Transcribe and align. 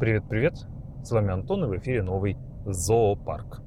Привет-привет, 0.00 0.54
с 1.04 1.10
вами 1.10 1.30
Антон 1.30 1.62
и 1.64 1.66
в 1.66 1.76
эфире 1.76 2.02
новый 2.02 2.38
зоопарк. 2.64 3.60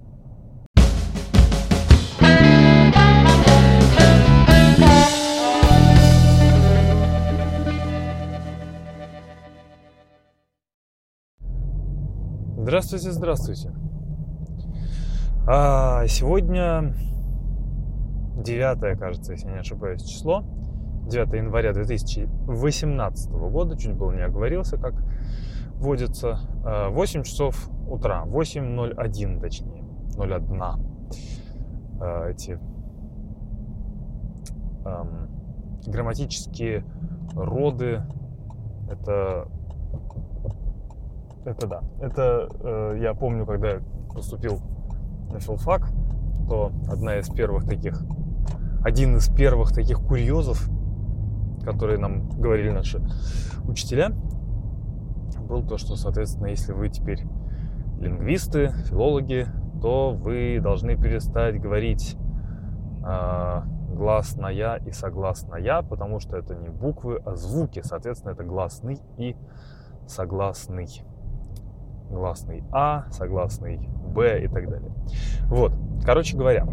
Здравствуйте, 12.58 13.12
здравствуйте. 13.12 13.72
А, 15.48 16.08
сегодня 16.08 16.96
9, 18.44 18.98
кажется, 18.98 19.34
если 19.34 19.50
не 19.50 19.60
ошибаюсь, 19.60 20.02
число. 20.02 20.44
9 21.12 21.32
января 21.34 21.74
2018 21.74 23.30
года, 23.30 23.78
чуть 23.78 23.94
было 23.94 24.14
не 24.14 24.24
оговорился, 24.24 24.78
как 24.78 24.96
водится. 25.84 26.40
8 26.64 27.20
а, 27.20 27.24
часов 27.24 27.70
утра, 27.88 28.24
8.01 28.26 29.40
точнее, 29.40 29.84
01. 30.18 30.62
А, 32.00 32.30
эти 32.30 32.60
эм, 34.86 35.30
грамматические 35.86 36.86
роды, 37.36 38.02
это 38.90 39.48
это 41.46 41.68
да. 41.68 41.82
Это 42.00 42.48
э, 42.62 43.00
я 43.02 43.14
помню, 43.14 43.46
когда 43.46 43.72
я 43.72 43.82
поступил 44.14 44.60
на 45.32 45.40
филфак, 45.40 45.90
то 46.48 46.72
одна 46.88 47.18
из 47.18 47.30
первых 47.30 47.66
таких, 47.66 48.02
один 48.84 49.18
из 49.18 49.28
первых 49.28 49.74
таких 49.74 50.00
курьезов, 50.00 50.70
которые 51.66 52.00
нам 52.00 52.30
говорили 52.30 52.70
наши 52.70 53.02
учителя, 53.66 54.14
был 55.44 55.64
то, 55.64 55.78
что, 55.78 55.96
соответственно, 55.96 56.48
если 56.48 56.74
вы 56.74 56.90
теперь 56.90 57.24
лингвисты, 58.00 58.70
филологи, 58.90 59.48
то 59.82 60.12
вы 60.12 60.60
должны 60.62 60.96
перестать 60.96 61.60
говорить 61.62 62.18
э, 63.06 63.62
гласная 63.94 64.78
и 64.86 64.92
согласная, 64.92 65.82
потому 65.84 66.20
что 66.20 66.38
это 66.38 66.56
не 66.56 66.70
буквы, 66.70 67.22
а 67.26 67.36
звуки. 67.36 67.82
Соответственно, 67.84 68.32
это 68.32 68.44
гласный 68.44 69.00
и 69.18 69.36
согласный 70.08 70.88
гласный 72.10 72.64
А, 72.72 73.06
согласный 73.12 73.90
Б 74.14 74.44
и 74.44 74.48
так 74.48 74.70
далее. 74.70 74.92
Вот, 75.48 75.74
короче 76.06 76.38
говоря, 76.38 76.68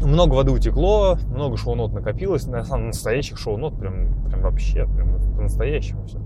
много 0.00 0.34
воды 0.34 0.50
утекло, 0.50 1.16
много 1.26 1.56
шоу-нот 1.56 1.92
накопилось, 1.92 2.46
на 2.46 2.64
самом 2.64 2.88
настоящих 2.88 3.38
шоу-нот 3.38 3.78
прям, 3.78 4.24
прям 4.28 4.42
вообще, 4.42 4.86
прям 4.86 5.14
по-настоящему 5.34 6.06
все. 6.06 6.20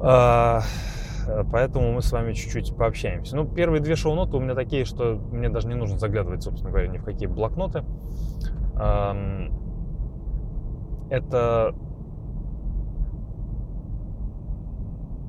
А, 0.00 0.62
поэтому 1.50 1.92
мы 1.92 2.02
с 2.02 2.12
вами 2.12 2.32
чуть-чуть 2.32 2.76
пообщаемся. 2.76 3.36
Ну, 3.36 3.46
первые 3.46 3.80
две 3.80 3.96
шоу-ноты 3.96 4.36
у 4.36 4.40
меня 4.40 4.54
такие, 4.54 4.84
что 4.84 5.14
мне 5.32 5.48
даже 5.48 5.68
не 5.68 5.74
нужно 5.74 5.98
заглядывать, 5.98 6.42
собственно 6.42 6.70
говоря, 6.70 6.88
ни 6.88 6.98
в 6.98 7.04
какие 7.04 7.28
блокноты. 7.28 7.84
Это 11.10 11.74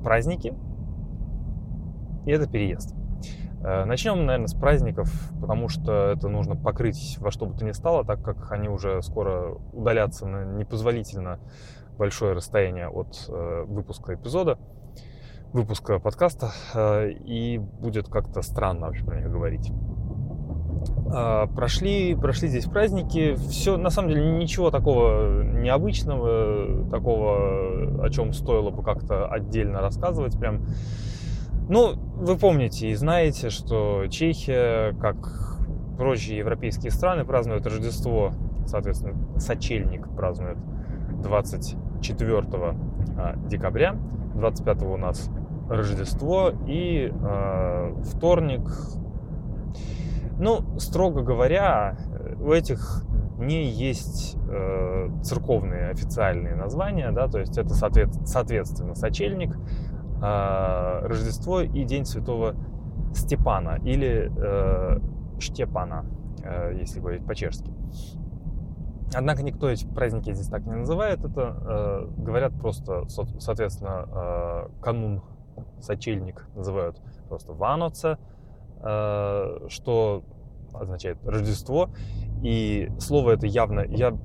праздники, 0.02 0.54
и 2.26 2.30
это 2.30 2.48
переезд. 2.48 2.94
Э, 3.62 3.84
начнем, 3.84 4.24
наверное, 4.26 4.46
с 4.46 4.54
праздников, 4.54 5.10
потому 5.40 5.68
что 5.68 6.10
это 6.10 6.28
нужно 6.28 6.54
покрыть 6.54 7.16
во 7.18 7.30
что 7.30 7.46
бы 7.46 7.58
то 7.58 7.64
ни 7.64 7.72
стало, 7.72 8.04
так 8.04 8.22
как 8.22 8.52
они 8.52 8.68
уже 8.68 9.02
скоро 9.02 9.56
удалятся 9.72 10.26
непозволительно 10.26 11.40
большое 11.98 12.34
расстояние 12.34 12.88
от 12.88 13.26
э, 13.28 13.64
выпуска 13.66 14.14
эпизода, 14.14 14.58
выпуска 15.52 15.98
подкаста, 15.98 16.52
э, 16.74 17.10
и 17.10 17.58
будет 17.58 18.08
как-то 18.08 18.42
странно 18.42 18.86
вообще 18.86 19.04
про 19.04 19.16
них 19.16 19.30
говорить. 19.30 19.72
А, 21.12 21.46
прошли, 21.46 22.14
прошли 22.14 22.48
здесь 22.48 22.66
праздники. 22.66 23.34
Все, 23.48 23.76
на 23.76 23.90
самом 23.90 24.10
деле, 24.10 24.38
ничего 24.38 24.70
такого 24.70 25.42
необычного, 25.42 26.88
такого, 26.90 28.04
о 28.04 28.10
чем 28.10 28.32
стоило 28.32 28.70
бы 28.70 28.82
как-то 28.82 29.26
отдельно 29.26 29.80
рассказывать. 29.80 30.38
Прям. 30.38 30.66
Ну, 31.68 31.94
вы 31.94 32.36
помните 32.36 32.90
и 32.90 32.94
знаете, 32.94 33.50
что 33.50 34.06
Чехия, 34.08 34.92
как 35.00 35.58
прочие 35.96 36.38
европейские 36.38 36.90
страны, 36.90 37.24
празднуют 37.24 37.66
Рождество, 37.66 38.32
соответственно, 38.66 39.14
сочельник 39.38 40.08
празднует 40.14 40.58
20 41.22 41.76
4 42.06 42.44
а, 43.16 43.36
декабря, 43.48 43.96
25 44.34 44.82
у 44.82 44.96
нас 44.96 45.30
Рождество 45.68 46.52
и 46.68 47.12
э, 47.12 47.94
вторник. 48.04 48.70
Ну, 50.38 50.78
строго 50.78 51.22
говоря, 51.22 51.96
у 52.40 52.52
этих 52.52 53.04
дней 53.38 53.68
есть 53.68 54.36
э, 54.48 55.08
церковные 55.24 55.88
официальные 55.88 56.54
названия, 56.54 57.10
да, 57.10 57.26
то 57.26 57.40
есть 57.40 57.58
это 57.58 57.74
соответ, 57.74 58.10
соответственно 58.26 58.94
сочельник, 58.94 59.56
э, 60.22 61.06
Рождество 61.06 61.62
и 61.62 61.84
День 61.84 62.04
Святого 62.04 62.54
Степана 63.12 63.80
или 63.82 64.30
э, 64.36 65.00
Штепана, 65.40 66.06
э, 66.44 66.76
если 66.78 67.00
говорить 67.00 67.26
по-чешски. 67.26 67.70
Э, 67.70 68.15
Однако 69.14 69.42
никто 69.42 69.68
эти 69.68 69.86
праздники 69.86 70.32
здесь 70.32 70.48
так 70.48 70.66
не 70.66 70.74
называет, 70.74 71.24
это 71.24 71.56
э, 71.60 72.08
говорят 72.18 72.52
просто, 72.58 73.04
соответственно, 73.38 74.06
э, 74.08 74.68
канун, 74.82 75.22
сочельник 75.80 76.46
называют 76.54 77.00
просто 77.28 77.52
Ваноце, 77.52 78.18
э, 78.82 79.66
что 79.68 80.24
означает 80.72 81.18
Рождество. 81.24 81.90
И 82.42 82.90
слово 82.98 83.32
это 83.32 83.46
явно, 83.46 83.80
я 83.80 84.16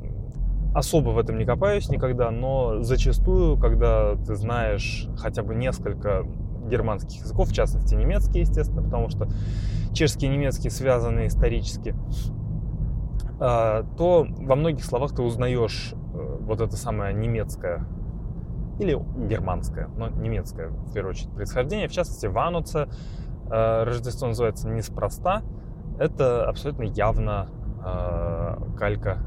особо 0.74 1.10
в 1.10 1.20
этом 1.20 1.38
не 1.38 1.46
копаюсь 1.46 1.90
никогда, 1.90 2.32
но 2.32 2.82
зачастую, 2.82 3.58
когда 3.58 4.16
ты 4.16 4.36
знаешь 4.36 5.08
хотя 5.18 5.44
бы 5.44 5.56
несколько 5.56 6.26
германских 6.70 7.22
языков, 7.22 7.50
в 7.50 7.54
частности 7.54 7.96
немецкий, 7.96 8.40
естественно, 8.40 8.82
потому 8.82 9.10
что 9.10 9.28
чешский 9.94 10.28
и 10.28 10.30
немецкий 10.30 10.70
связаны 10.70 11.28
исторически, 11.28 11.96
то 13.42 14.28
во 14.38 14.56
многих 14.56 14.86
словах 14.86 15.16
ты 15.16 15.24
узнаешь 15.24 15.94
э, 15.94 16.38
вот 16.42 16.62
это 16.62 16.76
самое 16.76 17.12
немецкое 17.12 17.88
или 18.78 19.00
германское, 19.28 19.90
но 19.98 20.10
немецкое, 20.10 20.70
в 20.70 20.94
первую 20.94 21.12
очередь, 21.12 21.32
происхождение. 21.32 21.88
В 21.88 21.92
частности, 21.92 22.28
Вануца 22.28 22.88
э, 23.50 23.84
Рождество 23.84 24.28
называется 24.28 24.70
неспроста. 24.70 25.42
Это 25.98 26.48
абсолютно 26.48 26.84
явно 26.84 27.50
э, 27.84 28.58
калька 28.78 29.18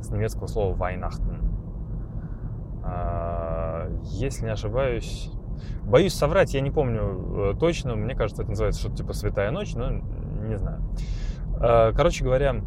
с 0.00 0.10
немецкого 0.10 0.48
слова 0.48 0.74
Weihnachten. 0.76 1.38
А, 2.82 3.88
если 4.02 4.46
не 4.46 4.50
ошибаюсь, 4.50 5.30
боюсь 5.84 6.14
соврать, 6.14 6.54
я 6.54 6.60
не 6.60 6.70
помню 6.72 7.56
точно, 7.60 7.94
мне 7.94 8.14
кажется, 8.16 8.42
это 8.42 8.50
называется 8.50 8.80
что-то 8.80 8.96
типа 8.96 9.12
Святая 9.12 9.52
ночь, 9.52 9.74
но 9.74 9.90
не 9.90 10.56
знаю. 10.56 10.82
А, 11.60 11.92
короче 11.92 12.24
говоря, 12.24 12.62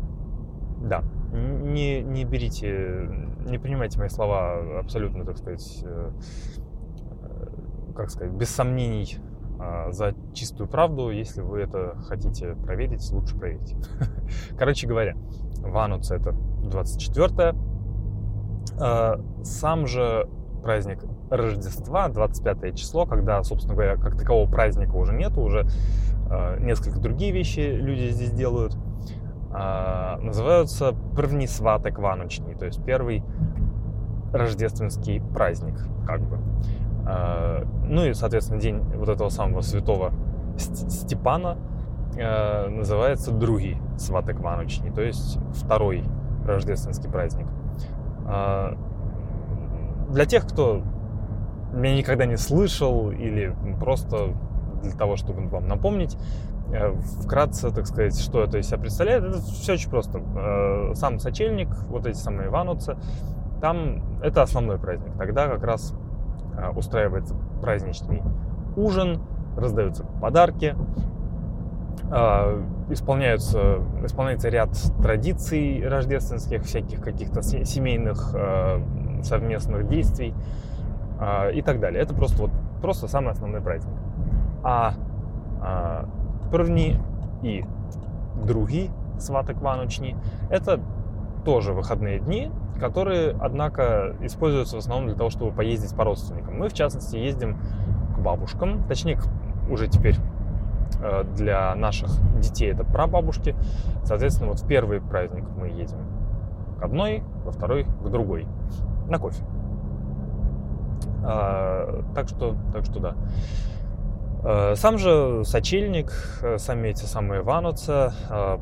да, 0.81 1.03
не, 1.33 2.01
не 2.01 2.25
берите, 2.25 3.09
не 3.45 3.57
принимайте 3.57 3.99
мои 3.99 4.09
слова 4.09 4.79
абсолютно, 4.79 5.25
так 5.25 5.37
сказать, 5.37 5.81
э, 5.83 6.11
э, 7.23 7.93
как 7.95 8.09
сказать, 8.09 8.33
без 8.33 8.49
сомнений 8.49 9.17
а, 9.61 9.91
за 9.91 10.15
чистую 10.33 10.67
правду. 10.67 11.11
Если 11.11 11.41
вы 11.41 11.59
это 11.59 11.95
хотите 12.07 12.55
проверить, 12.55 13.09
лучше 13.11 13.37
проверить. 13.37 13.75
Короче 14.57 14.87
говоря, 14.87 15.15
Вануц 15.59 16.09
это 16.09 16.31
24 16.63 17.55
а, 18.79 19.21
Сам 19.43 19.85
же 19.85 20.27
праздник 20.63 21.03
Рождества, 21.29 22.09
25 22.09 22.75
число, 22.77 23.05
когда, 23.05 23.43
собственно 23.43 23.75
говоря, 23.75 23.97
как 23.97 24.17
такового 24.17 24.49
праздника 24.49 24.95
уже 24.95 25.13
нету, 25.13 25.41
уже 25.41 25.67
а, 26.29 26.57
несколько 26.57 26.99
другие 26.99 27.31
вещи 27.31 27.59
люди 27.59 28.09
здесь 28.09 28.31
делают, 28.31 28.75
называются 29.51 30.93
Prvnisvatek 31.15 31.99
Ванучний, 31.99 32.55
то 32.55 32.65
есть 32.65 32.83
первый 32.85 33.23
рождественский 34.33 35.21
праздник, 35.33 35.75
как 36.07 36.21
бы. 36.21 36.39
Ну 37.85 38.05
и, 38.05 38.13
соответственно, 38.13 38.61
день 38.61 38.79
вот 38.95 39.09
этого 39.09 39.29
самого 39.29 39.61
святого 39.61 40.13
Степана 40.57 41.57
э, 42.15 42.67
называется 42.69 43.31
другий 43.31 43.77
сваток 43.97 44.39
Ванучний, 44.39 44.91
то 44.91 45.01
есть 45.01 45.39
второй 45.53 46.03
рождественский 46.45 47.09
праздник. 47.09 47.47
Для 50.09 50.25
тех, 50.25 50.45
кто 50.45 50.81
меня 51.73 51.95
никогда 51.95 52.25
не 52.25 52.37
слышал 52.37 53.11
или 53.11 53.55
просто 53.79 54.33
для 54.83 54.91
того, 54.91 55.15
чтобы 55.15 55.47
вам 55.47 55.67
напомнить, 55.67 56.17
вкратце, 57.21 57.71
так 57.71 57.85
сказать, 57.85 58.19
что 58.19 58.43
это 58.43 58.57
из 58.57 58.67
себя 58.67 58.79
представляет, 58.79 59.23
это 59.23 59.41
все 59.41 59.73
очень 59.73 59.89
просто. 59.89 60.21
Э, 60.35 60.93
сам 60.95 61.19
сочельник, 61.19 61.69
вот 61.89 62.05
эти 62.05 62.17
самые 62.17 62.47
Ивановцы, 62.47 62.97
там 63.61 64.01
это 64.21 64.41
основной 64.41 64.77
праздник. 64.77 65.11
Тогда 65.17 65.47
как 65.47 65.63
раз 65.63 65.93
э, 66.57 66.69
устраивается 66.71 67.35
праздничный 67.61 68.21
ужин, 68.75 69.19
раздаются 69.57 70.05
подарки, 70.21 70.75
исполняются, 72.89 73.79
исполняется 74.03 74.49
ряд 74.49 74.69
традиций 75.01 75.87
рождественских, 75.87 76.63
всяких 76.63 77.01
каких-то 77.01 77.41
семейных 77.41 78.35
совместных 79.23 79.87
действий 79.87 80.33
и 81.53 81.61
так 81.61 81.79
далее. 81.79 82.01
Это 82.01 82.13
просто 82.13 82.41
вот 82.41 82.51
просто 82.81 83.07
самый 83.07 83.31
основной 83.31 83.61
праздник. 83.61 83.93
А 84.63 84.93
první 86.51 86.99
и 87.43 87.65
другие 88.45 88.91
сваток 89.19 89.61
ваночни 89.61 90.15
это 90.49 90.79
тоже 91.45 91.73
выходные 91.73 92.19
дни, 92.19 92.51
которые, 92.79 93.35
однако, 93.39 94.15
используются 94.21 94.75
в 94.75 94.79
основном 94.79 95.07
для 95.07 95.15
того, 95.15 95.29
чтобы 95.29 95.51
поездить 95.51 95.95
по 95.95 96.03
родственникам. 96.03 96.57
Мы, 96.57 96.69
в 96.69 96.73
частности, 96.73 97.15
ездим 97.15 97.57
к 98.15 98.19
бабушкам, 98.19 98.83
точнее, 98.87 99.19
уже 99.69 99.87
теперь 99.87 100.17
э, 101.01 101.23
для 101.35 101.73
наших 101.75 102.09
детей 102.39 102.71
это 102.71 102.83
прабабушки. 102.83 103.55
Соответственно, 104.03 104.49
вот 104.49 104.59
в 104.59 104.67
первый 104.67 105.01
праздник 105.01 105.45
мы 105.55 105.67
едем 105.67 105.99
к 106.79 106.83
одной, 106.83 107.23
во 107.45 107.51
второй 107.51 107.85
к 107.85 108.09
другой 108.09 108.47
на 109.07 109.19
кофе. 109.19 109.43
А, 111.23 112.03
так 112.15 112.27
что, 112.29 112.55
так 112.73 112.85
что 112.85 112.99
да. 112.99 113.15
Э, 114.43 114.75
сам 114.75 114.97
же 114.97 115.43
сочельник, 115.45 116.11
э, 116.41 116.57
сами 116.57 116.89
эти 116.89 117.05
самые 117.05 117.41
вануцы 117.41 118.11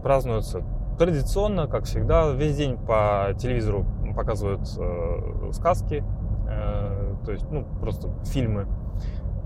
празднуются 0.03 0.63
традиционно, 0.99 1.67
как 1.67 1.85
всегда, 1.85 2.29
весь 2.31 2.57
день 2.57 2.77
по 2.77 3.33
телевизору 3.37 3.85
показывают 4.15 4.69
э, 4.77 5.51
сказки, 5.53 6.03
э, 6.47 7.15
то 7.25 7.31
есть, 7.31 7.49
ну, 7.49 7.65
просто 7.79 8.09
фильмы 8.25 8.67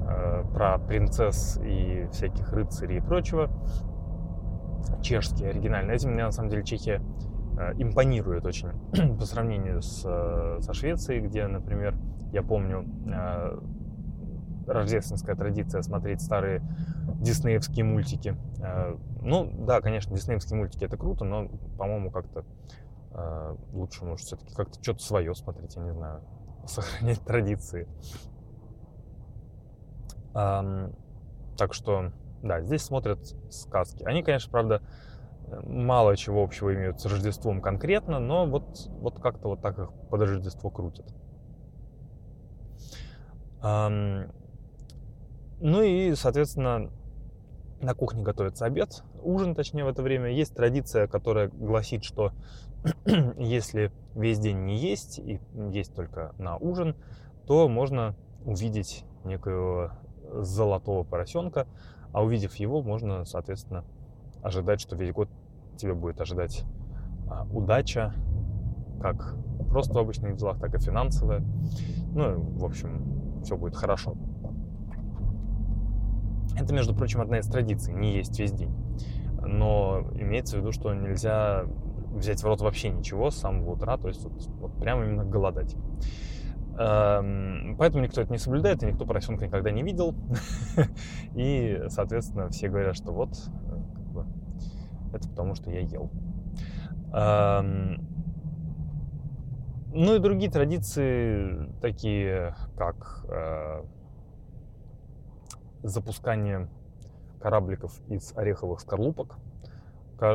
э, 0.08 0.44
про 0.54 0.80
принцесс 0.80 1.60
и 1.64 2.08
всяких 2.12 2.52
рыцарей 2.52 2.98
и 2.98 3.02
прочего. 3.02 3.50
Чешские, 5.02 5.50
оригинальные. 5.50 5.96
Этим 5.96 6.12
мне, 6.12 6.24
на 6.26 6.32
самом 6.32 6.50
деле, 6.50 6.64
Чехия 6.64 7.02
э, 7.60 7.74
импонирует 7.78 8.46
очень 8.46 8.70
по 9.20 9.26
сравнению 9.26 9.84
с, 9.84 10.04
э, 10.06 10.58
со 10.62 10.74
Швецией, 10.74 11.22
где, 11.22 11.46
например, 11.46 11.96
я 12.32 12.42
помню, 12.42 12.86
э, 13.06 13.60
рождественская 14.68 15.36
традиция 15.36 15.82
смотреть 15.82 16.22
старые 16.22 16.62
диснеевские 17.22 17.86
мультики. 17.86 18.36
Э, 18.62 18.96
ну, 19.22 19.52
да, 19.66 19.82
конечно, 19.82 20.16
диснеевские 20.16 20.58
мультики 20.58 20.86
это 20.86 20.98
круто, 20.98 21.26
но, 21.26 21.48
по-моему, 21.78 22.12
как-то 22.12 22.46
э, 23.12 23.56
лучше, 23.74 24.06
может, 24.06 24.26
все-таки 24.26 24.54
как-то 24.54 24.82
что-то 24.82 25.04
свое 25.04 25.36
смотреть, 25.36 25.76
я 25.76 25.84
не 25.84 25.94
знаю, 25.94 26.22
сохранять 26.66 27.22
традиции. 27.22 27.88
Так 30.34 31.74
что, 31.74 32.12
да, 32.42 32.62
здесь 32.62 32.82
смотрят 32.82 33.20
сказки. 33.52 34.04
Они, 34.04 34.24
конечно, 34.24 34.52
правда, 34.52 34.82
мало 35.64 36.16
чего 36.18 36.44
общего 36.44 36.74
имеют 36.74 37.00
с 37.00 37.06
Рождеством 37.06 37.62
конкретно, 37.62 38.20
но 38.20 38.46
вот, 38.46 38.90
вот 39.00 39.20
как-то 39.20 39.50
вот 39.50 39.62
так 39.62 39.78
их 39.80 39.92
под 40.10 40.22
Рождество 40.22 40.70
крутят. 40.70 41.06
Ну 45.66 45.82
и, 45.82 46.14
соответственно, 46.16 46.92
на 47.80 47.94
кухне 47.94 48.22
готовится 48.22 48.66
обед, 48.66 49.02
ужин, 49.22 49.56
точнее, 49.56 49.86
в 49.86 49.88
это 49.88 50.02
время. 50.02 50.30
Есть 50.30 50.54
традиция, 50.54 51.08
которая 51.08 51.48
гласит, 51.48 52.04
что 52.04 52.34
если 53.38 53.90
весь 54.14 54.40
день 54.40 54.66
не 54.66 54.76
есть 54.76 55.20
и 55.20 55.40
есть 55.72 55.96
только 55.96 56.36
на 56.38 56.58
ужин, 56.58 56.98
то 57.48 57.70
можно 57.70 58.14
увидеть 58.44 59.06
некоего 59.24 59.92
золотого 60.34 61.06
поросенка, 61.06 61.66
а 62.12 62.22
увидев 62.22 62.56
его, 62.56 62.82
можно, 62.82 63.24
соответственно, 63.24 63.86
ожидать, 64.42 64.82
что 64.82 64.98
весь 64.98 65.14
год 65.14 65.30
тебе 65.78 65.94
будет 65.94 66.20
ожидать 66.20 66.66
а, 67.30 67.48
удача, 67.54 68.14
как 69.02 69.38
просто 69.70 69.94
в 69.94 69.98
обычных 69.98 70.36
делах, 70.36 70.60
так 70.60 70.76
и 70.76 70.80
финансовая. 70.80 71.42
Ну, 72.14 72.42
в 72.58 72.66
общем, 72.66 73.42
все 73.44 73.56
будет 73.56 73.78
хорошо. 73.78 74.18
Это, 76.58 76.74
между 76.74 76.96
прочим, 76.96 77.22
одна 77.22 77.40
из 77.40 77.48
традиций, 77.48 77.94
не 77.94 78.16
есть 78.16 78.40
весь 78.40 78.52
день. 78.52 78.72
Но 79.42 80.08
имеется 80.16 80.58
в 80.58 80.60
виду, 80.60 80.72
что 80.72 80.94
нельзя 80.94 81.66
взять 82.14 82.42
в 82.42 82.46
рот 82.46 82.62
вообще 82.62 82.90
ничего 82.90 83.32
с 83.32 83.38
самого 83.38 83.72
утра, 83.72 83.98
то 83.98 84.08
есть 84.08 84.24
вот, 84.24 84.48
вот 84.60 84.80
прямо 84.80 85.04
именно 85.04 85.26
голодать. 85.26 85.76
Эм, 86.78 87.76
поэтому 87.78 88.04
никто 88.04 88.22
это 88.22 88.32
не 88.32 88.40
соблюдает, 88.40 88.82
и 88.82 88.88
никто 88.88 89.06
поросенка 89.06 89.46
никогда 89.46 89.72
не 89.72 89.84
видел. 89.84 90.16
И, 91.36 91.84
соответственно, 91.90 92.50
все 92.50 92.68
говорят, 92.68 92.96
что 92.96 93.12
вот, 93.12 93.30
э, 93.32 93.78
как 93.96 94.06
бы, 94.06 94.26
это 95.14 95.30
потому, 95.30 95.54
что 95.54 95.70
я 95.70 95.82
ел. 95.82 96.10
Эм, 97.14 98.08
ну 99.94 100.16
и 100.16 100.20
другие 100.20 100.50
традиции, 100.50 101.70
такие 101.80 102.56
как 102.76 103.24
э, 103.30 103.84
запускание 105.84 106.70
корабликов 107.40 108.00
из 108.08 108.36
ореховых 108.36 108.80
скорлупок. 108.80 109.38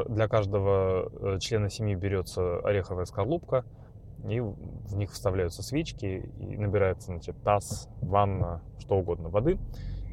Для 0.08 0.28
каждого 0.28 1.10
э, 1.10 1.38
члена 1.40 1.70
семьи 1.70 1.94
берется 1.94 2.58
ореховая 2.58 3.06
скорлупка, 3.06 3.64
и 4.28 4.40
в 4.40 4.96
них 4.96 5.12
вставляются 5.12 5.62
свечки, 5.62 6.30
и 6.38 6.56
набирается 6.56 7.06
значит, 7.06 7.36
таз, 7.42 7.88
ванна, 8.02 8.62
что 8.78 8.98
угодно 8.98 9.30
воды. 9.30 9.58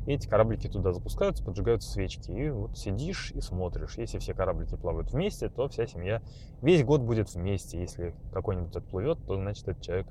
И 0.05 0.13
эти 0.13 0.27
кораблики 0.29 0.67
туда 0.67 0.93
запускаются, 0.93 1.43
поджигаются 1.43 1.91
свечки. 1.91 2.31
И 2.31 2.49
вот 2.51 2.77
сидишь 2.77 3.31
и 3.31 3.41
смотришь. 3.41 3.97
Если 3.97 4.19
все 4.19 4.33
кораблики 4.33 4.75
плавают 4.75 5.11
вместе, 5.11 5.49
то 5.49 5.67
вся 5.67 5.87
семья 5.87 6.21
весь 6.61 6.83
год 6.83 7.01
будет 7.01 7.33
вместе. 7.33 7.79
Если 7.79 8.13
какой-нибудь 8.31 8.75
отплывет, 8.75 9.17
то 9.25 9.35
значит 9.35 9.67
этот 9.67 9.81
человек 9.81 10.07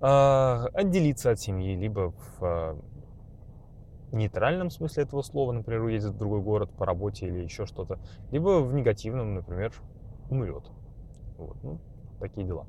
э, 0.00 0.66
отделится 0.74 1.30
от 1.30 1.38
семьи, 1.38 1.76
либо 1.76 2.10
в 2.10 2.44
э, 2.44 2.76
нейтральном 4.16 4.70
смысле 4.70 5.04
этого 5.04 5.22
слова, 5.22 5.52
например, 5.52 5.82
уедет 5.82 6.12
в 6.12 6.18
другой 6.18 6.40
город 6.40 6.70
по 6.76 6.86
работе 6.86 7.26
или 7.26 7.42
еще 7.42 7.66
что-то, 7.66 7.98
либо 8.30 8.60
в 8.60 8.72
негативном, 8.72 9.34
например, 9.34 9.72
умрет. 10.30 10.64
Вот, 11.38 11.56
ну, 11.62 11.78
такие 12.18 12.46
дела. 12.46 12.66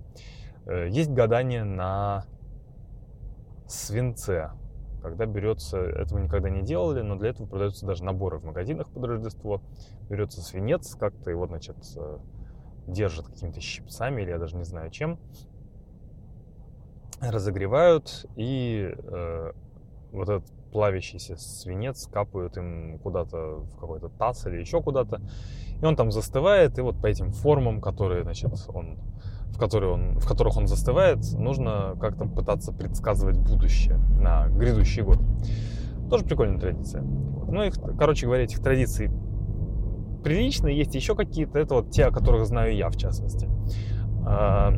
Э, 0.66 0.88
есть 0.90 1.12
гадание 1.12 1.64
на 1.64 2.26
свинце, 3.68 4.52
когда 5.02 5.26
берется, 5.26 5.80
этого 5.80 6.20
никогда 6.20 6.50
не 6.50 6.62
делали, 6.62 7.02
но 7.02 7.16
для 7.16 7.30
этого 7.30 7.48
продаются 7.48 7.86
даже 7.86 8.04
наборы 8.04 8.40
в 8.40 8.46
магазинах 8.46 8.90
под 8.90 9.06
Рождество. 9.06 9.62
Берется 10.10 10.42
свинец, 10.42 10.96
как-то 10.96 11.30
его, 11.30 11.48
значит, 11.48 11.78
э, 11.96 12.18
держат 12.88 13.28
какими-то 13.28 13.62
щипцами 13.62 14.22
или 14.22 14.30
я 14.30 14.38
даже 14.38 14.56
не 14.56 14.64
знаю 14.64 14.90
чем, 14.92 15.20
разогревают 17.22 18.26
и 18.36 18.94
э, 18.96 19.52
вот 20.12 20.30
этот 20.30 20.57
плавящийся 20.72 21.38
свинец 21.38 22.08
капают 22.08 22.58
им 22.58 23.00
куда-то 23.00 23.38
в 23.58 23.80
какой-то 23.80 24.10
таз 24.10 24.46
или 24.48 24.60
еще 24.60 24.82
куда-то. 24.82 25.22
И 25.82 25.86
он 25.86 25.96
там 25.96 26.12
застывает, 26.12 26.78
и 26.78 26.82
вот 26.82 27.02
по 27.02 27.08
этим 27.08 27.32
формам, 27.32 27.82
которые, 27.82 28.24
значит, 28.24 28.52
он, 28.70 28.98
в, 29.48 29.58
которые 29.58 29.94
он, 29.94 30.20
в 30.20 30.28
которых 30.28 30.58
он 30.58 30.68
застывает, 30.68 31.20
нужно 31.34 31.96
как-то 32.00 32.26
пытаться 32.26 32.74
предсказывать 32.74 33.38
будущее 33.38 33.98
на 34.20 34.48
грядущий 34.48 35.04
год. 35.04 35.20
Тоже 36.10 36.26
прикольная 36.26 36.60
традиция. 36.60 37.02
Ну, 37.02 37.64
их, 37.64 37.76
короче 37.98 38.26
говоря, 38.26 38.44
этих 38.44 38.60
традиций 38.62 39.10
прилично. 40.24 40.68
Есть 40.68 40.96
еще 40.96 41.16
какие-то. 41.16 41.60
Это 41.60 41.76
вот 41.76 41.92
те, 41.92 42.06
о 42.06 42.12
которых 42.12 42.46
знаю 42.46 42.76
я, 42.76 42.90
в 42.90 42.98
частности. 42.98 43.50
А, 44.26 44.72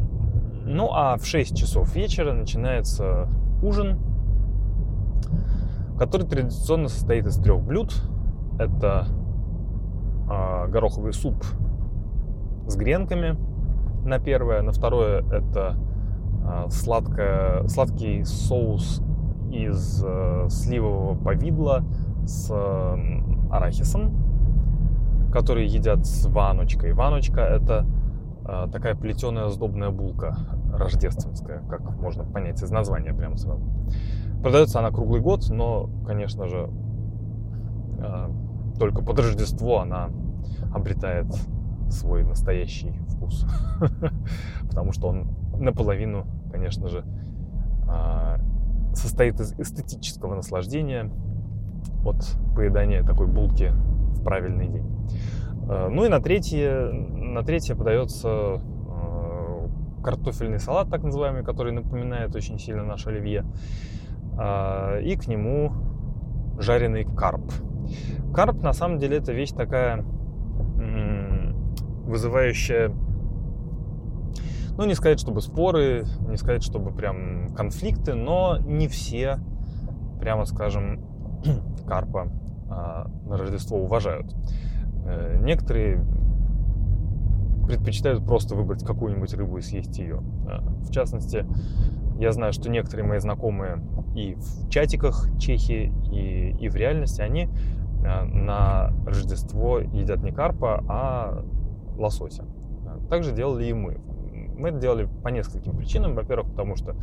ну, 0.66 0.90
а 0.92 1.18
в 1.18 1.26
6 1.26 1.58
часов 1.58 1.96
вечера 1.96 2.34
начинается 2.34 3.28
ужин 3.64 4.00
который 6.00 6.26
традиционно 6.26 6.88
состоит 6.88 7.28
из 7.28 7.36
трех 7.36 7.62
блюд. 7.62 7.94
Это 8.58 9.08
э, 10.30 10.68
гороховый 10.70 11.14
суп 11.14 11.44
с 12.68 12.76
гренками 12.76 13.38
на 14.06 14.18
первое, 14.18 14.62
на 14.62 14.72
второе 14.72 15.24
это 15.30 15.76
э, 16.44 16.70
сладкое, 16.70 17.68
сладкий 17.68 18.24
соус 18.24 19.02
из 19.52 20.04
э, 20.06 20.48
сливового 20.50 21.16
повидла 21.16 21.84
с 22.26 22.50
э, 22.50 23.52
арахисом, 23.52 25.30
который 25.34 25.68
едят 25.68 26.06
с 26.06 26.26
ваночкой. 26.28 26.94
Ваночка 26.94 27.42
это 27.42 27.86
э, 28.46 28.68
такая 28.72 28.96
плетеная 28.96 29.50
сдобная 29.50 29.90
булка 29.90 30.38
рождественская, 30.74 31.62
как 31.70 31.82
можно 32.00 32.24
понять 32.24 32.62
из 32.64 32.72
названия 32.72 33.14
прямо 33.14 33.36
сразу. 33.36 33.64
Продается 34.42 34.80
она 34.80 34.90
круглый 34.92 35.22
год, 35.22 35.50
но, 35.50 35.90
конечно 36.06 36.48
же, 36.48 36.70
э, 38.00 38.30
только 38.80 39.04
под 39.04 39.20
Рождество 39.20 39.80
она 39.80 40.10
обретает 40.74 41.28
свой 41.90 42.24
настоящий 42.24 42.94
вкус. 43.10 43.46
Потому 44.70 44.94
что 44.94 45.10
он 45.10 45.28
наполовину, 45.58 46.26
конечно 46.52 46.88
же, 46.88 47.04
э, 47.90 48.38
состоит 48.94 49.40
из 49.42 49.54
эстетического 49.60 50.36
наслаждения 50.36 51.12
от 52.06 52.26
поедания 52.56 53.04
такой 53.04 53.28
булки 53.28 53.74
в 54.14 54.24
правильный 54.24 54.70
день. 54.70 55.10
Э, 55.70 55.90
ну 55.90 56.06
и 56.06 56.08
на 56.08 56.22
третье, 56.22 56.92
на 56.92 57.44
третье 57.44 57.76
подается 57.76 58.62
картофельный 60.02 60.60
салат, 60.60 60.90
так 60.90 61.04
называемый, 61.04 61.44
который 61.44 61.74
напоминает 61.74 62.36
очень 62.36 62.58
сильно 62.58 62.84
наш 62.84 63.06
оливье. 63.06 63.46
Э, 64.38 65.02
и 65.02 65.16
к 65.16 65.28
нему 65.28 65.72
жареный 66.60 67.06
карп. 67.06 67.52
Карп, 68.34 68.62
на 68.62 68.74
самом 68.74 69.00
деле, 69.00 69.18
это 69.18 69.32
вещь 69.32 69.52
такая 69.52 70.06
вызывающая, 72.10 72.92
ну, 74.78 74.86
не 74.86 74.96
сказать, 74.96 75.20
чтобы 75.20 75.42
споры, 75.42 76.06
не 76.28 76.38
сказать, 76.38 76.64
чтобы 76.64 76.92
прям 76.92 77.54
конфликты, 77.56 78.16
но 78.16 78.58
не 78.58 78.88
все, 78.88 79.38
прямо 80.20 80.46
скажем, 80.46 81.06
карпа 81.88 82.32
на 82.70 83.38
Рождество 83.38 83.78
уважают. 83.78 84.36
Э, 85.06 85.40
некоторые 85.42 86.04
предпочитают 87.68 88.26
просто 88.26 88.56
выбрать 88.56 88.84
какую-нибудь 88.84 89.34
рыбу 89.34 89.58
и 89.58 89.62
съесть 89.62 89.98
ее. 89.98 90.22
Э, 90.48 90.60
в 90.82 90.92
частности, 90.92 91.46
я 92.20 92.32
знаю, 92.32 92.54
что 92.54 92.70
некоторые 92.70 93.08
мои 93.08 93.20
знакомые 93.20 93.82
и 94.16 94.36
в 94.36 94.70
чатиках 94.70 95.28
чехи, 95.40 95.94
и, 96.12 96.56
и 96.60 96.70
в 96.70 96.76
реальности, 96.76 97.22
они 97.22 97.48
э, 98.04 98.24
на 98.24 98.92
Рождество 99.06 99.80
едят 99.80 100.22
не 100.24 100.32
карпа, 100.32 100.84
а 100.88 101.46
лосося. 101.98 102.46
Так 103.10 103.24
же 103.24 103.32
делали 103.34 103.66
и 103.66 103.74
мы. 103.74 104.00
Мы 104.58 104.70
это 104.70 104.80
делали 104.80 105.08
по 105.24 105.30
нескольким 105.30 105.76
причинам. 105.78 106.16
Во-первых, 106.16 106.52
потому 106.52 106.76
что 106.76 106.96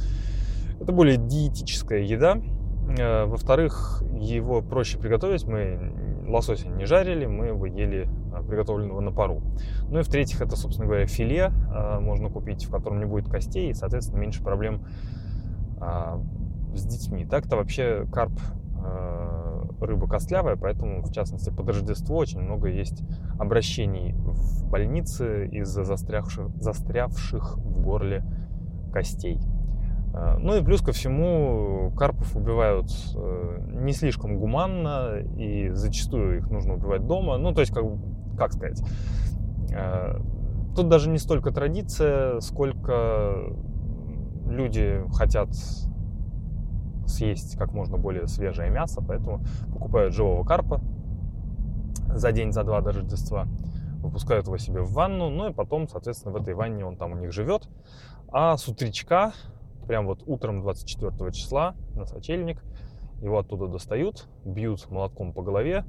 это 0.78 0.92
более 0.92 1.16
диетическая 1.16 2.00
еда, 2.00 2.40
Э, 2.88 3.24
во-вторых, 3.24 4.02
его 4.18 4.62
проще 4.62 4.98
приготовить. 4.98 5.44
Мы 5.44 6.05
лосося 6.26 6.68
не 6.68 6.84
жарили, 6.84 7.26
мы 7.26 7.46
его 7.46 7.66
ели 7.66 8.08
а, 8.32 8.42
приготовленного 8.42 9.00
на 9.00 9.12
пару. 9.12 9.42
Ну 9.88 10.00
и 10.00 10.02
в-третьих, 10.02 10.40
это, 10.40 10.56
собственно 10.56 10.86
говоря, 10.86 11.06
филе 11.06 11.52
а, 11.70 12.00
можно 12.00 12.28
купить, 12.28 12.64
в 12.64 12.70
котором 12.70 12.98
не 12.98 13.06
будет 13.06 13.28
костей, 13.28 13.70
и, 13.70 13.74
соответственно, 13.74 14.18
меньше 14.18 14.42
проблем 14.42 14.84
а, 15.80 16.20
с 16.74 16.84
детьми. 16.84 17.24
Так-то 17.24 17.56
вообще 17.56 18.06
карп 18.12 18.32
рыба 19.80 20.06
костлявая, 20.06 20.54
поэтому, 20.54 21.02
в 21.02 21.12
частности, 21.12 21.50
под 21.50 21.68
Рождество 21.68 22.16
очень 22.16 22.40
много 22.40 22.68
есть 22.68 23.02
обращений 23.38 24.12
в 24.12 24.68
больнице 24.70 25.48
из-за 25.48 25.82
застрявших, 25.82 26.50
застрявших 26.56 27.56
в 27.56 27.80
горле 27.82 28.24
костей. 28.92 29.40
Э, 30.16 30.38
ну 30.38 30.56
и 30.56 30.64
плюс 30.64 30.80
ко 30.80 30.92
всему 30.92 31.92
карпов 31.96 32.34
убивают 32.34 32.90
э, 33.14 33.58
не 33.82 33.92
слишком 33.92 34.38
гуманно, 34.38 35.18
и 35.36 35.68
зачастую 35.70 36.38
их 36.38 36.50
нужно 36.50 36.74
убивать 36.74 37.06
дома. 37.06 37.36
Ну, 37.36 37.52
то 37.52 37.60
есть, 37.60 37.72
как, 37.72 37.84
как 38.38 38.52
сказать, 38.52 38.82
э, 39.70 40.18
тут 40.74 40.88
даже 40.88 41.10
не 41.10 41.18
столько 41.18 41.50
традиция, 41.50 42.40
сколько 42.40 43.52
люди 44.48 45.02
хотят 45.12 45.50
съесть 47.06 47.56
как 47.56 47.72
можно 47.72 47.98
более 47.98 48.26
свежее 48.26 48.70
мясо, 48.70 49.02
поэтому 49.06 49.44
покупают 49.72 50.14
живого 50.14 50.44
карпа 50.44 50.80
за 52.08 52.32
день, 52.32 52.52
за 52.52 52.64
два 52.64 52.80
до 52.80 52.92
Рождества, 52.92 53.46
выпускают 53.98 54.46
его 54.46 54.56
себе 54.56 54.80
в 54.80 54.92
ванну, 54.92 55.28
ну 55.28 55.50
и 55.50 55.52
потом, 55.52 55.88
соответственно, 55.88 56.32
в 56.32 56.36
этой 56.40 56.54
ванне 56.54 56.84
он 56.84 56.96
там 56.96 57.12
у 57.12 57.16
них 57.16 57.32
живет. 57.32 57.68
А 58.32 58.56
с 58.56 58.66
утречка 58.66 59.32
прям 59.86 60.06
вот 60.06 60.22
утром 60.26 60.60
24 60.60 61.32
числа 61.32 61.74
на 61.94 62.04
сочельник. 62.06 62.62
Его 63.22 63.38
оттуда 63.38 63.66
достают, 63.68 64.28
бьют 64.44 64.90
молотком 64.90 65.32
по 65.32 65.42
голове, 65.42 65.84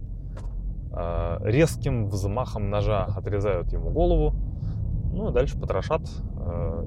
а, 0.92 1.40
резким 1.44 2.08
взмахом 2.08 2.70
ножа 2.70 3.04
отрезают 3.06 3.74
ему 3.74 3.90
голову, 3.90 4.34
ну, 5.12 5.28
а 5.28 5.32
дальше 5.32 5.60
потрошат, 5.60 6.02
а, 6.38 6.86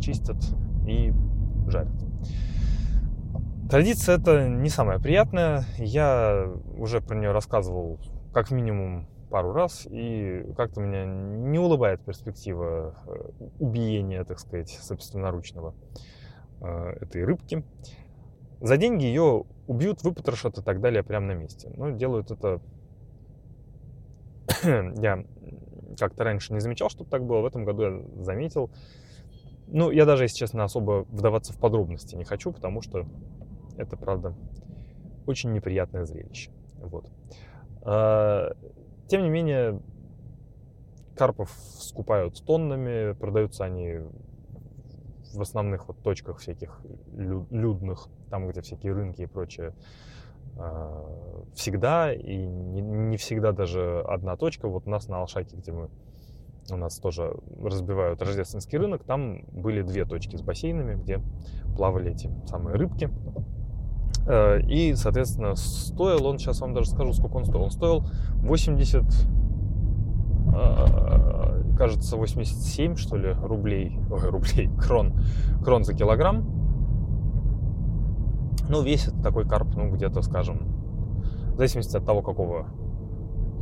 чистят 0.00 0.36
и 0.86 1.12
жарят. 1.66 1.92
Традиция 3.70 4.18
это 4.18 4.48
не 4.48 4.68
самая 4.68 4.98
приятная. 4.98 5.64
Я 5.78 6.48
уже 6.76 7.00
про 7.00 7.16
нее 7.16 7.30
рассказывал 7.30 8.00
как 8.32 8.50
минимум 8.50 9.06
пару 9.30 9.52
раз, 9.52 9.86
и 9.88 10.44
как-то 10.56 10.80
меня 10.80 11.04
не 11.06 11.58
улыбает 11.58 12.04
перспектива 12.04 12.94
э, 13.06 13.44
убиения, 13.60 14.24
так 14.24 14.40
сказать, 14.40 14.70
собственноручного. 14.70 15.74
Э, 16.60 16.92
этой 17.00 17.24
рыбки. 17.24 17.64
За 18.60 18.76
деньги 18.76 19.04
ее 19.04 19.44
убьют, 19.66 20.02
выпотрошат 20.02 20.58
и 20.58 20.62
так 20.62 20.80
далее 20.80 21.02
прямо 21.02 21.28
на 21.28 21.32
месте. 21.32 21.70
Но 21.74 21.90
делают 21.90 22.30
это... 22.30 22.60
я 25.00 25.24
как-то 25.98 26.24
раньше 26.24 26.52
не 26.52 26.60
замечал, 26.60 26.90
что 26.90 27.04
так 27.04 27.24
было. 27.24 27.40
В 27.40 27.46
этом 27.46 27.64
году 27.64 27.82
я 27.82 28.24
заметил. 28.24 28.70
Ну, 29.68 29.90
я 29.90 30.04
даже, 30.04 30.24
если 30.24 30.36
честно, 30.36 30.64
особо 30.64 31.06
вдаваться 31.08 31.52
в 31.54 31.58
подробности 31.58 32.14
не 32.14 32.24
хочу, 32.24 32.52
потому 32.52 32.82
что 32.82 33.06
это, 33.78 33.96
правда, 33.96 34.34
очень 35.26 35.52
неприятное 35.52 36.04
зрелище. 36.04 36.50
Вот. 36.78 37.08
А, 37.82 38.52
тем 39.08 39.22
не 39.22 39.30
менее, 39.30 39.80
карпов 41.16 41.50
скупают 41.78 42.44
тоннами, 42.44 43.12
продаются 43.12 43.64
они 43.64 44.00
в 45.32 45.40
основных 45.40 45.88
вот 45.88 46.02
точках 46.02 46.38
всяких 46.38 46.80
людных, 47.12 48.08
там, 48.30 48.48
где 48.48 48.60
всякие 48.62 48.92
рынки 48.92 49.22
и 49.22 49.26
прочее, 49.26 49.74
а, 50.56 51.44
всегда, 51.54 52.12
и 52.12 52.36
не, 52.36 53.16
всегда 53.16 53.52
даже 53.52 54.00
одна 54.08 54.36
точка. 54.36 54.68
Вот 54.68 54.86
у 54.86 54.90
нас 54.90 55.08
на 55.08 55.18
Алшаке, 55.20 55.56
где 55.56 55.72
мы 55.72 55.88
у 56.70 56.76
нас 56.76 56.98
тоже 56.98 57.34
разбивают 57.62 58.22
рождественский 58.22 58.78
рынок, 58.78 59.02
там 59.04 59.44
были 59.50 59.82
две 59.82 60.04
точки 60.04 60.36
с 60.36 60.42
бассейнами, 60.42 60.94
где 60.94 61.20
плавали 61.76 62.12
эти 62.12 62.30
самые 62.46 62.76
рыбки. 62.76 63.10
А, 64.26 64.58
и, 64.58 64.94
соответственно, 64.94 65.54
стоил 65.56 66.26
он, 66.26 66.38
сейчас 66.38 66.60
вам 66.60 66.74
даже 66.74 66.90
скажу, 66.90 67.12
сколько 67.12 67.36
он 67.36 67.44
стоил. 67.44 67.62
Он 67.62 67.70
стоил 67.70 68.04
80 68.42 69.04
кажется, 71.80 72.18
87, 72.18 72.96
что 72.96 73.16
ли, 73.16 73.32
рублей, 73.32 73.98
ой, 74.10 74.28
рублей, 74.28 74.68
крон, 74.78 75.14
крон 75.64 75.82
за 75.82 75.94
килограмм. 75.94 76.44
Ну, 78.68 78.82
весит 78.82 79.14
такой 79.22 79.48
карп, 79.48 79.74
ну, 79.76 79.90
где-то, 79.90 80.20
скажем, 80.20 80.58
в 81.54 81.56
зависимости 81.56 81.96
от 81.96 82.04
того, 82.04 82.20
какого 82.20 82.66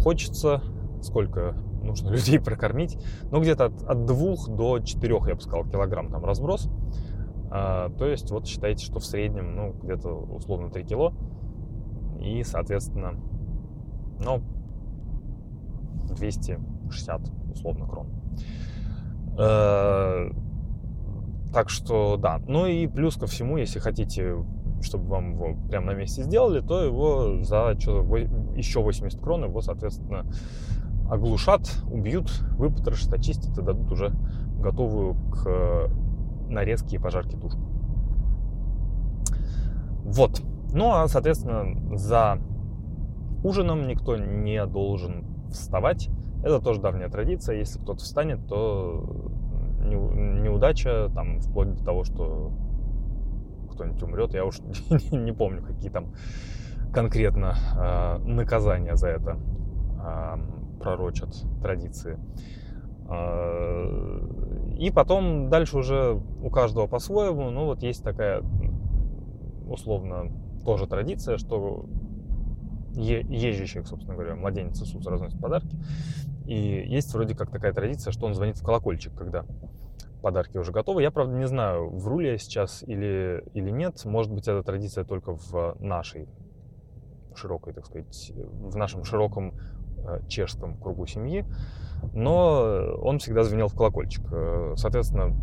хочется, 0.02 0.64
сколько 1.00 1.54
нужно 1.84 2.08
людей 2.10 2.40
прокормить, 2.40 2.98
ну, 3.30 3.40
где-то 3.40 3.66
от, 3.66 3.82
от 3.84 4.04
2 4.04 4.16
до 4.48 4.80
4, 4.80 5.18
я 5.28 5.34
бы 5.36 5.40
сказал, 5.40 5.64
килограмм 5.66 6.10
там 6.10 6.24
разброс. 6.24 6.68
А, 7.52 7.88
то 7.90 8.04
есть, 8.04 8.32
вот 8.32 8.48
считайте, 8.48 8.84
что 8.84 8.98
в 8.98 9.04
среднем, 9.04 9.54
ну, 9.54 9.74
где-то 9.80 10.08
условно 10.08 10.70
3 10.70 10.82
кило. 10.82 11.12
И, 12.20 12.42
соответственно, 12.42 13.14
ну, 14.18 14.42
260 16.16 17.37
условно 17.58 17.86
крон. 17.86 18.06
Э, 19.38 20.30
так 21.52 21.70
что 21.70 22.16
да. 22.16 22.40
Ну 22.46 22.66
и 22.66 22.86
плюс 22.86 23.16
ко 23.16 23.26
всему, 23.26 23.56
если 23.56 23.78
хотите, 23.78 24.44
чтобы 24.80 25.08
вам 25.08 25.32
его 25.32 25.56
прямо 25.68 25.86
на 25.92 25.94
месте 25.94 26.22
сделали, 26.22 26.60
то 26.60 26.82
его 26.82 27.42
за 27.42 27.70
еще 28.56 28.82
80 28.82 29.20
крон 29.20 29.44
его, 29.44 29.60
соответственно, 29.60 30.26
оглушат, 31.10 31.68
убьют, 31.90 32.30
выпотрошат, 32.58 33.12
очистят 33.12 33.56
и 33.58 33.62
дадут 33.62 33.90
уже 33.90 34.12
готовую 34.60 35.14
к 35.30 35.90
нарезке 36.48 36.96
и 36.96 36.98
пожарке 36.98 37.36
тушку. 37.36 37.60
Вот. 40.04 40.42
Ну 40.72 40.92
а, 40.92 41.08
соответственно, 41.08 41.96
за 41.96 42.38
ужином 43.42 43.86
никто 43.86 44.16
не 44.16 44.64
должен 44.66 45.24
вставать. 45.50 46.10
Это 46.42 46.60
тоже 46.60 46.80
давняя 46.80 47.08
традиция. 47.08 47.56
Если 47.56 47.78
кто-то 47.78 48.00
встанет, 48.00 48.46
то 48.46 49.04
неудача, 49.80 51.10
там, 51.14 51.40
вплоть 51.40 51.74
до 51.74 51.84
того, 51.84 52.04
что 52.04 52.52
кто-нибудь 53.72 54.02
умрет. 54.02 54.34
Я 54.34 54.44
уж 54.44 54.58
не 55.12 55.32
помню, 55.32 55.62
какие 55.62 55.90
там 55.90 56.12
конкретно 56.92 57.54
э, 57.76 58.18
наказания 58.24 58.96
за 58.96 59.08
это 59.08 59.38
э, 60.02 60.36
пророчат 60.80 61.44
традиции. 61.62 62.18
Э, 63.08 64.76
и 64.78 64.90
потом 64.90 65.48
дальше 65.48 65.78
уже 65.78 66.20
у 66.42 66.50
каждого 66.50 66.86
по-своему. 66.86 67.50
Ну 67.50 67.66
вот 67.66 67.82
есть 67.82 68.02
такая 68.02 68.42
условно 69.68 70.32
тоже 70.64 70.86
традиция, 70.86 71.36
что 71.36 71.86
езжащих, 72.98 73.86
собственно 73.86 74.14
говоря, 74.14 74.34
младенец 74.34 74.80
Иисус 74.82 75.06
разносит 75.06 75.40
подарки. 75.40 75.76
И 76.46 76.84
есть 76.88 77.12
вроде 77.12 77.34
как 77.34 77.50
такая 77.50 77.72
традиция, 77.72 78.12
что 78.12 78.26
он 78.26 78.34
звонит 78.34 78.56
в 78.56 78.64
колокольчик, 78.64 79.14
когда 79.14 79.44
подарки 80.22 80.56
уже 80.56 80.72
готовы. 80.72 81.02
Я, 81.02 81.10
правда, 81.10 81.34
не 81.34 81.46
знаю, 81.46 81.90
вру 81.90 82.20
ли 82.20 82.30
я 82.30 82.38
сейчас 82.38 82.82
или, 82.82 83.44
или 83.54 83.70
нет. 83.70 84.04
Может 84.04 84.32
быть, 84.32 84.48
эта 84.48 84.62
традиция 84.62 85.04
только 85.04 85.34
в 85.34 85.76
нашей 85.80 86.28
широкой, 87.34 87.72
так 87.72 87.86
сказать, 87.86 88.32
в 88.34 88.76
нашем 88.76 89.04
широком 89.04 89.54
э, 89.98 90.20
чешском 90.28 90.76
кругу 90.76 91.06
семьи. 91.06 91.44
Но 92.12 92.96
он 93.00 93.18
всегда 93.18 93.44
звенел 93.44 93.68
в 93.68 93.74
колокольчик. 93.74 94.24
Э, 94.32 94.74
соответственно, 94.76 95.36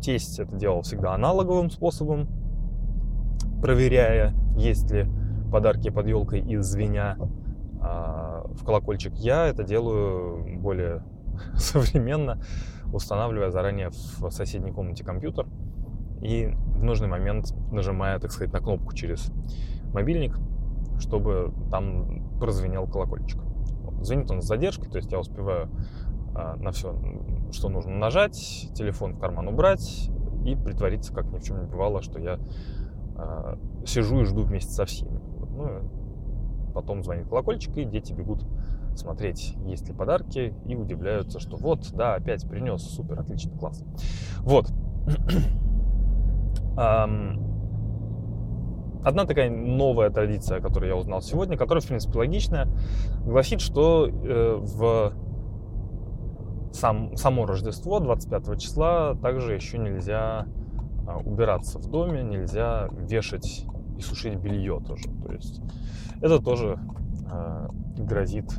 тесть 0.00 0.38
это 0.38 0.54
делал 0.56 0.82
всегда 0.82 1.14
аналоговым 1.14 1.70
способом, 1.70 2.28
проверяя, 3.60 4.34
есть 4.56 4.90
ли 4.90 5.06
подарки 5.56 5.88
под 5.88 6.06
елкой 6.06 6.40
из 6.40 6.66
звеня 6.66 7.16
а, 7.80 8.44
в 8.46 8.62
колокольчик. 8.62 9.14
Я 9.14 9.46
это 9.46 9.64
делаю 9.64 10.60
более 10.60 11.02
современно, 11.54 12.42
устанавливая 12.92 13.50
заранее 13.50 13.88
в 13.88 14.28
соседней 14.28 14.70
комнате 14.70 15.02
компьютер 15.02 15.46
и 16.20 16.48
в 16.48 16.84
нужный 16.84 17.08
момент 17.08 17.54
нажимая, 17.72 18.18
так 18.18 18.32
сказать, 18.32 18.52
на 18.52 18.60
кнопку 18.60 18.94
через 18.94 19.32
мобильник, 19.94 20.38
чтобы 20.98 21.54
там 21.70 22.38
прозвенел 22.38 22.86
колокольчик. 22.86 23.40
Звенит 24.02 24.30
он 24.30 24.42
с 24.42 24.44
задержкой, 24.44 24.90
то 24.90 24.98
есть 24.98 25.10
я 25.10 25.18
успеваю 25.18 25.70
а, 26.34 26.56
на 26.56 26.70
все, 26.70 27.00
что 27.50 27.70
нужно 27.70 27.92
нажать, 27.92 28.68
телефон 28.74 29.14
в 29.14 29.20
карман 29.20 29.48
убрать 29.48 30.10
и 30.44 30.54
притвориться, 30.54 31.14
как 31.14 31.32
ни 31.32 31.38
в 31.38 31.42
чем 31.42 31.62
не 31.62 31.66
бывало, 31.66 32.02
что 32.02 32.18
я 32.20 32.38
а, 33.16 33.58
сижу 33.86 34.20
и 34.20 34.24
жду 34.24 34.42
вместе 34.42 34.72
со 34.72 34.84
всеми. 34.84 35.18
Ну, 35.56 36.72
потом 36.74 37.02
звонит 37.02 37.28
колокольчик, 37.28 37.76
и 37.78 37.84
дети 37.84 38.12
бегут 38.12 38.44
смотреть, 38.94 39.56
есть 39.64 39.88
ли 39.88 39.94
подарки, 39.94 40.54
и 40.66 40.76
удивляются, 40.76 41.40
что 41.40 41.56
вот, 41.56 41.90
да, 41.92 42.14
опять 42.14 42.48
принес, 42.48 42.82
супер, 42.82 43.20
отлично, 43.20 43.56
класс. 43.58 43.82
Вот. 44.40 44.70
Одна 49.06 49.24
такая 49.24 49.50
новая 49.50 50.10
традиция, 50.10 50.60
которую 50.60 50.90
я 50.90 50.96
узнал 50.96 51.22
сегодня, 51.22 51.56
которая, 51.56 51.80
в 51.80 51.86
принципе, 51.86 52.18
логичная, 52.18 52.66
гласит, 53.24 53.60
что 53.60 54.08
э, 54.08 54.56
в 54.58 55.12
сам, 56.72 57.16
само 57.16 57.46
Рождество 57.46 58.00
25 58.00 58.60
числа 58.60 59.14
также 59.22 59.54
еще 59.54 59.78
нельзя 59.78 60.46
а, 61.06 61.18
убираться 61.18 61.78
в 61.78 61.88
доме, 61.88 62.22
нельзя 62.22 62.88
вешать 62.90 63.64
и 63.96 64.00
сушить 64.00 64.36
белье 64.36 64.80
тоже. 64.86 65.04
То 65.26 65.32
есть 65.32 65.60
это 66.20 66.38
тоже 66.40 66.78
э, 67.30 67.68
грозит 67.98 68.52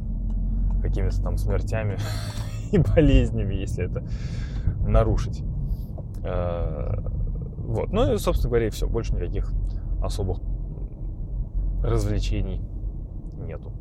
какими-то 0.81 1.21
там 1.21 1.37
смертями 1.37 1.97
и 2.71 2.77
болезнями, 2.77 3.55
если 3.55 3.85
это 3.85 4.03
нарушить. 4.87 5.43
Э, 6.23 6.99
вот. 7.57 7.91
Ну 7.91 8.13
и, 8.13 8.17
собственно 8.17 8.49
говоря, 8.49 8.67
и 8.67 8.69
все. 8.69 8.87
Больше 8.87 9.13
никаких 9.15 9.51
особых 10.01 10.39
развлечений 11.83 12.61
нету. 13.37 13.71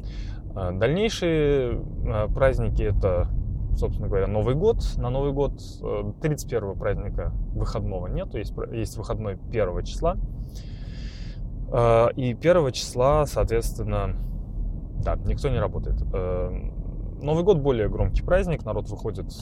Э, 0.55 0.73
дальнейшие 0.73 1.83
э, 2.05 2.29
праздники 2.29 2.83
это, 2.83 3.29
собственно 3.77 4.09
говоря, 4.09 4.27
Новый 4.27 4.55
год. 4.55 4.83
На 4.97 5.11
Новый 5.11 5.33
год 5.33 5.61
31 6.21 6.65
э, 6.65 6.75
праздника 6.75 7.33
выходного 7.55 8.07
нету, 8.07 8.39
есть, 8.39 8.55
есть 8.73 8.97
выходной 8.97 9.35
1 9.51 9.85
числа. 9.85 10.17
И 11.69 12.37
1 12.41 12.73
числа, 12.73 13.27
соответственно, 13.27 14.17
да, 15.03 15.17
никто 15.17 15.49
не 15.49 15.59
работает. 15.59 16.01
Новый 17.23 17.43
год 17.45 17.59
более 17.59 17.89
громкий 17.89 18.23
праздник, 18.23 18.65
народ 18.65 18.89
выходит 18.89 19.33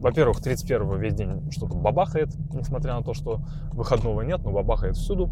во-первых, 0.00 0.40
31-го 0.40 0.94
весь 0.96 1.14
день 1.14 1.50
что-то 1.50 1.76
бабахает, 1.76 2.28
несмотря 2.52 2.94
на 2.94 3.02
то, 3.02 3.14
что 3.14 3.40
выходного 3.72 4.22
нет, 4.22 4.40
но 4.44 4.52
бабахает 4.52 4.96
всюду. 4.96 5.30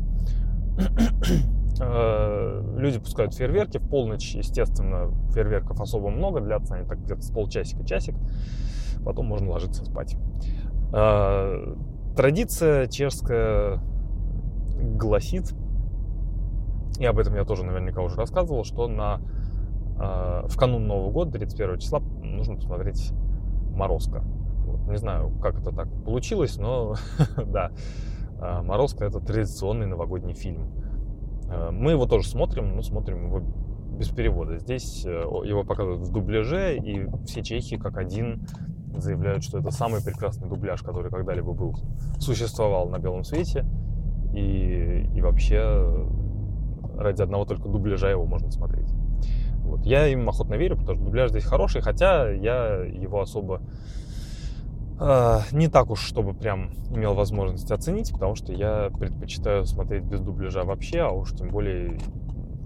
Э, 1.79 2.63
люди 2.79 2.99
пускают 2.99 3.35
фейерверки. 3.35 3.77
В 3.77 3.87
полночь, 3.87 4.35
естественно, 4.35 5.11
фейерверков 5.35 5.79
особо 5.79 6.09
много, 6.09 6.41
длятся 6.41 6.77
они 6.77 6.87
так 6.87 7.05
где-то 7.05 7.21
с 7.21 7.31
полчасика-часик. 7.31 8.15
Потом 9.05 9.27
можно 9.27 9.51
ложиться 9.51 9.85
спать. 9.85 10.17
Э, 10.95 11.75
традиция 12.17 12.87
чешская 12.87 13.83
гласит, 14.81 15.53
и 16.99 17.05
об 17.05 17.19
этом 17.19 17.35
я 17.35 17.45
тоже 17.45 17.65
наверняка 17.65 18.03
уже 18.03 18.17
рассказывал, 18.17 18.65
что 18.65 18.89
на, 18.89 19.21
э, 19.99 20.47
в 20.49 20.57
канун 20.57 20.87
Нового 20.87 21.11
года, 21.11 21.33
31 21.33 21.79
числа, 21.79 22.01
нужно 22.23 22.57
посмотреть 22.57 23.13
«Морозко». 23.75 24.23
Не 24.89 24.99
знаю, 24.99 25.31
как 25.43 25.61
это 25.61 25.75
так 25.75 25.89
получилось, 26.05 26.57
но 26.59 26.95
да, 27.47 27.73
«Морозко»— 28.63 29.05
это 29.07 29.21
традиционный 29.21 29.87
новогодний 29.87 30.35
фильм. 30.35 30.71
Э, 31.49 31.71
мы 31.71 31.93
его 31.93 32.07
тоже 32.07 32.29
смотрим, 32.29 32.77
но 32.77 32.83
смотрим 32.83 33.27
его 33.27 33.41
без 33.97 34.09
перевода. 34.09 34.59
Здесь 34.59 35.05
э, 35.07 35.11
его 35.45 35.65
показывают 35.65 36.07
в 36.07 36.13
дубляже, 36.13 36.77
и 36.77 37.07
все 37.27 37.43
чехи 37.43 37.77
как 37.77 37.97
один 37.97 38.47
заявляют, 38.97 39.45
что 39.45 39.59
это 39.59 39.71
самый 39.71 40.03
прекрасный 40.03 40.49
дубляж, 40.49 40.83
который 40.83 41.11
когда-либо 41.11 41.53
был, 41.53 41.75
существовал 42.19 42.89
на 42.89 42.99
белом 42.99 43.25
свете. 43.25 43.65
И, 44.35 45.09
и 45.15 45.21
вообще 45.21 46.07
ради 46.97 47.23
одного 47.23 47.45
только 47.45 47.69
дубляжа 47.69 48.09
его 48.09 48.27
можно 48.27 48.51
смотреть. 48.51 48.91
Вот. 49.63 49.85
Я 49.85 50.07
им 50.07 50.29
охотно 50.29 50.55
верю, 50.55 50.77
потому 50.77 50.97
что 50.97 51.05
дубляж 51.05 51.31
здесь 51.31 51.45
хороший, 51.45 51.81
хотя 51.81 52.31
я 52.31 52.85
его 52.85 53.21
особо 53.21 53.63
э, 55.01 55.39
не 55.53 55.69
так 55.69 55.91
уж, 55.91 56.01
чтобы 56.01 56.35
прям 56.35 56.71
имел 56.91 57.15
возможность 57.15 57.71
оценить, 57.71 58.13
потому 58.13 58.37
что 58.37 58.53
я 58.53 58.91
предпочитаю 58.97 59.65
смотреть 59.67 60.05
без 60.05 60.21
дубляжа 60.21 60.63
вообще, 60.63 61.01
а 61.01 61.11
уж 61.11 61.33
тем 61.33 61.51
более, 61.51 61.99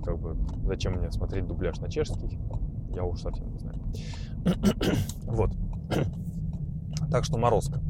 как 0.05 0.19
бы, 0.19 0.37
зачем 0.67 0.95
мне 0.95 1.11
смотреть 1.11 1.47
дубляж 1.47 1.79
на 1.81 1.91
чешский, 1.91 2.39
я 2.95 3.05
уж 3.05 3.21
совсем 3.21 3.51
не 3.51 3.59
знаю. 3.59 3.79
вот. 5.25 5.51
Так 7.11 7.25
что 7.25 7.39
Морозко. 7.39 7.81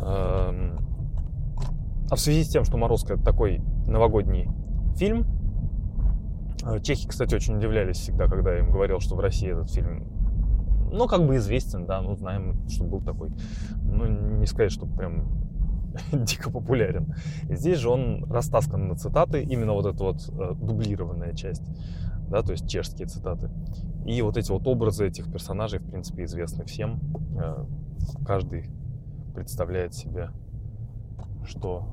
Эм, 0.00 0.78
а 2.08 2.14
в 2.14 2.20
связи 2.20 2.44
с 2.44 2.48
тем, 2.48 2.64
что 2.64 2.76
Морозко 2.76 3.16
такой 3.16 3.60
новогодний 3.88 4.48
фильм, 4.96 5.26
э, 6.64 6.80
Чехи, 6.80 7.08
кстати, 7.08 7.34
очень 7.34 7.56
удивлялись 7.56 7.96
всегда, 7.96 8.26
когда 8.26 8.52
я 8.52 8.60
им 8.60 8.70
говорил, 8.70 9.00
что 9.00 9.16
в 9.16 9.20
России 9.20 9.50
этот 9.50 9.70
фильм 9.70 10.06
ну, 10.94 11.08
как 11.08 11.26
бы 11.26 11.36
известен, 11.36 11.86
да, 11.86 12.00
ну, 12.00 12.14
знаем, 12.14 12.68
что 12.68 12.84
был 12.84 13.00
такой. 13.00 13.30
Ну, 13.82 14.06
не 14.38 14.46
сказать, 14.46 14.70
что 14.70 14.86
прям 14.86 15.44
дико 16.12 16.50
популярен. 16.50 17.14
Здесь 17.48 17.78
же 17.78 17.90
он 17.90 18.24
растаскан 18.30 18.88
на 18.88 18.96
цитаты, 18.96 19.42
именно 19.42 19.72
вот 19.72 19.86
эта 19.86 20.04
вот 20.04 20.28
э, 20.28 20.54
дублированная 20.54 21.34
часть, 21.34 21.64
да, 22.30 22.42
то 22.42 22.52
есть 22.52 22.68
чешские 22.68 23.08
цитаты. 23.08 23.50
И 24.06 24.22
вот 24.22 24.36
эти 24.36 24.50
вот 24.52 24.66
образы 24.66 25.08
этих 25.08 25.30
персонажей, 25.32 25.80
в 25.80 25.90
принципе, 25.90 26.24
известны 26.24 26.64
всем. 26.64 27.00
Э, 27.36 27.64
каждый 28.24 28.70
представляет 29.34 29.94
себе, 29.94 30.30
что 31.44 31.88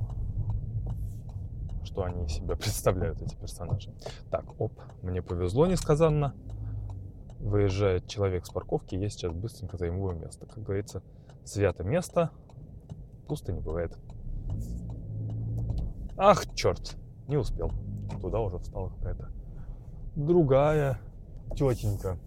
что 1.84 2.04
они 2.04 2.26
из 2.26 2.34
себя 2.34 2.56
представляют, 2.58 3.22
эти 3.22 3.36
персонажи. 3.36 3.94
Так, 4.30 4.46
оп, 4.60 4.74
мне 5.02 5.22
повезло 5.22 5.68
несказанно 5.68 6.34
выезжает 7.42 8.08
человек 8.08 8.46
с 8.46 8.50
парковки, 8.50 8.96
я 8.96 9.10
сейчас 9.10 9.34
быстренько 9.34 9.78
займу 9.78 10.10
его 10.10 10.14
место. 10.14 10.46
Как 10.46 10.64
говорится, 10.64 11.02
свято 11.44 11.84
место, 11.84 12.30
пусто 13.28 13.52
не 13.52 13.60
бывает. 13.60 13.98
Ах, 16.18 16.46
черт, 16.54 16.96
не 17.28 17.38
успел. 17.38 17.72
Туда 18.22 18.40
уже 18.40 18.60
встала 18.60 18.90
какая-то 18.90 19.30
другая 20.16 21.00
тетенька. 21.56 22.18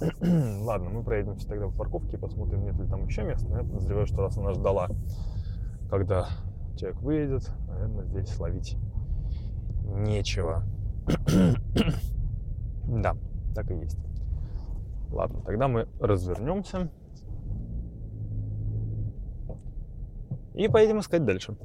Ладно, 0.62 0.90
мы 0.90 1.02
проедемся 1.02 1.48
тогда 1.48 1.66
в 1.66 1.76
парковке 1.76 2.16
и 2.16 2.20
посмотрим, 2.20 2.62
нет 2.62 2.78
ли 2.78 2.86
там 2.86 3.06
еще 3.06 3.22
места. 3.22 3.48
Но 3.48 3.58
я 3.58 3.64
подозреваю, 3.64 4.06
что 4.06 4.18
раз 4.18 4.36
она 4.38 4.52
ждала, 4.52 4.88
когда 5.90 6.28
человек 6.76 7.00
выедет, 7.00 7.50
наверное, 7.66 8.04
здесь 8.04 8.38
ловить 8.38 8.76
нечего. 9.84 10.64
да, 12.86 13.16
так 13.54 13.70
и 13.70 13.74
есть. 13.74 13.98
Ладно, 15.10 15.42
тогда 15.44 15.68
мы 15.68 15.88
развернемся 16.00 16.90
и 20.54 20.68
поедем 20.68 21.00
искать 21.00 21.24
дальше. 21.24 21.56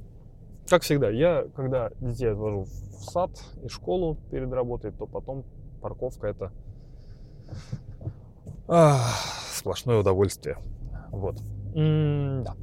Как 0.69 0.81
всегда, 0.81 1.09
я, 1.09 1.45
когда 1.55 1.91
детей 1.99 2.31
отвожу 2.31 2.63
в 2.63 2.69
сад 3.11 3.31
и 3.63 3.67
школу 3.67 4.17
перед 4.31 4.51
работой, 4.51 4.91
то 4.91 5.05
потом 5.05 5.43
парковка 5.81 6.27
это 6.27 6.51
ах, 8.67 9.01
сплошное 9.51 9.99
удовольствие. 9.99 10.57
Вот. 11.11 11.39
М-да. 11.75 12.55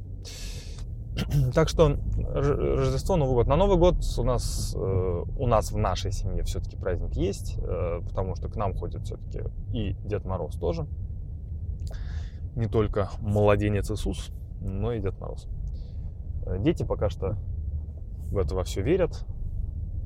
Так 1.53 1.69
что 1.69 1.97
Рождество, 2.33 3.15
Новый 3.15 3.35
год. 3.35 3.47
На 3.47 3.55
Новый 3.55 3.77
год 3.77 3.97
у 4.17 4.23
нас, 4.23 4.73
э, 4.75 5.23
у 5.37 5.47
нас 5.47 5.71
в 5.71 5.77
нашей 5.77 6.11
семье 6.11 6.43
все-таки 6.43 6.75
праздник 6.75 7.15
есть, 7.15 7.57
э, 7.59 8.01
потому 8.07 8.35
что 8.35 8.49
к 8.49 8.55
нам 8.55 8.73
ходит 8.73 9.03
все-таки 9.03 9.43
и 9.73 9.95
Дед 10.05 10.25
Мороз 10.25 10.55
тоже. 10.55 10.87
Не 12.55 12.67
только 12.67 13.09
младенец 13.19 13.89
Иисус, 13.91 14.31
но 14.61 14.93
и 14.93 14.99
Дед 14.99 15.19
Мороз. 15.19 15.47
Э, 16.45 16.57
дети 16.59 16.83
пока 16.83 17.09
что 17.09 17.37
в 18.31 18.37
это 18.37 18.55
во 18.55 18.63
все 18.63 18.81
верят. 18.81 19.25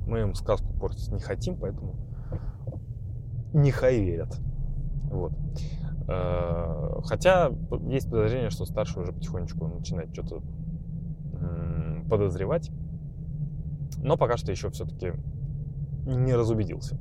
Мы 0.05 0.21
им 0.21 0.33
сказку 0.35 0.73
портить 0.73 1.11
не 1.11 1.19
хотим, 1.19 1.57
поэтому 1.57 1.95
нехай 3.53 4.01
верят. 4.01 4.37
Вот. 5.09 5.33
Хотя 6.05 7.51
есть 7.89 8.09
подозрение, 8.09 8.49
что 8.49 8.63
старший 8.63 9.01
уже 9.01 9.11
потихонечку 9.11 9.67
начинает 9.67 10.13
что-то 10.13 10.41
подозревать. 12.09 12.71
Но 13.97 14.17
пока 14.17 14.37
что 14.37 14.51
еще 14.51 14.69
все-таки 14.69 15.13
не 16.05 16.33
разубедился 16.33 16.97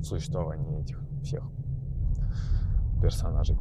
в 0.00 0.04
существовании 0.04 0.82
этих 0.82 1.00
всех 1.22 1.44
персонажей. 3.00 3.56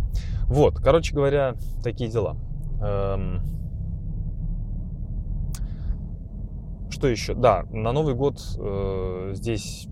Вот, 0.48 0.76
короче 0.76 1.14
говоря, 1.14 1.56
такие 1.84 2.10
дела. 2.10 2.38
Эм... 2.82 3.42
Что 6.90 7.08
еще? 7.08 7.34
Да, 7.34 7.64
на 7.72 7.92
Новый 7.92 8.14
год 8.14 8.40
э, 8.58 9.32
здесь 9.34 9.88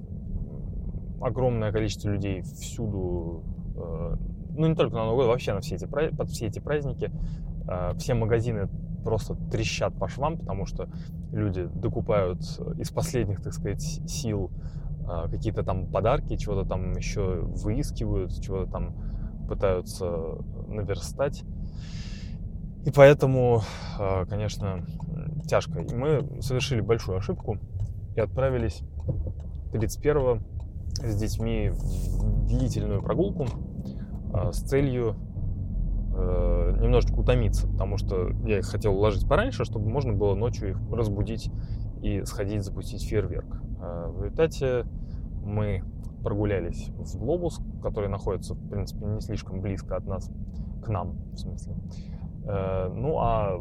огромное 1.21 1.71
количество 1.71 2.09
людей 2.09 2.41
всюду, 2.41 3.43
э, 3.75 4.15
ну 4.55 4.67
не 4.67 4.75
только 4.75 4.95
на 4.95 5.05
Новый 5.05 5.25
год, 5.25 5.27
вообще 5.27 5.53
на 5.53 5.61
все 5.61 5.75
эти, 5.75 5.85
под 5.85 6.29
все 6.29 6.47
эти 6.47 6.59
праздники. 6.59 7.11
Э, 7.67 7.93
все 7.97 8.13
магазины 8.13 8.69
просто 9.03 9.35
трещат 9.51 9.97
по 9.97 10.07
швам, 10.07 10.37
потому 10.37 10.65
что 10.65 10.89
люди 11.31 11.67
докупают 11.73 12.41
из 12.77 12.91
последних, 12.91 13.41
так 13.41 13.53
сказать, 13.53 13.81
сил 13.81 14.51
э, 15.07 15.29
какие-то 15.29 15.63
там 15.63 15.87
подарки, 15.87 16.37
чего-то 16.37 16.67
там 16.67 16.93
еще 16.93 17.41
выискивают, 17.41 18.39
чего-то 18.41 18.71
там 18.71 18.95
пытаются 19.47 20.05
наверстать. 20.67 21.43
И 22.85 22.91
поэтому, 22.91 23.61
э, 23.99 24.25
конечно, 24.25 24.85
тяжко. 25.47 25.81
И 25.81 25.93
мы 25.93 26.41
совершили 26.41 26.81
большую 26.81 27.17
ошибку 27.17 27.57
и 28.15 28.19
отправились 28.19 28.81
31 29.71 30.41
с 31.03 31.15
детьми 31.15 31.69
в 31.69 32.47
длительную 32.47 33.01
прогулку 33.01 33.47
э, 34.33 34.51
с 34.51 34.61
целью 34.61 35.15
э, 36.13 36.77
немножечко 36.81 37.19
утомиться, 37.19 37.67
потому 37.67 37.97
что 37.97 38.29
я 38.45 38.59
их 38.59 38.65
хотел 38.65 38.95
уложить 38.95 39.27
пораньше, 39.27 39.65
чтобы 39.65 39.89
можно 39.89 40.13
было 40.13 40.35
ночью 40.35 40.71
их 40.71 40.77
разбудить 40.91 41.51
и 42.01 42.23
сходить 42.25 42.63
запустить 42.63 43.03
фейерверк. 43.03 43.61
Э, 43.81 44.07
в 44.09 44.23
результате 44.23 44.85
мы 45.43 45.83
прогулялись 46.23 46.89
в 46.89 47.17
глобус, 47.17 47.59
который 47.81 48.09
находится, 48.09 48.53
в 48.53 48.69
принципе, 48.69 49.05
не 49.05 49.21
слишком 49.21 49.61
близко 49.61 49.95
от 49.95 50.05
нас, 50.05 50.29
к 50.83 50.89
нам, 50.89 51.17
в 51.33 51.37
смысле. 51.37 51.75
Ну, 52.43 53.17
а 53.19 53.59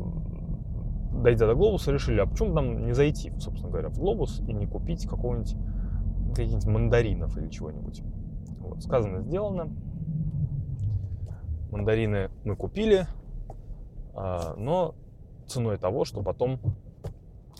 дойдя 1.12 1.46
до 1.46 1.54
глобуса, 1.54 1.92
решили, 1.92 2.20
а 2.20 2.26
почему 2.26 2.52
нам 2.52 2.86
не 2.86 2.92
зайти, 2.92 3.32
собственно 3.38 3.70
говоря, 3.70 3.88
в 3.88 3.98
глобус 3.98 4.40
и 4.46 4.52
не 4.52 4.66
купить 4.66 5.06
какого-нибудь 5.06 5.56
каких-нибудь 6.30 6.66
мандаринов 6.66 7.36
или 7.36 7.48
чего-нибудь. 7.48 8.02
Вот, 8.60 8.82
сказано, 8.82 9.22
сделано. 9.22 9.70
Мандарины 11.70 12.30
мы 12.44 12.56
купили, 12.56 13.06
а, 14.14 14.54
но 14.56 14.94
ценой 15.46 15.78
того, 15.78 16.04
что 16.04 16.22
потом, 16.22 16.58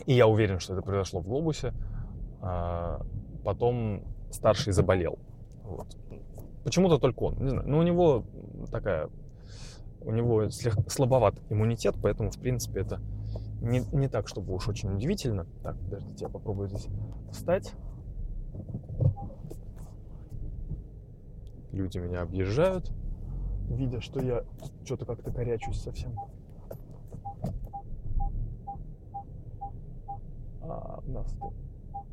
и 0.07 0.15
я 0.15 0.27
уверен, 0.27 0.59
что 0.59 0.75
это 0.75 0.83
произошло 0.83 1.21
в 1.21 1.27
глобусе, 1.27 1.73
а, 2.41 3.03
потом 3.45 4.05
старший 4.31 4.73
заболел. 4.73 5.19
Вот. 5.63 5.97
Почему-то 6.65 6.99
только 6.99 7.23
он, 7.25 7.39
не 7.39 7.49
знаю. 7.51 7.69
Но 7.69 7.79
у 7.79 7.83
него 7.83 8.25
такая, 8.71 9.09
у 10.01 10.11
него 10.11 10.49
слабоват 10.51 11.35
иммунитет, 11.49 11.97
поэтому, 12.03 12.31
в 12.31 12.39
принципе, 12.39 12.81
это 12.81 13.01
не, 13.61 13.81
не 13.93 14.09
так, 14.09 14.29
чтобы 14.29 14.55
уж 14.55 14.69
очень 14.69 14.93
удивительно. 14.93 15.47
Так, 15.63 15.79
подождите, 15.79 16.25
я 16.25 16.29
попробую 16.29 16.69
здесь 16.69 16.89
встать. 17.31 17.73
Люди 21.73 21.99
меня 21.99 22.23
объезжают, 22.23 22.91
видя, 23.71 24.01
что 24.01 24.21
я 24.21 24.45
что-то 24.85 25.07
как-то 25.07 25.31
корячусь 25.31 25.81
совсем. 25.81 26.15
А 30.63 31.01
нас, 31.07 31.37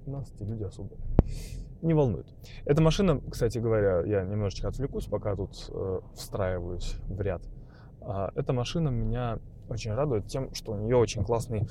нас 0.05 0.31
эти 0.33 0.43
люди 0.43 0.63
особо 0.63 0.95
не 1.81 1.93
волнуют. 1.93 2.27
Эта 2.65 2.81
машина, 2.81 3.21
кстати 3.29 3.59
говоря, 3.59 4.01
я 4.01 4.23
немножечко 4.23 4.67
отвлекусь, 4.67 5.05
пока 5.05 5.35
тут 5.35 5.69
э, 5.69 5.99
встраиваюсь 6.15 6.95
в 7.07 7.21
ряд. 7.21 7.43
А, 8.01 8.31
эта 8.35 8.53
машина 8.53 8.89
меня 8.89 9.39
очень 9.69 9.93
радует 9.93 10.27
тем, 10.27 10.53
что 10.53 10.73
у 10.73 10.77
нее 10.77 10.95
очень 10.95 11.23
классный, 11.23 11.67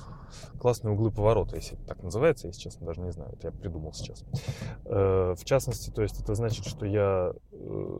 классные 0.59 0.93
углы 0.93 1.11
поворота, 1.11 1.55
если 1.55 1.77
это 1.77 1.85
так 1.87 2.03
называется, 2.03 2.47
если 2.47 2.61
честно, 2.61 2.85
даже 2.85 3.01
не 3.01 3.11
знаю, 3.11 3.31
это 3.33 3.47
я 3.47 3.51
придумал 3.51 3.93
сейчас. 3.93 4.23
Э, 4.85 5.35
в 5.37 5.43
частности, 5.45 5.89
то 5.89 6.01
есть 6.01 6.21
это 6.21 6.35
значит, 6.35 6.65
что 6.65 6.85
я, 6.85 7.33
э, 7.51 7.99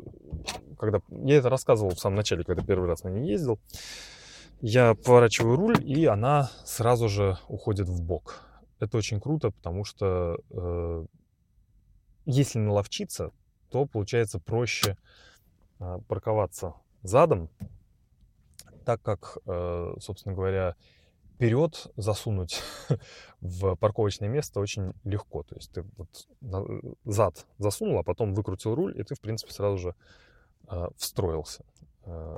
когда, 0.77 1.01
я 1.09 1.37
это 1.37 1.49
рассказывал 1.49 1.91
в 1.91 1.99
самом 1.99 2.17
начале, 2.17 2.43
когда 2.43 2.63
первый 2.63 2.87
раз 2.87 3.03
на 3.03 3.09
ней 3.09 3.29
ездил, 3.29 3.59
я 4.61 4.95
поворачиваю 4.95 5.55
руль, 5.55 5.83
и 5.83 6.05
она 6.05 6.49
сразу 6.65 7.09
же 7.09 7.37
уходит 7.47 7.87
в 7.87 8.03
бок. 8.03 8.43
Это 8.79 8.97
очень 8.97 9.19
круто, 9.19 9.51
потому 9.51 9.83
что 9.83 10.37
э, 10.49 11.05
если 12.25 12.59
наловчиться, 12.59 13.31
то 13.69 13.85
получается 13.85 14.39
проще 14.39 14.97
парковаться 16.07 16.73
задом, 17.03 17.49
так 18.87 19.01
как, 19.01 19.37
э, 19.45 19.95
собственно 19.99 20.33
говоря, 20.33 20.77
вперед 21.35 21.87
засунуть 21.97 22.63
в 23.41 23.75
парковочное 23.75 24.29
место 24.29 24.61
очень 24.61 24.93
легко. 25.03 25.43
То 25.43 25.55
есть 25.55 25.73
ты 25.73 25.83
вот 25.97 26.07
зад 27.03 27.45
засунул, 27.57 27.99
а 27.99 28.03
потом 28.03 28.33
выкрутил 28.33 28.75
руль, 28.75 28.97
и 28.97 29.03
ты, 29.03 29.13
в 29.13 29.19
принципе, 29.19 29.51
сразу 29.51 29.77
же 29.77 29.95
э, 30.69 30.87
встроился. 30.95 31.65
Э, 32.05 32.37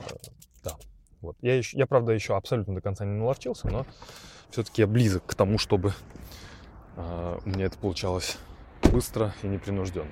да. 0.64 0.76
Вот. 1.22 1.38
Я, 1.42 1.56
еще, 1.56 1.78
я, 1.78 1.86
правда, 1.86 2.14
еще 2.14 2.36
абсолютно 2.36 2.74
до 2.74 2.82
конца 2.82 3.06
не 3.06 3.14
наловчился, 3.14 3.68
но 3.68 3.86
все-таки 4.50 4.82
я 4.82 4.88
близок 4.88 5.24
к 5.28 5.36
тому, 5.36 5.60
чтобы 5.60 5.94
э, 6.96 7.40
у 7.46 7.48
меня 7.48 7.66
это 7.66 7.78
получалось 7.78 8.40
быстро 8.92 9.36
и 9.44 9.48
непринужденно. 9.48 10.10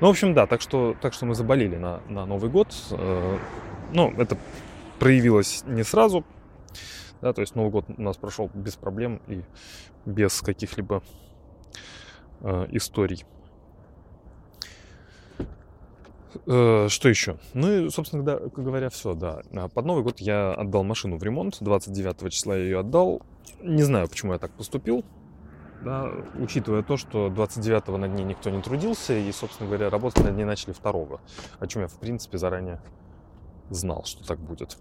Ну, 0.00 0.08
в 0.08 0.10
общем, 0.10 0.34
да, 0.34 0.46
так 0.46 0.60
что, 0.60 0.94
так 1.00 1.14
что 1.14 1.24
мы 1.24 1.34
заболели 1.34 1.76
на, 1.76 2.02
на 2.08 2.26
Новый 2.26 2.50
год. 2.50 2.74
Э, 2.90 3.38
ну, 3.94 4.12
это 4.18 4.36
проявилось 4.98 5.64
не 5.66 5.84
сразу. 5.84 6.24
Да, 7.20 7.32
то 7.32 7.40
есть 7.40 7.54
Новый 7.54 7.70
год 7.70 7.86
у 7.88 8.02
нас 8.02 8.16
прошел 8.16 8.50
без 8.54 8.76
проблем 8.76 9.20
и 9.26 9.42
без 10.04 10.40
каких-либо 10.40 11.02
э, 12.40 12.66
историй. 12.70 13.24
Э, 16.46 16.86
что 16.88 17.08
еще? 17.08 17.38
Ну 17.54 17.86
и, 17.86 17.90
собственно 17.90 18.22
говоря, 18.22 18.88
все, 18.90 19.14
да. 19.14 19.42
А 19.52 19.68
под 19.68 19.84
Новый 19.84 20.04
год 20.04 20.20
я 20.20 20.54
отдал 20.54 20.84
машину 20.84 21.18
в 21.18 21.22
ремонт. 21.22 21.58
29 21.60 22.32
числа 22.32 22.56
я 22.56 22.62
ее 22.62 22.80
отдал. 22.80 23.22
Не 23.60 23.82
знаю, 23.82 24.08
почему 24.08 24.32
я 24.32 24.38
так 24.38 24.52
поступил. 24.52 25.04
Да, 25.82 26.10
учитывая 26.38 26.82
то, 26.82 26.96
что 26.96 27.28
29-го 27.28 27.96
над 27.98 28.12
ней 28.12 28.24
никто 28.24 28.50
не 28.50 28.60
трудился, 28.60 29.16
и, 29.16 29.30
собственно 29.30 29.68
говоря, 29.68 29.90
работать 29.90 30.24
над 30.24 30.36
ней 30.36 30.44
начали 30.44 30.72
2 30.72 30.92
о 31.60 31.66
чем 31.68 31.82
я, 31.82 31.88
в 31.88 32.00
принципе, 32.00 32.36
заранее 32.36 32.82
знал, 33.70 34.04
что 34.04 34.26
так 34.26 34.40
будет. 34.40 34.76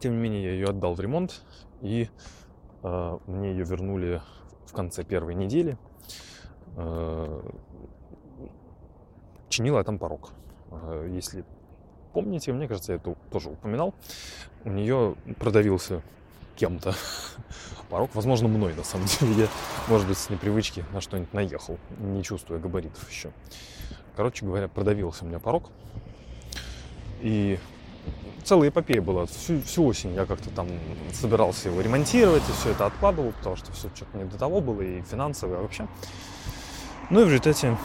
Тем 0.00 0.12
не 0.12 0.18
менее, 0.18 0.42
я 0.42 0.50
ее 0.52 0.66
отдал 0.66 0.94
в 0.94 1.00
ремонт, 1.00 1.42
и 1.80 2.08
э, 2.82 3.18
мне 3.26 3.50
ее 3.50 3.64
вернули 3.64 4.20
в 4.66 4.72
конце 4.72 5.04
первой 5.04 5.34
недели. 5.34 5.78
Э, 6.76 7.42
чинила 9.48 9.78
я 9.78 9.84
там 9.84 9.98
порог. 9.98 10.32
Э, 10.70 11.08
если 11.10 11.44
помните, 12.12 12.52
мне 12.52 12.66
кажется, 12.66 12.92
я 12.92 12.96
это 12.96 13.14
тоже 13.30 13.50
упоминал, 13.50 13.94
у 14.64 14.70
нее 14.70 15.16
продавился 15.38 16.02
кем-то 16.56 16.94
порог, 17.90 18.10
возможно, 18.14 18.48
мной, 18.48 18.74
на 18.74 18.84
самом 18.84 19.06
деле. 19.20 19.42
Я, 19.42 19.48
может 19.88 20.08
быть, 20.08 20.18
с 20.18 20.30
непривычки 20.30 20.84
на 20.92 21.00
что-нибудь 21.00 21.32
наехал, 21.32 21.78
не 21.98 22.22
чувствуя 22.22 22.58
габаритов 22.58 23.08
еще. 23.10 23.30
Короче 24.16 24.46
говоря, 24.46 24.68
продавился 24.68 25.24
у 25.24 25.28
меня 25.28 25.40
порог. 25.40 25.70
И 27.20 27.58
целая 28.44 28.68
эпопея 28.68 29.00
была. 29.02 29.26
Всю, 29.26 29.60
всю 29.62 29.84
осень 29.86 30.14
я 30.14 30.26
как-то 30.26 30.50
там 30.50 30.68
собирался 31.12 31.68
его 31.68 31.80
ремонтировать, 31.80 32.42
и 32.48 32.52
все 32.52 32.70
это 32.70 32.86
откладывал, 32.86 33.32
потому 33.32 33.56
что 33.56 33.72
все 33.72 33.88
что-то 33.94 34.16
не 34.18 34.24
до 34.24 34.38
того 34.38 34.60
было, 34.60 34.80
и 34.80 35.02
финансово, 35.02 35.54
и 35.54 35.62
вообще. 35.62 35.88
Ну 37.10 37.20
и 37.20 37.24
в 37.24 37.28
результате 37.28 37.76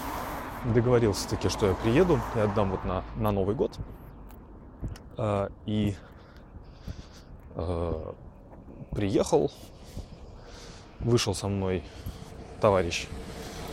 договорился 0.73 1.29
таки, 1.29 1.49
что 1.49 1.67
я 1.67 1.73
приеду 1.73 2.19
и 2.35 2.39
отдам 2.39 2.71
вот 2.71 2.83
на, 2.85 3.03
на 3.15 3.31
Новый 3.31 3.55
год. 3.55 3.77
А, 5.17 5.49
и 5.65 5.95
а, 7.55 8.15
приехал, 8.91 9.51
вышел 10.99 11.33
со 11.33 11.47
мной 11.47 11.83
товарищ 12.61 13.07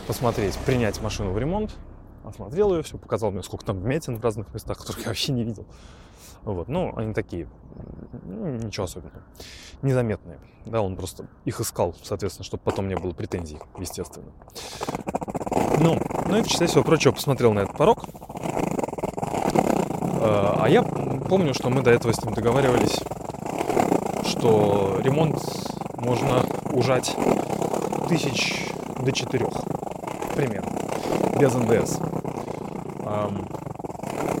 посмотреть, 0.07 0.57
принять 0.59 1.01
машину 1.01 1.31
в 1.31 1.37
ремонт, 1.37 1.75
осмотрел 2.23 2.73
ее, 2.75 2.83
все, 2.83 2.97
показал 2.97 3.31
мне, 3.31 3.43
сколько 3.43 3.65
там 3.65 3.79
вмятин 3.79 4.17
в 4.17 4.23
разных 4.23 4.53
местах, 4.53 4.77
которых 4.77 5.01
я 5.01 5.07
вообще 5.07 5.33
не 5.33 5.43
видел. 5.43 5.65
Вот, 6.47 6.69
ну, 6.69 6.93
они 6.95 7.13
такие, 7.13 7.45
ничего 8.25 8.85
особенного, 8.85 9.21
незаметные. 9.81 10.39
Да, 10.65 10.81
он 10.81 10.95
просто 10.95 11.25
их 11.43 11.59
искал, 11.59 11.93
соответственно, 12.01 12.45
чтобы 12.45 12.63
потом 12.63 12.87
не 12.87 12.95
было 12.95 13.11
претензий, 13.11 13.59
естественно. 13.77 14.31
Ну, 15.81 15.99
ну 16.25 16.37
и 16.37 16.41
в 16.41 16.47
числе 16.47 16.67
всего 16.67 16.85
прочего 16.85 17.11
посмотрел 17.11 17.51
на 17.51 17.59
этот 17.59 17.75
порог. 17.75 18.05
А 20.21 20.67
я 20.69 20.83
помню, 20.83 21.53
что 21.53 21.69
мы 21.69 21.81
до 21.81 21.91
этого 21.91 22.13
с 22.13 22.23
ним 22.23 22.33
договаривались, 22.33 22.97
что 24.25 25.01
ремонт 25.03 25.43
можно 25.97 26.45
ужать 26.71 27.13
тысяч 28.07 28.71
до 28.99 29.11
четырех 29.11 29.51
примерно, 30.33 30.71
без 31.37 31.53
НДС. 31.53 31.99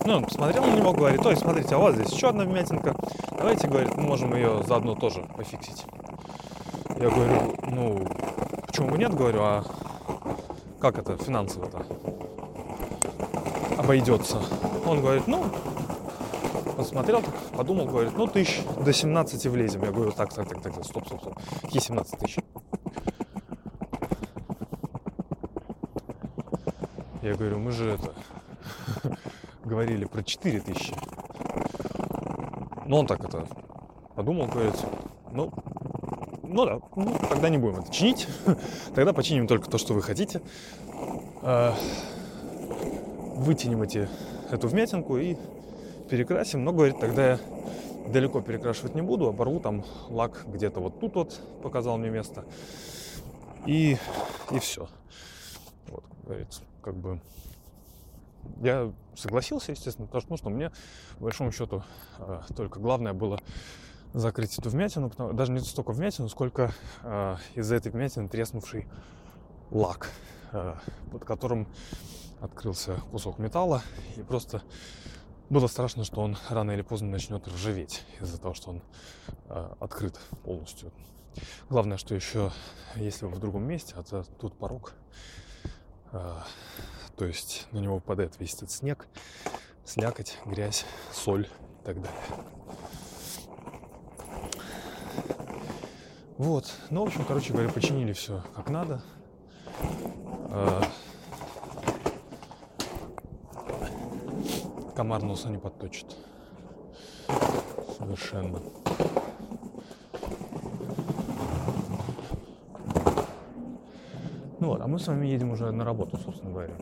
Ну, 0.07 0.15
он 0.15 0.23
посмотрел 0.23 0.63
на 0.63 0.73
него, 0.73 0.93
говорит, 0.93 1.25
ой, 1.25 1.35
смотрите, 1.35 1.75
а 1.75 1.79
у 1.79 1.81
вас 1.81 1.95
здесь 1.95 2.13
еще 2.13 2.29
одна 2.29 2.45
вмятинка. 2.45 2.95
Давайте, 3.31 3.67
говорит, 3.67 3.93
мы 3.97 4.03
можем 4.03 4.33
ее 4.33 4.63
заодно 4.63 4.95
тоже 4.95 5.27
пофиксить. 5.35 5.83
Я 6.95 7.09
говорю, 7.09 7.53
ну, 7.63 8.07
почему 8.65 8.91
бы 8.91 8.97
нет, 8.97 9.13
говорю, 9.13 9.41
а 9.41 9.65
как 10.79 10.97
это 10.97 11.17
финансово-то 11.17 11.85
обойдется? 13.77 14.41
Он 14.85 15.01
говорит, 15.01 15.27
ну, 15.27 15.43
посмотрел, 16.77 17.21
подумал, 17.57 17.87
говорит, 17.87 18.13
ну, 18.15 18.27
тысяч 18.27 18.61
до 18.79 18.93
17 18.93 19.45
влезем. 19.47 19.83
Я 19.83 19.91
говорю, 19.91 20.13
так, 20.13 20.33
так, 20.33 20.47
так, 20.47 20.61
так, 20.61 20.85
стоп, 20.85 21.05
стоп, 21.05 21.19
стоп. 21.19 21.37
Какие 21.63 21.81
17 21.81 22.17
тысяч? 22.17 22.37
Я 27.21 27.33
говорю, 27.33 27.59
мы 27.59 27.73
же 27.73 27.89
это 27.89 28.13
говорили 29.67 30.05
про 30.05 30.23
4 30.23 30.59
тысячи. 30.61 30.93
Но 32.85 32.99
он 32.99 33.07
так 33.07 33.23
это 33.23 33.45
подумал, 34.15 34.47
говорит, 34.47 34.75
ну, 35.31 35.51
ну 36.43 36.65
да, 36.65 36.79
ну, 36.95 37.15
тогда 37.29 37.49
не 37.49 37.57
будем 37.57 37.81
это 37.81 37.91
чинить. 37.91 38.27
тогда 38.95 39.13
починим 39.13 39.47
только 39.47 39.69
то, 39.69 39.77
что 39.77 39.93
вы 39.93 40.01
хотите. 40.01 40.41
А, 41.41 41.75
вытянем 43.35 43.83
эти, 43.83 44.07
эту 44.49 44.67
вмятинку 44.67 45.17
и 45.17 45.35
перекрасим. 46.09 46.63
Но, 46.63 46.71
говорит, 46.71 46.99
тогда 46.99 47.31
я 47.31 47.39
далеко 48.07 48.41
перекрашивать 48.41 48.95
не 48.95 49.01
буду, 49.01 49.27
оборву 49.27 49.59
там 49.59 49.83
лак 50.07 50.45
где-то 50.47 50.79
вот 50.79 50.99
тут 50.99 51.15
вот, 51.15 51.41
показал 51.61 51.97
мне 51.97 52.09
место. 52.09 52.45
И, 53.65 53.97
и 54.51 54.59
все. 54.59 54.87
Вот, 55.87 56.05
говорит, 56.23 56.47
как 56.81 56.95
бы 56.95 57.19
я 58.61 58.93
согласился, 59.15 59.71
естественно, 59.71 60.07
потому 60.07 60.21
что, 60.21 60.29
ну, 60.31 60.37
что 60.37 60.49
мне, 60.49 60.71
по 61.17 61.25
большому 61.25 61.51
счету, 61.51 61.83
э, 62.19 62.41
только 62.55 62.79
главное 62.79 63.13
было 63.13 63.39
закрыть 64.13 64.57
эту 64.57 64.69
вмятину, 64.69 65.09
потому, 65.09 65.33
даже 65.33 65.51
не 65.51 65.59
столько 65.59 65.91
вмятину, 65.91 66.29
сколько 66.29 66.71
э, 67.03 67.37
из-за 67.55 67.75
этой 67.75 67.91
вмятины 67.91 68.27
треснувший 68.27 68.87
лак, 69.71 70.11
э, 70.51 70.75
под 71.11 71.25
которым 71.25 71.67
открылся 72.39 72.99
кусок 73.11 73.39
металла, 73.39 73.81
и 74.15 74.23
просто 74.23 74.61
было 75.49 75.67
страшно, 75.67 76.03
что 76.03 76.21
он 76.21 76.37
рано 76.49 76.71
или 76.71 76.81
поздно 76.81 77.09
начнет 77.09 77.47
ржаветь 77.47 78.03
из-за 78.19 78.37
того, 78.39 78.53
что 78.53 78.71
он 78.71 78.81
э, 79.49 79.73
открыт 79.79 80.19
полностью. 80.43 80.91
Главное, 81.69 81.97
что 81.97 82.15
еще, 82.15 82.51
если 82.95 83.25
вы 83.25 83.35
в 83.35 83.39
другом 83.39 83.63
месте, 83.63 83.93
а 83.95 84.03
то 84.03 84.23
тут 84.39 84.57
порог, 84.57 84.93
э, 86.11 86.31
то 87.17 87.25
есть 87.25 87.67
на 87.71 87.79
него 87.79 87.95
выпадает 87.95 88.39
весь 88.39 88.53
этот 88.53 88.71
снег, 88.71 89.07
слякоть, 89.83 90.37
грязь, 90.45 90.85
соль 91.11 91.47
и 91.81 91.85
так 91.85 92.01
далее. 92.01 92.21
Вот. 96.37 96.71
Ну, 96.91 97.03
в 97.03 97.07
общем, 97.07 97.25
короче 97.25 97.51
говоря, 97.51 97.69
починили 97.69 98.13
все 98.13 98.43
как 98.55 98.69
надо. 98.69 99.01
А, 100.51 100.83
комар 104.95 105.23
носа 105.23 105.49
не 105.49 105.57
подточит. 105.57 106.15
Совершенно. 107.97 108.61
Ну 114.59 114.67
вот, 114.67 114.81
а 114.81 114.87
мы 114.87 114.99
с 114.99 115.07
вами 115.07 115.25
едем 115.25 115.51
уже 115.51 115.71
на 115.71 115.83
работу, 115.83 116.17
собственно 116.17 116.51
говоря. 116.51 116.75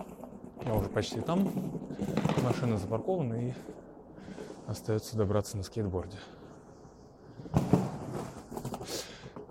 Я 0.65 0.73
уже 0.73 0.89
почти 0.89 1.21
там. 1.21 1.51
Машина 2.43 2.77
запаркована 2.77 3.35
и 3.35 3.53
остается 4.67 5.15
добраться 5.15 5.57
на 5.57 5.63
скейтборде. 5.63 6.17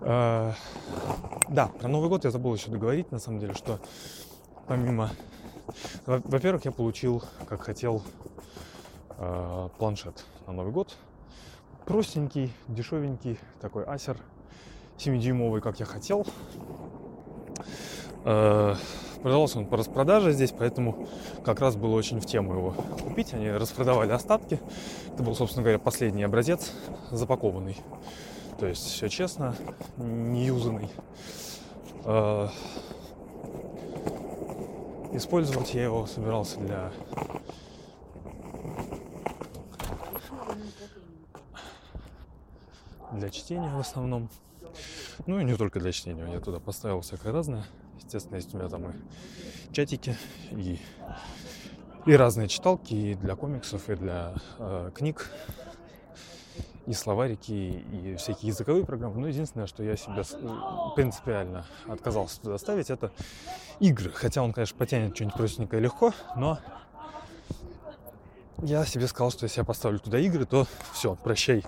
А, 0.01 0.53
да, 1.47 1.67
про 1.67 1.87
Новый 1.87 2.09
год 2.09 2.25
я 2.25 2.31
забыл 2.31 2.53
еще 2.53 2.69
договорить, 2.69 3.11
на 3.11 3.19
самом 3.19 3.39
деле, 3.39 3.53
что 3.53 3.79
помимо... 4.67 5.09
Во-первых, 6.05 6.65
я 6.65 6.71
получил, 6.71 7.23
как 7.47 7.61
хотел, 7.61 8.03
а, 9.11 9.69
планшет 9.77 10.25
на 10.47 10.53
Новый 10.53 10.73
год. 10.73 10.95
Простенький, 11.85 12.53
дешевенький, 12.67 13.39
такой 13.61 13.85
асер 13.85 14.17
7-дюймовый, 14.97 15.61
как 15.61 15.79
я 15.79 15.85
хотел. 15.85 16.25
Продавался 19.25 19.57
он 19.57 19.65
по 19.65 19.75
распродаже 19.75 20.33
здесь, 20.33 20.51
поэтому 20.51 21.07
как 21.43 21.59
раз 21.59 21.75
было 21.75 21.95
очень 21.95 22.19
в 22.19 22.27
тему 22.27 22.53
его 22.53 22.75
купить. 23.03 23.33
Они 23.33 23.49
распродавали 23.49 24.11
остатки. 24.11 24.61
Это 25.11 25.23
был, 25.23 25.33
собственно 25.33 25.63
говоря, 25.63 25.79
последний 25.79 26.21
образец 26.21 26.71
запакованный. 27.09 27.75
То 28.59 28.67
есть 28.67 28.83
все 28.83 29.09
честно, 29.09 29.55
не 29.97 30.45
юзанный. 30.45 30.91
А, 32.03 32.51
использовать 35.11 35.73
я 35.73 35.85
его 35.85 36.05
собирался 36.05 36.59
для 36.59 36.91
для 43.11 43.31
чтения 43.31 43.73
в 43.75 43.79
основном. 43.79 44.29
Ну 45.25 45.39
и 45.39 45.43
не 45.43 45.55
только 45.55 45.79
для 45.79 45.91
чтения. 45.91 46.31
Я 46.31 46.39
туда 46.41 46.59
поставил 46.59 47.01
всякое 47.01 47.33
разное. 47.33 47.65
Естественно, 47.97 48.35
есть 48.35 48.53
у 48.53 48.57
меня 48.57 48.69
там 48.69 48.89
и 48.89 48.93
чатики, 49.73 50.15
и, 50.51 50.79
и 52.05 52.13
разные 52.15 52.47
читалки, 52.47 52.93
и 52.93 53.15
для 53.15 53.35
комиксов, 53.35 53.89
и 53.89 53.95
для 53.95 54.33
э, 54.59 54.91
книг, 54.93 55.29
и 56.85 56.93
словарики, 56.93 57.51
и 57.51 58.15
всякие 58.17 58.49
языковые 58.49 58.85
программы. 58.85 59.19
Но 59.19 59.27
единственное, 59.27 59.67
что 59.67 59.83
я 59.83 59.95
себя 59.95 60.23
принципиально 60.95 61.65
отказался 61.87 62.39
туда 62.41 62.57
ставить, 62.57 62.89
это 62.89 63.11
игры. 63.79 64.11
Хотя 64.11 64.43
он, 64.43 64.53
конечно, 64.53 64.77
потянет 64.77 65.15
что-нибудь 65.15 65.37
простенькое 65.37 65.81
легко, 65.81 66.13
но 66.35 66.59
я 68.59 68.85
себе 68.85 69.07
сказал, 69.07 69.31
что 69.31 69.45
если 69.45 69.59
я 69.59 69.65
поставлю 69.65 69.99
туда 69.99 70.19
игры, 70.19 70.45
то 70.45 70.67
все, 70.93 71.15
прощай 71.15 71.63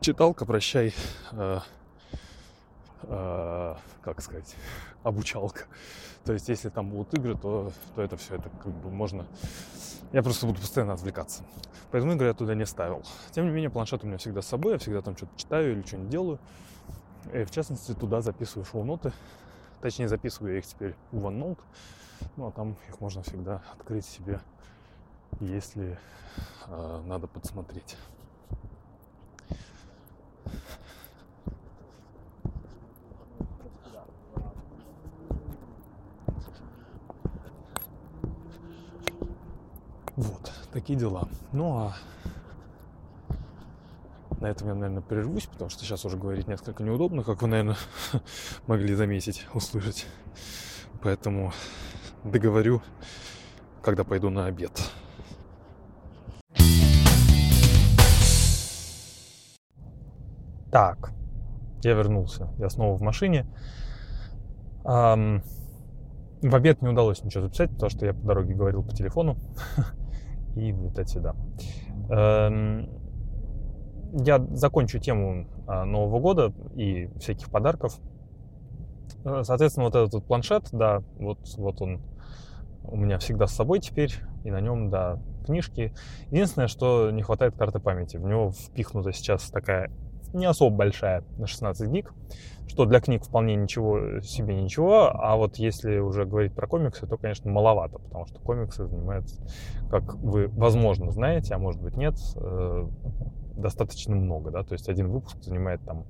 читалка, 0.00 0.44
прощай 0.44 0.94
э, 1.32 1.60
э, 3.08 3.74
как 4.02 4.20
сказать, 4.20 4.56
обучалка. 5.02 5.64
То 6.24 6.32
есть, 6.32 6.48
если 6.48 6.68
там 6.68 6.90
будут 6.90 7.14
игры, 7.14 7.36
то, 7.36 7.72
то 7.94 8.02
это 8.02 8.16
все, 8.16 8.36
это 8.36 8.48
как 8.62 8.72
бы 8.72 8.90
можно... 8.90 9.26
Я 10.12 10.22
просто 10.22 10.46
буду 10.46 10.60
постоянно 10.60 10.92
отвлекаться. 10.92 11.42
Поэтому 11.90 12.14
игры 12.14 12.28
я 12.28 12.34
туда 12.34 12.54
не 12.54 12.66
ставил. 12.66 13.02
Тем 13.32 13.46
не 13.46 13.50
менее, 13.50 13.70
планшет 13.70 14.04
у 14.04 14.06
меня 14.06 14.18
всегда 14.18 14.42
с 14.42 14.46
собой, 14.46 14.72
я 14.72 14.78
всегда 14.78 15.02
там 15.02 15.16
что-то 15.16 15.32
читаю 15.36 15.72
или 15.72 15.82
что-нибудь 15.82 16.10
делаю. 16.10 16.38
И 17.32 17.44
в 17.44 17.50
частности, 17.50 17.92
туда 17.92 18.20
записываю 18.20 18.64
шоу-ноты. 18.64 19.12
Точнее, 19.80 20.08
записываю 20.08 20.52
я 20.52 20.58
их 20.58 20.66
теперь 20.66 20.94
в 21.10 21.26
OneNote. 21.26 21.58
Ну, 22.36 22.46
а 22.46 22.52
там 22.52 22.76
их 22.88 23.00
можно 23.00 23.22
всегда 23.22 23.62
открыть 23.72 24.06
себе, 24.06 24.40
если 25.40 25.98
э, 26.68 27.02
надо 27.06 27.26
подсмотреть. 27.26 27.96
Вот, 40.16 40.52
такие 40.74 40.98
дела. 40.98 41.28
Ну 41.52 41.78
а 41.78 41.94
на 44.40 44.46
этом 44.46 44.68
я, 44.68 44.74
наверное, 44.74 45.02
прервусь, 45.02 45.46
потому 45.46 45.70
что 45.70 45.84
сейчас 45.84 46.04
уже 46.04 46.18
говорить 46.18 46.48
несколько 46.48 46.82
неудобно, 46.82 47.22
как 47.22 47.40
вы, 47.40 47.48
наверное, 47.48 47.76
могли 48.66 48.94
заметить, 48.94 49.46
услышать. 49.54 50.06
Поэтому 51.00 51.52
договорю, 52.24 52.82
когда 53.82 54.02
пойду 54.02 54.30
на 54.30 54.46
обед. 54.46 54.72
Так, 60.72 61.12
я 61.84 61.94
вернулся. 61.94 62.48
Я 62.58 62.68
снова 62.68 62.96
в 62.96 63.00
машине. 63.00 63.46
Um, 64.82 65.40
в 66.42 66.54
обед 66.54 66.82
не 66.82 66.88
удалось 66.88 67.22
ничего 67.22 67.44
записать, 67.44 67.70
потому 67.70 67.90
что 67.90 68.04
я 68.04 68.12
по 68.12 68.26
дороге 68.26 68.54
говорил 68.54 68.82
по 68.82 68.92
телефону. 68.92 69.38
и 70.56 70.72
вылетать 70.72 71.08
сюда. 71.08 71.34
Эм, 72.10 72.88
я 74.12 74.38
закончу 74.52 74.98
тему 74.98 75.48
а, 75.66 75.84
Нового 75.84 76.20
года 76.20 76.52
и 76.76 77.08
всяких 77.18 77.50
подарков. 77.50 77.98
Э, 79.24 79.42
соответственно, 79.42 79.86
вот 79.86 79.96
этот 79.96 80.14
вот 80.14 80.24
планшет, 80.24 80.68
да, 80.72 81.02
вот, 81.18 81.38
вот 81.56 81.80
он 81.82 82.02
у 82.84 82.96
меня 82.96 83.18
всегда 83.18 83.46
с 83.46 83.54
собой 83.54 83.80
теперь, 83.80 84.14
и 84.44 84.50
на 84.50 84.60
нем, 84.60 84.90
да, 84.90 85.18
книжки. 85.46 85.94
Единственное, 86.30 86.68
что 86.68 87.10
не 87.10 87.22
хватает 87.22 87.56
карты 87.56 87.80
памяти. 87.80 88.18
В 88.18 88.26
него 88.26 88.50
впихнута 88.50 89.12
сейчас 89.12 89.50
такая 89.50 89.90
не 90.34 90.46
особо 90.46 90.76
большая, 90.76 91.24
на 91.38 91.46
16 91.46 91.88
гиг, 91.90 92.12
что 92.66 92.86
для 92.86 93.00
книг 93.00 93.24
вполне 93.24 93.54
ничего 93.54 94.20
себе 94.20 94.60
ничего, 94.60 95.10
а 95.14 95.36
вот 95.36 95.56
если 95.56 95.98
уже 95.98 96.24
говорить 96.24 96.54
про 96.54 96.66
комиксы, 96.66 97.06
то, 97.06 97.16
конечно, 97.16 97.50
маловато, 97.50 97.98
потому 97.98 98.26
что 98.26 98.40
комиксы 98.40 98.86
занимают, 98.86 99.26
как 99.90 100.14
вы, 100.16 100.48
возможно, 100.48 101.10
знаете, 101.10 101.54
а 101.54 101.58
может 101.58 101.80
быть 101.80 101.96
нет, 101.96 102.14
э, 102.36 102.88
достаточно 103.56 104.16
много, 104.16 104.50
да, 104.50 104.62
то 104.62 104.72
есть 104.72 104.88
один 104.88 105.10
выпуск 105.10 105.42
занимает 105.42 105.80
там 105.84 106.04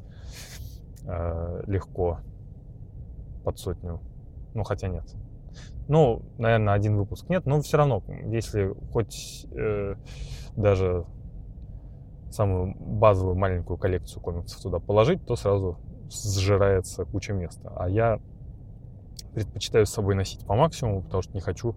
э, 1.06 1.62
легко 1.66 2.20
под 3.44 3.58
сотню, 3.58 4.00
ну, 4.54 4.64
хотя 4.64 4.88
нет, 4.88 5.04
ну, 5.88 6.22
наверное, 6.38 6.74
один 6.74 6.96
выпуск 6.96 7.28
нет, 7.28 7.46
но 7.46 7.60
все 7.60 7.76
равно, 7.76 8.02
если 8.26 8.74
хоть 8.92 9.46
э, 9.52 9.96
даже 10.56 11.04
самую 12.34 12.74
базовую 12.78 13.36
маленькую 13.36 13.78
коллекцию 13.78 14.22
комиксов 14.22 14.60
туда 14.60 14.78
положить, 14.78 15.24
то 15.26 15.36
сразу 15.36 15.78
сжирается 16.10 17.04
куча 17.04 17.32
места. 17.32 17.72
А 17.76 17.88
я 17.88 18.20
предпочитаю 19.34 19.86
с 19.86 19.90
собой 19.90 20.14
носить 20.14 20.46
по 20.46 20.54
максимуму, 20.54 21.02
потому 21.02 21.22
что 21.22 21.32
не 21.34 21.40
хочу 21.40 21.76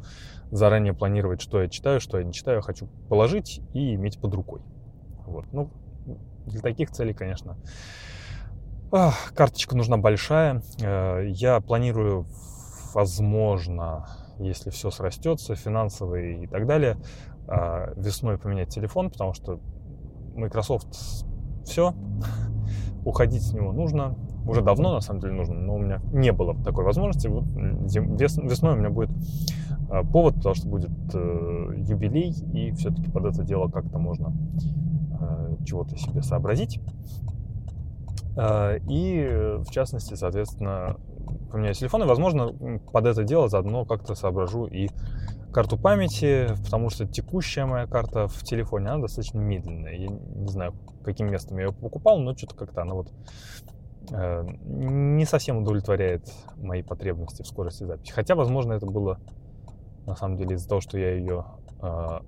заранее 0.51 0.93
планировать, 0.93 1.41
что 1.41 1.61
я 1.61 1.69
читаю, 1.69 1.99
что 1.99 2.19
я 2.19 2.23
не 2.23 2.33
читаю. 2.33 2.61
Хочу 2.61 2.87
положить 3.09 3.61
и 3.73 3.95
иметь 3.95 4.19
под 4.19 4.33
рукой. 4.33 4.61
Вот. 5.25 5.45
Ну, 5.51 5.71
для 6.45 6.61
таких 6.61 6.91
целей, 6.91 7.13
конечно, 7.13 7.57
карточка 9.35 9.75
нужна 9.75 9.97
большая. 9.97 10.61
Э, 10.81 11.25
я 11.27 11.59
планирую, 11.59 12.25
возможно, 12.93 14.07
если 14.39 14.69
все 14.69 14.91
срастется, 14.91 15.55
финансовые 15.55 16.43
и 16.43 16.47
так 16.47 16.65
далее, 16.65 16.97
э, 17.47 17.93
весной 17.97 18.37
поменять 18.37 18.69
телефон, 18.69 19.09
потому 19.09 19.33
что 19.33 19.59
Microsoft 20.37 20.87
все, 21.65 21.93
уходить 23.05 23.43
с 23.43 23.53
него 23.53 23.71
нужно. 23.71 24.15
Уже 24.45 24.61
давно, 24.61 24.93
на 24.93 25.01
самом 25.01 25.19
деле, 25.19 25.33
нужно, 25.33 25.55
но 25.55 25.75
у 25.75 25.79
меня 25.79 25.99
не 26.13 26.31
было 26.31 26.55
такой 26.63 26.85
возможности. 26.85 27.27
Вот 27.27 27.45
весной 27.45 28.73
у 28.73 28.77
меня 28.77 28.89
будет 28.89 29.09
а, 29.89 30.03
повод, 30.03 30.35
потому 30.35 30.55
что 30.55 30.69
будет 30.69 30.91
э, 31.13 31.73
юбилей, 31.77 32.33
и 32.53 32.71
все-таки 32.71 33.11
под 33.11 33.25
это 33.25 33.43
дело 33.43 33.67
как-то 33.67 33.97
можно 33.97 34.33
э, 35.19 35.55
чего-то 35.65 35.97
себе 35.97 36.21
сообразить. 36.21 36.79
Э, 38.37 38.79
и, 38.87 39.57
в 39.59 39.69
частности, 39.69 40.13
соответственно, 40.13 40.95
поменяю 41.51 41.73
телефон, 41.73 42.03
и, 42.03 42.05
возможно, 42.05 42.53
под 42.91 43.05
это 43.05 43.23
дело 43.23 43.49
заодно 43.49 43.85
как-то 43.85 44.15
соображу 44.15 44.65
и 44.65 44.89
карту 45.57 45.75
памяти, 45.75 46.49
потому 46.65 46.91
что 46.91 47.07
текущая 47.07 47.65
моя 47.65 47.87
карта 47.87 48.27
в 48.27 48.43
телефоне, 48.43 48.89
она 48.89 49.01
достаточно 49.01 49.39
медленная. 49.39 49.93
Я 49.93 50.07
не 50.09 50.47
знаю, 50.49 50.75
каким 51.03 51.31
местом 51.31 51.57
я 51.57 51.65
ее 51.65 51.73
покупал, 51.73 52.19
но 52.19 52.37
что-то 52.37 52.55
как-то 52.55 52.83
она 52.83 52.93
вот 52.93 53.11
э, 54.11 54.43
не 54.65 55.25
совсем 55.25 55.57
удовлетворяет 55.57 56.31
мои 56.57 56.83
потребности 56.83 57.41
в 57.41 57.47
скорости 57.47 57.85
записи. 57.85 58.11
Хотя, 58.11 58.35
возможно, 58.35 58.73
это 58.73 58.85
было 58.85 59.19
на 60.05 60.15
самом 60.15 60.37
деле 60.37 60.57
из-за 60.57 60.69
того, 60.69 60.79
что 60.79 60.99
я 60.99 61.15
ее 61.15 61.45
э, 61.81 62.19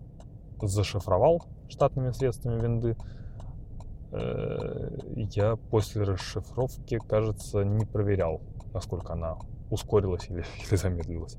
зашифровал 0.63 1.45
штатными 1.69 2.09
средствами 2.09 2.59
винды. 2.59 2.97
Э, 4.11 4.89
я 5.35 5.55
после 5.55 6.01
расшифровки, 6.01 6.97
кажется, 6.97 7.61
не 7.61 7.85
проверял, 7.85 8.41
насколько 8.73 9.13
она 9.13 9.37
ускорилась 9.69 10.29
или, 10.29 10.43
или 10.67 10.75
замедлилась. 10.75 11.37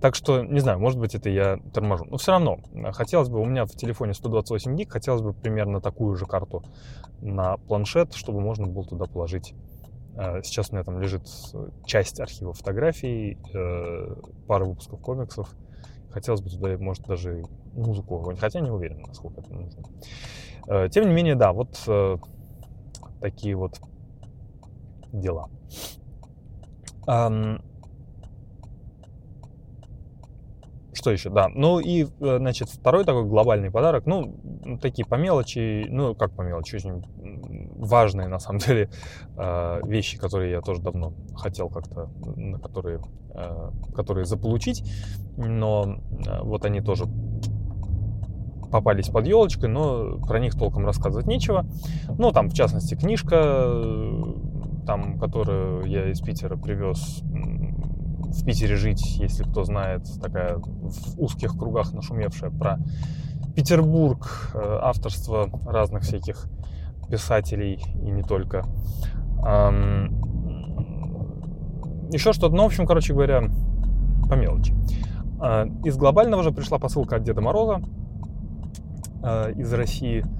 Так 0.00 0.14
что, 0.14 0.42
не 0.42 0.60
знаю, 0.60 0.78
может 0.78 0.98
быть, 0.98 1.14
это 1.14 1.28
я 1.30 1.58
торможу. 1.72 2.04
Но 2.04 2.16
все 2.16 2.32
равно, 2.32 2.58
хотелось 2.92 3.28
бы, 3.28 3.40
у 3.40 3.44
меня 3.44 3.64
в 3.64 3.70
телефоне 3.70 4.14
128 4.14 4.76
гиг, 4.76 4.92
хотелось 4.92 5.22
бы 5.22 5.32
примерно 5.32 5.80
такую 5.80 6.16
же 6.16 6.26
карту 6.26 6.64
на 7.20 7.56
планшет, 7.56 8.14
чтобы 8.14 8.40
можно 8.40 8.66
было 8.66 8.84
туда 8.84 9.06
положить 9.06 9.54
э, 10.16 10.42
Сейчас 10.42 10.70
у 10.70 10.74
меня 10.74 10.84
там 10.84 11.00
лежит 11.00 11.22
часть 11.86 12.20
архива 12.20 12.52
фотографий, 12.52 13.38
э, 13.54 14.14
пара 14.46 14.64
выпусков 14.64 15.00
комиксов. 15.00 15.50
Хотелось 16.10 16.42
бы 16.42 16.50
туда, 16.50 16.76
может, 16.78 17.04
даже 17.06 17.42
музыку, 17.72 18.34
хотя 18.38 18.60
не 18.60 18.70
уверен, 18.70 19.02
насколько 19.06 19.40
это 19.40 19.52
нужно. 19.52 19.82
Э, 20.68 20.88
тем 20.88 21.08
не 21.08 21.14
менее, 21.14 21.34
да, 21.34 21.52
вот 21.52 21.76
такие 23.20 23.56
вот 23.56 23.80
дела. 25.12 25.48
Um, 27.06 27.60
что 30.94 31.10
еще? 31.10 31.28
Да. 31.28 31.48
Ну 31.48 31.80
и, 31.80 32.04
э, 32.04 32.38
значит, 32.38 32.68
второй 32.70 33.04
такой 33.04 33.24
глобальный 33.24 33.70
подарок. 33.70 34.06
Ну, 34.06 34.78
такие 34.80 35.04
по 35.04 35.16
мелочи, 35.16 35.86
ну, 35.88 36.14
как 36.14 36.32
по 36.32 36.42
мелочи, 36.42 36.76
очень 36.76 37.04
важные, 37.76 38.28
на 38.28 38.38
самом 38.38 38.58
деле, 38.66 38.88
э, 39.36 39.80
вещи, 39.84 40.16
которые 40.18 40.52
я 40.52 40.60
тоже 40.60 40.80
давно 40.80 41.12
хотел 41.36 41.68
как-то, 41.68 42.08
на 42.36 42.58
которые, 42.58 43.00
э, 43.34 43.70
которые 43.94 44.24
заполучить. 44.24 44.82
Но 45.36 45.96
вот 46.42 46.64
они 46.64 46.80
тоже 46.80 47.04
попались 48.70 49.08
под 49.08 49.26
елочкой, 49.26 49.68
но 49.68 50.18
про 50.18 50.38
них 50.40 50.54
толком 50.54 50.86
рассказывать 50.86 51.26
нечего. 51.26 51.66
Ну, 52.18 52.32
там, 52.32 52.48
в 52.48 52.54
частности, 52.54 52.94
книжка 52.94 53.68
там, 54.86 55.18
которую 55.18 55.84
я 55.86 56.10
из 56.10 56.20
Питера 56.20 56.56
привез 56.56 57.20
в 57.22 58.44
Питере 58.44 58.76
жить, 58.76 59.18
если 59.18 59.44
кто 59.44 59.64
знает, 59.64 60.06
такая 60.20 60.56
в 60.56 61.20
узких 61.20 61.56
кругах 61.56 61.92
нашумевшая 61.92 62.50
про 62.50 62.78
Петербург, 63.54 64.50
э, 64.54 64.78
авторство 64.82 65.48
разных 65.66 66.02
всяких 66.02 66.46
писателей 67.08 67.80
и 68.02 68.10
не 68.10 68.22
только. 68.22 68.64
Еще 72.12 72.32
что-то, 72.32 72.54
ну, 72.54 72.62
в 72.62 72.66
общем, 72.66 72.86
короче 72.86 73.12
говоря, 73.12 73.42
по 74.28 74.34
мелочи. 74.34 74.74
А, 75.38 75.66
из 75.84 75.96
глобального 75.96 76.42
же 76.42 76.50
пришла 76.50 76.78
посылка 76.78 77.16
от 77.16 77.24
Деда 77.24 77.42
Мороза 77.42 77.82
э, 79.22 79.52
из 79.56 79.72
России– 79.72 80.24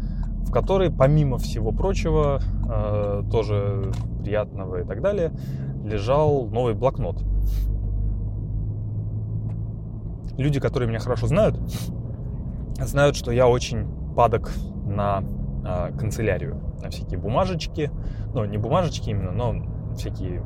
в 0.45 0.51
которой, 0.51 0.91
помимо 0.91 1.39
всего 1.39 1.73
прочего, 1.73 2.41
э, 2.69 3.23
тоже 3.31 3.91
приятного 4.25 4.83
и 4.83 4.85
так 4.85 5.03
далее, 5.03 5.33
лежал 5.85 6.47
новый 6.47 6.75
блокнот. 6.75 7.23
Люди, 10.39 10.59
которые 10.59 10.89
меня 10.89 10.99
хорошо 10.99 11.27
знают, 11.27 11.57
знают, 12.79 13.17
что 13.17 13.31
я 13.31 13.47
очень 13.47 13.87
падок 14.17 14.51
на 14.87 15.23
э, 15.65 15.97
канцелярию, 15.97 16.61
на 16.83 16.91
всякие 16.91 17.19
бумажечки, 17.21 17.91
ну, 18.35 18.45
не 18.45 18.59
бумажечки 18.59 19.11
именно, 19.11 19.31
но 19.31 19.95
всякие, 19.95 20.43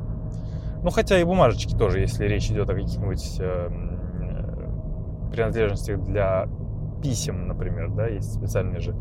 ну, 0.83 0.91
хотя 0.91 1.19
и 1.19 1.23
бумажечки 1.23 1.75
тоже, 1.75 2.01
если 2.01 2.25
речь 2.25 2.51
идет 2.51 2.69
о 2.69 2.73
каких-нибудь 2.73 3.37
э, 3.39 3.69
принадлежностях 5.31 6.03
для 6.03 6.47
писем, 7.01 7.47
например, 7.47 7.89
да, 7.91 8.07
есть 8.07 8.33
специальные 8.35 8.81
же 8.81 8.95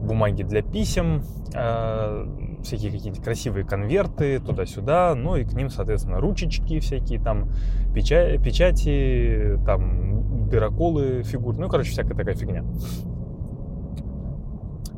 бумаги 0.00 0.42
для 0.42 0.62
писем, 0.62 1.22
э, 1.54 2.47
всякие 2.62 2.90
какие-то 2.92 3.20
красивые 3.22 3.64
конверты 3.64 4.40
туда-сюда, 4.40 5.14
ну 5.14 5.36
и 5.36 5.44
к 5.44 5.52
ним, 5.52 5.70
соответственно, 5.70 6.20
ручечки 6.20 6.80
всякие, 6.80 7.20
там 7.20 7.50
печати, 7.94 8.42
печати 8.42 9.58
там 9.64 10.48
бироколы 10.48 11.22
фигур, 11.22 11.56
ну, 11.56 11.68
короче, 11.68 11.90
всякая 11.90 12.14
такая 12.14 12.34
фигня. 12.34 12.64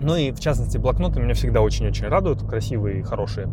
Ну 0.02 0.16
и, 0.16 0.30
в 0.32 0.40
частности, 0.40 0.78
блокноты 0.78 1.20
меня 1.20 1.34
всегда 1.34 1.60
очень-очень 1.60 2.06
радуют, 2.06 2.42
красивые 2.42 3.00
и 3.00 3.02
хорошие. 3.02 3.48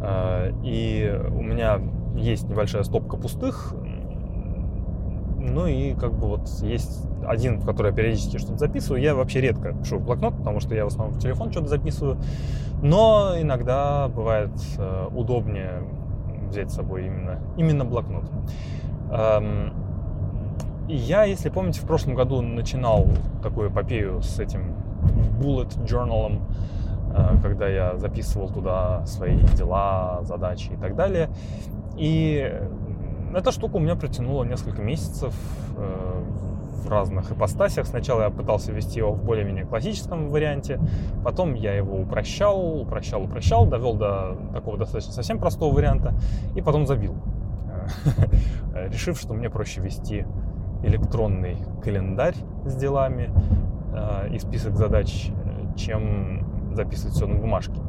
Э, 0.00 0.52
и 0.62 1.12
у 1.30 1.42
меня 1.42 1.80
есть 2.16 2.48
небольшая 2.48 2.84
стопка 2.84 3.16
пустых, 3.16 3.74
ну 5.40 5.66
и 5.66 5.94
как 5.94 6.12
бы 6.12 6.28
вот 6.28 6.48
есть 6.62 7.06
один, 7.26 7.60
в 7.60 7.66
который 7.66 7.88
я 7.90 7.96
периодически 7.96 8.38
что-то 8.38 8.58
записываю. 8.58 9.02
Я 9.02 9.14
вообще 9.14 9.40
редко 9.40 9.72
пишу 9.72 9.98
в 9.98 10.04
блокнот, 10.04 10.36
потому 10.36 10.60
что 10.60 10.74
я 10.74 10.84
в 10.84 10.88
основном 10.88 11.16
в 11.16 11.20
телефон 11.20 11.50
что-то 11.50 11.68
записываю. 11.68 12.18
Но 12.82 13.34
иногда 13.38 14.08
бывает 14.08 14.50
э, 14.78 15.08
удобнее 15.14 15.82
взять 16.48 16.70
с 16.70 16.74
собой 16.74 17.06
именно, 17.06 17.38
именно 17.56 17.84
блокнот. 17.84 18.24
Эм, 19.10 19.72
я, 20.88 21.24
если 21.24 21.50
помните, 21.50 21.80
в 21.80 21.84
прошлом 21.84 22.14
году 22.14 22.40
начинал 22.40 23.06
такую 23.42 23.70
эпопею 23.70 24.22
с 24.22 24.40
этим 24.40 24.74
bullet 25.40 25.84
journal, 25.84 26.40
э, 27.14 27.38
когда 27.42 27.68
я 27.68 27.96
записывал 27.96 28.48
туда 28.48 29.04
свои 29.06 29.38
дела, 29.56 30.20
задачи 30.22 30.72
и 30.72 30.76
так 30.76 30.96
далее. 30.96 31.30
И 31.96 32.52
эта 33.34 33.52
штука 33.52 33.76
у 33.76 33.78
меня 33.78 33.94
протянула 33.94 34.44
несколько 34.44 34.82
месяцев. 34.82 35.34
Э, 35.76 36.22
в 36.80 36.88
разных 36.88 37.32
ипостасях. 37.32 37.86
Сначала 37.86 38.22
я 38.22 38.30
пытался 38.30 38.72
вести 38.72 38.98
его 38.98 39.12
в 39.12 39.22
более-менее 39.22 39.64
классическом 39.64 40.28
варианте, 40.28 40.80
потом 41.24 41.54
я 41.54 41.74
его 41.74 42.00
упрощал, 42.00 42.80
упрощал, 42.80 43.24
упрощал, 43.24 43.66
довел 43.66 43.94
до 43.94 44.36
такого 44.52 44.76
достаточно 44.76 45.12
совсем 45.12 45.38
простого 45.38 45.74
варианта, 45.74 46.14
и 46.54 46.62
потом 46.62 46.86
забил, 46.86 47.16
решив, 48.74 49.18
что 49.18 49.34
мне 49.34 49.50
проще 49.50 49.80
вести 49.80 50.26
электронный 50.82 51.58
календарь 51.82 52.34
с 52.64 52.74
делами 52.74 53.30
и 54.32 54.38
список 54.38 54.76
задач, 54.76 55.30
чем 55.76 56.74
записывать 56.74 57.14
все 57.14 57.26
на 57.26 57.34
бумажке. 57.34 57.80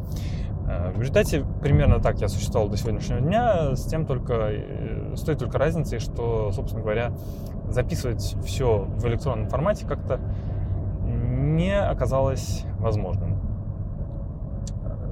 Э, 0.68 0.92
в 0.92 1.00
результате 1.00 1.44
примерно 1.62 2.00
так 2.00 2.20
я 2.22 2.28
существовал 2.28 2.70
до 2.70 2.78
сегодняшнего 2.78 3.20
дня, 3.20 3.76
с 3.76 3.86
тем 3.86 4.06
только, 4.06 4.34
э, 4.52 5.16
с 5.16 5.22
той 5.22 5.36
только 5.36 5.58
разницей, 5.58 6.00
что, 6.00 6.52
собственно 6.52 6.82
говоря, 6.82 7.12
записывать 7.72 8.36
все 8.44 8.86
в 8.98 9.06
электронном 9.08 9.50
формате 9.50 9.86
как-то 9.88 10.20
не 11.06 11.78
оказалось 11.78 12.66
возможным. 12.80 13.40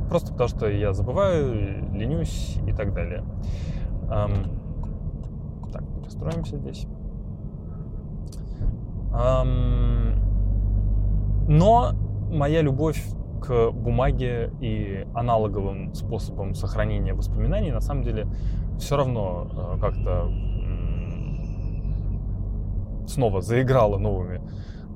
Просто 0.09 0.31
потому 0.31 0.49
что 0.49 0.67
я 0.67 0.93
забываю, 0.93 1.83
ленюсь 1.93 2.57
и 2.65 2.73
так 2.73 2.93
далее. 2.93 3.23
Так, 4.07 5.83
перестроимся 6.01 6.57
здесь. 6.57 6.87
Но 11.47 11.91
моя 12.31 12.61
любовь 12.61 13.03
к 13.41 13.71
бумаге 13.71 14.51
и 14.59 15.07
аналоговым 15.13 15.93
способам 15.93 16.53
сохранения 16.53 17.13
воспоминаний 17.13 17.71
на 17.71 17.81
самом 17.81 18.03
деле 18.03 18.27
все 18.77 18.97
равно 18.97 19.47
э, 19.51 19.77
как-то 19.79 20.29
снова 23.09 23.41
заиграла 23.41 23.97
новыми 23.97 24.41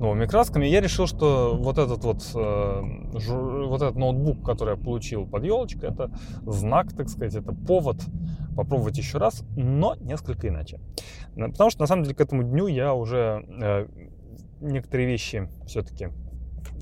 новыми 0.00 0.26
красками. 0.26 0.66
Я 0.66 0.80
решил, 0.80 1.06
что 1.06 1.56
вот 1.56 1.78
этот 1.78 2.02
вот, 2.02 2.28
э, 2.34 2.80
вот 3.14 3.80
этот 3.80 3.94
ноутбук, 3.94 4.44
который 4.44 4.76
я 4.76 4.82
получил 4.82 5.24
под 5.24 5.44
елочкой, 5.44 5.90
это 5.90 6.10
знак, 6.44 6.92
так 6.96 7.08
сказать, 7.08 7.36
это 7.36 7.52
повод 7.54 8.02
попробовать 8.56 8.98
еще 8.98 9.18
раз, 9.18 9.44
но 9.56 9.94
несколько 10.00 10.48
иначе. 10.48 10.80
Потому 11.36 11.70
что 11.70 11.80
на 11.80 11.86
самом 11.86 12.02
деле 12.02 12.16
к 12.16 12.20
этому 12.20 12.42
дню 12.42 12.66
я 12.66 12.92
уже 12.92 13.46
э, 13.48 13.86
некоторые 14.60 15.06
вещи 15.06 15.48
все-таки 15.64 16.10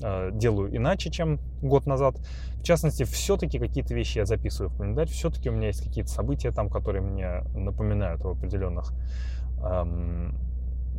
Э, 0.01 0.31
делаю 0.33 0.75
иначе, 0.75 1.09
чем 1.09 1.39
год 1.61 1.85
назад. 1.85 2.15
В 2.57 2.63
частности, 2.63 3.03
все-таки 3.03 3.59
какие-то 3.59 3.93
вещи 3.93 4.17
я 4.17 4.25
записываю 4.25 4.69
в 4.69 4.77
календарь, 4.77 5.07
все-таки 5.07 5.49
у 5.49 5.53
меня 5.53 5.67
есть 5.67 5.85
какие-то 5.85 6.09
события 6.09 6.51
там, 6.51 6.69
которые 6.69 7.01
мне 7.01 7.43
напоминают 7.55 8.23
о 8.25 8.31
определенных 8.31 8.93
эм, 9.63 10.37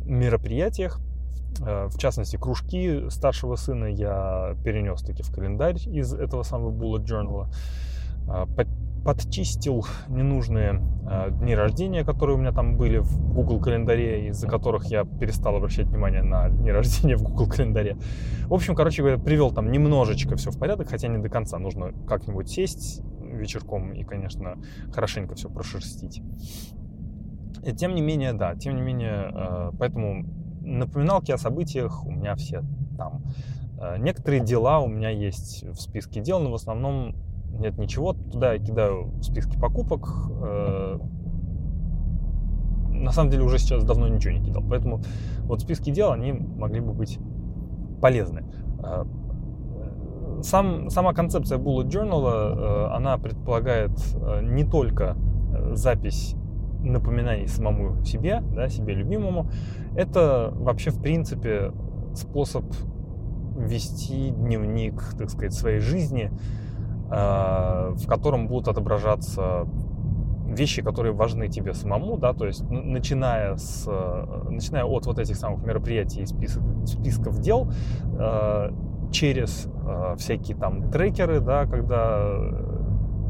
мероприятиях. 0.05 0.99
Э, 1.61 1.87
в 1.87 1.97
частности, 1.97 2.37
кружки 2.37 3.09
старшего 3.09 3.55
сына 3.55 3.85
я 3.85 4.55
перенес 4.63 5.01
таки 5.01 5.23
в 5.23 5.31
календарь 5.31 5.77
из 5.87 6.13
этого 6.13 6.43
самого 6.43 6.71
bullet 6.71 7.05
journal. 7.05 7.47
Э, 8.27 8.45
подчистил 9.05 9.85
ненужные 10.07 10.81
э, 11.07 11.29
дни 11.29 11.53
рождения, 11.53 12.03
которые 12.03 12.37
у 12.37 12.39
меня 12.39 12.51
там 12.51 12.75
были 12.75 12.97
в 12.97 13.33
Google 13.33 13.61
календаре, 13.61 14.29
из-за 14.29 14.47
которых 14.47 14.85
я 14.87 15.05
перестал 15.05 15.55
обращать 15.55 15.85
внимание 15.85 16.23
на 16.23 16.49
дни 16.49 16.71
рождения 16.71 17.15
в 17.15 17.21
Google 17.21 17.47
календаре. 17.47 17.97
В 18.47 18.53
общем, 18.53 18.73
короче 18.73 19.03
говоря, 19.03 19.19
привел 19.19 19.51
там 19.51 19.71
немножечко 19.71 20.35
все 20.37 20.49
в 20.49 20.57
порядок, 20.57 20.89
хотя 20.89 21.07
не 21.07 21.19
до 21.19 21.29
конца. 21.29 21.59
Нужно 21.59 21.91
как-нибудь 22.07 22.49
сесть 22.49 23.03
вечерком 23.21 23.93
и, 23.93 24.03
конечно, 24.03 24.57
хорошенько 24.91 25.35
все 25.35 25.49
прошерстить. 25.49 26.23
И 27.65 27.73
тем 27.73 27.95
не 27.95 28.01
менее, 28.01 28.33
да, 28.33 28.55
тем 28.55 28.75
не 28.75 28.81
менее, 28.81 29.31
э, 29.33 29.71
поэтому 29.79 30.23
напоминалки 30.61 31.31
о 31.31 31.37
событиях 31.37 32.05
у 32.05 32.11
меня 32.11 32.35
все 32.35 32.61
там. 32.95 33.23
Э, 33.81 33.97
некоторые 33.97 34.43
дела 34.43 34.79
у 34.81 34.87
меня 34.87 35.09
есть 35.09 35.63
в 35.63 35.75
списке 35.75 36.21
дел, 36.21 36.39
но 36.39 36.51
в 36.51 36.53
основном 36.53 37.15
нет 37.59 37.77
ничего, 37.77 38.13
туда 38.13 38.53
я 38.53 38.59
кидаю 38.59 39.11
списки 39.21 39.57
покупок. 39.59 40.07
Э, 40.43 40.99
на 42.89 43.11
самом 43.11 43.31
деле 43.31 43.43
уже 43.43 43.57
сейчас 43.57 43.83
давно 43.83 44.07
ничего 44.07 44.33
не 44.33 44.45
кидал, 44.45 44.63
поэтому 44.67 45.01
вот 45.41 45.61
списки 45.61 45.89
дел, 45.89 46.11
они 46.11 46.33
могли 46.33 46.81
бы 46.81 46.93
быть 46.93 47.19
полезны. 47.99 48.43
Э, 48.83 49.05
сам, 50.43 50.91
сама 50.91 51.13
концепция 51.13 51.57
Bullet 51.57 51.87
Journal, 51.87 52.27
э, 52.27 52.95
она 52.95 53.17
предполагает 53.17 53.91
не 54.43 54.63
только 54.63 55.17
запись 55.71 56.35
напоминаний 56.85 57.47
самому 57.47 58.03
себе, 58.03 58.41
да, 58.55 58.69
себе 58.69 58.93
любимому, 58.93 59.49
это 59.95 60.53
вообще 60.55 60.91
в 60.91 61.01
принципе 61.01 61.71
способ 62.13 62.65
вести 63.57 64.29
дневник, 64.29 65.01
так 65.17 65.29
сказать, 65.29 65.53
своей 65.53 65.79
жизни, 65.79 66.31
Э, 67.11 67.93
в 67.95 68.07
котором 68.07 68.47
будут 68.47 68.67
отображаться 68.67 69.67
вещи, 70.47 70.81
которые 70.81 71.13
важны 71.13 71.49
тебе 71.49 71.75
самому, 71.75 72.17
да, 72.17 72.33
то 72.33 72.47
есть 72.47 72.67
начиная, 72.67 73.57
с, 73.57 73.87
начиная 74.49 74.85
от 74.85 75.05
вот 75.05 75.19
этих 75.19 75.35
самых 75.35 75.63
мероприятий 75.63 76.21
и 76.21 76.25
список, 76.25 76.63
списков 76.85 77.39
дел, 77.39 77.71
э, 78.17 78.71
через 79.11 79.69
всякие 80.17 80.57
там 80.57 80.89
трекеры, 80.89 81.39
да, 81.41 81.65
когда 81.67 82.27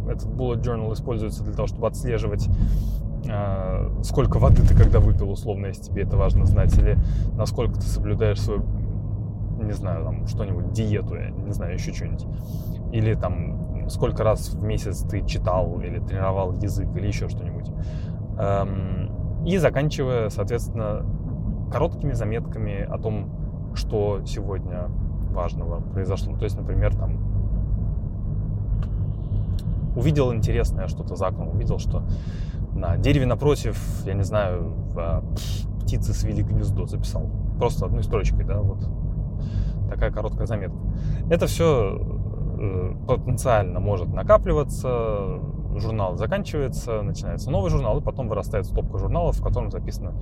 этот 0.08 0.28
bullet 0.28 0.62
journal 0.62 0.94
используется 0.94 1.44
для 1.44 1.54
того, 1.54 1.68
чтобы 1.68 1.88
отслеживать 1.88 2.48
сколько 4.04 4.40
воды 4.40 4.62
ты 4.62 4.76
когда 4.76 5.00
выпил, 5.00 5.32
условно, 5.32 5.68
если 5.68 5.84
тебе 5.84 6.04
это 6.04 6.18
важно 6.18 6.46
знать, 6.46 6.78
или 6.78 6.98
насколько 7.34 7.76
ты 7.76 7.82
соблюдаешь 7.82 8.42
свою, 8.42 8.64
не 9.62 9.74
знаю, 9.74 10.04
там, 10.04 10.28
что-нибудь, 10.28 10.72
диету, 10.74 11.16
я 11.16 11.30
не 11.30 11.52
знаю, 11.52 11.74
еще 11.74 11.94
что-нибудь. 11.94 12.26
Или 12.92 13.14
там 13.14 13.90
сколько 13.90 14.24
раз 14.24 14.50
в 14.50 14.64
месяц 14.64 15.02
ты 15.02 15.26
читал 15.26 15.80
или 15.82 16.00
тренировал 16.00 16.54
язык 16.54 16.88
или 16.96 17.08
еще 17.08 17.30
что-нибудь. 17.30 17.70
Эм, 18.38 19.46
и 19.46 19.58
заканчивая, 19.58 20.30
соответственно, 20.30 21.06
короткими 21.72 22.14
заметками 22.14 22.82
о 22.84 22.98
том, 22.98 23.30
что 23.76 24.22
сегодня 24.26 24.88
важного 25.32 25.82
произошло. 25.82 26.36
То 26.38 26.46
есть, 26.46 26.58
например, 26.58 26.96
там 26.96 27.20
увидел 29.96 30.34
интересное 30.34 30.88
что-то 30.88 31.16
за 31.16 31.28
окном, 31.28 31.50
увидел, 31.50 31.80
что 31.80 32.04
на 32.76 32.98
дереве 32.98 33.26
напротив, 33.26 33.78
я 34.06 34.14
не 34.14 34.24
знаю, 34.24 34.76
а, 34.96 35.24
птицы 35.82 36.14
свели 36.14 36.44
гнездо, 36.44 36.86
записал. 36.86 37.30
Просто 37.58 37.86
одной 37.86 38.04
строчкой, 38.04 38.46
да, 38.46 38.60
вот 38.60 38.80
такая 39.90 40.12
короткая 40.12 40.46
заметка. 40.46 40.78
Это 41.30 41.48
все 41.48 42.00
Э, 42.58 42.94
потенциально 43.08 43.80
может 43.80 44.14
накапливаться, 44.14 45.42
журнал 45.76 46.16
заканчивается, 46.16 47.02
начинается 47.02 47.52
новый 47.52 47.70
журнал, 47.70 48.00
и 48.00 48.02
потом 48.02 48.30
вырастает 48.30 48.66
стопка 48.66 48.98
журналов, 48.98 49.38
в 49.38 49.44
котором 49.44 49.72
записана 49.72 50.14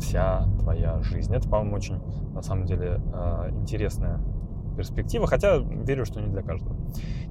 вся 0.00 0.46
твоя 0.60 1.00
жизнь. 1.02 1.34
Это, 1.34 1.48
по-моему, 1.48 1.76
очень, 1.76 2.00
на 2.32 2.42
самом 2.42 2.64
деле, 2.64 3.00
э, 3.12 3.50
интересная 3.60 4.20
перспектива, 4.76 5.26
хотя 5.26 5.58
верю, 5.58 6.06
что 6.06 6.20
не 6.20 6.28
для 6.28 6.42
каждого. 6.42 6.76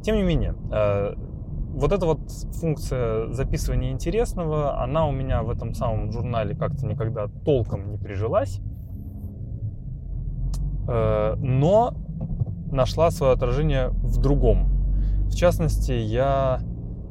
Тем 0.03 0.17
не 0.17 0.23
менее, 0.23 0.53
э, 0.71 1.15
вот 1.69 1.91
эта 1.91 2.05
вот 2.05 2.31
функция 2.59 3.31
записывания 3.31 3.91
интересного, 3.91 4.81
она 4.81 5.07
у 5.07 5.11
меня 5.11 5.43
в 5.43 5.49
этом 5.49 5.73
самом 5.73 6.11
журнале 6.11 6.55
как-то 6.55 6.85
никогда 6.87 7.27
толком 7.45 7.91
не 7.91 7.97
прижилась. 7.97 8.61
Но 10.87 11.93
нашла 12.71 13.11
свое 13.11 13.33
отражение 13.33 13.89
в 13.89 14.19
другом. 14.19 14.69
В 15.27 15.35
частности, 15.35 15.91
я 15.91 16.61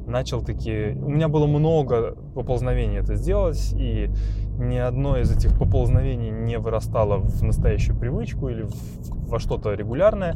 начал 0.07 0.41
таки... 0.41 0.97
У 0.99 1.09
меня 1.09 1.27
было 1.27 1.45
много 1.45 2.15
поползновений 2.33 2.97
это 2.97 3.15
сделать, 3.15 3.73
и 3.73 4.09
ни 4.57 4.77
одно 4.77 5.17
из 5.17 5.35
этих 5.35 5.57
поползновений 5.57 6.31
не 6.31 6.57
вырастало 6.57 7.17
в 7.17 7.43
настоящую 7.43 7.97
привычку 7.97 8.49
или 8.49 8.63
в, 8.63 9.29
во 9.29 9.39
что-то 9.39 9.73
регулярное. 9.73 10.35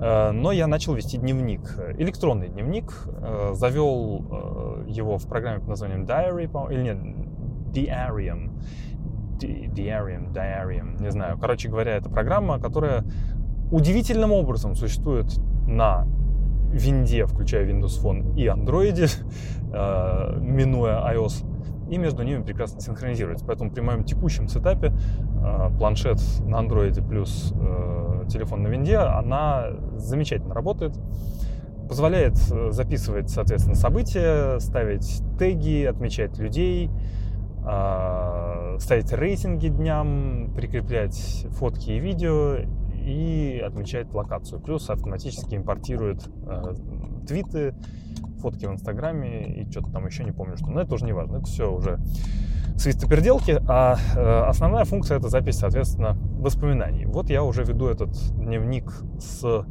Э, 0.00 0.30
но 0.32 0.52
я 0.52 0.66
начал 0.66 0.94
вести 0.94 1.18
дневник, 1.18 1.78
электронный 1.98 2.48
дневник, 2.48 2.92
э, 3.06 3.50
завел 3.54 4.24
э, 4.30 4.84
его 4.88 5.18
в 5.18 5.26
программе 5.28 5.60
под 5.60 5.68
названием 5.68 6.04
Diary, 6.04 6.48
или 6.72 6.82
нет, 6.82 6.98
Diarium, 7.72 8.52
Diarium, 9.40 10.32
Diarium, 10.32 11.02
не 11.02 11.10
знаю. 11.10 11.38
Короче 11.38 11.68
говоря, 11.68 11.96
это 11.96 12.08
программа, 12.08 12.60
которая 12.60 13.04
удивительным 13.70 14.32
образом 14.32 14.74
существует 14.74 15.36
на 15.66 16.06
винде, 16.72 17.26
включая 17.26 17.66
Windows 17.66 18.02
Phone 18.02 18.36
и 18.36 18.46
Android, 18.46 19.10
э, 19.72 20.38
минуя 20.40 21.00
iOS, 21.14 21.44
и 21.90 21.98
между 21.98 22.22
ними 22.22 22.42
прекрасно 22.42 22.80
синхронизируется. 22.80 23.44
Поэтому 23.44 23.70
при 23.70 23.80
моем 23.80 24.04
текущем 24.04 24.48
сетапе 24.48 24.92
э, 24.92 25.70
планшет 25.78 26.20
на 26.40 26.56
Android 26.56 27.06
плюс 27.06 27.52
э, 27.56 28.03
телефон 28.28 28.62
на 28.62 28.68
винде, 28.68 28.96
она 28.98 29.70
замечательно 29.96 30.54
работает. 30.54 30.98
Позволяет 31.88 32.36
записывать, 32.36 33.28
соответственно, 33.28 33.76
события, 33.76 34.58
ставить 34.58 35.22
теги, 35.38 35.84
отмечать 35.84 36.38
людей, 36.38 36.90
э, 37.66 38.76
ставить 38.78 39.12
рейтинги 39.12 39.68
дням, 39.68 40.52
прикреплять 40.56 41.46
фотки 41.50 41.90
и 41.90 41.98
видео 41.98 42.56
и 42.94 43.62
отмечать 43.64 44.12
локацию. 44.14 44.60
Плюс 44.60 44.88
автоматически 44.88 45.56
импортирует 45.56 46.26
э, 46.46 46.74
твиты, 47.26 47.74
фотки 48.38 48.66
в 48.66 48.72
Инстаграме 48.72 49.62
и 49.62 49.70
что-то 49.70 49.90
там 49.90 50.06
еще 50.06 50.24
не 50.24 50.32
помню 50.32 50.56
что. 50.56 50.70
Но 50.70 50.80
это 50.80 50.94
уже 50.94 51.04
не 51.04 51.12
важно. 51.12 51.36
Это 51.36 51.46
все 51.46 51.72
уже 51.72 51.98
свистоперделки, 52.76 53.62
а 53.68 53.96
э, 54.16 54.48
основная 54.48 54.84
функция 54.84 55.18
это 55.18 55.28
запись, 55.28 55.58
соответственно, 55.58 56.16
воспоминаний. 56.38 57.06
Вот 57.06 57.30
я 57.30 57.42
уже 57.42 57.64
веду 57.64 57.86
этот 57.86 58.10
дневник 58.36 58.92
с 59.18 59.64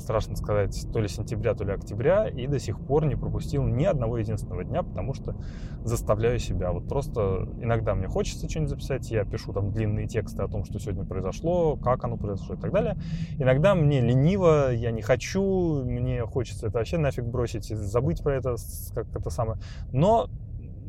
страшно 0.00 0.34
сказать, 0.34 0.86
то 0.92 1.00
ли 1.00 1.08
сентября, 1.08 1.54
то 1.54 1.64
ли 1.64 1.72
октября, 1.72 2.26
и 2.26 2.46
до 2.46 2.58
сих 2.58 2.80
пор 2.80 3.06
не 3.06 3.16
пропустил 3.16 3.64
ни 3.64 3.84
одного 3.84 4.18
единственного 4.18 4.64
дня, 4.64 4.82
потому 4.82 5.14
что 5.14 5.36
заставляю 5.84 6.38
себя. 6.38 6.72
Вот 6.72 6.88
просто 6.88 7.48
иногда 7.60 7.94
мне 7.94 8.08
хочется 8.08 8.48
что-нибудь 8.48 8.70
записать, 8.70 9.10
я 9.10 9.24
пишу 9.24 9.52
там 9.52 9.70
длинные 9.70 10.08
тексты 10.08 10.42
о 10.42 10.48
том, 10.48 10.64
что 10.64 10.78
сегодня 10.78 11.04
произошло, 11.04 11.76
как 11.76 12.04
оно 12.04 12.16
произошло 12.16 12.56
и 12.56 12.58
так 12.58 12.72
далее. 12.72 12.96
Иногда 13.38 13.74
мне 13.74 14.00
лениво, 14.00 14.72
я 14.72 14.90
не 14.90 15.02
хочу, 15.02 15.84
мне 15.84 16.24
хочется 16.26 16.66
это 16.66 16.78
вообще 16.78 16.98
нафиг 16.98 17.24
бросить 17.24 17.66
забыть 17.66 18.22
про 18.22 18.36
это, 18.36 18.56
как 18.94 19.06
это 19.14 19.30
самое. 19.30 19.60
Но 19.92 20.28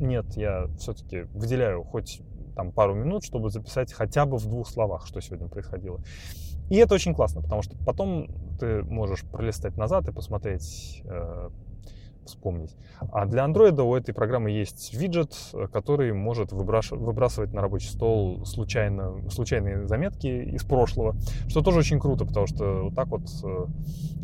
нет, 0.01 0.25
я 0.35 0.67
все-таки 0.77 1.21
выделяю 1.33 1.83
хоть 1.83 2.21
там 2.55 2.71
пару 2.71 2.93
минут, 2.93 3.23
чтобы 3.23 3.49
записать 3.49 3.93
хотя 3.93 4.25
бы 4.25 4.37
в 4.37 4.45
двух 4.45 4.67
словах, 4.67 5.07
что 5.07 5.21
сегодня 5.21 5.47
происходило. 5.47 6.01
И 6.69 6.75
это 6.77 6.95
очень 6.95 7.13
классно, 7.13 7.41
потому 7.41 7.61
что 7.61 7.75
потом 7.85 8.27
ты 8.59 8.83
можешь 8.83 9.23
пролистать 9.23 9.77
назад 9.77 10.07
и 10.07 10.11
посмотреть 10.11 11.01
э, 11.05 11.49
вспомнить. 12.25 12.75
А 13.11 13.25
для 13.25 13.43
андроида 13.43 13.83
у 13.83 13.95
этой 13.95 14.13
программы 14.13 14.51
есть 14.51 14.93
виджет, 14.93 15.35
который 15.71 16.13
может 16.13 16.51
выбрасывать 16.51 17.53
на 17.53 17.61
рабочий 17.61 17.89
стол 17.89 18.45
случайно, 18.45 19.29
случайные 19.29 19.87
заметки 19.87 20.27
из 20.27 20.63
прошлого, 20.63 21.15
что 21.47 21.61
тоже 21.61 21.79
очень 21.79 21.99
круто, 21.99 22.25
потому 22.25 22.47
что 22.47 22.83
вот 22.83 22.95
так 22.95 23.07
вот 23.07 23.23
э, 23.43 23.65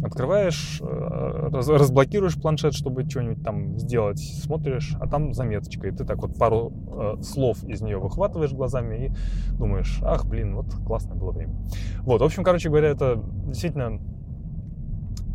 открываешь, 0.03 0.79
э, 0.81 1.49
разблокируешь 1.51 2.35
планшет, 2.35 2.73
чтобы 2.73 3.09
что-нибудь 3.09 3.43
там 3.43 3.77
сделать, 3.79 4.19
смотришь, 4.19 4.95
а 4.99 5.07
там 5.07 5.33
заметочка, 5.33 5.87
и 5.87 5.91
ты 5.91 6.05
так 6.05 6.17
вот 6.17 6.37
пару 6.37 6.73
э, 6.91 7.21
слов 7.23 7.63
из 7.63 7.81
нее 7.81 7.97
выхватываешь 7.97 8.51
глазами 8.51 9.07
и 9.07 9.57
думаешь, 9.57 9.99
ах, 10.03 10.25
блин, 10.25 10.55
вот 10.55 10.67
классное 10.85 11.15
было 11.15 11.31
время. 11.31 11.55
Вот, 12.01 12.21
в 12.21 12.23
общем, 12.23 12.43
короче 12.43 12.69
говоря, 12.69 12.89
это 12.89 13.21
действительно 13.45 13.99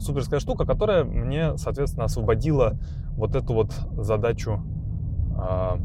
суперская 0.02 0.40
штука, 0.40 0.66
которая 0.66 1.04
мне, 1.04 1.56
соответственно, 1.56 2.04
освободила 2.04 2.78
вот 3.16 3.34
эту 3.36 3.54
вот 3.54 3.72
задачу 3.96 4.62
а, 5.36 5.78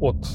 от 0.00 0.26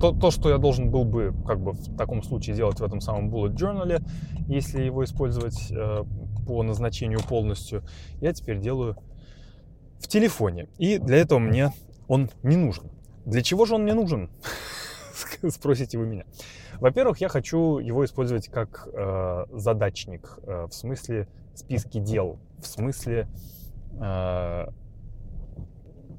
то, 0.00 0.12
то, 0.12 0.30
что 0.30 0.50
я 0.50 0.58
должен 0.58 0.90
был 0.90 1.04
бы 1.04 1.34
как 1.46 1.60
бы 1.60 1.72
в 1.72 1.96
таком 1.96 2.22
случае 2.22 2.54
делать 2.54 2.80
в 2.80 2.84
этом 2.84 3.00
самом 3.00 3.30
bullet 3.30 3.54
journal, 3.54 4.02
если 4.46 4.82
его 4.82 5.04
использовать 5.04 5.70
э, 5.70 6.04
по 6.46 6.62
назначению 6.62 7.20
полностью, 7.20 7.82
я 8.20 8.32
теперь 8.32 8.58
делаю 8.58 8.96
в 9.98 10.06
телефоне. 10.06 10.68
И 10.78 10.98
для 10.98 11.16
этого 11.16 11.38
мне 11.38 11.72
он 12.08 12.30
не 12.42 12.56
нужен. 12.56 12.84
Для 13.24 13.42
чего 13.42 13.64
же 13.64 13.74
он 13.74 13.84
мне 13.84 13.94
нужен? 13.94 14.30
Спросите 15.50 15.98
вы 15.98 16.06
меня. 16.06 16.24
Во-первых, 16.80 17.18
я 17.18 17.28
хочу 17.28 17.78
его 17.78 18.04
использовать 18.04 18.48
как 18.48 18.88
э, 18.92 19.44
задачник, 19.52 20.38
э, 20.42 20.66
в 20.66 20.72
смысле 20.72 21.28
списки 21.54 21.98
дел, 21.98 22.38
в 22.58 22.66
смысле, 22.66 23.28
э, 24.00 24.66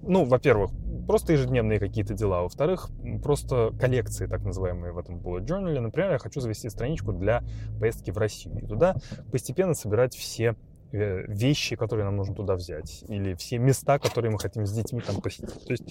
ну, 0.01 0.23
во-первых, 0.23 0.71
просто 1.05 1.33
ежедневные 1.33 1.79
какие-то 1.79 2.13
дела, 2.13 2.43
во-вторых, 2.43 2.89
просто 3.23 3.71
коллекции, 3.79 4.25
так 4.25 4.43
называемые 4.43 4.93
в 4.93 4.97
этом 4.97 5.17
bullet 5.17 5.45
journal. 5.45 5.79
Например, 5.79 6.13
я 6.13 6.17
хочу 6.17 6.39
завести 6.39 6.69
страничку 6.69 7.11
для 7.11 7.43
поездки 7.79 8.11
в 8.11 8.17
Россию 8.17 8.59
и 8.59 8.65
туда 8.65 8.95
постепенно 9.31 9.73
собирать 9.73 10.15
все 10.15 10.55
вещи, 10.91 11.75
которые 11.75 12.05
нам 12.05 12.15
нужно 12.15 12.35
туда 12.35 12.55
взять, 12.55 13.03
или 13.07 13.33
все 13.35 13.57
места, 13.57 13.99
которые 13.99 14.31
мы 14.31 14.39
хотим 14.39 14.65
с 14.65 14.71
детьми 14.71 15.01
там 15.01 15.21
посетить. 15.21 15.65
То 15.65 15.71
есть 15.71 15.83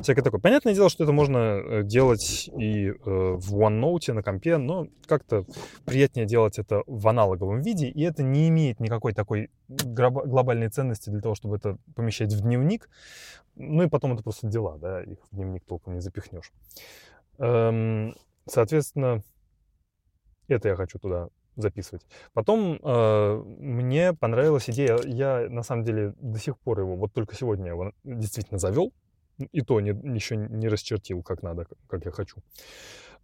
всякое 0.00 0.22
такое. 0.22 0.40
Понятное 0.40 0.74
дело, 0.74 0.88
что 0.88 1.04
это 1.04 1.12
можно 1.12 1.38
э, 1.38 1.82
делать 1.82 2.50
и 2.56 2.88
э, 2.88 2.94
в 2.94 3.54
OneNote 3.54 4.12
на 4.12 4.22
компе, 4.22 4.56
но 4.56 4.88
как-то 5.06 5.44
приятнее 5.84 6.26
делать 6.26 6.58
это 6.58 6.82
в 6.86 7.08
аналоговом 7.08 7.60
виде, 7.60 7.88
и 7.88 8.02
это 8.02 8.22
не 8.22 8.48
имеет 8.48 8.80
никакой 8.80 9.14
такой 9.14 9.50
глобальной 9.68 10.68
ценности 10.68 11.10
для 11.10 11.20
того, 11.20 11.34
чтобы 11.34 11.56
это 11.56 11.78
помещать 11.94 12.32
в 12.32 12.40
дневник. 12.40 12.88
Ну 13.56 13.84
и 13.84 13.88
потом 13.88 14.14
это 14.14 14.22
просто 14.22 14.48
дела, 14.48 14.78
да, 14.78 15.02
их 15.02 15.18
в 15.30 15.34
дневник 15.34 15.64
толком 15.64 15.94
не 15.94 16.00
запихнешь. 16.00 16.52
Эм, 17.38 18.14
соответственно, 18.46 19.22
это 20.48 20.68
я 20.68 20.76
хочу 20.76 20.98
туда 20.98 21.28
записывать. 21.56 22.06
Потом 22.32 22.78
э, 22.82 23.42
мне 23.58 24.12
понравилась 24.12 24.68
идея, 24.70 24.98
я 25.04 25.46
на 25.48 25.62
самом 25.62 25.84
деле 25.84 26.14
до 26.20 26.38
сих 26.38 26.58
пор 26.58 26.80
его, 26.80 26.96
вот 26.96 27.12
только 27.12 27.34
сегодня 27.34 27.68
его 27.68 27.92
действительно 28.04 28.58
завел, 28.58 28.92
и 29.38 29.60
то 29.62 29.80
не, 29.80 29.90
еще 30.14 30.36
не 30.36 30.68
расчертил 30.68 31.22
как 31.22 31.42
надо, 31.42 31.66
как 31.88 32.04
я 32.04 32.10
хочу. 32.10 32.38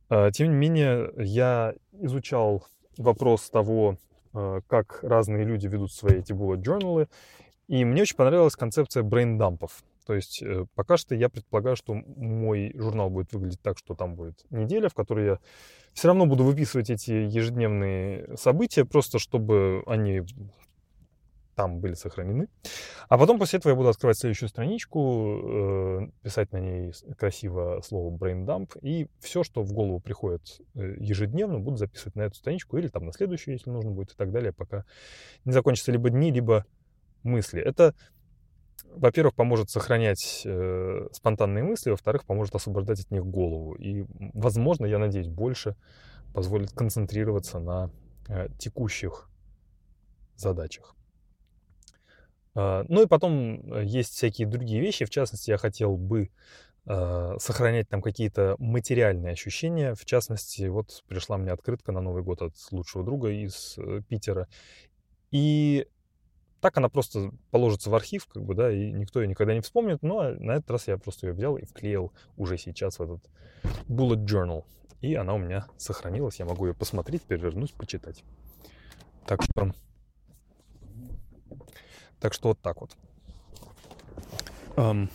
Э, 0.09 0.31
тем 0.33 0.51
не 0.51 0.57
менее, 0.57 1.13
я 1.17 1.75
изучал 1.93 2.65
вопрос 2.99 3.49
того, 3.51 3.97
э, 4.35 4.61
как 4.67 5.01
разные 5.03 5.45
люди 5.45 5.67
ведут 5.67 5.93
свои 5.93 6.19
эти 6.19 6.33
bullet 6.33 6.63
journal, 6.63 7.09
и 7.69 7.85
мне 7.85 8.03
очень 8.03 8.17
понравилась 8.17 8.57
концепция 8.57 9.03
брейндампов. 9.03 9.83
То 10.07 10.15
есть 10.15 10.43
э, 10.43 10.67
пока 10.75 10.97
что 10.97 11.15
я 11.15 11.29
предполагаю, 11.29 11.77
что 11.77 11.95
мой 11.95 12.73
журнал 12.75 13.11
будет 13.11 13.33
выглядеть 13.33 13.61
так, 13.61 13.79
что 13.79 13.95
там 13.95 14.15
будет 14.15 14.45
неделя, 14.51 14.89
в 14.89 14.95
которой 14.95 15.27
я 15.27 15.39
все 15.93 16.09
равно 16.09 16.27
буду 16.27 16.45
выписывать 16.45 16.91
эти 16.91 17.11
ежедневные 17.11 18.37
события, 18.37 18.85
просто 18.85 19.19
чтобы 19.19 19.83
они 19.87 20.23
там 21.61 21.81
были 21.81 21.93
сохранены. 21.93 22.49
А 23.09 23.19
потом 23.19 23.39
после 23.39 23.59
этого 23.59 23.73
я 23.73 23.77
буду 23.77 23.91
открывать 23.91 24.17
следующую 24.17 24.49
страничку, 24.49 25.41
э, 25.43 26.09
писать 26.23 26.53
на 26.53 26.59
ней 26.59 26.93
красиво 27.19 27.83
слово 27.85 28.17
brain 28.17 28.47
dump, 28.47 28.79
и 28.81 29.09
все, 29.21 29.43
что 29.43 29.63
в 29.63 29.73
голову 29.73 30.01
приходит 30.01 30.61
э, 30.75 30.97
ежедневно, 30.99 31.59
буду 31.59 31.77
записывать 31.77 32.15
на 32.15 32.23
эту 32.23 32.37
страничку 32.37 32.79
или 32.79 32.89
там 32.89 33.05
на 33.05 33.13
следующую, 33.13 33.55
если 33.55 33.69
нужно 33.69 33.91
будет, 33.91 34.13
и 34.13 34.17
так 34.17 34.33
далее, 34.33 34.53
пока 34.53 34.85
не 35.45 35.53
закончатся 35.53 35.93
либо 35.93 36.09
дни, 36.09 36.31
либо 36.31 36.65
мысли. 37.25 37.61
Это 37.61 37.95
во-первых, 38.95 39.35
поможет 39.35 39.71
сохранять 39.71 40.43
э, 40.45 41.09
спонтанные 41.13 41.65
мысли, 41.65 41.91
во-вторых, 41.91 42.25
поможет 42.25 42.55
освобождать 42.55 43.01
от 43.01 43.11
них 43.11 43.25
голову. 43.25 43.75
И, 43.75 44.05
возможно, 44.35 44.87
я 44.87 44.99
надеюсь, 44.99 45.29
больше 45.29 45.77
позволит 46.35 46.71
концентрироваться 46.73 47.59
на 47.59 47.91
э, 48.29 48.49
текущих 48.59 49.31
задачах. 50.37 50.95
Э, 52.55 52.85
ну 52.89 53.03
и 53.03 53.07
потом 53.07 53.73
э, 53.73 53.85
есть 53.85 54.13
всякие 54.13 54.47
другие 54.47 54.81
вещи. 54.81 55.05
В 55.05 55.11
частности, 55.11 55.51
я 55.51 55.59
хотел 55.59 55.97
бы 55.97 56.31
э, 56.87 57.37
сохранять 57.39 57.89
там 57.89 58.03
какие-то 58.03 58.57
материальные 58.59 59.33
ощущения. 59.33 59.95
В 59.95 60.05
частности, 60.05 60.67
вот 60.69 61.05
пришла 61.09 61.37
мне 61.39 61.53
открытка 61.53 61.93
на 61.93 62.01
Новый 62.01 62.23
год 62.23 62.43
от 62.43 62.55
лучшего 62.71 63.05
друга 63.05 63.31
из 63.31 63.77
э, 63.79 64.03
Питера. 64.09 64.49
И 65.31 65.87
так 66.61 66.77
она 66.77 66.89
просто 66.89 67.31
положится 67.51 67.91
в 67.91 67.95
архив, 67.95 68.27
как 68.27 68.45
бы, 68.45 68.55
да, 68.55 68.71
и 68.71 68.93
никто 68.93 69.21
ее 69.21 69.29
никогда 69.29 69.55
не 69.55 69.61
вспомнит. 69.61 70.03
Но 70.03 70.31
на 70.31 70.53
этот 70.53 70.71
раз 70.71 70.89
я 70.89 70.99
просто 70.99 71.27
ее 71.27 71.33
взял 71.33 71.57
и 71.57 71.65
вклеил 71.65 72.13
уже 72.37 72.59
сейчас 72.59 72.99
в 72.99 73.03
этот 73.03 73.31
bullet 73.89 74.25
journal. 74.25 74.65
И 75.01 75.15
она 75.15 75.35
у 75.35 75.39
меня 75.39 75.67
сохранилась. 75.79 76.39
Я 76.39 76.45
могу 76.45 76.67
ее 76.67 76.75
посмотреть, 76.75 77.23
перевернуть, 77.23 77.73
почитать. 77.75 78.25
Так 79.27 79.43
что... 79.43 79.73
Так 82.21 82.35
что 82.35 82.49
вот 82.49 82.61
так 82.61 82.83
вот. 82.83 82.97
Um, 84.77 85.11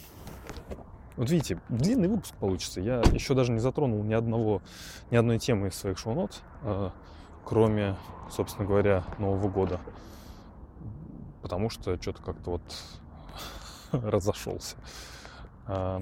вот 1.16 1.30
видите, 1.30 1.62
длинный 1.70 2.08
выпуск 2.08 2.34
получится. 2.36 2.82
Я 2.82 3.02
еще 3.14 3.36
даже 3.36 3.52
не 3.52 3.60
затронул 3.60 4.04
ни 4.04 4.14
одного, 4.14 4.64
ни 5.12 5.16
одной 5.16 5.38
темы 5.38 5.68
из 5.68 5.76
своих 5.76 6.00
шоу-нот, 6.00 6.42
uh, 6.64 6.92
кроме, 7.44 7.96
собственно 8.32 8.68
говоря, 8.68 9.04
Нового 9.20 9.48
года 9.48 9.80
потому 11.46 11.70
что 11.70 12.02
что-то 12.02 12.24
как-то 12.24 12.52
вот 12.52 12.62
разошелся. 13.92 14.78
Да. 15.68 16.02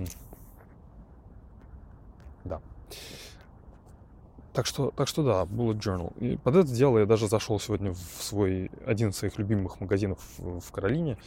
Так 4.53 4.65
что, 4.65 4.91
так 4.91 5.09
что 5.09 5.23
да, 5.23 5.43
bullet 5.43 5.79
journal. 5.79 6.17
И 6.19 6.37
под 6.37 6.55
это 6.55 6.71
дело 6.71 6.99
я 6.99 7.05
даже 7.05 7.27
зашел 7.27 7.59
сегодня 7.59 7.91
в 7.91 8.23
свой 8.23 8.71
один 8.85 9.09
из 9.09 9.17
своих 9.17 9.37
любимых 9.37 9.81
магазинов 9.81 10.19
в 10.37 10.71
Каролине, 10.71 11.17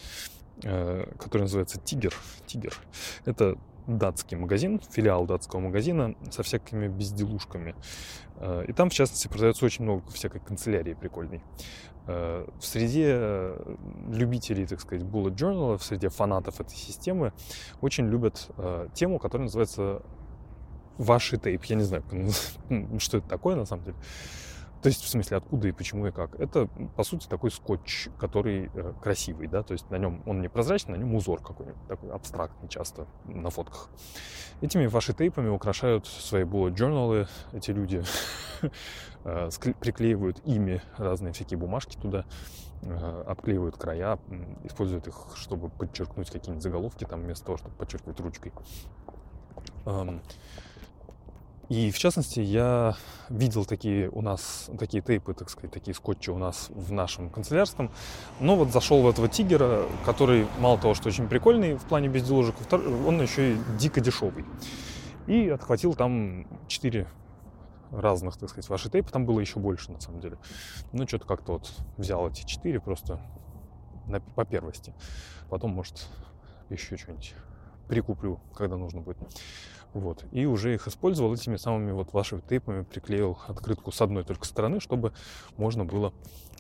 э, 0.63 1.13
который 1.19 1.43
называется 1.43 1.79
Тигер. 1.79 2.15
Тигер. 2.47 2.75
Это 3.27 3.59
датский 3.87 4.39
магазин, 4.39 4.81
филиал 4.91 5.27
датского 5.27 5.61
магазина 5.61 6.15
со 6.31 6.43
всякими 6.43 6.89
безделушками. 6.89 7.75
Э, 8.37 8.65
и 8.67 8.73
там, 8.73 8.89
в 8.89 8.95
частности, 8.95 9.29
продается 9.29 9.67
очень 9.67 9.85
много 9.85 10.11
всякой 10.13 10.41
канцелярии 10.41 10.95
прикольной. 10.95 11.43
Э, 12.07 12.47
в 12.59 12.65
среде 12.65 13.07
э, 13.09 13.75
любителей, 14.09 14.67
так 14.67 14.81
сказать, 14.81 15.05
bullet 15.05 15.35
journal, 15.35 15.77
в 15.77 15.83
среде 15.83 16.09
фанатов 16.09 16.61
этой 16.61 16.77
системы 16.77 17.33
очень 17.81 18.07
любят 18.07 18.51
тему, 18.95 19.19
которая 19.19 19.47
называется 19.47 20.03
ваши 20.99 21.37
тейп. 21.37 21.65
Я 21.65 21.77
не 21.77 21.83
знаю, 21.83 22.05
что 22.99 23.19
это 23.19 23.29
такое 23.29 23.57
на 23.57 23.67
самом 23.67 23.85
деле. 23.85 23.97
То 24.83 24.89
есть, 24.89 25.03
в 25.03 25.09
смысле, 25.09 25.39
откуда 25.39 25.69
и 25.69 25.73
почему 25.73 26.07
и 26.07 26.13
как. 26.13 26.39
Это, 26.39 26.69
по 26.97 27.03
сути, 27.03 27.27
такой 27.27 27.51
скотч, 27.51 28.09
который 28.19 28.71
э, 28.73 28.93
красивый, 29.03 29.49
да, 29.49 29.63
то 29.63 29.73
есть 29.73 29.91
на 29.91 29.97
нем 29.97 30.23
он 30.27 30.41
не 30.41 30.49
прозрачный, 30.49 30.97
на 30.97 31.01
нем 31.01 31.15
узор 31.15 31.43
какой-нибудь, 31.43 31.89
такой 31.89 32.11
абстрактный 32.11 32.69
часто 32.69 33.09
на 33.25 33.51
фотках. 33.51 33.89
Этими 34.61 34.87
ваши 34.87 35.13
тейпами 35.13 35.49
украшают 35.49 36.07
свои 36.07 36.45
bullet 36.45 36.75
journal 36.75 37.27
эти 37.53 37.71
люди, 37.73 38.05
э, 38.63 38.69
приклеивают 39.81 40.41
ими 40.45 40.83
разные 40.97 41.33
всякие 41.33 41.59
бумажки 41.59 41.97
туда, 41.97 42.25
э, 42.83 43.25
обклеивают 43.27 43.77
края, 43.77 44.19
используют 44.65 45.09
их, 45.09 45.15
чтобы 45.35 45.69
подчеркнуть 45.69 46.31
какие-нибудь 46.31 46.63
заголовки, 46.63 47.05
там, 47.05 47.23
вместо 47.23 47.47
того, 47.47 47.59
чтобы 47.59 47.75
подчеркивать 47.75 48.21
ручкой. 48.21 48.53
И 51.69 51.91
в 51.91 51.99
частности, 51.99 52.39
я 52.39 52.97
видел 53.29 53.65
такие 53.65 54.09
у 54.11 54.23
нас, 54.23 54.71
такие 54.79 55.03
тейпы, 55.03 55.35
так 55.35 55.51
сказать, 55.51 55.73
такие 55.73 55.95
скотчи 55.95 56.31
у 56.31 56.39
нас 56.39 56.69
в 56.71 56.93
нашем 56.93 57.29
канцелярском. 57.29 57.91
Но 58.39 58.55
вот 58.55 58.71
зашел 58.71 59.03
в 59.03 59.09
этого 59.09 59.29
тигера, 59.29 59.83
который 60.05 60.47
мало 60.61 60.79
того, 60.79 60.95
что 60.95 61.09
очень 61.09 61.27
прикольный 61.27 61.75
в 61.75 61.83
плане 61.83 62.09
безделушек, 62.09 62.55
он 62.73 63.21
еще 63.21 63.55
и 63.55 63.59
дико 63.81 64.01
дешевый. 64.01 64.45
И 65.27 65.49
отхватил 65.49 65.95
там 65.95 66.47
4 66.69 67.09
разных, 67.97 68.37
так 68.37 68.49
сказать, 68.49 68.69
ваши 68.69 68.91
тейпы. 68.91 69.11
Там 69.11 69.27
было 69.27 69.41
еще 69.41 69.59
больше, 69.59 69.93
на 69.93 70.01
самом 70.01 70.21
деле. 70.21 70.39
Ну, 70.93 71.07
что-то 71.07 71.27
как-то 71.27 71.53
вот 71.53 71.73
взял 71.97 72.29
эти 72.29 72.45
4 72.45 72.81
просто 72.81 73.21
на, 74.07 74.21
по 74.21 74.45
первости. 74.45 74.95
Потом, 75.49 75.73
может, 75.73 76.09
еще 76.69 76.97
что-нибудь 76.97 77.35
прикуплю, 77.89 78.41
когда 78.55 78.77
нужно 78.77 79.01
будет. 79.01 79.19
Вот. 79.93 80.25
И 80.33 80.45
уже 80.45 80.75
их 80.75 80.89
использовал 80.89 81.33
этими 81.33 81.57
самыми 81.57 81.93
вот 81.93 82.13
вашими 82.13 82.41
тейпами, 82.41 82.83
приклеил 82.83 83.39
открытку 83.47 83.93
с 83.93 84.01
одной 84.03 84.25
только 84.25 84.45
стороны, 84.45 84.81
чтобы 84.81 85.13
можно 85.57 85.85
было 85.85 86.13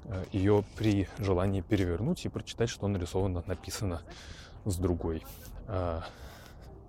э, 0.04 0.24
ее 0.32 0.64
при 0.76 1.08
желании 1.18 1.60
перевернуть 1.60 2.24
и 2.24 2.28
прочитать, 2.28 2.70
что 2.70 2.88
нарисовано, 2.88 3.42
написано 3.46 4.00
с 4.64 4.76
другой. 4.76 5.22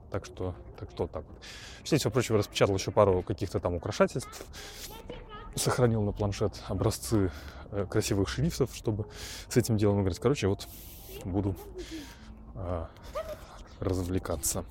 А, 0.07 0.11
так 0.11 0.25
что, 0.25 0.55
так 0.79 0.89
что 0.91 1.07
так 1.07 1.23
вот. 1.27 1.37
Все 1.83 1.97
всего 1.97 2.11
прочего 2.11 2.37
распечатал 2.37 2.75
еще 2.75 2.91
пару 2.91 3.21
каких-то 3.21 3.59
там 3.59 3.75
украшательств, 3.75 4.45
сохранил 5.55 6.01
на 6.01 6.11
планшет 6.11 6.61
образцы 6.67 7.31
э, 7.71 7.85
красивых 7.89 8.29
шрифтов, 8.29 8.75
чтобы 8.75 9.07
с 9.49 9.57
этим 9.57 9.77
делом 9.77 10.01
играть. 10.03 10.19
Короче, 10.19 10.47
вот 10.47 10.67
буду 11.25 11.55
а, 12.55 12.89
развлекаться. 13.79 14.65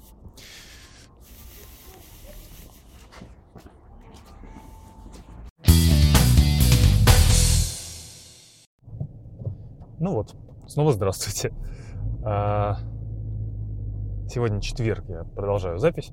Ну 9.98 10.12
вот, 10.12 10.36
снова 10.68 10.92
здравствуйте. 10.92 11.52
Сегодня 14.36 14.60
четверг, 14.60 15.06
я 15.08 15.24
продолжаю 15.24 15.78
запись 15.78 16.12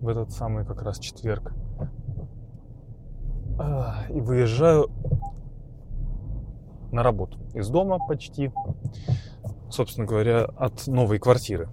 в 0.00 0.08
этот 0.08 0.32
самый 0.32 0.66
как 0.66 0.82
раз 0.82 0.98
четверг. 0.98 1.52
И 4.10 4.20
выезжаю 4.20 4.90
на 6.90 7.04
работу 7.04 7.38
из 7.54 7.68
дома 7.68 8.00
почти, 8.08 8.50
собственно 9.70 10.08
говоря, 10.08 10.46
от 10.56 10.88
новой 10.88 11.20
квартиры. 11.20 11.68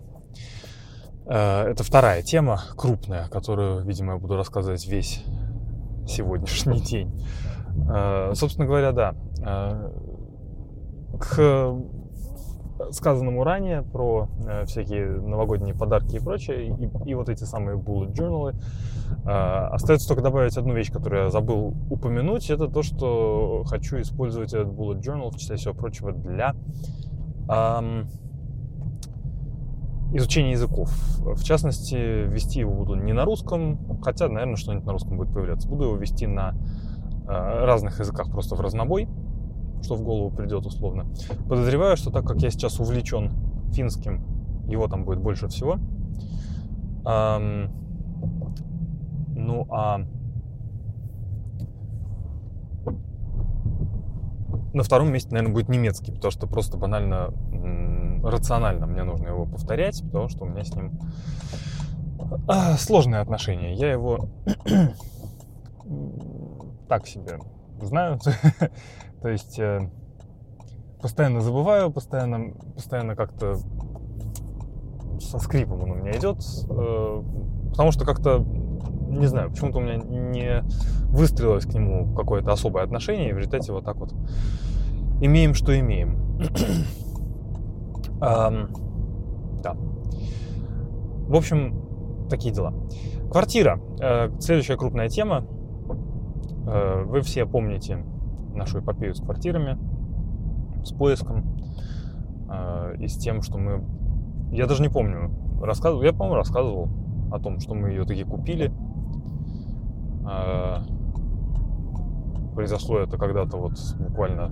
А, 1.26 1.68
это 1.68 1.84
вторая 1.84 2.22
тема, 2.22 2.62
крупная, 2.78 3.28
которую, 3.30 3.84
видимо, 3.84 4.14
я 4.14 4.20
буду 4.20 4.36
рассказывать 4.36 4.86
весь 4.86 5.24
сегодняшний 6.08 6.82
день. 6.82 7.20
Собственно 8.36 8.68
говоря, 8.68 8.92
да, 8.92 9.16
к 11.20 11.40
э, 11.40 11.82
сказанному 12.92 13.44
ранее 13.44 13.82
про 13.82 14.28
э, 14.48 14.66
всякие 14.66 15.08
новогодние 15.08 15.76
подарки 15.76 16.16
и 16.16 16.20
прочее, 16.20 16.68
и, 16.68 17.10
и 17.10 17.16
вот 17.16 17.30
эти 17.30 17.44
самые 17.44 17.78
bullet 17.78 18.14
journal, 18.14 18.54
э, 19.26 19.30
остается 19.30 20.08
только 20.08 20.24
добавить 20.24 20.58
одну 20.58 20.74
вещь, 20.74 20.92
которую 20.92 21.24
я 21.24 21.30
забыл 21.30 21.76
упомянуть, 21.90 22.50
это 22.50 22.68
то, 22.68 22.84
что 22.84 23.64
хочу 23.66 24.02
использовать 24.02 24.54
этот 24.54 24.70
bullet 24.70 25.00
journal, 25.02 25.32
в 25.32 25.38
числе 25.38 25.56
всего 25.56 25.74
прочего, 25.74 26.12
для 26.12 26.56
эм, 27.50 28.08
изучения 30.14 30.52
языков. 30.52 30.92
В 31.20 31.44
частности, 31.44 31.96
вести 31.96 32.60
его 32.60 32.74
буду 32.74 32.96
не 32.96 33.14
на 33.14 33.26
русском, 33.26 34.00
хотя, 34.02 34.28
наверное, 34.30 34.56
что-нибудь 34.56 34.86
на 34.86 34.92
русском 34.94 35.18
будет 35.18 35.34
появляться. 35.34 35.68
Буду 35.68 35.86
его 35.86 35.96
вести 35.96 36.28
на 36.28 36.56
э, 37.28 37.66
разных 37.66 38.00
языках 38.00 38.30
просто 38.32 38.56
в 38.56 38.62
разнобой 38.62 39.08
что 39.84 39.96
в 39.96 40.02
голову 40.02 40.32
придет 40.32 40.66
условно. 40.66 41.06
Подозреваю, 41.48 41.98
что 41.98 42.12
так 42.12 42.26
как 42.26 42.42
я 42.42 42.50
сейчас 42.50 42.80
увлечен 42.80 43.32
финским, 43.74 44.24
его 44.68 44.88
там 44.88 45.06
будет 45.06 45.20
больше 45.20 45.48
всего. 45.48 45.78
Эм, 47.06 47.72
ну 49.36 49.68
а 49.70 50.02
на 54.74 54.84
втором 54.84 55.12
месте, 55.12 55.30
наверное, 55.32 55.54
будет 55.54 55.70
немецкий, 55.70 56.12
потому 56.12 56.32
что 56.32 56.48
просто 56.48 56.78
банально 56.78 57.34
рационально 58.24 58.88
мне 58.88 59.04
нужно 59.04 59.28
его 59.28 59.46
повторять, 59.46 60.02
потому 60.04 60.30
что 60.30 60.46
у 60.46 60.48
меня 60.48 60.64
с 60.64 60.74
ним 60.74 61.00
а, 62.48 62.78
сложные 62.78 63.22
отношения. 63.22 63.74
Я 63.74 63.92
его 63.92 64.30
так 66.88 67.08
себе 67.08 67.40
знаю. 67.82 68.20
То 69.24 69.30
есть 69.30 69.58
э, 69.58 69.90
постоянно 71.02 71.40
забываю, 71.40 71.90
постоянно, 71.92 72.54
постоянно 72.76 73.16
как-то 73.16 73.56
со 75.22 75.40
скрипом 75.40 75.82
он 75.84 75.92
у 75.92 75.96
меня 75.96 76.12
идет, 76.12 76.40
э, 76.70 77.24
потому 77.70 77.94
что 77.94 78.04
как-то, 78.04 78.40
не 79.08 79.26
знаю, 79.28 79.50
почему-то 79.50 79.78
у 79.78 79.82
меня 79.82 79.96
не 79.96 80.66
выстрелилось 81.08 81.64
к 81.64 81.74
нему 81.74 82.14
какое-то 82.14 82.52
особое 82.52 82.84
отношение, 82.84 83.30
и 83.30 83.32
в 83.32 83.38
результате 83.38 83.72
вот 83.72 83.86
так 83.86 83.96
вот 83.96 84.14
имеем, 85.22 85.54
что 85.54 85.80
имеем. 85.80 86.38
да. 88.20 89.78
В 91.30 91.36
общем, 91.36 92.28
такие 92.30 92.54
дела. 92.54 92.74
Квартира. 93.32 93.80
Э, 94.02 94.32
следующая 94.42 94.76
крупная 94.76 95.08
тема. 95.08 95.48
Вы 96.66 97.22
все 97.22 97.46
помните 97.46 98.04
нашу 98.56 98.80
эпопею 98.80 99.16
с 99.16 99.20
квартирами, 99.20 99.78
с 100.84 100.92
поиском 100.92 101.58
э, 102.50 102.96
и 103.00 103.08
с 103.08 103.18
тем, 103.18 103.42
что 103.42 103.58
мы... 103.58 103.84
Я 104.52 104.68
даже 104.68 104.82
не 104.82 104.90
помню, 104.90 105.32
рассказывал, 105.62 106.04
я, 106.04 106.12
по-моему, 106.12 106.36
рассказывал 106.36 106.90
о 107.32 107.40
том, 107.40 107.60
что 107.60 107.74
мы 107.74 107.90
ее 107.90 108.06
таки 108.06 108.24
купили. 108.24 108.72
Э, 110.30 110.78
произошло 112.54 113.00
это 113.00 113.18
когда-то 113.18 113.58
вот 113.58 113.74
буквально 114.00 114.52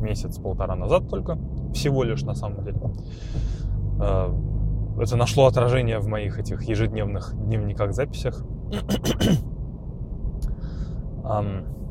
месяц-полтора 0.00 0.76
назад 0.76 1.08
только, 1.08 1.38
всего 1.72 2.04
лишь 2.04 2.22
на 2.22 2.34
самом 2.34 2.64
деле. 2.64 2.80
Э, 4.00 4.32
это 5.00 5.16
нашло 5.16 5.46
отражение 5.46 5.98
в 5.98 6.06
моих 6.06 6.38
этих 6.38 6.62
ежедневных 6.64 7.34
дневниках, 7.34 7.92
записях. 7.92 8.44
um, 11.24 11.66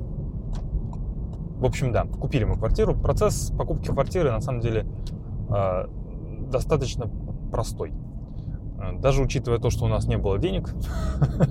В 1.62 1.66
общем, 1.66 1.92
да, 1.92 2.06
купили 2.06 2.44
мы 2.44 2.58
квартиру. 2.58 2.96
Процесс 2.96 3.54
покупки 3.56 3.90
квартиры, 3.90 4.32
на 4.32 4.42
самом 4.42 4.62
деле, 4.62 4.88
а, 5.48 5.88
достаточно 6.52 7.08
простой. 7.52 7.94
А, 8.80 8.98
даже 8.98 9.22
учитывая 9.22 9.60
то, 9.60 9.70
что 9.70 9.86
у 9.86 9.88
нас 9.88 10.08
не 10.08 10.18
было 10.18 10.40
денег, 10.40 10.74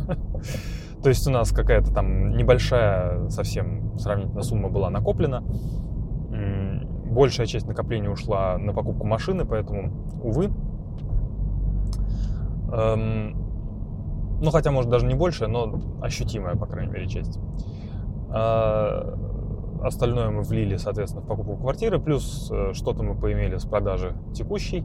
то 1.03 1.09
есть 1.09 1.25
у 1.29 1.31
нас 1.31 1.53
какая-то 1.53 1.93
там 1.93 2.37
небольшая 2.37 3.29
совсем 3.29 3.97
сравнительно 3.99 4.43
сумма 4.43 4.69
была 4.69 4.91
накоплена, 4.91 5.45
большая 7.11 7.47
часть 7.47 7.69
накопления 7.69 8.11
ушла 8.11 8.59
на 8.59 8.73
покупку 8.73 9.07
машины, 9.07 9.45
поэтому, 9.45 9.93
увы, 10.25 10.51
эм, 12.73 13.37
ну 14.43 14.51
хотя, 14.51 14.73
может, 14.73 14.91
даже 14.91 15.07
не 15.07 15.15
большая, 15.15 15.49
но 15.49 15.81
ощутимая, 16.03 16.57
по 16.57 16.67
крайней 16.67 16.93
мере, 16.93 17.07
часть. 17.07 17.39
А, 18.31 19.30
Остальное 19.83 20.31
мы 20.31 20.43
влили, 20.43 20.77
соответственно, 20.77 21.25
в 21.25 21.27
покупку 21.27 21.57
квартиры, 21.57 21.99
плюс 21.99 22.51
э, 22.53 22.73
что-то 22.75 23.03
мы 23.03 23.15
поимели 23.15 23.57
с 23.57 23.65
продажи 23.65 24.15
текущей, 24.35 24.85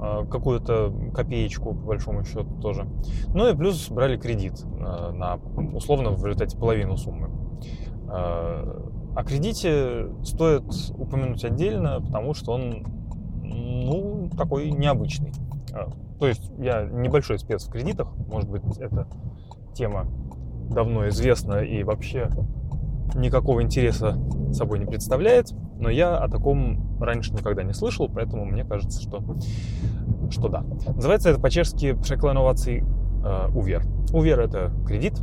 э, 0.00 0.26
какую-то 0.30 0.92
копеечку, 1.14 1.74
по 1.74 1.86
большому 1.88 2.24
счету, 2.24 2.46
тоже. 2.60 2.86
Ну 3.34 3.48
и 3.48 3.54
плюс 3.54 3.90
брали 3.90 4.16
кредит 4.16 4.62
э, 4.64 5.10
на, 5.12 5.38
условно, 5.74 6.10
в 6.10 6.24
результате 6.24 6.56
половину 6.56 6.96
суммы. 6.96 7.30
О 8.06 9.24
кредите 9.24 10.08
стоит 10.24 10.64
упомянуть 10.96 11.44
отдельно, 11.44 12.00
потому 12.00 12.34
что 12.34 12.52
он, 12.52 12.84
ну, 13.42 14.28
такой 14.36 14.70
необычный. 14.70 15.32
То 16.18 16.26
есть 16.26 16.52
я 16.58 16.84
небольшой 16.84 17.38
спец 17.38 17.66
в 17.66 17.70
кредитах, 17.70 18.08
может 18.30 18.50
быть, 18.50 18.62
это 18.78 19.08
тема 19.72 20.06
давно 20.70 21.08
известна 21.08 21.58
и 21.60 21.82
вообще 21.82 22.28
никакого 23.14 23.62
интереса 23.62 24.18
собой 24.52 24.78
не 24.78 24.86
представляет, 24.86 25.52
но 25.78 25.90
я 25.90 26.16
о 26.16 26.28
таком 26.28 26.98
раньше 27.00 27.32
никогда 27.32 27.62
не 27.62 27.72
слышал, 27.72 28.08
поэтому 28.08 28.44
мне 28.44 28.64
кажется, 28.64 29.02
что, 29.02 29.22
что 30.30 30.48
да. 30.48 30.64
Называется 30.94 31.30
это 31.30 31.40
по-чешски 31.40 31.92
«Przekleноваций 31.94 32.84
э, 33.24 33.48
увер». 33.54 33.84
Увер– 34.12 34.40
это 34.40 34.72
кредит. 34.86 35.20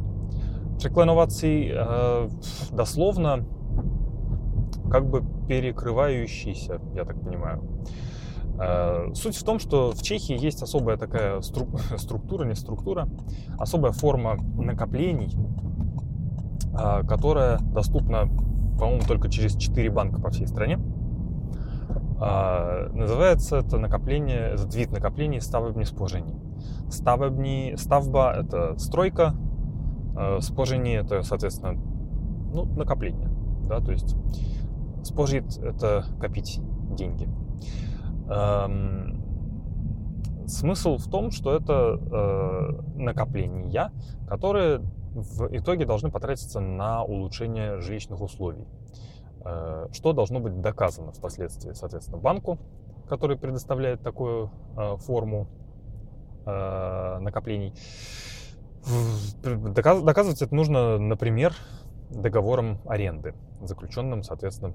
«Przekleноваций» 0.77 1.71
э, 1.73 2.29
дословно 2.71 3.45
как 4.89 5.09
бы 5.09 5.23
перекрывающийся, 5.47 6.81
я 6.93 7.05
так 7.05 7.21
понимаю. 7.21 7.61
Э, 8.59 9.13
суть 9.15 9.35
в 9.35 9.43
том, 9.43 9.59
что 9.59 9.91
в 9.91 10.01
Чехии 10.03 10.37
есть 10.37 10.61
особая 10.61 10.97
такая 10.97 11.41
стру... 11.41 11.67
структура, 11.97 12.45
не 12.45 12.55
структура, 12.55 13.07
особая 13.57 13.91
форма 13.91 14.37
накоплений, 14.55 15.31
которая 16.73 17.59
доступна, 17.59 18.27
по-моему, 18.79 19.01
только 19.07 19.29
через 19.29 19.55
4 19.55 19.89
банка 19.91 20.21
по 20.21 20.29
всей 20.29 20.47
стране. 20.47 20.79
Э, 22.21 22.89
называется 22.93 23.57
это 23.57 23.77
накопление, 23.77 24.53
этот 24.53 24.73
вид 24.75 24.91
накоплений 24.91 25.41
ставебни 25.41 25.83
спожений. 25.83 26.35
Ставебни, 26.89 27.75
ставба– 27.77 28.33
это 28.37 28.77
стройка, 28.77 29.35
спожение– 30.39 31.01
это, 31.03 31.23
соответственно, 31.23 31.73
ну, 32.53 32.65
накопление. 32.65 33.29
Да, 33.67 33.79
то 33.79 33.91
есть 33.91 34.15
спожить– 35.03 35.57
это 35.63 36.05
копить 36.19 36.59
деньги. 36.95 37.27
Смысл 40.47 40.97
в 40.97 41.07
том, 41.09 41.31
что 41.31 41.55
это 41.55 42.83
накопления, 42.95 43.91
которые 44.27 44.81
в 45.13 45.47
итоге 45.55 45.85
должны 45.85 46.09
потратиться 46.09 46.59
на 46.59 47.03
улучшение 47.03 47.79
жилищных 47.81 48.21
условий, 48.21 48.65
э, 49.43 49.87
что 49.91 50.13
должно 50.13 50.39
быть 50.39 50.61
доказано 50.61 51.11
впоследствии, 51.11 51.73
соответственно, 51.73 52.17
банку, 52.17 52.57
который 53.07 53.37
предоставляет 53.37 54.01
такую 54.01 54.51
э, 54.77 54.97
форму 54.97 55.47
э, 56.45 57.19
накоплений. 57.19 57.73
Доказывать 59.43 60.41
это 60.41 60.55
нужно, 60.55 60.97
например, 60.97 61.53
договором 62.09 62.79
аренды, 62.85 63.35
заключенным, 63.61 64.23
соответственно, 64.23 64.73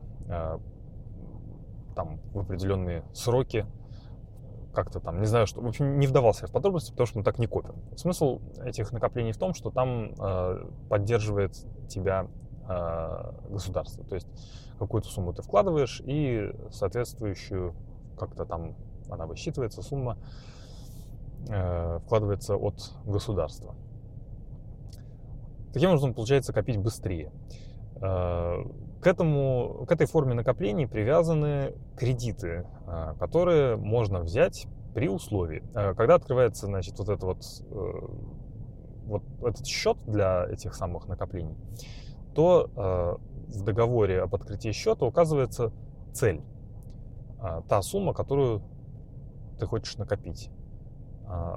там 1.96 2.20
в 2.32 2.38
определенные 2.38 3.02
сроки, 3.12 3.66
как-то 4.76 5.00
там, 5.00 5.20
не 5.20 5.26
знаю, 5.26 5.46
что, 5.46 5.62
в 5.62 5.66
общем, 5.66 5.98
не 5.98 6.06
вдавался 6.06 6.46
в 6.46 6.52
подробности, 6.52 6.90
потому 6.90 7.06
что 7.06 7.18
мы 7.18 7.24
так 7.24 7.38
не 7.38 7.46
копим. 7.46 7.76
Смысл 7.96 8.42
этих 8.62 8.92
накоплений 8.92 9.32
в 9.32 9.38
том, 9.38 9.54
что 9.54 9.70
там 9.70 10.12
э, 10.20 10.68
поддерживает 10.90 11.56
тебя 11.88 12.28
э, 12.68 13.32
государство, 13.48 14.04
то 14.04 14.14
есть 14.14 14.28
какую-то 14.78 15.08
сумму 15.08 15.32
ты 15.32 15.40
вкладываешь 15.40 16.02
и 16.04 16.54
соответствующую 16.70 17.74
как-то 18.18 18.44
там 18.44 18.76
она 19.08 19.24
высчитывается, 19.24 19.80
сумма 19.80 20.18
э, 21.48 21.98
вкладывается 22.04 22.56
от 22.56 22.92
государства. 23.06 23.74
Таким 25.72 25.88
образом, 25.88 26.12
получается 26.12 26.52
копить 26.52 26.76
быстрее. 26.76 27.32
Э, 28.02 28.62
к, 29.06 29.08
этому, 29.08 29.86
к 29.86 29.92
этой 29.92 30.08
форме 30.08 30.34
накоплений 30.34 30.88
привязаны 30.88 31.74
кредиты, 31.96 32.66
а, 32.88 33.14
которые 33.14 33.76
можно 33.76 34.18
взять 34.18 34.66
при 34.96 35.08
условии. 35.08 35.62
А, 35.74 35.94
когда 35.94 36.16
открывается, 36.16 36.66
значит, 36.66 36.98
вот, 36.98 37.08
это 37.08 37.24
вот, 37.24 37.38
э, 37.70 37.92
вот 39.04 39.22
этот 39.42 39.64
счет 39.64 39.96
для 40.08 40.46
этих 40.50 40.74
самых 40.74 41.06
накоплений, 41.06 41.54
то 42.34 42.68
а, 42.74 43.16
в 43.46 43.62
договоре 43.62 44.22
об 44.22 44.34
открытии 44.34 44.72
счета 44.72 45.06
указывается 45.06 45.72
цель, 46.12 46.42
та 47.68 47.82
сумма, 47.82 48.12
которую 48.12 48.62
ты 49.60 49.66
хочешь 49.66 49.96
накопить. 49.98 50.50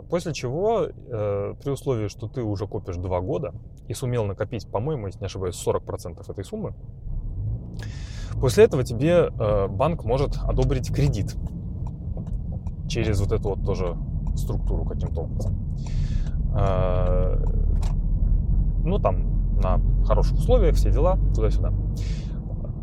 После 0.10 0.34
чего, 0.34 0.84
э, 0.84 1.54
при 1.64 1.70
условии, 1.70 2.10
что 2.10 2.28
ты 2.28 2.44
уже 2.44 2.68
копишь 2.68 2.98
два 2.98 3.22
года 3.22 3.54
и 3.88 3.94
сумел 3.94 4.26
накопить, 4.26 4.68
по-моему, 4.70 5.08
если 5.08 5.20
не 5.20 5.26
ошибаюсь, 5.28 5.56
40% 5.56 6.28
этой 6.28 6.44
суммы, 6.44 6.74
После 8.40 8.64
этого 8.64 8.84
тебе 8.84 9.30
э, 9.30 9.68
банк 9.68 10.06
может 10.06 10.38
одобрить 10.38 10.94
кредит 10.94 11.36
через 12.88 13.20
вот 13.20 13.32
эту 13.32 13.50
вот 13.50 13.66
тоже 13.66 13.98
структуру 14.36 14.86
каким-то 14.86 15.22
образом. 15.22 15.56
Э, 16.58 17.44
ну, 18.84 18.98
там, 19.00 19.60
на 19.60 19.80
хороших 20.06 20.38
условиях, 20.38 20.76
все 20.76 20.92
дела, 20.92 21.18
туда-сюда. 21.36 21.72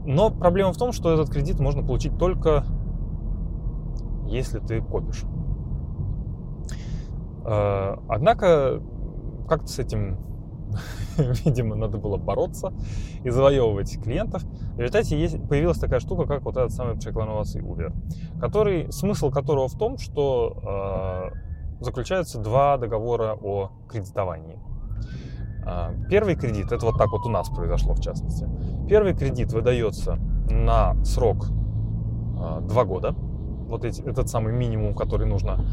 Но 0.04 0.30
проблема 0.30 0.72
в 0.72 0.76
том, 0.76 0.92
что 0.92 1.12
этот 1.12 1.30
кредит 1.30 1.58
можно 1.58 1.82
получить 1.82 2.16
только 2.18 2.64
если 4.28 4.58
ты 4.58 4.80
копишь. 4.80 5.24
Э, 7.44 7.96
однако, 8.08 8.82
как-то 9.48 9.68
с 9.68 9.78
этим 9.78 10.18
видимо, 11.16 11.76
надо 11.76 11.98
было 11.98 12.16
бороться 12.16 12.72
и 13.24 13.30
завоевывать 13.30 14.02
клиентов. 14.02 14.42
В 14.74 14.78
результате 14.80 15.18
есть, 15.18 15.48
появилась 15.48 15.78
такая 15.78 16.00
штука, 16.00 16.26
как 16.26 16.42
вот 16.42 16.56
этот 16.56 16.72
самый 16.72 16.96
преклоноваций 16.96 17.60
Uber, 17.60 17.92
который, 18.40 18.90
смысл 18.92 19.30
которого 19.30 19.68
в 19.68 19.76
том, 19.78 19.98
что 19.98 21.32
э, 21.32 21.84
заключаются 21.84 22.38
два 22.38 22.76
договора 22.76 23.36
о 23.40 23.70
кредитовании. 23.88 24.58
Э, 25.66 25.94
первый 26.08 26.36
кредит, 26.36 26.72
это 26.72 26.84
вот 26.86 26.98
так 26.98 27.10
вот 27.10 27.26
у 27.26 27.30
нас 27.30 27.48
произошло 27.48 27.94
в 27.94 28.00
частности. 28.00 28.48
Первый 28.88 29.14
кредит 29.14 29.52
выдается 29.52 30.18
на 30.50 31.02
срок 31.04 31.46
э, 31.48 32.60
два 32.68 32.84
года. 32.84 33.14
Вот 33.68 33.84
эти, 33.84 34.00
этот 34.02 34.28
самый 34.28 34.52
минимум, 34.52 34.94
который 34.94 35.26
нужно 35.26 35.64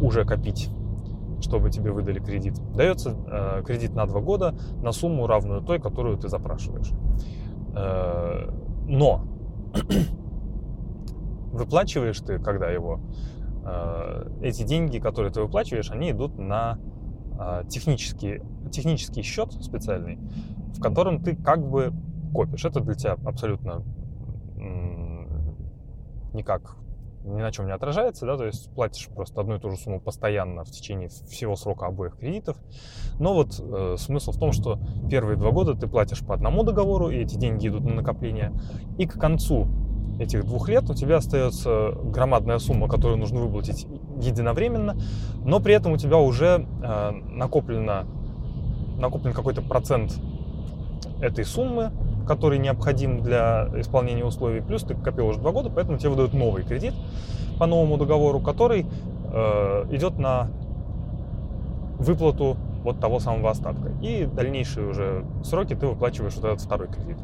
уже 0.00 0.24
копить 0.24 0.70
чтобы 1.40 1.70
тебе 1.70 1.90
выдали 1.90 2.18
кредит. 2.18 2.54
Дается 2.74 3.16
э, 3.26 3.62
кредит 3.64 3.94
на 3.94 4.06
два 4.06 4.20
года 4.20 4.54
на 4.82 4.92
сумму 4.92 5.26
равную 5.26 5.62
той, 5.62 5.80
которую 5.80 6.18
ты 6.18 6.28
запрашиваешь. 6.28 6.90
Э, 7.74 8.50
но 8.86 9.24
выплачиваешь 11.52 12.18
ты, 12.20 12.38
когда 12.38 12.70
его, 12.70 13.00
э, 13.64 14.30
эти 14.42 14.62
деньги, 14.62 14.98
которые 14.98 15.32
ты 15.32 15.40
выплачиваешь, 15.40 15.90
они 15.90 16.10
идут 16.10 16.38
на 16.38 16.78
э, 17.38 17.64
технический, 17.68 18.42
технический 18.70 19.22
счет 19.22 19.52
специальный, 19.52 20.18
в 20.76 20.80
котором 20.80 21.22
ты 21.22 21.36
как 21.36 21.68
бы 21.68 21.92
копишь. 22.34 22.64
Это 22.64 22.80
для 22.80 22.94
тебя 22.94 23.16
абсолютно 23.24 23.82
никак 26.34 26.76
ни 27.28 27.40
на 27.40 27.52
чем 27.52 27.66
не 27.66 27.72
отражается, 27.72 28.26
да, 28.26 28.36
то 28.36 28.46
есть 28.46 28.72
платишь 28.74 29.08
просто 29.08 29.40
одну 29.40 29.56
и 29.56 29.58
ту 29.58 29.70
же 29.70 29.76
сумму 29.76 30.00
постоянно 30.00 30.64
в 30.64 30.70
течение 30.70 31.08
всего 31.08 31.56
срока 31.56 31.86
обоих 31.86 32.16
кредитов. 32.16 32.56
Но 33.18 33.34
вот 33.34 33.60
э, 33.60 33.96
смысл 33.98 34.32
в 34.32 34.38
том, 34.38 34.52
что 34.52 34.78
первые 35.10 35.36
два 35.36 35.50
года 35.50 35.74
ты 35.74 35.86
платишь 35.86 36.24
по 36.24 36.34
одному 36.34 36.62
договору, 36.62 37.10
и 37.10 37.18
эти 37.18 37.36
деньги 37.36 37.68
идут 37.68 37.84
на 37.84 37.94
накопление, 37.94 38.52
и 38.98 39.06
к 39.06 39.14
концу 39.14 39.68
этих 40.18 40.44
двух 40.44 40.68
лет 40.68 40.88
у 40.90 40.94
тебя 40.94 41.16
остается 41.16 41.92
громадная 42.04 42.58
сумма, 42.58 42.88
которую 42.88 43.18
нужно 43.18 43.40
выплатить 43.40 43.86
единовременно, 44.20 44.96
но 45.44 45.60
при 45.60 45.74
этом 45.74 45.92
у 45.92 45.96
тебя 45.96 46.18
уже 46.18 46.66
э, 46.82 47.10
накоплено, 47.10 48.06
накоплен 48.98 49.32
какой-то 49.32 49.62
процент 49.62 50.18
этой 51.20 51.44
суммы, 51.44 51.92
который 52.28 52.58
необходим 52.58 53.22
для 53.22 53.68
исполнения 53.76 54.24
условий, 54.24 54.60
плюс 54.60 54.84
ты 54.84 54.94
копил 54.94 55.28
уже 55.28 55.40
два 55.40 55.50
года, 55.50 55.70
поэтому 55.74 55.98
тебе 55.98 56.10
выдают 56.10 56.34
новый 56.34 56.62
кредит 56.62 56.94
по 57.58 57.66
новому 57.66 57.96
договору, 57.96 58.38
который 58.38 58.86
э, 59.32 59.84
идет 59.90 60.18
на 60.18 60.48
выплату 61.98 62.56
вот 62.84 63.00
того 63.00 63.18
самого 63.18 63.50
остатка. 63.50 63.90
И 64.02 64.26
дальнейшие 64.26 64.86
уже 64.86 65.24
сроки 65.42 65.74
ты 65.74 65.86
выплачиваешь 65.86 66.34
вот 66.36 66.44
этот 66.44 66.60
второй 66.60 66.88
кредит. 66.88 67.16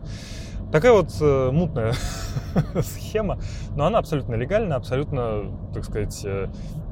Такая 0.72 0.92
вот 0.92 1.10
э, 1.20 1.50
мутная 1.52 1.92
схема, 2.82 3.38
но 3.76 3.84
она 3.84 3.98
абсолютно 3.98 4.34
легальна, 4.34 4.74
абсолютно, 4.74 5.52
так 5.72 5.84
сказать, 5.84 6.22
э, 6.24 6.48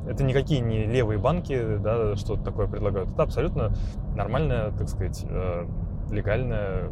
это 0.06 0.22
никакие 0.22 0.60
не 0.60 0.84
левые 0.84 1.18
банки, 1.18 1.78
да, 1.78 2.14
что-то 2.14 2.44
такое 2.44 2.68
предлагают. 2.68 3.10
Это 3.10 3.22
абсолютно 3.22 3.72
нормальная, 4.14 4.70
так 4.72 4.88
сказать, 4.88 5.24
э, 5.28 5.66
легальная 6.10 6.90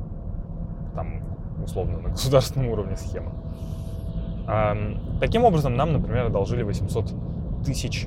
там, 0.95 1.23
условно, 1.63 1.99
на 1.99 2.09
государственном 2.11 2.71
уровне 2.71 2.97
схема. 2.97 3.33
Таким 5.21 5.45
образом, 5.45 5.77
нам, 5.77 5.93
например, 5.93 6.27
одолжили 6.27 6.63
800 6.63 7.15
тысяч 7.65 8.07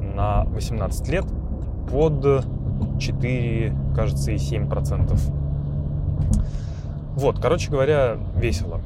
на 0.00 0.44
18 0.44 1.08
лет 1.08 1.24
под 1.90 2.44
4, 3.00 3.74
кажется, 3.94 4.30
и 4.30 4.38
7 4.38 4.68
процентов. 4.68 5.20
Вот, 7.16 7.40
короче 7.40 7.70
говоря, 7.70 8.16
весело. 8.36 8.80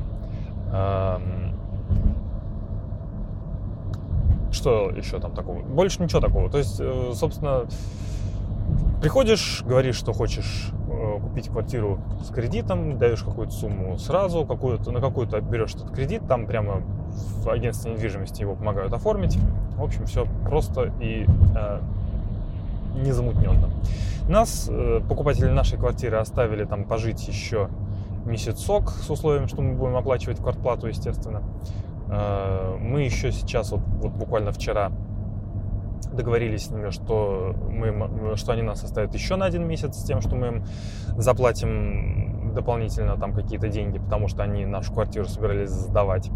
Что 4.51 4.91
еще 4.91 5.21
там 5.21 5.33
такого? 5.35 5.61
Больше 5.61 6.03
ничего 6.03 6.21
такого. 6.21 6.51
То 6.51 6.59
есть, 6.59 6.81
э, 6.81 7.13
собственно, 7.15 7.67
Приходишь, 9.01 9.63
говоришь, 9.65 9.95
что 9.95 10.13
хочешь 10.13 10.71
купить 11.21 11.49
квартиру 11.49 11.99
с 12.23 12.31
кредитом, 12.31 12.99
даешь 12.99 13.23
какую-то 13.23 13.53
сумму 13.53 13.99
сразу, 13.99 14.45
какую-то, 14.45 14.91
на 14.91 15.01
какую-то 15.01 15.41
берешь 15.41 15.75
этот 15.75 15.91
кредит, 15.91 16.23
там 16.29 16.47
прямо 16.47 16.83
в 17.43 17.49
агентстве 17.49 17.93
недвижимости 17.93 18.43
его 18.43 18.55
помогают 18.55 18.93
оформить. 18.93 19.39
В 19.77 19.83
общем, 19.83 20.07
все 20.07 20.27
просто 20.45 20.93
и 21.01 21.27
э, 21.57 21.81
незамутненно. 22.95 23.71
Нас, 24.29 24.69
э, 24.71 25.01
покупатели 25.09 25.49
нашей 25.49 25.79
квартиры, 25.79 26.19
оставили 26.19 26.65
там 26.65 26.85
пожить 26.85 27.27
еще 27.29 27.69
месяцок 28.25 28.91
с 28.91 29.09
условием, 29.09 29.49
что 29.49 29.63
мы 29.63 29.75
будем 29.75 29.97
оплачивать 29.97 30.39
квартплату, 30.39 30.87
естественно. 30.87 31.43
Э, 32.09 32.77
мы 32.79 33.03
еще 33.03 33.33
сейчас, 33.33 33.73
вот, 33.73 33.81
вот 34.01 34.13
буквально 34.13 34.53
вчера, 34.53 34.93
договорились 36.13 36.67
с 36.67 36.71
ними, 36.71 36.91
что, 36.91 37.55
мы, 37.71 38.37
что 38.37 38.53
они 38.53 38.63
нас 38.63 38.85
оставят 38.85 39.15
еще 39.15 39.37
на 39.37 39.47
один 39.47 39.67
месяц 39.67 39.97
с 39.97 40.05
тем, 40.05 40.21
что 40.21 40.37
мы 40.37 40.47
им 40.49 40.65
заплатим 41.17 42.55
дополнительно 42.55 43.17
там 43.17 43.33
какие-то 43.33 43.69
деньги, 43.69 43.99
потому 43.99 44.29
что 44.29 44.43
они 44.43 44.67
нашу 44.67 44.93
квартиру 44.93 45.27
собирались 45.27 45.71
сдавать. 45.71 46.31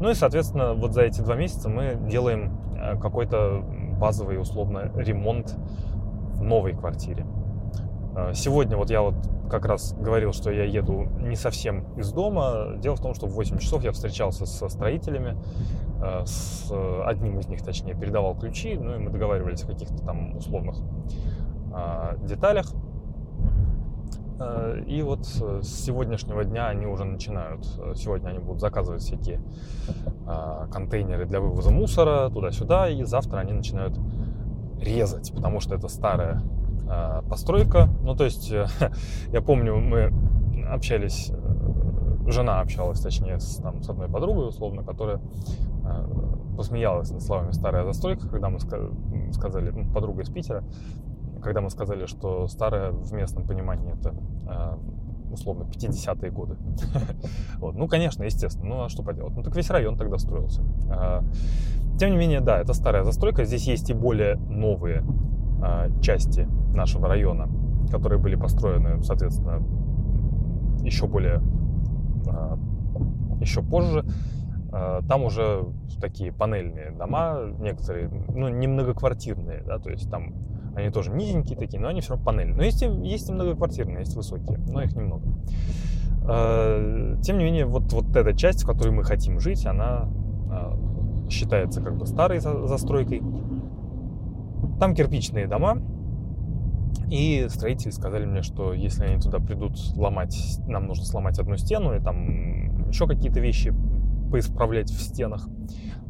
Ну 0.00 0.10
и, 0.10 0.14
соответственно, 0.14 0.74
вот 0.74 0.92
за 0.92 1.02
эти 1.02 1.20
два 1.20 1.36
месяца 1.36 1.68
мы 1.68 1.96
делаем 2.08 2.58
э, 2.76 2.98
какой-то 2.98 3.62
базовый, 3.98 4.40
условно, 4.40 4.90
ремонт 4.96 5.54
в 6.34 6.42
новой 6.42 6.74
квартире. 6.74 7.24
Э, 8.14 8.32
сегодня 8.34 8.76
вот 8.76 8.90
я 8.90 9.02
вот 9.02 9.14
как 9.50 9.64
раз 9.66 9.94
говорил, 9.94 10.32
что 10.32 10.50
я 10.50 10.64
еду 10.64 11.06
не 11.18 11.36
совсем 11.36 11.84
из 11.96 12.12
дома. 12.12 12.76
Дело 12.78 12.96
в 12.96 13.00
том, 13.00 13.14
что 13.14 13.26
в 13.26 13.32
8 13.32 13.58
часов 13.58 13.82
я 13.84 13.92
встречался 13.92 14.46
со 14.46 14.68
строителями, 14.68 15.36
э, 16.02 16.24
с 16.24 16.70
одним 17.06 17.38
из 17.38 17.48
них, 17.48 17.62
точнее, 17.62 17.94
передавал 17.94 18.36
ключи, 18.36 18.74
ну 18.74 18.94
и 18.94 18.98
мы 18.98 19.10
договаривались 19.10 19.62
о 19.64 19.66
каких-то 19.66 19.98
там 20.04 20.36
условных 20.36 20.76
а, 21.74 22.16
деталях. 22.22 22.66
Э, 24.38 24.82
и 24.86 25.02
вот 25.02 25.26
с 25.26 25.66
сегодняшнего 25.66 26.44
дня 26.44 26.68
они 26.68 26.86
уже 26.86 27.04
начинают. 27.04 27.64
Сегодня 27.94 28.30
они 28.30 28.38
будут 28.40 28.60
заказывать 28.60 29.02
всякие 29.02 29.40
контейнеры 30.70 31.26
для 31.26 31.40
вывоза 31.40 31.70
мусора 31.70 32.30
туда-сюда, 32.30 32.88
и 32.88 33.02
завтра 33.04 33.38
они 33.38 33.52
начинают 33.52 33.98
резать, 34.80 35.32
потому 35.34 35.60
что 35.60 35.74
это 35.74 35.88
старая 35.88 36.42
постройка. 37.28 37.88
Ну, 38.02 38.14
то 38.14 38.24
есть, 38.24 38.52
я 39.32 39.40
помню, 39.40 39.76
мы 39.76 40.12
общались, 40.72 41.30
э, 41.30 42.30
жена 42.30 42.60
общалась, 42.60 43.00
точнее, 43.00 43.38
с, 43.40 43.56
там, 43.56 43.82
с 43.82 43.88
одной 43.88 44.08
подругой, 44.08 44.48
условно, 44.48 44.82
которая 44.82 45.20
а, 45.84 46.06
посмеялась 46.56 47.10
над 47.10 47.22
словами 47.22 47.52
«старая 47.52 47.84
застройка», 47.84 48.28
когда 48.28 48.48
мы 48.48 48.58
сказали, 48.60 49.70
ну, 49.70 49.92
подруга 49.92 50.22
из 50.22 50.30
Питера, 50.30 50.64
когда 51.42 51.60
мы 51.60 51.70
сказали, 51.70 52.06
что 52.06 52.46
старая 52.46 52.92
в 52.92 53.12
местном 53.12 53.46
понимании 53.46 53.92
это 53.94 54.14
а, 54.46 54.78
условно 55.30 55.64
50-е 55.64 56.30
годы. 56.30 56.56
вот. 57.58 57.74
Ну, 57.74 57.88
конечно, 57.88 58.22
естественно. 58.22 58.68
Ну, 58.68 58.84
а 58.84 58.88
что 58.88 59.02
поделать? 59.02 59.34
Ну, 59.34 59.42
так 59.42 59.56
весь 59.56 59.70
район 59.70 59.96
тогда 59.96 60.18
строился. 60.18 60.62
Тем 61.98 62.10
не 62.10 62.16
менее, 62.16 62.40
да, 62.40 62.60
это 62.60 62.74
старая 62.74 63.02
застройка. 63.04 63.44
Здесь 63.44 63.66
есть 63.66 63.88
и 63.90 63.94
более 63.94 64.36
новые 64.36 65.04
части 66.00 66.48
нашего 66.74 67.08
района, 67.08 67.48
которые 67.90 68.18
были 68.18 68.34
построены, 68.34 69.02
соответственно, 69.02 69.62
еще 70.82 71.06
более, 71.06 71.40
а, 72.26 72.58
еще 73.40 73.62
позже. 73.62 74.04
А, 74.72 75.02
там 75.02 75.24
уже 75.24 75.64
такие 76.00 76.32
панельные 76.32 76.90
дома, 76.90 77.38
некоторые, 77.58 78.08
ну, 78.28 78.48
не 78.48 78.66
многоквартирные, 78.66 79.62
да, 79.64 79.78
то 79.78 79.90
есть 79.90 80.10
там 80.10 80.34
они 80.74 80.88
тоже 80.90 81.12
низенькие 81.12 81.58
такие, 81.58 81.78
но 81.78 81.88
они 81.88 82.00
все 82.00 82.14
равно 82.14 82.24
панельные. 82.24 82.56
Но 82.56 82.62
есть 82.64 82.82
есть 82.82 83.28
и 83.28 83.32
многоквартирные, 83.32 84.00
есть 84.00 84.16
высокие, 84.16 84.58
но 84.68 84.82
их 84.82 84.96
немного. 84.96 85.28
А, 86.24 87.20
тем 87.22 87.38
не 87.38 87.44
менее, 87.44 87.66
вот, 87.66 87.92
вот 87.92 88.16
эта 88.16 88.32
часть, 88.34 88.62
в 88.62 88.66
которой 88.66 88.90
мы 88.90 89.04
хотим 89.04 89.38
жить, 89.38 89.66
она 89.66 90.08
считается 91.30 91.80
как 91.80 91.96
бы 91.96 92.06
старой 92.06 92.40
застройкой. 92.40 93.22
Там 94.82 94.96
кирпичные 94.96 95.46
дома, 95.46 95.80
и 97.08 97.46
строители 97.50 97.90
сказали 97.90 98.26
мне, 98.26 98.42
что 98.42 98.72
если 98.72 99.04
они 99.04 99.20
туда 99.20 99.38
придут 99.38 99.78
ломать, 99.94 100.58
нам 100.66 100.88
нужно 100.88 101.04
сломать 101.04 101.38
одну 101.38 101.56
стену 101.56 101.94
и 101.94 102.00
там 102.00 102.88
еще 102.88 103.06
какие-то 103.06 103.38
вещи 103.38 103.72
поисправлять 104.32 104.90
в 104.90 105.00
стенах. 105.00 105.48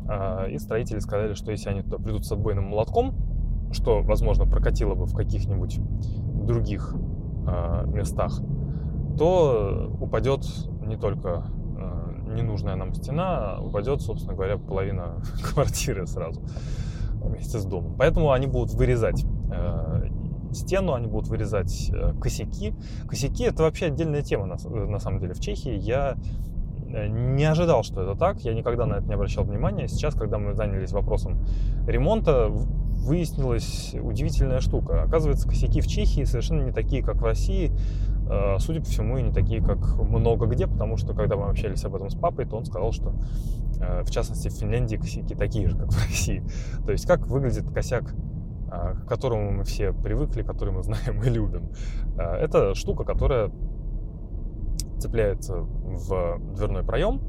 А, 0.08 0.46
и 0.46 0.56
строители 0.56 1.00
сказали, 1.00 1.34
что 1.34 1.50
если 1.50 1.68
они 1.68 1.82
туда 1.82 1.98
придут 1.98 2.24
с 2.24 2.32
отбойным 2.32 2.64
молотком, 2.64 3.14
что, 3.72 4.00
возможно, 4.00 4.46
прокатило 4.46 4.94
бы 4.94 5.04
в 5.04 5.14
каких-нибудь 5.14 5.78
других 6.46 6.94
а, 7.46 7.84
местах, 7.84 8.40
то 9.18 9.94
упадет 10.00 10.46
не 10.80 10.96
только 10.96 11.44
а, 11.76 12.10
ненужная 12.34 12.76
нам 12.76 12.94
стена, 12.94 13.58
упадет, 13.60 14.00
собственно 14.00 14.34
говоря, 14.34 14.56
половина 14.56 15.22
квартиры 15.52 16.06
сразу 16.06 16.40
вместе 17.22 17.58
с 17.58 17.64
домом. 17.64 17.94
Поэтому 17.98 18.32
они 18.32 18.46
будут 18.46 18.74
вырезать 18.74 19.24
стену, 20.54 20.94
они 20.94 21.06
будут 21.06 21.28
вырезать 21.28 21.90
э, 21.92 22.12
косяки. 22.20 22.74
Косяки 23.08 23.44
это 23.44 23.62
вообще 23.62 23.86
отдельная 23.86 24.22
тема 24.22 24.46
на, 24.46 24.56
на 24.86 24.98
самом 24.98 25.20
деле 25.20 25.34
в 25.34 25.40
Чехии. 25.40 25.74
Я 25.74 26.16
э, 26.88 27.08
не 27.08 27.44
ожидал, 27.44 27.82
что 27.82 28.02
это 28.02 28.18
так. 28.18 28.40
Я 28.40 28.54
никогда 28.54 28.86
на 28.86 28.94
это 28.94 29.06
не 29.06 29.14
обращал 29.14 29.44
внимания. 29.44 29.88
Сейчас, 29.88 30.14
когда 30.14 30.38
мы 30.38 30.54
занялись 30.54 30.92
вопросом 30.92 31.44
ремонта, 31.86 32.48
выяснилась 32.48 33.94
удивительная 34.00 34.60
штука. 34.60 35.02
Оказывается, 35.02 35.48
косяки 35.48 35.80
в 35.80 35.86
Чехии 35.86 36.24
совершенно 36.24 36.62
не 36.62 36.72
такие, 36.72 37.02
как 37.02 37.16
в 37.16 37.24
России. 37.24 37.72
Э, 38.32 38.58
судя 38.58 38.80
по 38.80 38.86
всему, 38.86 39.18
и 39.18 39.22
не 39.22 39.32
такие, 39.32 39.62
как 39.62 39.98
много 39.98 40.46
где, 40.46 40.66
потому 40.66 40.96
что, 40.96 41.14
когда 41.14 41.36
мы 41.36 41.50
общались 41.50 41.84
об 41.84 41.94
этом 41.94 42.08
с 42.08 42.14
папой, 42.14 42.46
то 42.46 42.56
он 42.56 42.64
сказал, 42.64 42.92
что, 42.92 43.12
в 43.78 44.10
частности, 44.10 44.48
в 44.48 44.52
Финляндии 44.52 44.96
косяки 44.96 45.34
такие 45.34 45.68
же, 45.68 45.76
как 45.76 45.92
в 45.92 46.06
России. 46.06 46.42
То 46.86 46.92
есть, 46.92 47.06
как 47.06 47.26
выглядит 47.26 47.70
косяк 47.72 48.14
а, 48.70 48.94
к 48.94 49.06
которому 49.06 49.50
мы 49.50 49.64
все 49.64 49.92
привыкли, 49.92 50.42
который 50.42 50.72
мы 50.72 50.82
знаем 50.82 51.22
и 51.22 51.28
любим. 51.28 51.68
Это 52.16 52.74
штука, 52.74 53.04
которая 53.04 53.50
цепляется 55.02 55.56
в 55.56 56.40
дверной 56.54 56.84
проем, 56.84 57.20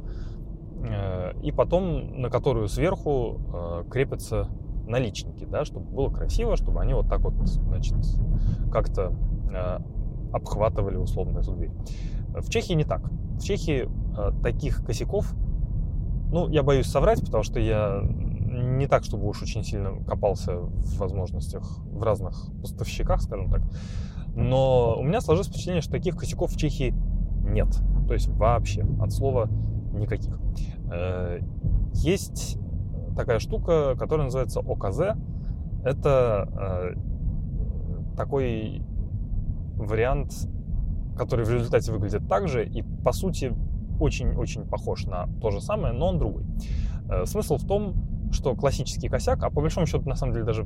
э, 0.84 1.34
и 1.42 1.52
потом 1.52 2.22
на 2.22 2.30
которую 2.30 2.68
сверху 2.68 3.42
э, 3.54 3.84
крепятся 3.90 4.48
наличники, 4.88 5.46
да, 5.46 5.66
чтобы 5.66 5.90
было 5.90 6.10
красиво, 6.10 6.56
чтобы 6.56 6.82
они 6.82 6.94
вот 6.94 7.10
так 7.10 7.22
вот, 7.22 7.34
значит, 7.34 7.96
как-то 8.72 9.14
э, 9.52 9.80
обхватывали 10.34 10.98
условно 10.98 11.40
эту 11.40 11.54
дверь. 11.54 11.72
В 12.36 12.50
Чехии 12.50 12.74
не 12.74 12.84
так. 12.84 13.10
В 13.38 13.44
Чехии 13.44 13.88
таких 14.42 14.86
косяков, 14.86 15.34
ну, 16.32 16.50
я 16.50 16.64
боюсь 16.64 16.88
соврать, 16.88 17.22
потому 17.22 17.44
что 17.44 17.60
я 17.60 18.02
не 18.54 18.88
так, 18.88 19.04
чтобы 19.04 19.28
уж 19.28 19.42
очень 19.42 19.64
сильно 19.64 20.04
копался 20.06 20.58
в 20.58 20.98
возможностях 20.98 21.80
в 21.86 22.02
разных 22.04 22.48
поставщиках, 22.62 23.22
скажем 23.22 23.50
так. 23.50 23.62
Но 24.36 24.96
у 25.00 25.04
меня 25.04 25.22
сложилось 25.22 25.48
впечатление, 25.48 25.82
что 25.82 25.92
таких 25.92 26.16
косяков 26.16 26.52
в 26.52 26.58
Чехии 26.58 26.94
нет. 27.44 27.68
То 28.08 28.14
есть 28.14 28.28
вообще, 28.28 28.86
от 29.00 29.12
слова 29.12 29.50
никаких. 29.94 30.40
Э, 30.92 31.40
есть 31.94 32.58
такая 33.16 33.40
штука, 33.40 33.96
которая 33.98 34.26
называется 34.26 34.60
ОКЗ. 34.60 35.18
Это 35.84 36.50
э, 36.56 38.16
такой 38.18 38.82
вариант, 39.76 40.34
который 41.18 41.46
в 41.46 41.52
результате 41.52 41.92
выглядит 41.92 42.28
так 42.28 42.48
же 42.48 42.66
и, 42.66 42.82
по 42.82 43.12
сути, 43.12 43.54
очень-очень 44.00 44.68
похож 44.68 45.06
на 45.06 45.28
то 45.42 45.52
же 45.52 45.62
самое, 45.62 45.94
но 45.94 46.10
он 46.10 46.20
другой. 46.20 46.44
Э, 47.10 47.26
смысл 47.26 47.58
в 47.58 47.66
том, 47.66 48.32
что 48.32 48.56
классический 48.56 49.10
косяк, 49.10 49.44
а 49.44 49.50
по 49.50 49.62
большому 49.62 49.86
счету, 49.86 50.08
на 50.10 50.16
самом 50.16 50.34
деле, 50.34 50.46
даже 50.46 50.66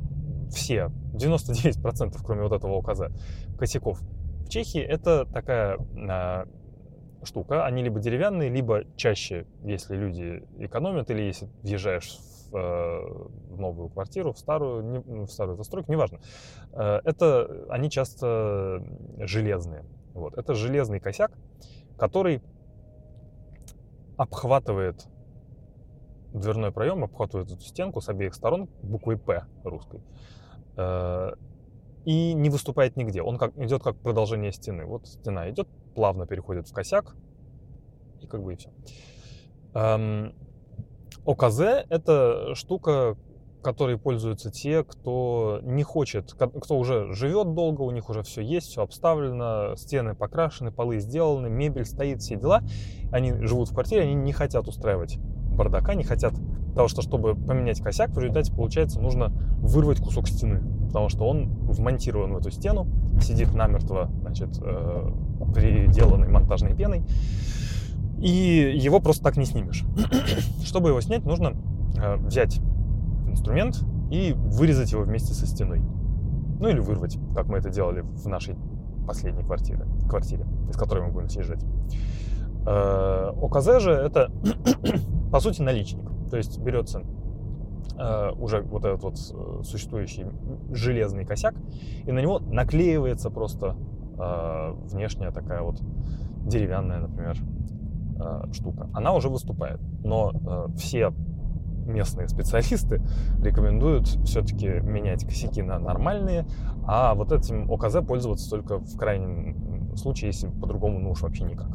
все, 0.50 0.90
99%, 1.14 2.16
кроме 2.24 2.42
вот 2.42 2.52
этого 2.52 2.76
указа, 2.76 3.12
косяков 3.58 4.00
в 4.44 4.48
Чехии, 4.48 4.80
это 4.80 5.26
такая 5.26 5.78
а, 6.08 6.46
штука. 7.22 7.66
Они 7.66 7.82
либо 7.82 8.00
деревянные, 8.00 8.48
либо 8.48 8.84
чаще, 8.96 9.46
если 9.62 9.96
люди 9.96 10.42
экономят, 10.58 11.10
или 11.10 11.22
если 11.22 11.48
въезжаешь 11.62 12.18
э, 12.52 12.56
в 12.56 13.58
новую 13.58 13.88
квартиру, 13.88 14.32
в 14.32 14.38
старую, 14.38 14.82
не, 14.82 15.26
в 15.26 15.30
старую 15.30 15.56
застройку, 15.56 15.92
неважно. 15.92 16.20
Э, 16.72 17.00
это 17.04 17.66
они 17.68 17.90
часто 17.90 18.82
железные. 19.18 19.84
Вот. 20.14 20.36
Это 20.36 20.54
железный 20.54 21.00
косяк, 21.00 21.32
который 21.96 22.42
обхватывает 24.16 25.06
дверной 26.32 26.72
проем 26.72 27.04
обхватывает 27.04 27.50
эту 27.50 27.60
стенку 27.60 28.00
с 28.00 28.08
обеих 28.08 28.34
сторон 28.34 28.68
буквой 28.82 29.16
«П» 29.16 29.44
русской. 29.64 30.02
Э, 30.76 31.32
и 32.04 32.32
не 32.32 32.48
выступает 32.50 32.96
нигде. 32.96 33.22
Он 33.22 33.38
как, 33.38 33.56
идет 33.58 33.82
как 33.82 33.96
продолжение 33.96 34.52
стены. 34.52 34.84
Вот 34.84 35.06
стена 35.06 35.50
идет, 35.50 35.68
плавно 35.94 36.26
переходит 36.26 36.68
в 36.68 36.72
косяк, 36.72 37.14
и 38.20 38.26
как 38.26 38.42
бы 38.42 38.54
и 38.54 38.56
все. 38.56 38.70
ОКЗ— 41.28 41.60
это 41.90 42.54
штука, 42.54 43.14
которые 43.62 43.98
пользуются 43.98 44.50
те, 44.50 44.82
кто 44.82 45.60
не 45.62 45.82
хочет, 45.82 46.32
кто 46.32 46.78
уже 46.78 47.12
живет 47.12 47.52
долго, 47.52 47.82
у 47.82 47.90
них 47.90 48.08
уже 48.08 48.22
все 48.22 48.40
есть, 48.40 48.68
все 48.68 48.82
обставлено, 48.82 49.76
стены 49.76 50.14
покрашены, 50.14 50.72
полы 50.72 51.00
сделаны, 51.00 51.50
мебель 51.50 51.84
стоит, 51.84 52.22
все 52.22 52.36
дела. 52.36 52.62
Они 53.12 53.34
живут 53.42 53.68
в 53.68 53.74
квартире, 53.74 54.04
они 54.04 54.14
не 54.14 54.32
хотят 54.32 54.68
устраивать 54.68 55.18
бардака, 55.18 55.94
не 55.94 56.04
хотят 56.04 56.32
того, 56.74 56.88
что 56.88 57.02
чтобы 57.02 57.34
поменять 57.34 57.82
косяк, 57.82 58.08
в 58.10 58.18
результате, 58.18 58.50
получается, 58.54 58.98
нужно 58.98 59.30
вырвать 59.60 60.00
кусок 60.00 60.28
стены, 60.28 60.62
потому 60.86 61.10
что 61.10 61.28
он 61.28 61.48
вмонтирован 61.66 62.32
в 62.32 62.38
эту 62.38 62.50
стену, 62.50 62.86
сидит 63.20 63.52
намертво, 63.52 64.10
значит, 64.22 64.58
э, 64.62 65.10
приделанной 65.54 66.28
монтажной 66.28 66.74
пеной, 66.74 67.02
и 68.20 68.76
его 68.76 69.00
просто 69.00 69.22
так 69.22 69.36
не 69.36 69.44
снимешь. 69.44 69.84
Чтобы 70.64 70.88
его 70.88 71.00
снять, 71.00 71.24
нужно 71.24 71.54
э, 71.96 72.16
взять 72.16 72.60
инструмент 73.28 73.80
и 74.10 74.34
вырезать 74.36 74.92
его 74.92 75.02
вместе 75.02 75.34
со 75.34 75.46
стеной. 75.46 75.80
Ну 76.60 76.68
или 76.68 76.80
вырвать, 76.80 77.16
как 77.34 77.46
мы 77.46 77.58
это 77.58 77.70
делали 77.70 78.00
в 78.00 78.26
нашей 78.26 78.56
последней 79.06 79.44
квартире, 79.44 79.86
квартире 80.08 80.44
из 80.68 80.76
которой 80.76 81.06
мы 81.06 81.12
будем 81.12 81.28
съезжать. 81.28 81.64
Э, 82.66 83.32
ОКЗ 83.40 83.80
же 83.80 83.92
это, 83.92 84.32
по 85.32 85.38
сути, 85.38 85.62
наличник. 85.62 86.04
То 86.28 86.36
есть 86.36 86.58
берется 86.58 87.02
э, 87.96 88.30
уже 88.32 88.62
вот 88.62 88.84
этот 88.84 89.02
вот 89.04 89.18
существующий 89.64 90.26
железный 90.72 91.24
косяк, 91.24 91.54
и 92.04 92.10
на 92.10 92.18
него 92.18 92.40
наклеивается 92.40 93.30
просто 93.30 93.76
внешняя 94.90 95.30
такая 95.30 95.62
вот 95.62 95.80
деревянная, 96.44 96.98
например, 96.98 97.36
штука. 98.52 98.88
Она 98.92 99.12
уже 99.12 99.28
выступает, 99.28 99.80
но 100.04 100.70
все 100.76 101.12
местные 101.88 102.28
специалисты 102.28 103.00
рекомендуют 103.42 104.06
все-таки 104.24 104.68
менять 104.68 105.24
косяки 105.24 105.62
на 105.62 105.78
нормальные, 105.78 106.46
а 106.86 107.14
вот 107.14 107.32
этим 107.32 107.70
ОКЗ 107.70 107.96
пользоваться 108.06 108.48
только 108.48 108.78
в 108.78 108.96
крайнем 108.96 109.96
случае, 109.96 110.28
если 110.28 110.48
по-другому 110.48 111.00
ну 111.00 111.10
уж 111.10 111.22
вообще 111.22 111.44
никак. 111.44 111.68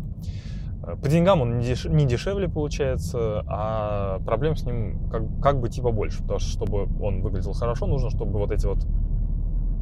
Э, 0.83 0.95
по 0.95 1.09
деньгам 1.09 1.41
он 1.41 1.59
не, 1.59 1.65
деш... 1.65 1.85
не 1.85 2.05
дешевле 2.05 2.47
получается, 2.47 3.43
а 3.47 4.19
проблем 4.25 4.55
с 4.55 4.63
ним 4.63 5.09
как, 5.09 5.23
как 5.41 5.59
бы 5.59 5.69
типа 5.69 5.91
больше, 5.91 6.21
потому 6.21 6.39
что 6.39 6.49
чтобы 6.49 6.87
он 7.01 7.21
выглядел 7.21 7.53
хорошо, 7.53 7.87
нужно, 7.87 8.09
чтобы 8.09 8.39
вот 8.39 8.51
эти 8.51 8.65
вот 8.65 8.85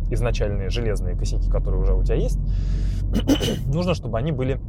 изначальные 0.09 0.69
железные 0.69 1.15
косяки, 1.15 1.49
которые 1.49 1.81
уже 1.81 1.93
у 1.93 2.03
тебя 2.03 2.15
есть, 2.15 2.39
нужно, 3.67 3.93
чтобы 3.93 4.17
они 4.17 4.31
были 4.31 4.59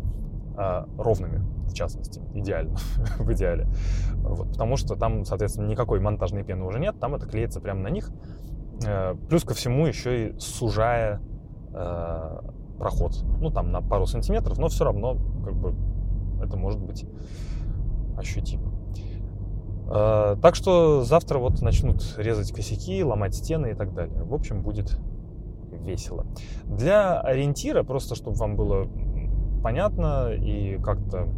э, 0.56 0.84
ровными 0.98 1.40
в 1.72 1.74
частности, 1.74 2.20
идеально, 2.34 2.76
в 3.18 3.32
идеале. 3.32 3.66
Вот, 4.16 4.50
потому 4.52 4.76
что 4.76 4.94
там, 4.94 5.24
соответственно, 5.24 5.66
никакой 5.66 6.00
монтажной 6.00 6.44
пены 6.44 6.64
уже 6.64 6.78
нет, 6.78 6.98
там 7.00 7.14
это 7.14 7.26
клеится 7.26 7.60
прямо 7.60 7.80
на 7.80 7.88
них. 7.88 8.10
Э, 8.86 9.14
плюс 9.28 9.44
ко 9.44 9.54
всему 9.54 9.86
еще 9.86 10.28
и 10.28 10.38
сужая 10.38 11.20
э, 11.72 12.40
проход. 12.78 13.24
Ну, 13.40 13.50
там 13.50 13.72
на 13.72 13.80
пару 13.80 14.06
сантиметров, 14.06 14.58
но 14.58 14.68
все 14.68 14.84
равно 14.84 15.16
как 15.44 15.54
бы 15.54 15.74
это 16.42 16.56
может 16.56 16.80
быть 16.80 17.04
ощутимо. 18.16 18.72
Э, 19.90 20.36
так 20.40 20.54
что 20.54 21.02
завтра 21.04 21.38
вот 21.38 21.62
начнут 21.62 22.02
резать 22.18 22.52
косяки, 22.52 23.02
ломать 23.02 23.34
стены 23.34 23.72
и 23.72 23.74
так 23.74 23.94
далее. 23.94 24.22
В 24.22 24.34
общем, 24.34 24.62
будет 24.62 24.98
весело. 25.70 26.26
Для 26.64 27.20
ориентира, 27.20 27.82
просто 27.82 28.14
чтобы 28.14 28.36
вам 28.36 28.56
было 28.56 28.86
понятно 29.62 30.32
и 30.32 30.78
как-то 30.78 31.28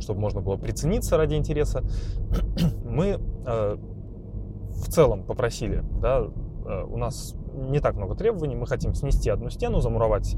чтобы 0.00 0.20
можно 0.20 0.40
было 0.40 0.56
прицениться 0.56 1.16
ради 1.16 1.34
интереса, 1.34 1.82
мы 2.84 3.18
э, 3.46 3.76
в 3.76 4.88
целом 4.90 5.24
попросили, 5.24 5.82
да, 6.00 6.20
э, 6.20 6.84
у 6.84 6.96
нас 6.96 7.34
не 7.54 7.80
так 7.80 7.96
много 7.96 8.14
требований, 8.14 8.56
мы 8.56 8.66
хотим 8.66 8.94
снести 8.94 9.30
одну 9.30 9.50
стену, 9.50 9.80
замуровать 9.80 10.36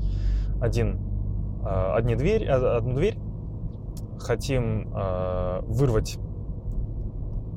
один, 0.60 0.98
э, 1.64 1.92
одни 1.94 2.16
дверь, 2.16 2.44
э, 2.44 2.76
одну 2.76 2.94
дверь, 2.94 3.18
хотим 4.18 4.92
э, 4.94 5.60
вырвать 5.62 6.18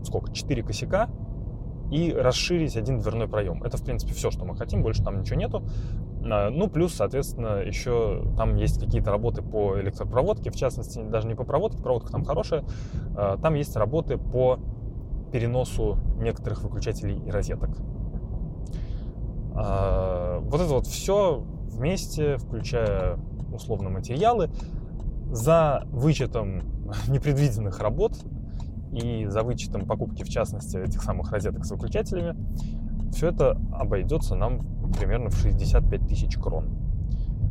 сколько, 0.04 0.34
четыре 0.34 0.64
косяка, 0.64 1.10
и 1.92 2.12
расширить 2.12 2.76
один 2.76 3.00
дверной 3.00 3.28
проем. 3.28 3.62
Это, 3.64 3.78
в 3.78 3.84
принципе, 3.84 4.14
все, 4.14 4.32
что 4.32 4.46
мы 4.46 4.56
хотим, 4.56 4.82
больше 4.82 5.04
там 5.04 5.20
ничего 5.20 5.40
нету. 5.40 5.64
А, 6.26 6.50
ну, 6.50 6.70
плюс, 6.70 6.94
соответственно, 6.94 7.62
еще 7.62 8.26
там 8.38 8.56
есть 8.56 8.80
какие-то 8.80 9.12
работы 9.12 9.42
по 9.42 9.80
электропроводке, 9.80 10.52
в 10.52 10.56
частности, 10.56 11.02
даже 11.02 11.28
не 11.28 11.36
по 11.36 11.44
проводке, 11.44 11.82
проводка 11.82 12.12
там 12.12 12.24
хорошая, 12.24 12.64
а, 13.16 13.38
там 13.38 13.56
есть 13.56 13.76
работы 13.76 14.18
по 14.18 14.60
переносу 15.32 15.98
некоторых 16.18 16.64
выключателей 16.64 17.20
и 17.26 17.30
розеток. 17.30 17.72
А, 19.56 20.40
вот 20.40 20.62
это 20.62 20.74
вот 20.74 20.88
все 20.88 21.44
вместе, 21.72 22.38
включая 22.38 23.18
условно 23.52 23.90
материалы, 23.90 24.50
за 25.32 25.84
вычетом 25.92 26.62
непредвиденных 27.08 27.80
работ 27.80 28.14
и 28.92 29.26
за 29.26 29.42
вычетом 29.42 29.88
покупки, 29.88 30.24
в 30.24 30.30
частности, 30.30 30.78
этих 30.78 31.02
самых 31.02 31.32
розеток 31.32 31.66
с 31.66 31.72
выключателями, 31.72 32.36
все 33.14 33.30
это 33.30 33.58
обойдется 33.72 34.36
нам 34.36 34.60
примерно 34.98 35.30
в 35.30 35.36
65 35.36 36.08
тысяч 36.08 36.38
крон. 36.38 36.70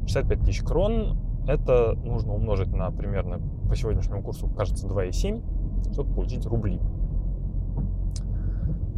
65 0.07 0.41
тысяч 0.45 0.63
крон 0.63 1.19
это 1.47 1.95
нужно 2.05 2.35
умножить 2.35 2.73
на 2.73 2.91
примерно 2.91 3.41
по 3.69 3.75
сегодняшнему 3.75 4.23
курсу, 4.23 4.49
кажется, 4.49 4.87
2,7, 4.87 5.93
чтобы 5.93 6.15
получить 6.15 6.47
рубли. 6.47 6.81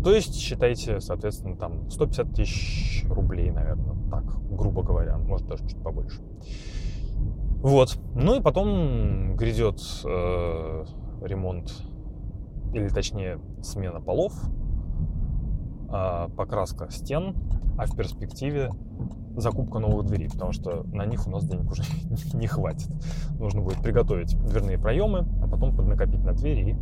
То 0.02 0.12
есть, 0.12 0.34
считайте, 0.34 1.00
соответственно, 1.00 1.56
там 1.56 1.90
150 1.90 2.34
тысяч 2.34 3.06
рублей, 3.08 3.50
наверное, 3.50 3.96
так, 4.10 4.24
грубо 4.50 4.82
говоря, 4.82 5.16
может 5.16 5.46
даже 5.46 5.66
чуть 5.66 5.82
побольше. 5.82 6.20
Вот. 7.62 7.98
Ну 8.14 8.38
и 8.38 8.42
потом 8.42 9.36
грядет 9.36 9.80
э, 10.04 10.84
ремонт 11.22 11.72
или 12.74 12.88
точнее 12.88 13.38
смена 13.62 14.02
полов, 14.02 14.34
покраска 16.36 16.90
стен, 16.90 17.36
а 17.78 17.86
в 17.86 17.96
перспективе 17.96 18.70
закупка 19.36 19.78
новых 19.78 20.06
дверей, 20.06 20.28
потому 20.28 20.52
что 20.52 20.84
на 20.92 21.06
них 21.06 21.26
у 21.26 21.30
нас 21.30 21.44
денег 21.44 21.70
уже 21.70 21.82
не 22.34 22.46
хватит. 22.46 22.90
Нужно 23.38 23.60
будет 23.60 23.82
приготовить 23.82 24.36
дверные 24.44 24.78
проемы, 24.78 25.26
а 25.42 25.48
потом 25.48 25.76
поднакопить 25.76 26.24
на 26.24 26.32
двери 26.32 26.70
и 26.70 26.74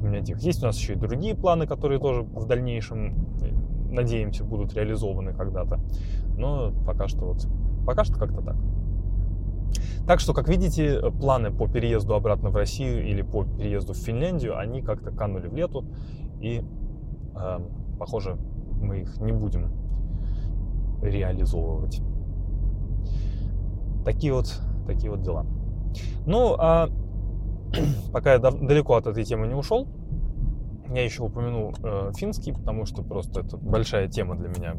поменять 0.00 0.28
их. 0.28 0.38
Есть 0.38 0.62
у 0.62 0.66
нас 0.66 0.78
еще 0.78 0.94
и 0.94 0.96
другие 0.96 1.34
планы, 1.34 1.66
которые 1.66 2.00
тоже 2.00 2.22
в 2.22 2.46
дальнейшем, 2.46 3.26
э, 3.42 3.52
надеемся, 3.90 4.44
будут 4.44 4.74
реализованы 4.74 5.32
когда-то. 5.32 5.80
Но 6.36 6.72
пока 6.86 7.08
что 7.08 7.26
вот, 7.26 7.46
пока 7.84 8.04
что 8.04 8.18
как-то 8.18 8.42
так. 8.42 8.56
Так 10.06 10.20
что, 10.20 10.32
как 10.32 10.48
видите, 10.48 11.10
планы 11.20 11.50
по 11.50 11.68
переезду 11.68 12.14
обратно 12.14 12.50
в 12.50 12.56
Россию 12.56 13.06
или 13.06 13.22
по 13.22 13.44
переезду 13.44 13.92
в 13.92 13.98
Финляндию, 13.98 14.58
они 14.58 14.80
как-то 14.80 15.10
канули 15.10 15.48
в 15.48 15.54
лету, 15.54 15.84
и, 16.40 16.64
э, 17.34 17.58
похоже, 17.98 18.36
мы 18.80 19.00
их 19.00 19.20
не 19.20 19.32
будем 19.32 19.70
реализовывать. 21.02 22.00
Такие 24.04 24.32
вот, 24.32 24.60
такие 24.86 25.10
вот 25.10 25.22
дела. 25.22 25.46
Ну, 26.26 26.54
а 26.58 26.88
пока 28.12 28.34
я 28.34 28.38
далеко 28.38 28.94
от 28.94 29.06
этой 29.06 29.24
темы 29.24 29.46
не 29.46 29.54
ушел, 29.54 29.86
я 30.94 31.04
еще 31.04 31.22
упомяну 31.22 31.72
э, 31.82 32.12
финский, 32.16 32.52
потому 32.52 32.86
что 32.86 33.02
просто 33.02 33.40
это 33.40 33.56
большая 33.58 34.08
тема 34.08 34.36
для 34.36 34.48
меня, 34.48 34.76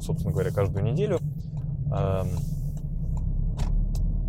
собственно 0.00 0.32
говоря, 0.32 0.50
каждую 0.52 0.84
неделю. 0.84 1.18
Э, 1.92 2.22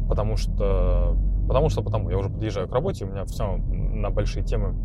потому 0.10 0.36
что, 0.36 1.16
потому 1.48 1.70
что, 1.70 1.84
потому, 1.84 2.10
я 2.10 2.18
уже 2.18 2.30
подъезжаю 2.30 2.68
к 2.68 2.74
работе, 2.74 3.06
у 3.06 3.10
меня 3.10 3.26
все 3.26 3.58
на 3.58 4.10
большие 4.10 4.44
темы 4.44 4.76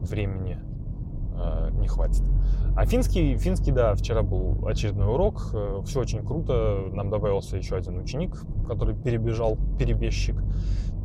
времени 0.00 0.58
э, 1.36 1.70
не 1.78 1.88
хватит. 1.88 2.22
А 2.76 2.84
финский, 2.86 3.36
финский, 3.36 3.72
да, 3.72 3.94
вчера 3.94 4.22
был 4.22 4.66
очередной 4.66 5.08
урок, 5.08 5.50
э, 5.52 5.82
все 5.84 6.00
очень 6.00 6.24
круто, 6.24 6.88
нам 6.92 7.10
добавился 7.10 7.56
еще 7.56 7.76
один 7.76 7.98
ученик, 7.98 8.36
который 8.66 8.94
перебежал, 8.94 9.58
перебежчик 9.78 10.36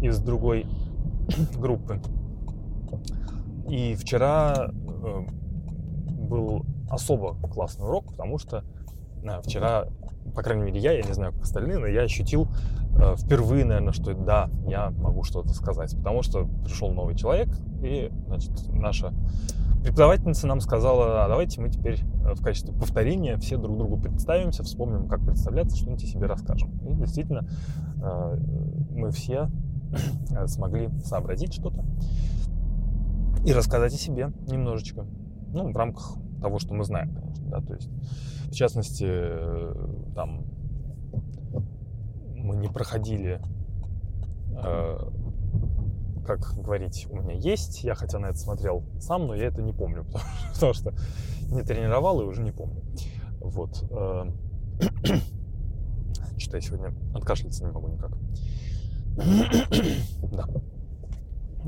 из 0.02 0.20
другой 0.20 0.66
группы. 1.58 2.02
И 3.70 3.96
вчера 3.96 4.72
э, 4.72 5.22
был 6.08 6.66
особо 6.90 7.36
классный 7.36 7.86
урок, 7.86 8.06
потому 8.12 8.38
что 8.38 8.64
э, 9.24 9.42
вчера, 9.44 9.86
по 10.36 10.42
крайней 10.44 10.64
мере, 10.64 10.80
я, 10.80 10.92
я 10.94 11.04
не 11.04 11.14
знаю, 11.14 11.34
как 11.34 11.44
остальные, 11.44 11.78
но 11.78 11.88
я 11.88 12.02
ощутил 12.02 12.48
Э, 12.96 13.16
впервые, 13.18 13.66
наверное, 13.66 13.94
что 13.94 14.14
да, 14.14 14.50
я 14.68 14.90
могу 14.92 15.24
что-то 15.24 15.50
сказать. 15.54 15.96
Потому 15.96 16.24
что 16.24 16.46
пришел 16.66 16.92
новый 16.92 17.16
человек, 17.16 17.50
и, 17.84 18.12
значит, 18.28 18.52
наша 18.70 19.14
преподавательница 19.82 20.48
нам 20.48 20.62
сказала, 20.62 21.26
а 21.26 21.28
давайте 21.28 21.62
мы 21.62 21.70
теперь 21.70 22.00
э, 22.26 22.34
в 22.34 22.42
качестве 22.42 22.74
повторения 22.74 23.38
все 23.38 23.58
друг 23.58 23.78
другу 23.78 23.98
представимся, 23.98 24.64
вспомним, 24.64 25.08
как 25.08 25.26
представляться, 25.26 25.78
что-нибудь 25.78 26.08
себе 26.08 26.28
расскажем. 26.28 26.72
И 26.88 26.94
действительно, 26.94 27.48
э, 28.04 28.38
мы 28.92 29.12
все 29.12 29.50
смогли 30.46 30.90
сообразить 31.04 31.54
что-то 31.54 31.84
и 33.46 33.54
рассказать 33.54 33.94
о 33.94 33.98
себе 33.98 34.32
немножечко. 34.48 35.06
Ну, 35.54 35.72
в 35.72 35.76
рамках 35.76 36.16
того, 36.42 36.60
что 36.60 36.74
мы 36.74 36.84
знаем, 36.84 37.14
конечно, 37.14 37.50
да, 37.50 37.62
то 37.62 37.74
есть, 37.74 37.90
в 38.46 38.54
частности, 38.54 39.06
э, 39.08 39.74
там, 40.16 40.46
мы 42.36 42.56
не 42.56 42.68
проходили, 42.68 43.42
э, 44.64 44.98
как 46.26 46.54
говорить, 46.56 47.08
у 47.10 47.16
меня 47.16 47.34
есть, 47.34 47.84
я 47.84 47.96
хотя 47.96 48.20
на 48.20 48.28
это 48.28 48.38
смотрел 48.38 48.84
сам, 49.00 49.28
но 49.28 49.36
я 49.36 49.48
это 49.48 49.62
не 49.62 49.74
помню, 49.74 50.06
потому, 50.12 50.24
потому 50.54 50.74
что 50.74 50.94
не 51.52 51.64
тренировал 51.64 52.22
и 52.22 52.26
уже 52.26 52.42
не 52.42 52.52
помню. 52.52 52.82
Вот. 53.40 53.84
Э, 53.92 54.26
Что-то 56.38 56.58
я 56.58 56.62
сегодня 56.62 56.94
откашляться 57.14 57.64
не 57.64 57.72
могу 57.72 57.88
никак. 57.88 58.12
да. 60.32 60.46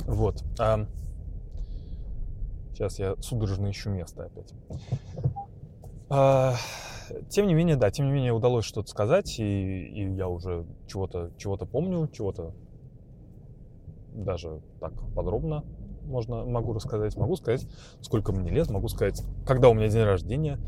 Вот. 0.08 0.44
А, 0.60 0.88
сейчас 2.72 2.98
я 3.00 3.16
судорожно 3.20 3.70
ищу 3.70 3.90
место 3.92 4.26
опять. 4.26 4.54
А, 6.10 6.56
тем 7.30 7.48
не 7.48 7.54
менее, 7.54 7.76
да, 7.76 7.92
тем 7.92 8.08
не 8.08 8.12
менее 8.14 8.34
удалось 8.34 8.66
что-то 8.66 8.90
сказать, 8.90 9.40
и, 9.40 9.44
и 9.44 10.16
я 10.16 10.28
уже 10.28 10.66
чего-то 10.88 11.32
чего 11.38 11.58
помню, 11.58 12.08
чего-то 12.08 12.54
даже 14.14 14.62
так 14.80 14.94
подробно 15.16 15.64
можно, 16.06 16.46
могу 16.46 16.74
рассказать, 16.74 17.16
могу 17.18 17.36
сказать, 17.36 17.68
сколько 18.02 18.32
мне 18.32 18.52
лет, 18.52 18.70
могу 18.70 18.88
сказать, 18.88 19.24
когда 19.46 19.70
у 19.70 19.74
меня 19.74 19.90
день 19.90 20.04
рождения. 20.04 20.60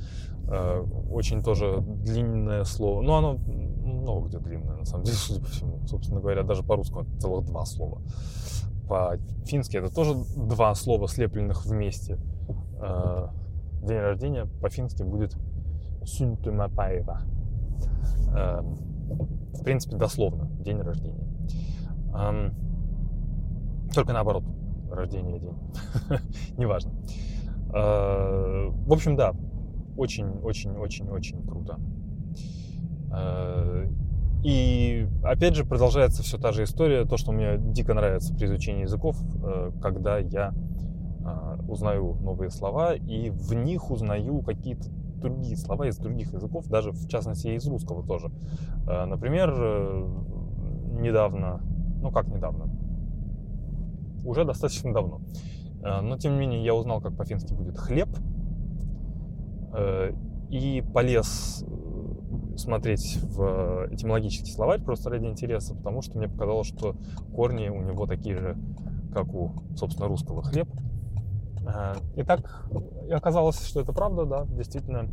Э, 0.48 0.84
очень 1.10 1.42
тоже 1.44 1.82
длинное 1.82 2.64
слово. 2.64 3.02
Ну, 3.02 3.14
оно 3.14 3.34
много 3.34 4.28
где 4.28 4.40
длинное, 4.40 4.78
на 4.78 4.86
самом 4.86 5.04
деле, 5.04 5.18
судя 5.20 5.42
по 5.42 5.48
всему. 5.48 5.88
Собственно 5.88 6.20
говоря, 6.20 6.44
даже 6.44 6.64
по-русски 6.64 7.06
целых 7.20 7.46
два 7.46 7.66
слова. 7.66 8.02
По-фински 8.88 9.78
это 9.78 9.94
тоже 9.94 10.14
два 10.36 10.74
слова, 10.76 11.08
слепленных 11.08 11.66
вместе. 11.66 12.18
Э, 12.80 13.28
день 13.82 14.00
рождения 14.00 14.48
по-фински 14.62 15.04
будет 15.04 15.36
Сюнтумапаева. 16.04 17.22
Э, 18.36 18.62
в 18.62 19.64
принципе, 19.64 19.96
дословно, 19.96 20.48
день 20.60 20.80
рождения. 20.80 21.26
Только 23.94 24.14
наоборот 24.14 24.44
рождения 24.92 25.40
день. 25.40 25.58
Неважно. 26.58 26.94
Э, 27.74 28.70
в 28.70 28.94
общем, 28.94 29.16
да, 29.16 29.34
очень-очень-очень-очень 29.98 31.46
круто. 31.46 31.80
Э, 33.14 33.88
и 34.44 35.08
опять 35.24 35.56
же 35.56 35.66
продолжается 35.66 36.24
все 36.24 36.38
та 36.38 36.52
же 36.52 36.64
история, 36.64 37.06
то, 37.06 37.18
что 37.18 37.32
мне 37.32 37.58
дико 37.58 37.94
нравится 37.94 38.34
при 38.34 38.46
изучении 38.46 38.84
языков, 38.84 39.18
э, 39.44 39.72
когда 39.82 40.18
я 40.20 40.54
узнаю 41.68 42.20
новые 42.22 42.52
слова 42.52 42.94
и 42.94 43.32
в 43.32 43.56
них 43.56 43.90
узнаю 43.90 44.44
какие-то 44.44 44.92
другие 44.92 45.58
слова 45.58 45.88
из 45.88 45.98
других 45.98 46.32
языков, 46.34 46.68
даже 46.68 46.92
в 46.92 47.08
частности 47.08 47.48
из 47.48 47.66
русского 47.66 48.06
тоже. 48.06 48.30
Например, 48.86 49.52
недавно, 51.00 51.62
ну 52.00 52.12
как 52.12 52.28
недавно, 52.28 52.70
уже 54.26 54.44
достаточно 54.44 54.94
давно. 54.94 55.22
Э, 55.84 56.02
но, 56.02 56.18
тем 56.18 56.34
не 56.34 56.40
менее, 56.40 56.64
я 56.64 56.74
узнал, 56.74 57.00
как 57.02 57.16
по-фински 57.16 57.54
будет 57.54 57.78
хлеб. 57.78 58.10
Э, 59.74 60.12
и 60.50 60.84
полез 60.94 61.64
э, 61.66 62.58
смотреть 62.58 63.20
в 63.24 63.88
этимологический 63.92 64.54
словарь 64.54 64.82
просто 64.82 65.10
ради 65.10 65.26
интереса, 65.26 65.76
потому 65.76 66.02
что 66.02 66.18
мне 66.18 66.28
показалось, 66.28 66.68
что 66.68 66.96
корни 67.34 67.70
у 67.70 67.82
него 67.82 68.06
такие 68.06 68.38
же, 68.38 68.58
как 69.14 69.34
у, 69.34 69.54
собственно, 69.76 70.08
русского 70.08 70.44
хлеб. 70.44 70.68
И 72.16 72.22
так 72.22 72.70
и 73.08 73.12
оказалось, 73.12 73.60
что 73.66 73.82
это 73.82 73.92
правда, 73.92 74.26
да, 74.26 74.46
действительно, 74.46 75.08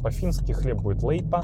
по-фински 0.00 0.52
хлеб 0.52 0.80
будет 0.80 1.02
лейпа, 1.02 1.42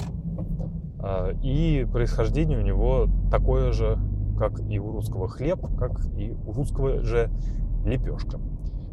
и 1.42 1.84
происхождение 1.90 2.56
у 2.56 2.62
него 2.62 3.08
такое 3.32 3.72
же, 3.72 3.98
как 4.42 4.58
и 4.68 4.80
у 4.80 4.90
русского 4.90 5.28
хлеб, 5.28 5.60
как 5.78 6.04
и 6.16 6.32
у 6.32 6.52
русского 6.52 7.00
же 7.04 7.30
лепешка. 7.84 8.40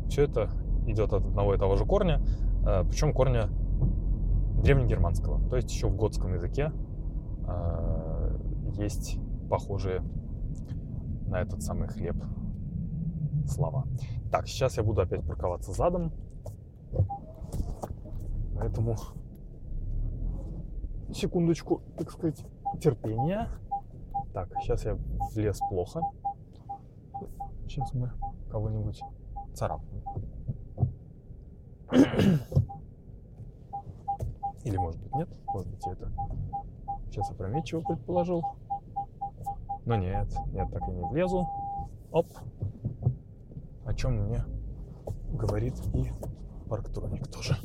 Все 0.08 0.26
это 0.26 0.52
идет 0.86 1.12
от 1.12 1.26
одного 1.26 1.56
и 1.56 1.58
того 1.58 1.76
же 1.76 1.86
корня, 1.86 2.22
а, 2.64 2.84
причем 2.84 3.14
корня 3.14 3.50
древнегерманского. 4.62 5.42
То 5.50 5.56
есть 5.56 5.72
еще 5.72 5.88
в 5.88 5.96
готском 5.96 6.36
языке 6.36 6.72
а, 7.48 8.32
есть 8.78 9.18
похожие 9.50 10.04
на 11.26 11.42
этот 11.42 11.64
самый 11.64 11.88
хлеб 11.88 12.16
слова. 13.48 13.86
Так, 14.32 14.48
сейчас 14.48 14.78
я 14.78 14.84
буду 14.84 15.02
опять 15.02 15.26
парковаться 15.26 15.72
задом. 15.72 16.12
Поэтому 18.56 18.98
секундочку, 21.12 21.82
так 21.98 22.12
сказать, 22.12 22.46
терпения. 22.80 23.48
Так, 24.40 24.48
сейчас 24.62 24.86
я 24.86 24.98
влез 25.34 25.60
плохо. 25.70 26.02
Сейчас 27.68 27.94
мы 27.94 28.10
кого-нибудь 28.50 29.02
царапнем. 29.54 30.02
Или 34.64 34.78
может 34.78 35.02
быть 35.02 35.14
нет, 35.16 35.28
может 35.48 35.70
быть 35.70 35.86
это 35.88 36.10
сейчас 37.08 37.30
опрометчиво 37.32 37.82
предположил. 37.82 38.46
Но 39.84 39.98
нет, 39.98 40.34
нет, 40.54 40.72
так 40.72 40.88
и 40.88 40.92
не 40.92 41.04
влезу. 41.04 41.46
Оп. 42.14 42.28
О 43.84 43.94
чем 43.94 44.24
мне 44.24 44.46
говорит 45.34 45.76
и 45.94 46.14
парктроник 46.70 47.28
тоже. 47.28 47.58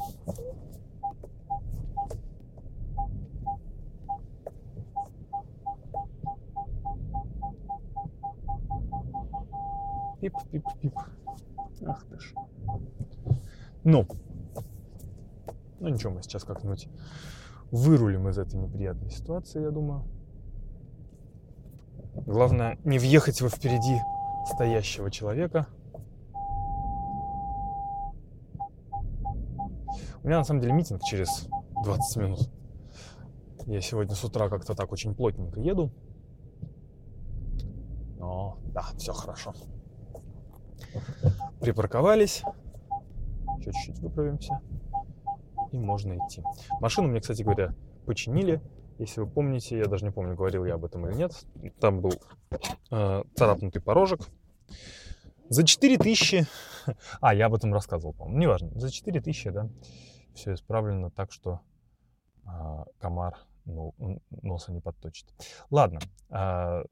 Пип-пип-пип. 10.24 10.98
Ах 11.86 12.06
ты 12.06 12.18
ж. 12.18 12.34
Ну. 13.84 14.06
Ну 15.80 15.88
ничего, 15.88 16.14
мы 16.14 16.22
сейчас 16.22 16.44
как-нибудь 16.44 16.88
вырулим 17.70 18.26
из 18.30 18.38
этой 18.38 18.58
неприятной 18.58 19.10
ситуации, 19.10 19.60
я 19.60 19.70
думаю. 19.70 20.02
Главное, 22.26 22.78
не 22.84 22.98
въехать 22.98 23.42
во 23.42 23.50
впереди 23.50 24.00
стоящего 24.46 25.10
человека. 25.10 25.66
У 30.22 30.26
меня 30.26 30.38
на 30.38 30.44
самом 30.44 30.62
деле 30.62 30.72
митинг 30.72 31.02
через 31.02 31.48
20 31.82 32.16
минут. 32.16 32.50
Я 33.66 33.82
сегодня 33.82 34.14
с 34.14 34.24
утра 34.24 34.48
как-то 34.48 34.74
так 34.74 34.90
очень 34.90 35.14
плотненько 35.14 35.60
еду. 35.60 35.90
Но 38.16 38.56
да, 38.72 38.84
все 38.96 39.12
хорошо. 39.12 39.52
Припарковались. 41.60 42.42
Чуть-чуть 43.62 43.98
выправимся. 44.00 44.60
И 45.72 45.78
можно 45.78 46.14
идти. 46.14 46.42
Машину 46.80 47.08
мне, 47.08 47.20
кстати 47.20 47.42
говоря, 47.42 47.74
починили. 48.06 48.60
Если 48.98 49.20
вы 49.20 49.26
помните, 49.26 49.78
я 49.78 49.86
даже 49.86 50.04
не 50.04 50.12
помню, 50.12 50.36
говорил 50.36 50.64
я 50.64 50.74
об 50.74 50.84
этом 50.84 51.08
или 51.08 51.16
нет. 51.16 51.32
Там 51.80 52.00
был 52.00 52.12
э, 52.90 53.22
царапнутый 53.34 53.82
порожек. 53.82 54.20
За 55.48 55.64
4000... 55.64 56.46
А, 57.22 57.34
я 57.34 57.46
об 57.46 57.54
этом 57.54 57.72
рассказывал, 57.72 58.12
по-моему. 58.12 58.38
Неважно. 58.38 58.70
За 58.78 58.90
4000, 58.90 59.50
да, 59.50 59.70
все 60.34 60.52
исправлено 60.52 61.10
так, 61.10 61.32
что 61.32 61.60
э, 62.44 62.48
комар 62.98 63.38
ну, 63.64 63.94
носа 64.42 64.70
не 64.70 64.80
подточит. 64.80 65.26
Ладно. 65.70 66.00
Э, 66.28 66.84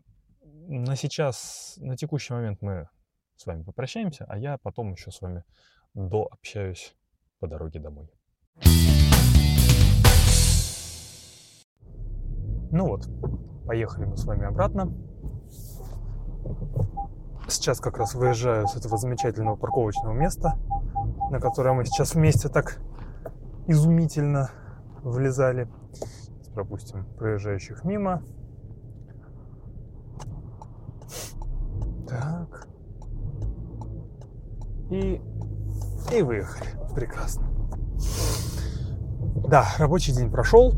на 0.42 0.96
сейчас, 0.96 1.74
на 1.76 1.96
текущий 1.96 2.32
момент 2.32 2.62
мы 2.62 2.88
с 3.36 3.46
вами 3.46 3.62
попрощаемся, 3.62 4.24
а 4.28 4.38
я 4.38 4.59
потом 4.59 4.92
еще 4.92 5.10
с 5.10 5.20
вами 5.20 5.44
дообщаюсь 5.94 6.96
по 7.38 7.46
дороге 7.46 7.80
домой. 7.80 8.09
Ну 12.70 12.86
вот, 12.86 13.06
поехали 13.66 14.06
мы 14.06 14.16
с 14.16 14.24
вами 14.24 14.46
обратно. 14.46 14.92
Сейчас 17.48 17.80
как 17.80 17.98
раз 17.98 18.14
выезжаю 18.14 18.66
с 18.66 18.76
этого 18.76 18.96
замечательного 18.96 19.56
парковочного 19.56 20.14
места, 20.14 20.59
на 21.30 21.38
которое 21.38 21.74
мы 21.74 21.84
сейчас 21.84 22.14
вместе 22.14 22.48
так 22.48 22.80
изумительно 23.66 24.50
влезали. 25.02 25.68
пропустим 26.54 27.04
проезжающих 27.16 27.84
мимо. 27.84 28.22
Так. 32.09 32.68
И, 34.93 35.23
и 36.14 36.20
выехали. 36.20 36.69
Прекрасно. 36.94 37.47
Да, 39.48 39.64
рабочий 39.78 40.12
день 40.12 40.31
прошел, 40.31 40.74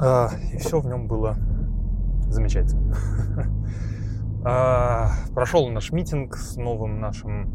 э, 0.00 0.28
и 0.52 0.58
все 0.58 0.78
в 0.78 0.86
нем 0.86 1.08
было 1.08 1.36
замечательно. 2.28 2.94
э, 4.46 5.32
прошел 5.34 5.68
наш 5.68 5.90
митинг 5.90 6.36
с 6.36 6.56
новым 6.56 7.00
нашим, 7.00 7.50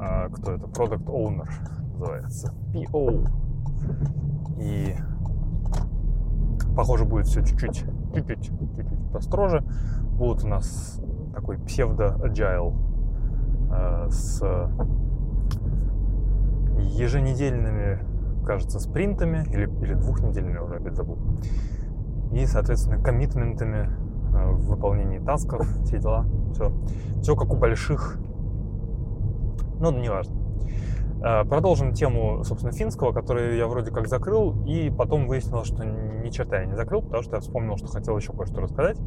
э, 0.00 0.30
кто 0.32 0.52
это, 0.52 0.66
продукт 0.66 1.04
Owner, 1.04 1.48
называется. 1.92 2.54
PO. 2.72 3.28
И 4.58 4.96
похоже 6.74 7.04
будет 7.04 7.26
все 7.26 7.42
чуть-чуть, 7.42 7.84
чуть-чуть, 8.14 8.38
чуть-чуть 8.40 9.12
построже. 9.12 9.62
Будут 10.12 10.44
у 10.44 10.48
нас 10.48 11.02
такой 11.34 11.58
псевдо-agile 11.58 12.85
с 14.08 14.42
еженедельными, 16.78 18.00
кажется, 18.44 18.80
спринтами 18.80 19.44
или, 19.50 19.68
или 19.82 19.94
двухнедельными, 19.94 20.58
уже 20.58 20.76
опять 20.76 20.94
забыл. 20.94 21.18
И, 22.32 22.44
соответственно, 22.46 23.02
коммитментами 23.02 23.88
э, 24.34 24.50
в 24.52 24.66
выполнении 24.66 25.18
тасков, 25.18 25.66
все 25.84 25.98
дела. 25.98 26.26
Все, 26.52 26.72
все 27.22 27.36
как 27.36 27.52
у 27.52 27.56
больших, 27.56 28.18
ну, 29.78 29.90
не 29.92 30.08
важно. 30.08 30.34
Э, 31.22 31.44
продолжим 31.44 31.92
тему, 31.92 32.44
собственно, 32.44 32.72
финского, 32.72 33.12
которую 33.12 33.56
я 33.56 33.66
вроде 33.66 33.90
как 33.90 34.08
закрыл, 34.08 34.64
и 34.64 34.90
потом 34.90 35.26
выяснилось, 35.26 35.68
что 35.68 35.84
ни 35.84 36.30
черта 36.30 36.60
я 36.60 36.66
не 36.66 36.74
закрыл, 36.76 37.02
потому 37.02 37.22
что 37.22 37.36
я 37.36 37.40
вспомнил, 37.40 37.76
что 37.76 37.88
хотел 37.88 38.16
еще 38.16 38.32
кое-что 38.32 38.60
рассказать. 38.60 38.98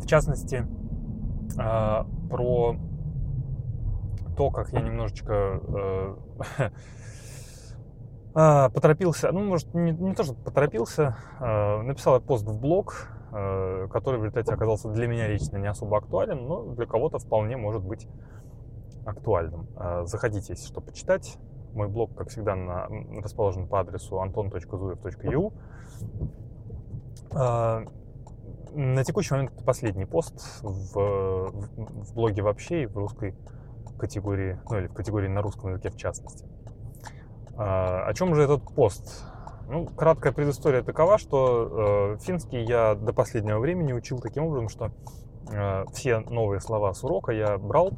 В 0.00 0.06
частности, 0.06 0.66
э, 1.58 2.04
про 2.32 2.76
то, 4.38 4.50
как 4.50 4.72
я 4.72 4.80
немножечко 4.80 5.60
э, 6.54 6.70
поторопился, 8.74 9.30
ну, 9.32 9.44
может, 9.44 9.74
не, 9.74 9.92
не 9.92 10.14
то, 10.14 10.24
что 10.24 10.32
поторопился, 10.34 11.14
написал 11.38 12.14
я 12.14 12.20
пост 12.20 12.46
в 12.46 12.58
блог, 12.58 13.08
который 13.30 14.18
в 14.18 14.24
результате 14.24 14.54
оказался 14.54 14.88
для 14.88 15.06
меня 15.06 15.28
лично 15.28 15.58
не 15.58 15.66
особо 15.66 15.98
актуален, 15.98 16.46
но 16.46 16.62
для 16.74 16.86
кого-то 16.86 17.18
вполне 17.18 17.58
может 17.58 17.82
быть 17.82 18.08
актуальным. 19.04 19.68
А, 19.76 20.04
заходите, 20.06 20.54
если 20.54 20.66
что, 20.66 20.80
почитать. 20.80 21.38
Мой 21.74 21.88
блог, 21.88 22.14
как 22.14 22.28
всегда, 22.28 22.54
на, 22.54 22.88
расположен 23.22 23.66
по 23.66 23.80
адресу 23.80 24.16
anton.zuev.eu. 24.16 25.52
на 28.74 29.04
текущий 29.04 29.34
момент 29.34 29.52
это 29.54 29.64
последний 29.64 30.04
пост 30.04 30.62
в, 30.62 31.52
в 31.52 32.14
блоге 32.14 32.42
вообще 32.42 32.84
и 32.84 32.86
в 32.86 32.96
русской 32.96 33.34
категории, 33.98 34.58
ну 34.70 34.78
или 34.78 34.86
в 34.86 34.94
категории 34.94 35.28
на 35.28 35.42
русском 35.42 35.70
языке 35.70 35.90
в 35.90 35.96
частности. 35.96 36.46
А, 37.56 38.06
о 38.06 38.14
чем 38.14 38.34
же 38.34 38.42
этот 38.42 38.62
пост? 38.74 39.24
Ну, 39.68 39.86
краткая 39.86 40.32
предыстория 40.32 40.82
такова, 40.82 41.18
что 41.18 42.16
э, 42.16 42.18
финский 42.22 42.62
я 42.64 42.94
до 42.94 43.12
последнего 43.12 43.58
времени 43.58 43.92
учил 43.92 44.18
таким 44.18 44.44
образом, 44.44 44.68
что 44.68 44.90
э, 45.50 45.84
все 45.92 46.18
новые 46.18 46.60
слова 46.60 46.92
с 46.92 47.04
урока 47.04 47.32
я 47.32 47.56
брал, 47.58 47.92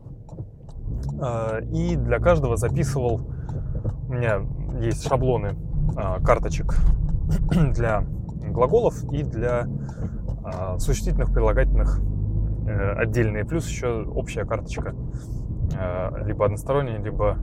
а, 1.20 1.60
и 1.60 1.96
для 1.96 2.18
каждого 2.18 2.56
записывал. 2.56 3.20
У 4.08 4.12
меня 4.12 4.42
есть 4.80 5.06
шаблоны 5.06 5.56
а, 5.96 6.20
карточек 6.20 6.76
для 7.72 8.04
глаголов 8.50 9.02
и 9.12 9.22
для 9.22 9.66
а, 10.44 10.78
существительных, 10.78 11.32
прилагательных 11.32 12.00
э, 12.66 12.92
отдельные. 12.92 13.44
Плюс 13.44 13.66
еще 13.66 14.04
общая 14.04 14.44
карточка, 14.44 14.94
либо 16.24 16.44
односторонняя, 16.44 17.02
либо 17.02 17.38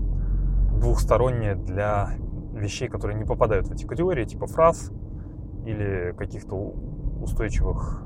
двухсторонняя 0.80 1.56
для 1.56 2.12
вещей, 2.54 2.88
которые 2.88 3.18
не 3.18 3.26
попадают 3.26 3.68
в 3.68 3.72
эти 3.74 3.86
категории, 3.86 4.24
типа 4.26 4.46
фраз 4.46 4.92
или 5.66 6.14
каких-то 6.18 6.56
устойчивых 6.56 8.04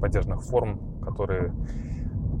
поддержанных 0.00 0.42
форм, 0.42 1.00
которые 1.02 1.52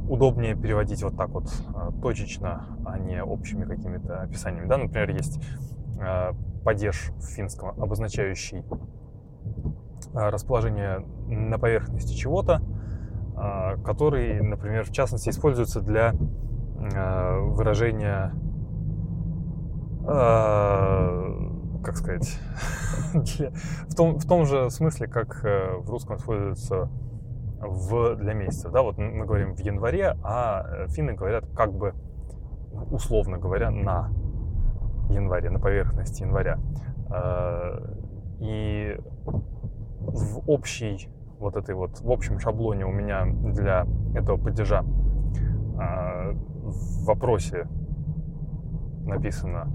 удобнее 0.08 0.54
переводить 0.54 1.02
вот 1.02 1.16
так 1.16 1.30
вот 1.30 1.52
точечно, 2.00 2.78
а 2.86 2.98
не 2.98 3.22
общими 3.22 3.64
какими-то 3.64 4.22
описаниями. 4.22 4.68
Да, 4.68 4.78
например, 4.78 5.10
есть 5.10 5.40
падеж 6.64 7.10
в 7.18 7.26
финском, 7.26 7.80
обозначающий 7.80 8.64
расположение 10.16 11.04
на 11.28 11.58
поверхности 11.58 12.14
чего-то, 12.14 12.62
который, 13.84 14.40
например, 14.40 14.84
в 14.84 14.92
частности, 14.92 15.28
используется 15.28 15.80
для 15.82 16.14
выражения, 16.82 18.32
как 21.86 21.96
сказать, 21.96 22.40
в, 23.88 23.94
том, 23.94 24.18
в 24.18 24.26
том 24.26 24.44
же 24.44 24.70
смысле, 24.70 25.06
как 25.06 25.44
э, 25.44 25.76
в 25.78 25.88
русском 25.90 26.16
используется 26.16 26.88
в, 27.60 28.16
для 28.16 28.34
месяца. 28.34 28.70
Да, 28.70 28.82
вот 28.82 28.98
мы 28.98 29.24
говорим 29.24 29.54
в 29.54 29.60
январе, 29.60 30.16
а 30.22 30.66
э, 30.68 30.88
финны 30.88 31.14
говорят 31.14 31.44
как 31.54 31.72
бы, 31.72 31.94
условно 32.90 33.38
говоря, 33.38 33.70
на 33.70 34.10
январе, 35.10 35.50
на 35.50 35.60
поверхности 35.60 36.22
января. 36.22 36.58
Э, 37.10 37.78
и 38.40 38.98
в 40.06 40.48
общей 40.48 41.08
вот 41.38 41.56
этой 41.56 41.74
вот, 41.74 42.00
в 42.00 42.10
общем 42.10 42.38
шаблоне 42.38 42.86
у 42.86 42.92
меня 42.92 43.26
для 43.26 43.86
этого 44.14 44.36
падежа 44.38 44.82
э, 44.82 46.32
в 46.32 47.04
вопросе 47.04 47.68
написано, 49.04 49.70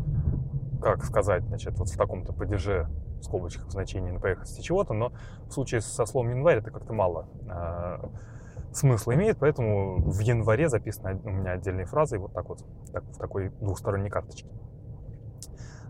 как 0.81 1.03
сказать, 1.05 1.43
значит, 1.43 1.77
вот 1.77 1.89
в 1.89 1.97
таком-то 1.97 2.33
падеже 2.33 2.87
в 3.19 3.23
скобочках 3.23 3.69
значение 3.71 4.11
на 4.11 4.19
поверхности 4.19 4.61
чего-то, 4.61 4.93
но 4.93 5.13
в 5.47 5.51
случае 5.51 5.81
со 5.81 6.05
словом 6.05 6.31
январь 6.31 6.57
это 6.57 6.71
как-то 6.71 6.93
мало 6.93 7.27
э, 7.47 8.07
смысла 8.73 9.13
имеет, 9.13 9.37
поэтому 9.37 10.01
в 10.01 10.19
январе 10.19 10.67
записаны 10.69 11.19
у 11.23 11.29
меня 11.29 11.51
отдельные 11.51 11.85
фразы 11.85 12.17
вот 12.17 12.33
так 12.33 12.49
вот, 12.49 12.65
так, 12.91 13.03
в 13.03 13.17
такой 13.17 13.49
двухсторонней 13.61 14.09
карточке. 14.09 14.49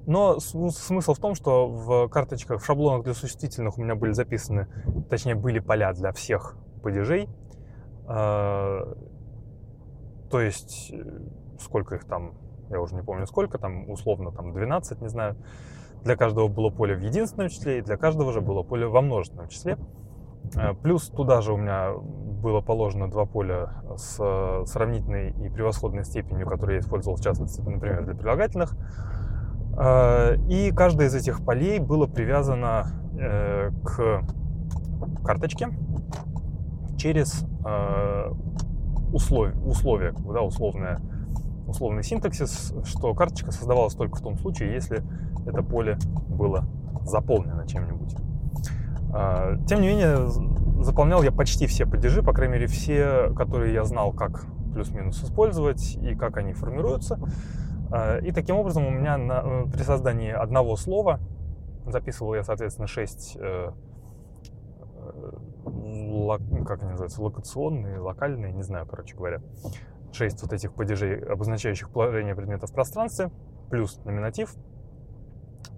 Но 0.06 0.40
смысл 0.40 1.14
в 1.14 1.20
том, 1.20 1.36
что 1.36 1.68
в 1.68 2.08
карточках, 2.10 2.62
в 2.62 2.66
шаблонах 2.66 3.04
для 3.04 3.14
существительных 3.14 3.78
у 3.78 3.84
меня 3.84 3.96
были 3.96 4.14
записаны, 4.14 4.68
точнее, 5.10 5.36
были 5.36 5.60
поля 5.60 5.94
для 5.94 6.12
всех 6.12 6.56
падежей. 6.82 7.30
Э, 8.08 8.94
то 10.30 10.42
есть, 10.42 10.92
э, 10.92 11.20
сколько 11.60 11.96
их 11.96 12.06
там, 12.06 12.34
я 12.70 12.82
уже 12.82 12.96
не 12.96 13.04
помню 13.04 13.28
сколько, 13.28 13.58
там 13.58 13.90
условно 13.90 14.32
там 14.32 14.54
12, 14.54 15.02
не 15.02 15.10
знаю. 15.10 15.36
Для 16.04 16.16
каждого 16.16 16.48
было 16.48 16.72
поле 16.72 16.96
в 16.96 17.02
единственном 17.02 17.50
числе, 17.50 17.80
и 17.80 17.82
для 17.82 17.96
каждого 17.96 18.32
же 18.32 18.42
было 18.42 18.64
поле 18.64 18.88
во 18.88 19.02
множественном 19.02 19.50
числе. 19.50 19.78
Э, 20.56 20.74
плюс 20.74 21.10
туда 21.10 21.42
же 21.42 21.54
у 21.54 21.58
меня 21.58 21.94
было 21.94 22.62
положено 22.62 23.08
два 23.08 23.26
поля 23.26 23.84
с 23.96 24.16
сравнительной 24.66 25.30
и 25.30 25.50
превосходной 25.50 26.06
степенью, 26.06 26.48
которые 26.48 26.78
я 26.78 26.82
использовал, 26.82 27.18
в 27.18 27.22
частности, 27.22 27.62
например, 27.62 28.04
для 28.04 28.16
прилагательных. 28.16 28.76
Э, 29.78 30.36
и 30.50 30.72
каждое 30.72 31.08
из 31.08 31.16
этих 31.16 31.44
полей 31.44 31.80
было 31.80 32.08
привязано 32.08 32.88
э, 33.20 33.72
к 33.84 34.24
карточке 35.24 35.70
через 36.98 37.46
условие, 39.14 39.56
условие 39.64 40.14
да, 40.14 40.42
условное 40.42 41.00
условный 41.68 42.04
синтаксис, 42.04 42.74
что 42.86 43.14
карточка 43.14 43.52
создавалась 43.52 43.94
только 43.94 44.18
в 44.18 44.22
том 44.22 44.38
случае, 44.38 44.74
если 44.74 45.04
это 45.46 45.64
поле 45.64 45.98
было 46.28 46.66
заполнено 47.04 47.68
чем-нибудь. 47.68 48.16
Тем 49.68 49.82
не 49.82 49.88
менее, 49.88 50.30
заполнял 50.84 51.24
я 51.24 51.32
почти 51.32 51.68
все 51.68 51.86
падежи, 51.86 52.24
по 52.24 52.34
крайней 52.34 52.54
мере, 52.54 52.68
все, 52.68 53.34
которые 53.36 53.74
я 53.74 53.84
знал, 53.84 54.12
как 54.12 54.46
плюс-минус 54.74 55.24
использовать 55.24 55.96
и 55.96 56.16
как 56.16 56.38
они 56.38 56.54
формируются. 56.54 57.20
А, 57.92 58.18
и 58.20 58.32
таким 58.32 58.56
образом 58.58 58.86
у 58.86 58.90
меня 58.90 59.18
на, 59.18 59.42
э, 59.44 59.66
при 59.72 59.84
создании 59.84 60.32
одного 60.32 60.76
слова 60.76 61.20
записывал 61.86 62.36
я, 62.36 62.44
соответственно, 62.44 62.88
6 62.88 63.38
э, 63.40 63.72
э, 64.96 65.32
как 66.66 66.82
они 66.82 66.92
называются, 66.92 67.22
локационные, 67.22 68.00
локальные, 68.00 68.54
не 68.54 68.64
знаю, 68.64 68.86
короче 68.86 69.16
говоря, 69.16 69.42
6 70.14 70.42
вот 70.44 70.54
этих 70.54 70.74
падежей, 70.74 71.20
обозначающих 71.20 71.90
положение 71.90 72.36
предмета 72.36 72.68
в 72.68 72.74
пространстве, 72.74 73.32
плюс 73.70 74.00
номинатив, 74.06 74.56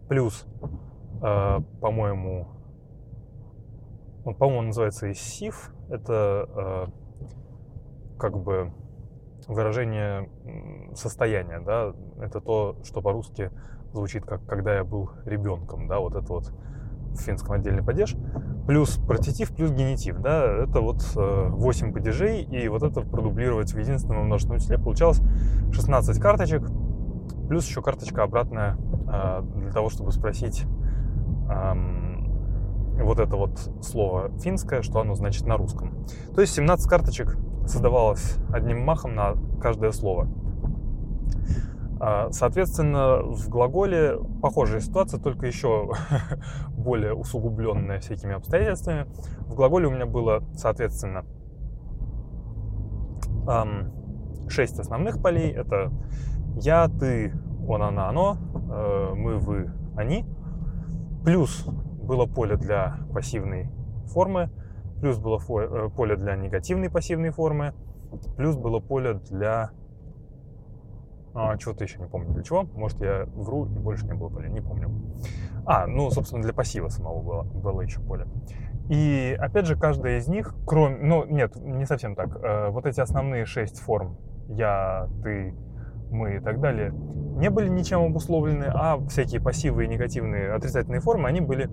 плюс, 0.07 0.45
э, 1.21 1.59
по-моему, 1.81 2.47
он, 4.25 4.35
по-моему, 4.35 4.67
называется 4.67 5.11
иссив. 5.11 5.73
Это 5.89 6.47
э, 6.55 8.17
как 8.17 8.37
бы 8.37 8.71
выражение 9.47 10.29
состояния, 10.95 11.59
да, 11.59 11.93
это 12.21 12.41
то, 12.41 12.77
что 12.83 13.01
по-русски 13.01 13.51
звучит 13.93 14.25
как 14.25 14.45
«когда 14.45 14.75
я 14.75 14.83
был 14.83 15.11
ребенком», 15.25 15.87
да, 15.87 15.99
вот 15.99 16.15
это 16.15 16.27
вот 16.27 16.51
в 17.13 17.19
финском 17.19 17.53
отдельный 17.53 17.83
падеж, 17.83 18.15
плюс 18.67 18.97
партитив, 18.97 19.53
плюс 19.55 19.71
генитив, 19.71 20.19
да, 20.19 20.63
это 20.63 20.81
вот 20.81 21.03
э, 21.15 21.47
8 21.49 21.93
падежей, 21.93 22.41
и 22.41 22.67
вот 22.67 22.83
это 22.83 23.01
продублировать 23.01 23.71
в 23.71 23.79
единственном 23.79 24.25
множественном 24.25 24.59
числе 24.59 24.77
получалось 24.77 25.21
16 25.71 26.19
карточек, 26.19 26.63
плюс 27.47 27.67
еще 27.67 27.81
карточка 27.81 28.23
обратная 28.23 28.77
э, 29.07 29.43
для 29.57 29.71
того, 29.71 29.89
чтобы 29.89 30.11
спросить 30.11 30.65
э, 31.49 33.03
вот 33.03 33.19
это 33.19 33.35
вот 33.35 33.59
слово 33.81 34.31
финское, 34.39 34.81
что 34.81 34.99
оно 34.99 35.15
значит 35.15 35.45
на 35.45 35.57
русском. 35.57 36.05
То 36.33 36.41
есть 36.41 36.53
17 36.53 36.89
карточек 36.89 37.37
создавалось 37.65 38.37
одним 38.51 38.83
махом 38.83 39.15
на 39.15 39.35
каждое 39.61 39.91
слово. 39.91 40.27
А, 41.99 42.31
соответственно, 42.31 43.21
в 43.23 43.47
глаголе 43.49 44.19
похожая 44.41 44.81
ситуация, 44.81 45.19
только 45.19 45.47
еще 45.47 45.91
более 46.69 47.13
усугубленная 47.13 47.99
всякими 47.99 48.33
обстоятельствами. 48.33 49.07
В 49.47 49.55
глаголе 49.55 49.87
у 49.87 49.91
меня 49.91 50.05
было, 50.05 50.43
соответственно, 50.55 51.25
шесть 54.49 54.79
основных 54.79 55.21
полей. 55.21 55.51
Это 55.51 55.91
я, 56.55 56.87
ты, 56.87 57.33
он, 57.67 57.81
она, 57.81 58.09
оно, 58.09 58.37
э, 58.53 59.13
мы, 59.15 59.37
вы, 59.37 59.71
они. 59.95 60.25
Плюс 61.23 61.65
было 61.65 62.25
поле 62.25 62.57
для 62.57 62.97
пассивной 63.13 63.69
формы, 64.07 64.49
плюс 65.03 65.17
было 65.17 65.37
э, 65.37 65.89
поле 65.89 66.15
для 66.15 66.37
негативной 66.37 66.89
пассивной 66.89 67.31
формы, 67.31 67.73
плюс 68.37 68.55
было 68.55 68.79
поле 68.79 69.15
для 69.29 69.71
а, 71.33 71.57
чего-то 71.57 71.83
еще 71.83 71.99
не 71.99 72.05
помню 72.05 72.33
для 72.33 72.41
чего. 72.41 72.63
Может, 72.63 73.01
я 73.01 73.25
вру 73.35 73.65
и 73.65 73.79
больше 73.79 74.05
не 74.05 74.13
было 74.13 74.29
поля, 74.29 74.47
не 74.47 74.61
помню. 74.61 74.89
А, 75.65 75.87
ну, 75.87 76.09
собственно, 76.09 76.41
для 76.41 76.53
пассива 76.53 76.87
самого 76.87 77.21
было, 77.21 77.43
было 77.43 77.81
еще 77.81 77.99
поле. 77.99 78.27
И, 78.89 79.35
опять 79.37 79.65
же, 79.65 79.75
каждая 79.75 80.19
из 80.19 80.29
них, 80.29 80.55
кроме... 80.65 80.95
Ну, 80.95 81.25
нет, 81.25 81.53
не 81.57 81.83
совсем 81.85 82.15
так. 82.15 82.37
Э, 82.41 82.69
вот 82.69 82.85
эти 82.85 83.01
основные 83.01 83.43
шесть 83.43 83.81
форм 83.81 84.15
«я», 84.47 85.09
«ты», 85.21 85.53
«мы» 86.13 86.37
и 86.37 86.39
так 86.39 86.61
далее 86.61 86.93
не 87.35 87.49
были 87.49 87.67
ничем 87.67 88.01
обусловлены, 88.01 88.65
а 88.65 88.99
всякие 89.09 89.41
пассивы 89.41 89.85
и 89.85 89.87
негативные 89.87 90.53
отрицательные 90.53 91.01
формы, 91.01 91.27
они 91.27 91.41
были, 91.41 91.69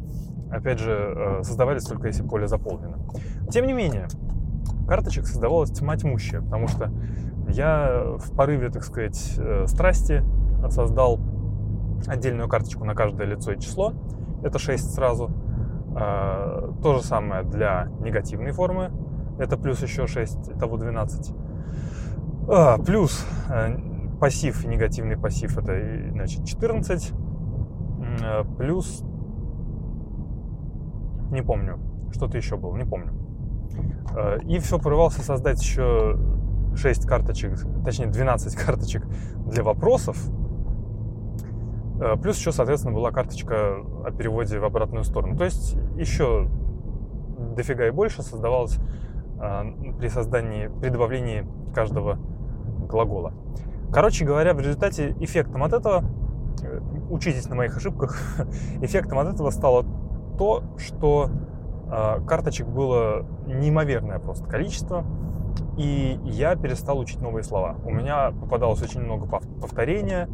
опять 0.50 0.78
же, 0.78 0.92
э, 0.92 1.42
создавались 1.42 1.84
только 1.84 2.08
если 2.08 2.22
поле 2.22 2.48
заполнено. 2.48 2.98
Тем 3.50 3.66
не 3.66 3.72
менее, 3.72 4.08
карточек 4.88 5.26
создавалась 5.26 5.70
тьма 5.70 5.96
тьмущая, 5.96 6.40
потому 6.40 6.66
что 6.66 6.90
я 7.48 8.16
в 8.18 8.34
порыве, 8.34 8.70
так 8.70 8.84
сказать, 8.84 9.34
э, 9.38 9.66
страсти 9.66 10.22
создал 10.70 11.20
отдельную 12.06 12.48
карточку 12.48 12.84
на 12.84 12.94
каждое 12.94 13.26
лицо 13.26 13.52
и 13.52 13.60
число. 13.60 13.92
Это 14.42 14.58
6 14.58 14.94
сразу. 14.94 15.30
А, 15.94 16.72
то 16.82 16.94
же 16.94 17.02
самое 17.02 17.42
для 17.42 17.88
негативной 18.00 18.52
формы. 18.52 18.90
Это 19.38 19.56
плюс 19.58 19.82
еще 19.82 20.06
6, 20.06 20.58
того 20.58 20.76
12. 20.78 21.34
А, 22.48 22.78
плюс 22.78 23.26
э, 23.50 23.76
пассив, 24.20 24.64
негативный 24.64 25.16
пассив, 25.16 25.56
это 25.56 26.10
значит 26.10 26.44
14. 26.44 27.12
Э, 28.22 28.44
плюс, 28.58 29.02
не 31.30 31.42
помню, 31.42 31.78
что-то 32.12 32.36
еще 32.36 32.56
было, 32.56 32.76
не 32.76 32.84
помню. 32.84 33.12
И 34.44 34.58
все 34.58 34.78
порывался 34.78 35.22
создать 35.22 35.62
еще 35.62 36.18
6 36.76 37.06
карточек, 37.06 37.58
точнее 37.84 38.06
12 38.06 38.56
карточек 38.56 39.06
для 39.46 39.62
вопросов. 39.62 40.16
Э, 42.00 42.16
плюс 42.16 42.38
еще, 42.38 42.52
соответственно, 42.52 42.94
была 42.94 43.10
карточка 43.10 43.76
о 44.04 44.10
переводе 44.10 44.58
в 44.58 44.64
обратную 44.64 45.04
сторону. 45.04 45.36
То 45.36 45.44
есть 45.44 45.76
еще 45.96 46.48
дофига 47.56 47.86
и 47.86 47.90
больше 47.90 48.22
создавалось 48.22 48.78
э, 49.40 49.62
при 49.98 50.08
создании, 50.08 50.68
при 50.80 50.88
добавлении 50.88 51.46
каждого 51.74 52.18
глагола. 52.88 53.32
Короче 53.92 54.24
говоря, 54.24 54.54
в 54.54 54.60
результате 54.60 55.14
эффектом 55.20 55.62
от 55.64 55.72
этого, 55.72 56.04
э, 56.62 56.80
учитесь 57.10 57.48
на 57.48 57.56
моих 57.56 57.76
ошибках, 57.76 58.18
эффектом 58.82 59.18
от 59.18 59.34
этого 59.34 59.50
стало 59.50 59.84
то, 60.38 60.62
что 60.78 61.30
карточек 62.24 62.68
было 62.68 63.26
неимоверное 63.48 64.20
просто 64.20 64.46
количество, 64.46 65.04
и 65.76 66.20
я 66.24 66.54
перестал 66.54 67.00
учить 67.00 67.20
новые 67.20 67.42
слова. 67.42 67.76
У 67.84 67.90
меня 67.90 68.30
попадалось 68.30 68.80
очень 68.80 69.00
много 69.00 69.26
повторения, 69.26 70.28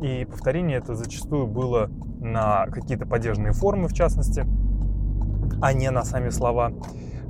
и 0.00 0.24
повторение 0.24 0.78
это 0.78 0.94
зачастую 0.94 1.46
было 1.46 1.88
на 2.20 2.66
какие-то 2.66 3.06
падежные 3.06 3.52
формы, 3.52 3.88
в 3.88 3.94
частности, 3.94 4.44
а 5.60 5.72
не 5.72 5.90
на 5.90 6.02
сами 6.02 6.28
слова. 6.28 6.72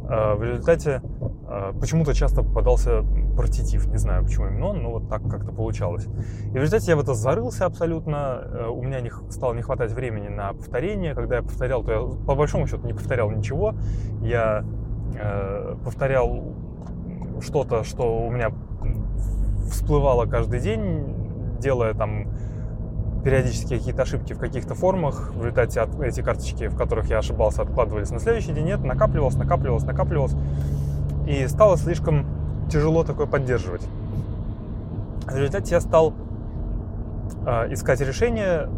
Э, 0.09 0.35
в 0.35 0.43
результате 0.43 1.03
э, 1.49 1.73
почему-то 1.79 2.15
часто 2.15 2.43
попадался 2.43 3.03
партитив, 3.37 3.87
не 3.87 3.99
знаю 3.99 4.25
почему 4.25 4.47
именно 4.47 4.67
он, 4.67 4.83
но 4.83 4.91
вот 4.91 5.09
так 5.09 5.23
как-то 5.29 5.53
получалось. 5.53 6.07
И 6.47 6.51
в 6.51 6.57
результате 6.57 6.93
я 6.93 6.97
в 6.97 7.01
это 7.01 7.15
зарылся 7.15 7.67
абсолютно, 7.67 8.41
э, 8.45 8.67
у 8.69 8.83
меня 8.83 9.01
не, 9.01 9.11
стало 9.31 9.55
не 9.55 9.63
хватать 9.63 9.93
времени 9.93 10.29
на 10.29 10.53
повторение, 10.53 11.15
когда 11.15 11.37
я 11.37 11.43
повторял, 11.43 11.83
то 11.83 11.93
я 11.93 12.01
по 12.27 12.35
большому 12.35 12.67
счету 12.67 12.87
не 12.87 12.93
повторял 12.93 13.31
ничего, 13.31 13.75
я 14.23 14.65
повторял 15.85 16.55
что-то, 17.43 17.85
что 17.85 18.25
у 18.25 18.31
меня 18.31 18.51
всплывало 19.71 20.27
каждый 20.27 20.61
день, 20.61 21.59
делая 21.61 21.95
там 21.95 22.29
периодически 23.25 23.77
какие-то 23.77 24.03
ошибки 24.03 24.33
в 24.33 24.39
каких-то 24.39 24.75
формах. 24.75 25.33
В 25.35 25.41
результате 25.41 25.81
от, 25.81 26.01
эти 26.01 26.23
карточки, 26.23 26.69
в 26.69 26.77
которых 26.77 27.09
я 27.09 27.19
ошибался, 27.19 27.63
откладывались 27.63 28.11
на 28.11 28.19
следующий 28.19 28.53
день. 28.53 28.65
Нет, 28.65 28.83
накапливалось, 28.83 29.37
накапливалось, 29.37 29.85
накапливалось. 29.85 30.35
И 31.27 31.47
стало 31.47 31.77
слишком 31.77 32.27
тяжело 32.71 33.05
такое 33.05 33.27
поддерживать. 33.27 33.87
В 35.27 35.37
результате 35.37 35.75
я 35.75 35.81
стал 35.81 36.13
э, 37.47 37.73
искать 37.73 38.01
решение 38.01 38.69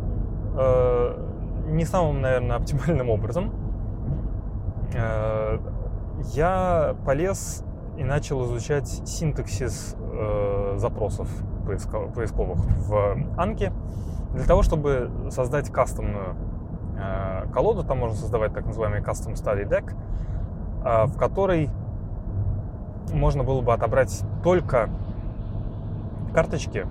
э, 0.56 1.27
не 1.69 1.85
самым, 1.85 2.20
наверное, 2.20 2.56
оптимальным 2.56 3.11
образом. 3.11 3.51
Э, 4.94 5.59
я 6.32 6.94
полез 7.05 7.65
и 7.97 8.05
начал 8.05 8.44
изучать 8.44 8.89
синтаксис 8.89 9.97
э, 10.01 10.74
запросов 10.77 11.28
поисковых 11.66 12.59
в 12.89 13.16
Анке 13.36 13.73
для 14.35 14.44
того, 14.44 14.62
чтобы 14.62 15.11
создать 15.31 15.70
кастомную 15.70 16.36
э, 16.97 17.47
колоду. 17.52 17.85
Там 17.85 17.98
можно 17.98 18.16
создавать 18.16 18.52
так 18.52 18.66
называемый 18.66 19.01
Custom 19.01 19.35
Study 19.35 19.69
Deck, 19.69 19.94
э, 20.85 21.06
в 21.06 21.16
которой 21.16 21.70
можно 23.12 23.44
было 23.44 23.60
бы 23.60 23.72
отобрать 23.72 24.22
только 24.43 24.90
карточки 26.32 26.86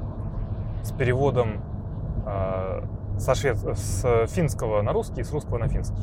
с 0.84 0.92
переводом 0.92 1.62
э, 2.26 2.84
со 3.18 3.36
швед... 3.36 3.58
с 3.58 4.28
финского 4.28 4.82
на 4.82 4.94
русский 4.94 5.22
и 5.22 5.24
с 5.24 5.32
русского 5.32 5.58
на 5.58 5.68
финский. 5.68 6.02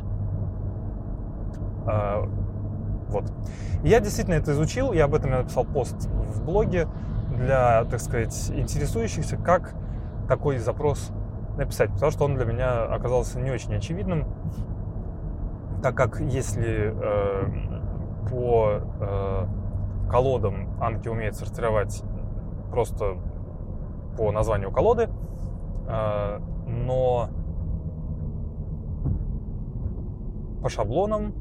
Э, 1.86 2.26
вот. 3.08 3.24
Я 3.82 4.00
действительно 4.00 4.34
это 4.34 4.52
изучил, 4.52 4.92
я 4.92 5.04
об 5.04 5.14
этом 5.14 5.30
написал 5.30 5.64
пост 5.64 6.06
в 6.06 6.44
блоге 6.44 6.86
для, 7.36 7.84
так 7.84 8.00
сказать, 8.00 8.50
интересующихся, 8.54 9.36
как 9.36 9.74
такой 10.28 10.58
запрос 10.58 11.10
написать, 11.56 11.92
потому 11.92 12.12
что 12.12 12.24
он 12.24 12.36
для 12.36 12.44
меня 12.44 12.84
оказался 12.84 13.40
не 13.40 13.50
очень 13.50 13.74
очевидным, 13.74 14.26
так 15.82 15.94
как 15.94 16.20
если 16.20 16.94
э, 16.94 18.28
по 18.30 18.80
э, 19.00 19.46
колодам 20.10 20.80
Анки 20.80 21.08
умеет 21.08 21.36
сортировать 21.36 22.02
просто 22.70 23.16
по 24.16 24.32
названию 24.32 24.70
колоды, 24.72 25.08
э, 25.88 26.40
но 26.66 27.28
по 30.62 30.68
шаблонам 30.68 31.32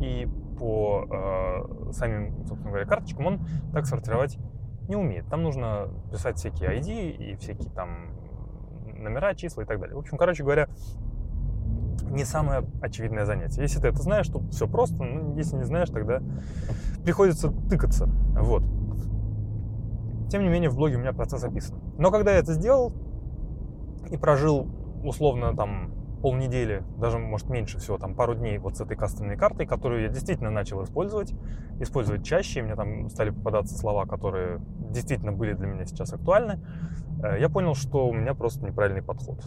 и 0.00 0.28
по 0.58 1.06
э, 1.10 1.92
самим, 1.92 2.46
собственно 2.46 2.70
говоря, 2.70 2.86
карточкам 2.86 3.26
он 3.26 3.40
так 3.72 3.86
сортировать 3.86 4.38
не 4.88 4.96
умеет. 4.96 5.26
Там 5.28 5.42
нужно 5.42 5.88
писать 6.10 6.38
всякие 6.38 6.78
ID 6.78 7.10
и 7.10 7.36
всякие 7.36 7.70
там 7.70 8.10
номера, 8.84 9.34
числа 9.34 9.62
и 9.62 9.66
так 9.66 9.80
далее. 9.80 9.96
В 9.96 9.98
общем, 9.98 10.16
короче 10.16 10.42
говоря, 10.42 10.68
не 12.10 12.24
самое 12.24 12.64
очевидное 12.80 13.24
занятие. 13.24 13.62
Если 13.62 13.80
ты 13.80 13.88
это 13.88 14.02
знаешь, 14.02 14.28
то 14.28 14.40
все 14.50 14.66
просто. 14.66 15.02
Ну, 15.02 15.36
если 15.36 15.56
не 15.56 15.64
знаешь, 15.64 15.90
тогда 15.90 16.20
приходится 17.04 17.50
тыкаться. 17.68 18.06
Вот. 18.06 18.62
Тем 20.30 20.42
не 20.42 20.48
менее, 20.48 20.70
в 20.70 20.76
блоге 20.76 20.96
у 20.96 20.98
меня 20.98 21.12
процесс 21.12 21.44
описан. 21.44 21.78
Но 21.98 22.10
когда 22.10 22.32
я 22.32 22.38
это 22.38 22.52
сделал 22.52 22.92
и 24.10 24.16
прожил 24.16 24.66
условно 25.04 25.54
там 25.56 25.92
полнедели, 26.22 26.82
даже, 26.98 27.18
может, 27.18 27.48
меньше 27.48 27.78
всего, 27.78 27.98
там, 27.98 28.14
пару 28.14 28.34
дней 28.34 28.58
вот 28.58 28.76
с 28.76 28.80
этой 28.80 28.96
кастомной 28.96 29.36
картой, 29.36 29.66
которую 29.66 30.02
я 30.02 30.08
действительно 30.08 30.50
начал 30.50 30.82
использовать, 30.82 31.32
использовать 31.78 32.24
чаще, 32.24 32.62
мне 32.62 32.74
там 32.74 33.08
стали 33.10 33.30
попадаться 33.30 33.76
слова, 33.76 34.06
которые 34.06 34.60
действительно 34.90 35.32
были 35.32 35.52
для 35.52 35.66
меня 35.66 35.84
сейчас 35.84 36.12
актуальны, 36.12 36.58
э, 37.22 37.38
я 37.38 37.48
понял, 37.48 37.74
что 37.74 38.08
у 38.08 38.12
меня 38.12 38.34
просто 38.34 38.64
неправильный 38.64 39.02
подход. 39.02 39.44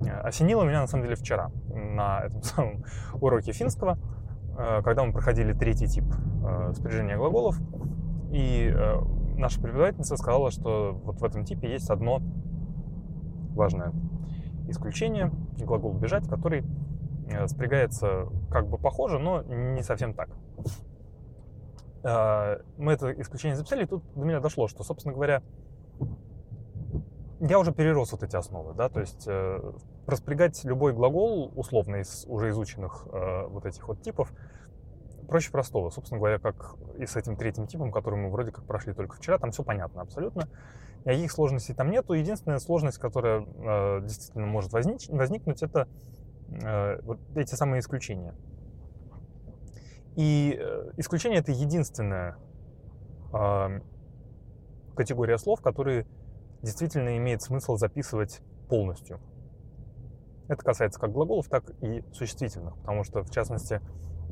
Э, 0.00 0.20
осенило 0.20 0.64
меня, 0.64 0.80
на 0.80 0.86
самом 0.86 1.04
деле, 1.04 1.16
вчера 1.16 1.50
на 1.68 2.20
этом 2.26 2.42
самом 2.42 2.84
уроке 3.14 3.52
финского, 3.52 3.98
э, 4.58 4.82
когда 4.82 5.04
мы 5.04 5.12
проходили 5.12 5.52
третий 5.52 5.86
тип 5.86 6.04
спряжения 6.74 7.16
глаголов, 7.16 7.60
и 8.30 8.74
наша 9.36 9.60
преподавательница 9.60 10.16
сказала, 10.16 10.50
что 10.50 10.92
вот 11.04 11.20
в 11.20 11.24
этом 11.24 11.44
типе 11.44 11.70
есть 11.70 11.90
одно 11.90 12.20
важное 13.54 13.92
исключение, 14.68 15.32
глагол 15.58 15.92
бежать, 15.94 16.28
который 16.28 16.64
э, 17.28 17.46
спрягается 17.48 18.28
как 18.50 18.68
бы 18.68 18.78
похоже, 18.78 19.18
но 19.18 19.42
не 19.42 19.82
совсем 19.82 20.14
так. 20.14 20.30
Э, 22.04 22.58
мы 22.76 22.92
это 22.92 23.12
исключение 23.20 23.56
записали, 23.56 23.84
и 23.84 23.86
тут 23.86 24.04
до 24.14 24.24
меня 24.24 24.40
дошло, 24.40 24.68
что, 24.68 24.84
собственно 24.84 25.14
говоря, 25.14 25.42
я 27.40 27.58
уже 27.58 27.72
перерос 27.72 28.12
вот 28.12 28.22
эти 28.22 28.36
основы, 28.36 28.74
да, 28.74 28.88
то 28.88 29.00
есть 29.00 29.24
э, 29.26 29.72
распрягать 30.06 30.62
любой 30.64 30.92
глагол, 30.92 31.52
условно, 31.54 31.96
из 31.96 32.24
уже 32.26 32.50
изученных 32.50 33.06
э, 33.12 33.46
вот 33.46 33.66
этих 33.66 33.86
вот 33.88 34.02
типов, 34.02 34.32
проще 35.28 35.50
простого. 35.50 35.90
Собственно 35.90 36.18
говоря, 36.18 36.38
как 36.38 36.74
и 36.98 37.06
с 37.06 37.16
этим 37.16 37.36
третьим 37.36 37.66
типом, 37.66 37.92
который 37.92 38.16
мы 38.16 38.30
вроде 38.30 38.50
как 38.50 38.64
прошли 38.64 38.92
только 38.92 39.16
вчера, 39.16 39.38
там 39.38 39.52
все 39.52 39.62
понятно 39.62 40.02
абсолютно. 40.02 40.48
Никаких 41.04 41.32
сложностей 41.32 41.74
там 41.74 41.90
нету. 41.90 42.12
Единственная 42.12 42.58
сложность, 42.58 42.98
которая 42.98 43.42
э, 43.42 44.00
действительно 44.02 44.46
может 44.46 44.72
возник, 44.72 45.00
возникнуть, 45.08 45.62
это 45.62 45.88
э, 46.48 47.00
вот 47.02 47.18
эти 47.36 47.54
самые 47.54 47.80
исключения. 47.80 48.34
И 50.16 50.58
э, 50.58 50.90
исключение 50.96 51.38
это 51.40 51.52
единственная 51.52 52.36
э, 53.32 53.80
категория 54.96 55.38
слов, 55.38 55.62
которые 55.62 56.06
действительно 56.62 57.16
имеет 57.16 57.40
смысл 57.40 57.76
записывать 57.76 58.42
полностью. 58.68 59.20
Это 60.50 60.64
касается 60.64 60.98
как 60.98 61.12
глаголов, 61.12 61.48
так 61.48 61.70
и 61.80 62.02
существительных, 62.12 62.76
потому 62.78 63.04
что, 63.04 63.22
в 63.22 63.30
частности, 63.30 63.80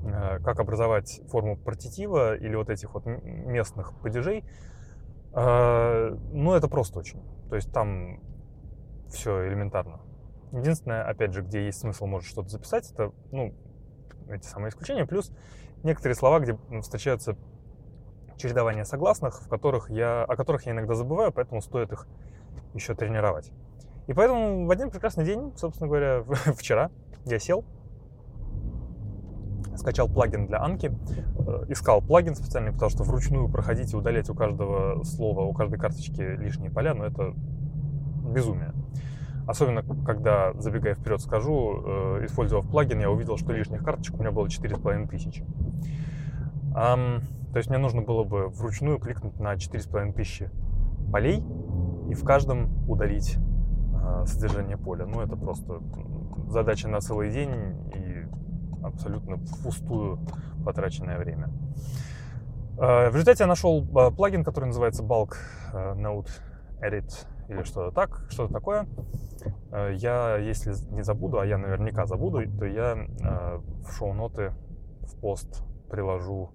э, 0.02 0.40
как 0.40 0.58
образовать 0.58 1.20
форму 1.28 1.56
партитива 1.56 2.36
или 2.36 2.56
вот 2.56 2.70
этих 2.70 2.92
вот 2.92 3.06
местных 3.06 3.96
падежей, 4.00 4.44
э, 5.32 6.16
ну, 6.32 6.54
это 6.54 6.66
просто 6.66 6.98
очень. 6.98 7.22
То 7.48 7.54
есть 7.54 7.72
там 7.72 8.20
все 9.06 9.46
элементарно. 9.46 10.00
Единственное, 10.50 11.04
опять 11.04 11.32
же, 11.32 11.42
где 11.42 11.66
есть 11.66 11.78
смысл, 11.78 12.06
может 12.06 12.28
что-то 12.28 12.48
записать, 12.48 12.90
это, 12.90 13.12
ну, 13.30 13.54
эти 14.28 14.46
самые 14.46 14.70
исключения, 14.70 15.06
плюс 15.06 15.30
некоторые 15.84 16.16
слова, 16.16 16.40
где 16.40 16.58
встречаются 16.80 17.36
чередование 18.36 18.84
согласных, 18.84 19.40
в 19.40 19.48
которых 19.48 19.88
я, 19.88 20.24
о 20.24 20.34
которых 20.34 20.66
я 20.66 20.72
иногда 20.72 20.94
забываю, 20.94 21.30
поэтому 21.30 21.60
стоит 21.60 21.92
их 21.92 22.08
еще 22.74 22.96
тренировать. 22.96 23.52
И 24.08 24.14
поэтому 24.14 24.66
в 24.66 24.70
один 24.70 24.90
прекрасный 24.90 25.24
день, 25.26 25.52
собственно 25.54 25.86
говоря, 25.86 26.22
вчера 26.56 26.90
я 27.26 27.38
сел, 27.38 27.62
скачал 29.76 30.08
плагин 30.08 30.46
для 30.46 30.62
Анки, 30.62 30.86
э, 30.86 31.66
искал 31.68 32.00
плагин 32.00 32.34
специальный, 32.34 32.72
потому 32.72 32.90
что 32.90 33.04
вручную 33.04 33.50
проходить 33.50 33.92
и 33.92 33.96
удалять 33.96 34.30
у 34.30 34.34
каждого 34.34 35.04
слова, 35.04 35.42
у 35.42 35.52
каждой 35.52 35.78
карточки 35.78 36.22
лишние 36.22 36.70
поля, 36.70 36.94
но 36.94 37.04
ну, 37.04 37.04
это 37.04 37.34
безумие. 38.32 38.72
Особенно, 39.46 39.82
когда, 40.04 40.54
забегая 40.54 40.94
вперед, 40.94 41.20
скажу, 41.20 41.82
э, 41.84 42.24
использовав 42.24 42.66
плагин, 42.66 43.00
я 43.00 43.10
увидел, 43.10 43.36
что 43.36 43.52
лишних 43.52 43.84
карточек 43.84 44.14
у 44.14 44.20
меня 44.20 44.30
было 44.30 44.46
4,5 44.46 45.08
тысячи. 45.08 45.44
То 46.72 47.56
есть 47.56 47.70
мне 47.70 47.78
нужно 47.78 48.02
было 48.02 48.24
бы 48.24 48.48
вручную 48.48 48.98
кликнуть 48.98 49.40
на 49.40 49.54
4,5 49.54 50.12
тысячи 50.12 50.50
полей 51.10 51.42
и 52.08 52.14
в 52.14 52.22
каждом 52.22 52.88
удалить 52.88 53.38
содержание 54.26 54.76
поля. 54.76 55.06
Ну, 55.06 55.20
это 55.20 55.36
просто 55.36 55.80
задача 56.48 56.88
на 56.88 57.00
целый 57.00 57.30
день 57.30 57.50
и 57.94 58.26
абсолютно 58.84 59.36
впустую 59.38 60.20
потраченное 60.64 61.18
время. 61.18 61.50
Э, 62.78 63.10
в 63.10 63.14
результате 63.14 63.44
я 63.44 63.46
нашел 63.46 63.84
э, 63.84 64.10
плагин, 64.10 64.44
который 64.44 64.66
называется 64.66 65.02
Bulk 65.02 65.34
Node 65.72 66.28
Edit 66.80 67.26
или 67.48 67.62
что-то 67.62 67.90
так, 67.92 68.26
что-то 68.30 68.52
такое. 68.52 68.86
Я, 69.70 70.36
если 70.36 70.72
не 70.92 71.02
забуду, 71.02 71.38
а 71.38 71.46
я 71.46 71.58
наверняка 71.58 72.06
забуду, 72.06 72.42
то 72.58 72.66
я 72.66 72.96
в 73.82 73.92
шоу-ноты, 73.92 74.52
в 75.02 75.20
пост 75.20 75.64
приложу 75.88 76.50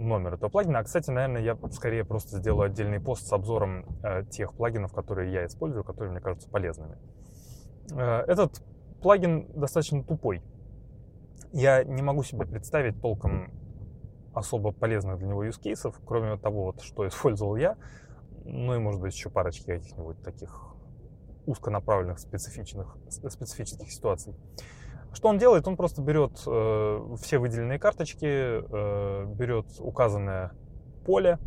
номер 0.00 0.34
этого 0.34 0.50
плагина. 0.50 0.80
А, 0.80 0.84
кстати, 0.84 1.10
наверное, 1.10 1.42
я 1.42 1.56
скорее 1.70 2.04
просто 2.04 2.38
сделаю 2.38 2.66
отдельный 2.66 3.00
пост 3.00 3.26
с 3.26 3.32
обзором 3.32 3.84
э, 4.02 4.24
тех 4.24 4.54
плагинов, 4.54 4.92
которые 4.92 5.32
я 5.32 5.46
использую, 5.46 5.84
которые 5.84 6.12
мне 6.12 6.20
кажутся 6.20 6.48
полезными. 6.48 6.96
Э, 7.92 8.24
этот 8.26 8.62
плагин 9.02 9.46
достаточно 9.54 10.02
тупой. 10.02 10.42
Я 11.52 11.84
не 11.84 12.02
могу 12.02 12.22
себе 12.22 12.46
представить 12.46 13.00
толком 13.00 13.52
особо 14.34 14.72
полезных 14.72 15.18
для 15.18 15.28
него 15.28 15.44
use 15.44 15.60
cases, 15.60 15.94
кроме 16.06 16.36
того, 16.38 16.66
вот, 16.66 16.82
что 16.82 17.06
использовал 17.08 17.56
я, 17.56 17.76
ну 18.44 18.74
и, 18.74 18.78
может 18.78 19.00
быть, 19.00 19.14
еще 19.14 19.30
парочки 19.30 19.66
каких-нибудь 19.66 20.22
таких 20.22 20.74
узконаправленных 21.46 22.18
специфичных, 22.18 22.96
специфических 23.08 23.90
ситуаций. 23.90 24.34
Что 25.12 25.28
он 25.28 25.38
делает? 25.38 25.66
Он 25.66 25.76
просто 25.76 26.02
берет 26.02 26.42
э, 26.46 27.16
все 27.20 27.38
выделенные 27.38 27.78
карточки, 27.78 28.24
э, 28.24 29.26
берет 29.34 29.66
указанное 29.78 30.52
поле 31.04 31.38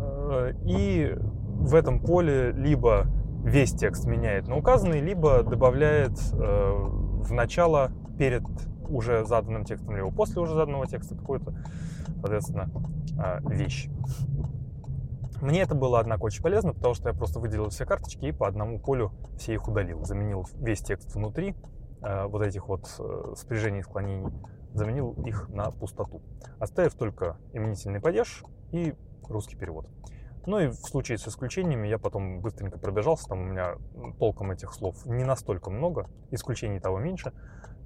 э, 0.00 0.52
и 0.64 1.16
в 1.18 1.74
этом 1.74 2.00
поле 2.00 2.52
либо 2.52 3.06
весь 3.42 3.72
текст 3.72 4.06
меняет 4.06 4.46
на 4.48 4.56
указанный, 4.56 5.00
либо 5.00 5.42
добавляет 5.42 6.18
э, 6.32 6.72
в 7.26 7.32
начало 7.32 7.90
перед 8.18 8.44
уже 8.88 9.24
заданным 9.24 9.64
текстом, 9.64 9.96
либо 9.96 10.10
после 10.10 10.40
уже 10.40 10.54
заданного 10.54 10.86
текста 10.86 11.16
какую-то, 11.16 11.54
соответственно, 12.20 12.70
э, 13.18 13.40
вещь. 13.48 13.88
Мне 15.40 15.62
это 15.62 15.74
было, 15.74 16.00
однако, 16.00 16.22
очень 16.22 16.42
полезно, 16.42 16.72
потому 16.72 16.94
что 16.94 17.08
я 17.08 17.14
просто 17.14 17.40
выделил 17.40 17.68
все 17.68 17.84
карточки 17.84 18.26
и 18.26 18.32
по 18.32 18.48
одному 18.48 18.78
полю 18.78 19.12
все 19.36 19.54
их 19.54 19.68
удалил. 19.68 20.04
Заменил 20.04 20.46
весь 20.54 20.80
текст 20.80 21.14
внутри 21.14 21.54
вот 22.00 22.42
этих 22.42 22.68
вот 22.68 22.88
э, 22.98 23.34
спряжений 23.36 23.80
и 23.80 23.82
склонений, 23.82 24.32
заменил 24.72 25.12
их 25.24 25.48
на 25.48 25.70
пустоту, 25.70 26.20
оставив 26.58 26.94
только 26.94 27.38
именительный 27.52 28.00
падеж 28.00 28.44
и 28.72 28.94
русский 29.28 29.56
перевод. 29.56 29.86
Ну 30.46 30.60
и 30.60 30.68
в 30.68 30.74
случае 30.74 31.18
с 31.18 31.26
исключениями 31.26 31.88
я 31.88 31.98
потом 31.98 32.40
быстренько 32.40 32.78
пробежался, 32.78 33.28
там 33.28 33.40
у 33.40 33.44
меня 33.44 33.74
толком 34.18 34.52
этих 34.52 34.72
слов 34.72 35.04
не 35.04 35.24
настолько 35.24 35.70
много, 35.70 36.08
исключений 36.30 36.78
того 36.78 36.98
меньше, 36.98 37.32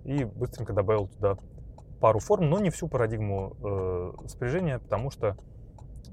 и 0.04 0.24
быстренько 0.24 0.74
добавил 0.74 1.08
туда 1.08 1.36
пару 2.00 2.18
форм, 2.18 2.50
но 2.50 2.58
не 2.58 2.70
всю 2.70 2.88
парадигму 2.88 3.56
э, 3.62 4.28
спряжения, 4.28 4.78
потому 4.78 5.10
что 5.10 5.36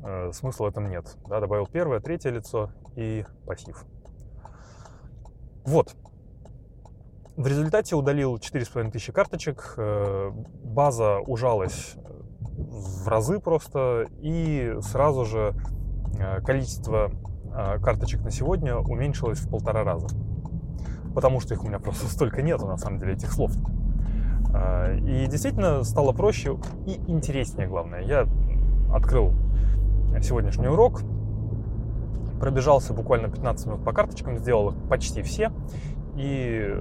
э, 0.04 0.32
смысла 0.32 0.66
в 0.66 0.70
этом 0.70 0.90
нет. 0.90 1.18
Да, 1.28 1.40
добавил 1.42 1.68
первое, 1.68 2.00
третье 2.00 2.30
лицо 2.30 2.72
и 2.96 3.26
пассив. 3.46 3.86
Вот, 5.66 5.96
в 7.38 7.46
результате 7.46 7.96
удалил 7.96 8.36
4,5 8.38 8.92
тысячи 8.92 9.14
карточек, 9.14 9.76
э, 9.78 10.32
база 10.64 11.20
ужалась 11.20 11.96
в 12.58 13.08
разы 13.08 13.40
просто, 13.40 14.08
и 14.20 14.76
сразу 14.82 15.24
же 15.24 15.54
э, 16.20 16.42
количество 16.42 17.12
э, 17.54 17.80
карточек 17.80 18.22
на 18.22 18.32
сегодня 18.32 18.76
уменьшилось 18.76 19.38
в 19.38 19.50
полтора 19.50 19.84
раза. 19.84 20.08
Потому 21.14 21.40
что 21.40 21.54
их 21.54 21.64
у 21.64 21.68
меня 21.68 21.78
просто 21.78 22.08
столько 22.12 22.42
нету, 22.42 22.66
на 22.66 22.78
самом 22.78 22.98
деле, 22.98 23.14
этих 23.14 23.32
слов. 23.32 23.54
И 25.04 25.28
действительно 25.30 25.84
стало 25.84 26.14
проще 26.14 26.58
и 26.88 27.00
интереснее, 27.08 27.68
главное. 27.68 28.02
Я 28.02 28.28
открыл 28.92 29.34
сегодняшний 30.24 30.68
урок, 30.68 31.02
пробежался 32.40 32.94
буквально 32.94 33.28
15 33.28 33.68
минут 33.68 33.84
по 33.84 33.92
карточкам, 33.92 34.40
сделал 34.40 34.70
их 34.70 34.90
почти 34.90 35.22
все. 35.22 35.52
И 36.16 36.74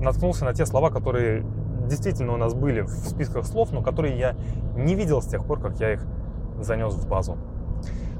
наткнулся 0.00 0.44
на 0.44 0.54
те 0.54 0.66
слова, 0.66 0.90
которые 0.90 1.44
действительно 1.86 2.32
у 2.32 2.36
нас 2.36 2.54
были 2.54 2.82
в 2.82 2.90
списках 2.90 3.46
слов, 3.46 3.72
но 3.72 3.82
которые 3.82 4.18
я 4.18 4.34
не 4.76 4.94
видел 4.94 5.20
с 5.22 5.26
тех 5.26 5.44
пор, 5.44 5.60
как 5.60 5.78
я 5.80 5.92
их 5.92 6.06
занес 6.60 6.94
в 6.94 7.08
базу. 7.08 7.36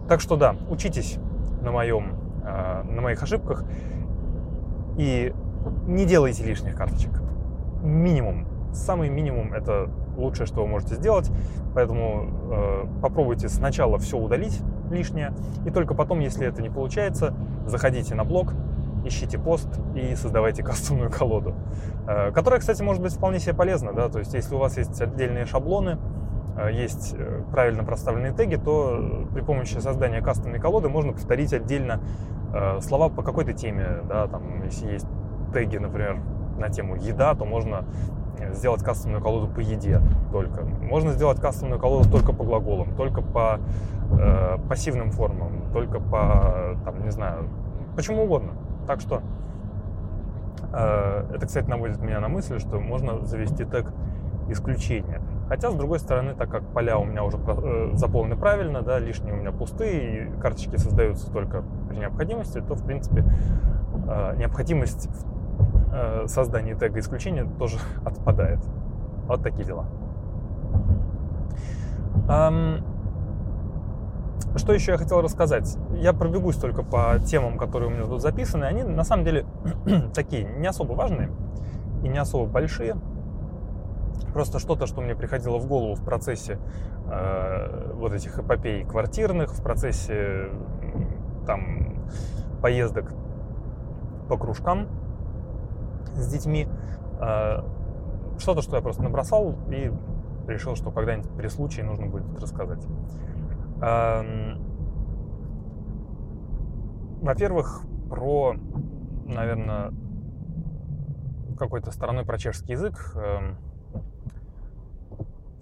Так 0.09 0.20
что 0.20 0.36
да, 0.36 0.55
учитесь 0.68 1.18
на, 1.62 1.72
моем, 1.72 2.16
э, 2.44 2.82
на 2.82 3.01
моих 3.01 3.22
ошибках 3.22 3.64
и 4.98 5.34
не 5.86 6.05
делайте 6.05 6.44
лишних 6.44 6.76
карточек. 6.76 7.10
Минимум. 7.82 8.46
Самый 8.72 9.09
минимум 9.09 9.55
это 9.55 9.88
лучшее, 10.16 10.46
что 10.46 10.62
вы 10.62 10.68
можете 10.68 10.96
сделать. 10.96 11.30
Поэтому 11.74 12.28
э, 12.51 12.86
попробуйте 13.02 13.48
сначала 13.48 13.98
все 13.98 14.18
удалить 14.18 14.60
лишнее, 14.90 15.32
и 15.64 15.70
только 15.70 15.94
потом, 15.94 16.20
если 16.20 16.46
это 16.46 16.62
не 16.62 16.70
получается, 16.70 17.34
заходите 17.66 18.14
на 18.14 18.24
блог, 18.24 18.52
ищите 19.05 19.39
пост 19.39 19.68
и 19.94 20.14
создавайте 20.14 20.62
кастомную 20.64 21.10
колоду, 21.10 21.55
э, 22.06 22.32
которая, 22.32 22.60
кстати, 22.60 22.82
может 22.82 23.02
быть 23.02 23.12
вполне 23.12 23.39
себе 23.39 23.55
полезна, 23.55 23.93
да, 23.93 24.09
то 24.09 24.18
есть 24.18 24.35
если 24.35 24.55
у 24.55 24.59
вас 24.59 24.76
есть 24.76 25.01
отдельные 25.01 25.47
шаблоны, 25.47 25.98
э, 26.56 26.72
есть 26.72 27.14
э, 27.16 27.43
правильно 27.51 27.85
проставленные 27.85 28.32
теги, 28.32 28.56
то 28.56 29.26
при 29.32 29.40
помощи 29.40 29.78
создания 29.78 30.20
кастомной 30.20 30.60
колоды 30.60 30.89
можно 30.89 31.12
повторить 31.12 31.52
отдельно 31.52 32.01
слова 32.82 33.09
по 33.09 33.22
какой-то 33.22 33.52
теме, 33.52 34.02
да, 34.09 34.28
там, 34.28 34.62
если 34.62 34.93
есть 34.93 35.09
теги, 35.52 35.76
например, 35.76 36.20
на 36.56 36.68
тему 36.68 36.94
еда, 36.94 37.35
то 37.35 37.44
можно 37.44 37.85
сделать 38.52 38.82
кастомную 38.82 39.22
колоду 39.22 39.48
по 39.48 39.60
еде 39.60 40.01
только. 40.32 40.62
Можно 40.62 41.12
сделать 41.12 41.40
кастомную 41.40 41.81
колоду 41.81 42.09
только 42.10 42.32
по 42.32 42.44
глаголам, 42.44 42.94
только 42.97 43.22
по 43.22 43.60
э, 44.18 44.59
пассивным 44.68 45.10
формам, 45.10 45.72
только 45.72 46.01
по, 46.01 46.76
там, 46.85 47.02
не 47.05 47.10
знаю, 47.10 47.48
почему 47.97 48.24
угодно. 48.24 48.52
Так 48.86 49.01
что 49.01 49.23
э, 50.73 51.27
это, 51.35 51.47
кстати, 51.47 51.69
наводит 51.69 52.01
меня 52.01 52.20
на 52.20 52.28
мысль, 52.28 52.59
что 52.59 52.81
можно 52.81 53.24
завести 53.24 53.65
тег 53.65 53.86
исключения. 54.48 55.20
Хотя, 55.48 55.70
с 55.70 55.74
другой 55.74 55.98
стороны, 55.98 56.35
так 56.35 56.51
как 56.51 56.65
поля 56.69 56.98
у 56.98 57.05
меня 57.05 57.23
уже 57.23 57.39
э, 57.39 57.90
заполнены 57.94 58.36
правильно, 58.36 58.82
да, 58.82 58.98
лишние 58.98 59.35
у 59.35 59.36
меня 59.36 59.52
пустые, 59.52 60.27
и 60.27 60.40
карточки 60.40 60.77
создаются 60.77 61.31
только 61.31 61.62
при 61.89 61.97
необходимости, 61.97 62.61
то, 62.61 62.74
в 62.74 62.85
принципе, 62.85 63.24
э, 64.09 64.36
необходимость 64.36 65.09
в 65.09 65.93
э, 65.93 66.27
создании 66.28 66.74
тега 66.74 66.98
исключения 66.98 67.44
тоже 67.59 67.78
отпадает. 68.05 68.61
Вот 69.27 69.43
такие 69.43 69.65
дела. 69.65 69.86
Что 74.56 74.73
еще 74.73 74.93
я 74.93 74.98
хотел 74.98 75.20
рассказать? 75.20 75.77
Я 75.97 76.12
пробегусь 76.12 76.56
только 76.56 76.82
по 76.82 77.19
темам, 77.27 77.59
которые 77.59 77.90
у 77.90 77.93
меня 77.93 78.05
тут 78.05 78.23
записаны. 78.23 78.65
Они 78.65 78.82
на 78.82 79.05
самом 79.05 79.24
деле 79.24 79.47
такие 80.15 80.44
не 80.44 80.66
особо 80.66 80.93
важные 80.93 81.31
и 82.02 82.09
не 82.09 82.19
особо 82.19 82.47
большие. 82.47 82.97
Просто 84.32 84.59
что-то, 84.59 84.86
что 84.86 85.01
мне 85.01 85.15
приходило 85.15 85.59
в 85.59 85.66
голову 85.66 85.94
в 85.94 86.05
процессе 86.05 86.59
э, 87.11 87.93
вот 87.94 88.12
этих 88.12 88.39
эпопей 88.39 88.85
квартирных, 88.85 89.52
в 89.52 89.62
процессе 89.62 90.51
там 91.47 92.05
поездок 92.62 93.12
по 94.28 94.36
кружкам 94.36 94.89
с 96.15 96.28
детьми. 96.28 96.69
Э, 97.20 97.62
что-то, 98.39 98.62
что 98.62 98.77
я 98.77 98.82
просто 98.82 99.02
набросал 99.02 99.55
и 99.69 99.93
решил, 100.48 100.77
что 100.77 100.90
когда-нибудь 100.90 101.31
при 101.36 101.48
случае 101.48 101.85
нужно 101.85 102.06
будет 102.06 102.39
рассказать. 102.40 102.85
Во-первых, 107.22 107.82
про, 108.09 108.55
наверное, 109.26 109.92
какой-то 111.59 111.90
стороной 111.90 112.24
про 112.24 112.38
чешский 112.38 112.72
язык. 112.72 113.14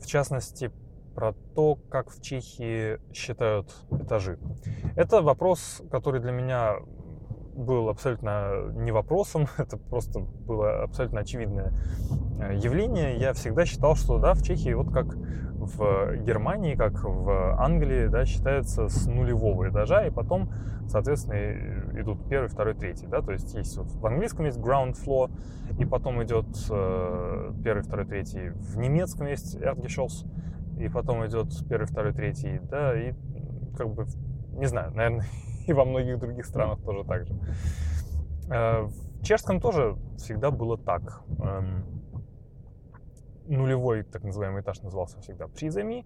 В 0.01 0.07
частности, 0.07 0.71
про 1.15 1.33
то, 1.55 1.77
как 1.91 2.11
в 2.11 2.21
Чехии 2.21 2.99
считают 3.13 3.73
этажи. 3.91 4.39
Это 4.97 5.23
вопрос, 5.23 5.83
который 5.91 6.21
для 6.21 6.33
меня 6.33 6.77
был 7.55 7.89
абсолютно 7.89 8.73
не 8.75 8.93
вопросом, 8.93 9.47
это 9.59 9.77
просто 9.77 10.21
было 10.21 10.83
абсолютно 10.83 11.21
очевидное 11.21 11.73
э, 12.41 12.57
явление. 12.57 13.17
Я 13.19 13.35
всегда 13.35 13.67
считал, 13.67 13.95
что 13.95 14.19
да, 14.19 14.35
в 14.35 14.43
Чехии, 14.43 14.73
вот 14.73 14.93
как 14.93 15.15
в 15.67 16.17
Германии, 16.17 16.75
как 16.75 17.05
в 17.05 17.57
Англии, 17.61 18.07
да, 18.09 18.25
считается 18.25 18.89
с 18.89 19.07
нулевого 19.07 19.69
этажа, 19.69 20.07
и 20.07 20.11
потом, 20.11 20.51
соответственно, 20.89 22.01
идут 22.01 22.29
первый, 22.29 22.49
второй, 22.49 22.75
третий, 22.75 23.07
да, 23.07 23.23
то 23.23 23.33
есть 23.33 23.55
есть 23.55 23.77
вот 23.77 23.91
в 23.91 24.07
английском 24.07 24.47
есть 24.47 24.59
ground 24.59 24.97
floor, 25.05 25.31
и 25.79 25.85
потом 25.85 26.23
идет 26.23 26.47
э, 26.71 27.53
первый, 27.65 27.83
второй, 27.83 28.07
третий, 28.07 28.51
в 28.51 28.77
немецком 28.79 29.27
есть 29.27 29.57
Erdgeschoss, 29.57 30.27
и 30.79 30.89
потом 30.89 31.25
идет 31.27 31.49
первый, 31.69 31.87
второй, 31.87 32.13
третий, 32.13 32.61
да, 32.71 32.99
и 32.99 33.15
как 33.77 33.89
бы, 33.89 34.07
не 34.53 34.67
знаю, 34.67 34.93
наверное, 34.95 35.25
и 35.67 35.73
во 35.73 35.85
многих 35.85 36.19
других 36.19 36.45
странах 36.45 36.81
тоже 36.83 37.05
так 37.05 37.27
же. 37.27 37.35
Э, 38.51 38.83
в 38.83 39.25
чешском 39.25 39.61
тоже 39.61 39.97
всегда 40.17 40.51
было 40.51 40.77
так. 40.77 41.23
Эм, 41.39 41.85
нулевой, 43.47 44.03
так 44.05 44.23
называемый 44.23 44.63
этаж 44.63 44.81
назывался 44.83 45.21
всегда 45.21 45.49
призами, 45.49 46.05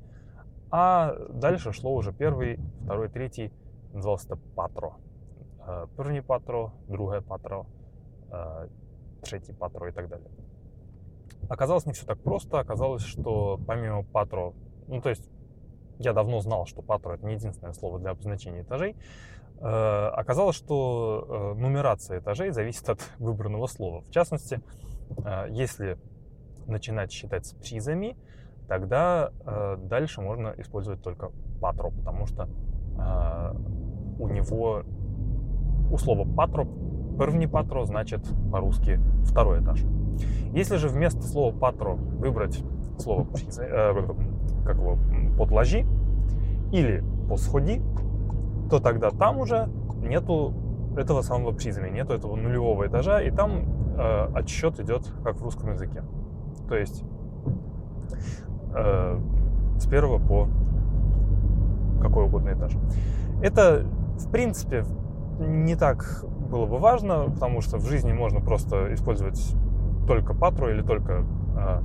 а 0.71 1.15
дальше 1.31 1.73
шло 1.73 1.95
уже 1.95 2.13
первый, 2.13 2.59
второй, 2.85 3.09
третий, 3.09 3.53
назывался 3.93 4.27
это 4.27 4.37
патро. 4.55 4.97
Э, 5.67 5.87
первый 5.97 6.23
патро, 6.23 6.73
другое 6.89 7.21
патро, 7.21 7.67
э, 8.31 8.69
третий 9.23 9.53
патро 9.53 9.89
и 9.89 9.93
так 9.93 10.09
далее. 10.09 10.29
Оказалось 11.49 11.87
не 11.87 11.93
все 11.93 12.07
так 12.07 12.19
просто. 12.21 12.59
Оказалось, 12.59 13.03
что 13.03 13.61
помимо 13.67 14.03
патро, 14.03 14.55
ну 14.89 15.01
то 15.01 15.11
есть 15.11 15.29
я 15.99 16.13
давно 16.13 16.41
знал, 16.41 16.67
что 16.67 16.83
патро 16.83 17.15
это 17.15 17.25
не 17.27 17.35
единственное 17.35 17.73
слово 17.73 17.99
для 17.99 18.11
обозначения 18.11 18.63
этажей. 18.63 18.97
Э, 19.61 20.09
оказалось, 20.09 20.57
что 20.57 21.55
нумерация 21.57 22.19
этажей 22.19 22.51
зависит 22.51 22.89
от 22.89 23.01
выбранного 23.19 23.67
слова. 23.67 24.03
В 24.03 24.11
частности, 24.11 24.61
если 25.49 25.99
начинать 26.67 27.13
считать 27.13 27.47
с 27.47 27.53
призами, 27.53 28.17
тогда 28.69 29.31
э, 29.45 29.77
дальше 29.85 30.21
можно 30.21 30.55
использовать 30.59 31.03
только 31.03 31.31
патро, 31.61 31.91
потому 31.91 32.27
что 32.27 32.49
э, 32.99 33.55
у 34.19 34.29
него 34.29 34.83
у 35.91 35.99
слова 35.99 36.27
патро 36.27 36.67
первый 37.19 37.49
патро 37.49 37.85
значит 37.85 38.21
по-русски 38.53 39.01
второй 39.25 39.63
этаж. 39.63 39.83
Если 40.53 40.77
же 40.77 40.89
вместо 40.89 41.23
слова 41.23 41.55
патро 41.57 41.95
выбрать 41.95 42.63
слово 42.99 43.27
э, 43.59 43.95
как 44.65 44.77
его, 44.77 44.99
подложи 45.39 45.87
или 46.73 47.05
посходи, 47.29 47.81
то 48.71 48.81
тогда 48.81 49.11
там 49.11 49.39
уже 49.39 49.69
нету 50.03 50.55
этого 50.97 51.23
самого 51.23 51.53
призами, 51.53 51.91
нету 51.91 52.15
этого 52.15 52.37
нулевого 52.37 52.87
этажа, 52.87 53.21
и 53.21 53.31
там 53.31 53.97
э, 53.97 54.31
отсчет 54.35 54.81
идет 54.81 55.07
как 55.23 55.37
в 55.37 55.43
русском 55.43 55.73
языке. 55.73 56.03
То 56.69 56.77
есть 56.77 57.05
э, 58.75 59.21
с 59.79 59.87
первого 59.87 60.19
по 60.19 60.49
какой 62.01 62.25
угодно 62.25 62.53
этаж. 62.53 62.73
Это, 63.43 63.85
в 64.19 64.31
принципе, 64.31 64.85
не 65.39 65.77
так 65.77 66.25
было 66.51 66.67
бы 66.67 66.79
важно, 66.79 67.31
потому 67.31 67.61
что 67.61 67.79
в 67.79 67.87
жизни 67.87 68.13
можно 68.13 68.41
просто 68.41 68.95
использовать 68.95 69.55
только 70.07 70.35
патру 70.35 70.69
или 70.69 70.83
только 70.83 71.25
э, 71.57 71.83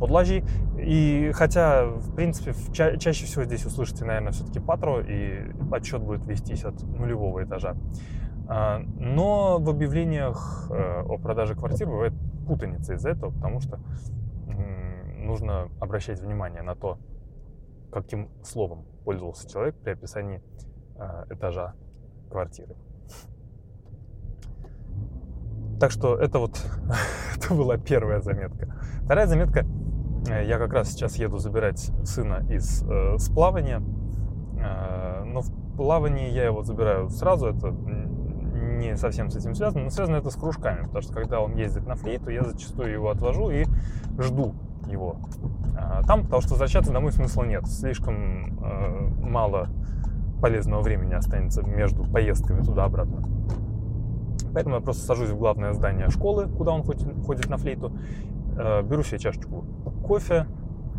подложи. 0.00 0.42
И 0.78 1.30
хотя, 1.34 1.84
в 1.86 2.14
принципе, 2.14 2.54
ча- 2.72 2.96
чаще 2.96 3.26
всего 3.26 3.44
здесь 3.44 3.64
услышите, 3.66 4.04
наверное, 4.04 4.32
все-таки 4.32 4.58
патру, 4.58 5.00
и 5.00 5.52
отчет 5.70 6.02
будет 6.02 6.26
вестись 6.26 6.64
от 6.64 6.82
нулевого 6.82 7.44
этажа. 7.44 7.76
Э, 8.50 8.78
но 8.98 9.58
в 9.58 9.70
объявлениях 9.70 10.66
э, 10.70 11.02
о 11.02 11.18
продаже 11.18 11.54
квартир 11.54 11.86
бывает 11.86 12.12
путаница 12.46 12.94
из-за 12.94 13.10
этого, 13.10 13.30
потому 13.30 13.60
что 13.60 13.78
нужно 15.30 15.68
обращать 15.80 16.20
внимание 16.20 16.62
на 16.62 16.74
то, 16.74 16.98
каким 17.92 18.28
словом 18.42 18.84
пользовался 19.04 19.48
человек 19.48 19.76
при 19.76 19.92
описании 19.92 20.42
э, 20.96 21.24
этажа 21.30 21.74
квартиры. 22.30 22.74
Так 25.78 25.90
что 25.90 26.16
это 26.16 26.38
вот 26.38 26.60
это 27.36 27.54
была 27.54 27.78
первая 27.78 28.20
заметка. 28.20 28.74
Вторая 29.04 29.26
заметка. 29.26 29.64
Э, 30.28 30.44
я 30.44 30.58
как 30.58 30.72
раз 30.72 30.90
сейчас 30.90 31.16
еду 31.16 31.38
забирать 31.38 31.90
сына 32.04 32.44
из 32.50 32.82
э, 32.82 33.18
сплавания. 33.18 33.82
Э, 34.58 35.24
но 35.24 35.40
в 35.40 35.76
плавании 35.76 36.30
я 36.30 36.44
его 36.44 36.62
забираю 36.62 37.08
сразу. 37.08 37.46
Это 37.46 37.74
не 38.80 38.96
совсем 38.96 39.30
с 39.30 39.36
этим 39.36 39.54
связано, 39.54 39.84
но 39.84 39.90
связано 39.90 40.16
это 40.16 40.30
с 40.30 40.36
кружками, 40.36 40.84
потому 40.86 41.02
что 41.02 41.12
когда 41.12 41.40
он 41.40 41.54
ездит 41.54 41.86
на 41.86 41.94
флейту, 41.94 42.30
я 42.30 42.42
зачастую 42.42 42.92
его 42.92 43.10
отвожу 43.10 43.50
и 43.50 43.66
жду 44.18 44.54
его 44.88 45.16
а, 45.76 46.02
там, 46.02 46.24
потому 46.24 46.42
что 46.42 46.50
возвращаться 46.50 46.92
домой 46.92 47.12
смысла 47.12 47.44
нет. 47.44 47.66
Слишком 47.66 48.58
э, 48.62 49.08
мало 49.20 49.68
полезного 50.40 50.82
времени 50.82 51.14
останется 51.14 51.62
между 51.62 52.04
поездками 52.04 52.62
туда-обратно. 52.62 53.22
Поэтому 54.52 54.76
я 54.76 54.80
просто 54.80 55.04
сажусь 55.04 55.30
в 55.30 55.38
главное 55.38 55.72
здание 55.72 56.08
школы, 56.10 56.48
куда 56.48 56.72
он 56.72 56.82
ходит, 56.82 57.06
ходит 57.24 57.48
на 57.48 57.56
флейту, 57.56 57.92
э, 58.56 58.82
беру 58.82 59.02
себе 59.02 59.18
чашечку 59.18 59.64
кофе, 60.04 60.46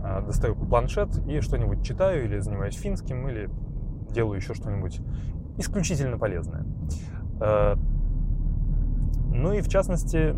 э, 0.03 0.21
достаю 0.25 0.55
планшет 0.55 1.17
и 1.27 1.41
что-нибудь 1.41 1.83
читаю 1.83 2.25
или 2.25 2.39
занимаюсь 2.39 2.75
финским, 2.75 3.27
или 3.27 3.49
делаю 4.11 4.37
еще 4.37 4.53
что-нибудь 4.53 5.01
исключительно 5.57 6.17
полезное. 6.17 6.65
Э, 7.41 7.76
ну 9.34 9.51
и 9.53 9.61
в 9.61 9.68
частности, 9.68 10.35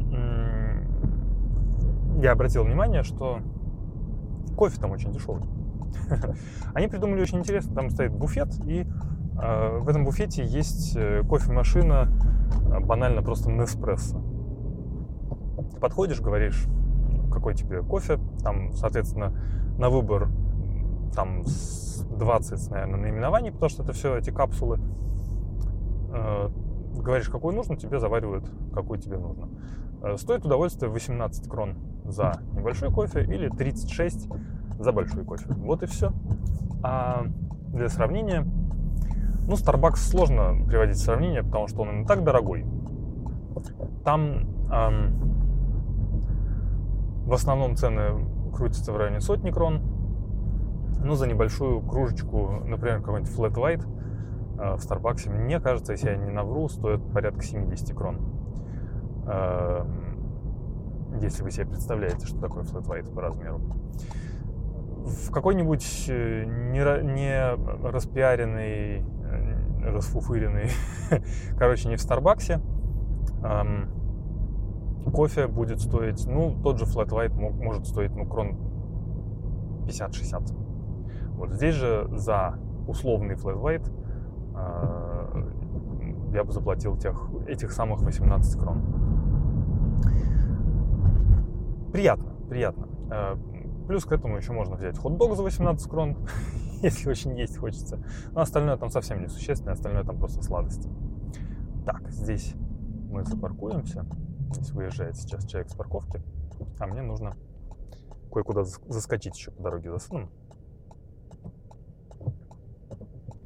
я 2.22 2.32
обратил 2.32 2.64
внимание, 2.64 3.04
что 3.04 3.40
кофе 4.56 4.80
там 4.80 4.92
очень 4.92 5.12
дешевый. 5.12 5.44
Они 6.74 6.88
придумали 6.88 7.22
очень 7.22 7.40
интересно, 7.40 7.76
там 7.76 7.90
стоит 7.90 8.14
буфет, 8.14 8.54
и 8.66 8.88
э, 9.42 9.78
в 9.80 9.90
этом 9.90 10.06
буфете 10.06 10.46
есть 10.46 10.96
э, 10.96 11.24
кофемашина, 11.28 12.08
банально 12.82 13.22
просто 13.22 13.52
Неспрессо. 13.52 14.22
Ты 15.74 15.80
подходишь, 15.80 16.22
говоришь, 16.22 16.66
какой 17.32 17.56
тебе 17.56 17.82
кофе, 17.82 18.20
там, 18.42 18.72
соответственно, 18.74 19.34
на 19.78 19.90
выбор 19.90 20.30
там 21.14 21.44
20, 21.44 22.72
наверное, 22.72 23.00
наименований, 23.00 23.52
потому 23.52 23.70
что 23.70 23.84
это 23.84 23.92
все 23.92 24.16
эти 24.18 24.30
капсулы 24.30 24.80
говоришь, 27.02 27.30
какой 27.30 27.53
нужно, 27.53 27.76
тебе 27.76 27.99
заваривают, 27.99 28.49
какой 28.74 28.98
тебе 28.99 29.18
нужно. 29.18 29.49
Э, 30.02 30.18
стоит 30.18 30.45
удовольствие 30.45 30.91
18 30.91 31.48
крон 31.48 31.76
за 32.06 32.41
небольшой 32.53 32.91
кофе 32.91 33.24
или 33.24 33.49
36 33.49 34.28
за 34.80 34.91
большой 34.91 35.24
кофе. 35.24 35.45
Вот 35.49 35.84
и 35.84 35.86
все. 35.86 36.11
А 36.84 37.26
для 37.70 37.90
сравнения, 37.90 38.45
ну, 39.48 39.53
Starbucks 39.53 39.95
сложно 39.95 40.65
приводить 40.68 40.98
в 40.98 41.03
сравнение, 41.03 41.44
потому 41.44 41.68
что 41.68 41.82
он 41.82 42.03
и 42.03 42.06
так 42.06 42.24
дорогой. 42.24 42.65
Там 44.03 44.49
эм, 44.72 45.34
в 47.26 47.34
основном 47.34 47.78
цены 47.78 48.26
крутится 48.53 48.91
в 48.91 48.98
районе 48.98 49.22
сотни 49.22 49.52
крон. 49.52 49.82
Ну, 51.03 51.15
за 51.15 51.28
небольшую 51.28 51.82
кружечку, 51.82 52.61
например, 52.65 53.02
какой-нибудь 53.02 53.34
Flat 53.34 53.53
White 53.53 53.86
в 54.56 54.80
Старбаксе, 54.80 55.30
мне 55.30 55.60
кажется, 55.60 55.94
если 55.94 56.10
я 56.10 56.16
не 56.16 56.32
навру, 56.32 56.70
стоит 56.70 57.02
порядка 57.12 57.44
70 57.44 57.96
крон. 57.96 58.20
Э, 59.26 59.86
если 61.22 61.44
вы 61.44 61.52
себе 61.52 61.66
представляете, 61.68 62.26
что 62.26 62.40
такое 62.40 62.64
Flat 62.64 62.86
White 62.86 63.14
по 63.14 63.22
размеру. 63.22 63.62
В 65.06 65.32
какой-нибудь 65.32 66.06
э, 66.08 66.46
не, 66.46 66.80
не 67.14 67.56
распиаренный, 67.88 69.00
э, 69.02 69.92
расфуфыренный, 69.92 70.70
короче, 71.58 71.90
не 71.90 71.98
в 71.98 72.02
Старбаксе, 72.02 72.62
эм, 73.44 73.90
кофе 75.14 75.48
будет 75.48 75.82
стоить, 75.82 76.26
ну, 76.26 76.56
тот 76.64 76.80
же 76.80 76.86
Flat 76.86 77.10
White 77.10 77.34
может 77.38 77.86
стоить, 77.86 78.16
ну, 78.16 78.26
крон 78.26 78.58
50-60. 79.88 80.54
Вот 81.36 81.52
здесь 81.52 81.76
же 81.76 82.08
за 82.12 82.56
условный 82.88 83.36
Flat 83.36 83.62
White 83.62 83.90
э, 83.90 84.03
я 86.34 86.44
бы 86.44 86.52
заплатил 86.52 86.98
тех, 86.98 87.30
этих 87.48 87.72
самых 87.72 88.02
18 88.02 88.60
крон. 88.60 88.82
Приятно, 91.92 92.34
приятно. 92.50 92.88
Э, 93.12 93.36
плюс 93.88 94.06
к 94.06 94.12
этому 94.12 94.38
еще 94.38 94.52
можно 94.52 94.76
взять 94.76 94.98
хот-дог 94.98 95.36
за 95.36 95.44
18 95.44 95.88
крон, 95.90 96.18
если 96.82 97.10
очень 97.10 97.38
есть 97.38 97.58
хочется. 97.58 98.04
Но 98.32 98.42
остальное 98.42 98.78
там 98.78 98.90
совсем 98.90 99.22
не 99.22 99.28
существенно, 99.28 99.74
остальное 99.74 100.04
там 100.04 100.18
просто 100.18 100.42
сладости. 100.42 100.90
Так, 101.86 102.10
здесь 102.10 102.56
мы 103.12 103.24
запаркуемся. 103.24 104.06
Здесь 104.54 104.72
выезжает 104.72 105.16
сейчас 105.18 105.46
человек 105.46 105.70
с 105.70 105.76
парковки, 105.76 106.22
а 106.80 106.88
мне 106.88 107.02
нужно 107.02 107.36
кое-куда 108.32 108.64
заскочить 108.64 109.38
еще 109.38 109.52
по 109.52 109.62
дороге 109.62 109.92
за 109.92 110.00
сыном. 110.00 110.30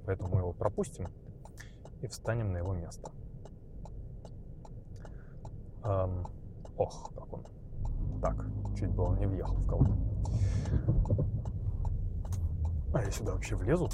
Поэтому 0.07 0.29
мы 0.29 0.39
его 0.39 0.53
пропустим 0.53 1.09
и 2.01 2.07
встанем 2.07 2.53
на 2.53 2.57
его 2.57 2.73
место. 2.73 3.11
Эм, 5.83 6.25
ох, 6.77 7.11
как 7.13 7.33
он. 7.33 7.45
Так, 8.21 8.45
чуть 8.77 8.89
было 8.89 9.17
не 9.17 9.25
въехал 9.27 9.55
в 9.55 9.67
кого-то. 9.67 9.97
А 12.93 13.03
я 13.03 13.11
сюда 13.11 13.33
вообще 13.33 13.57
влезу? 13.57 13.89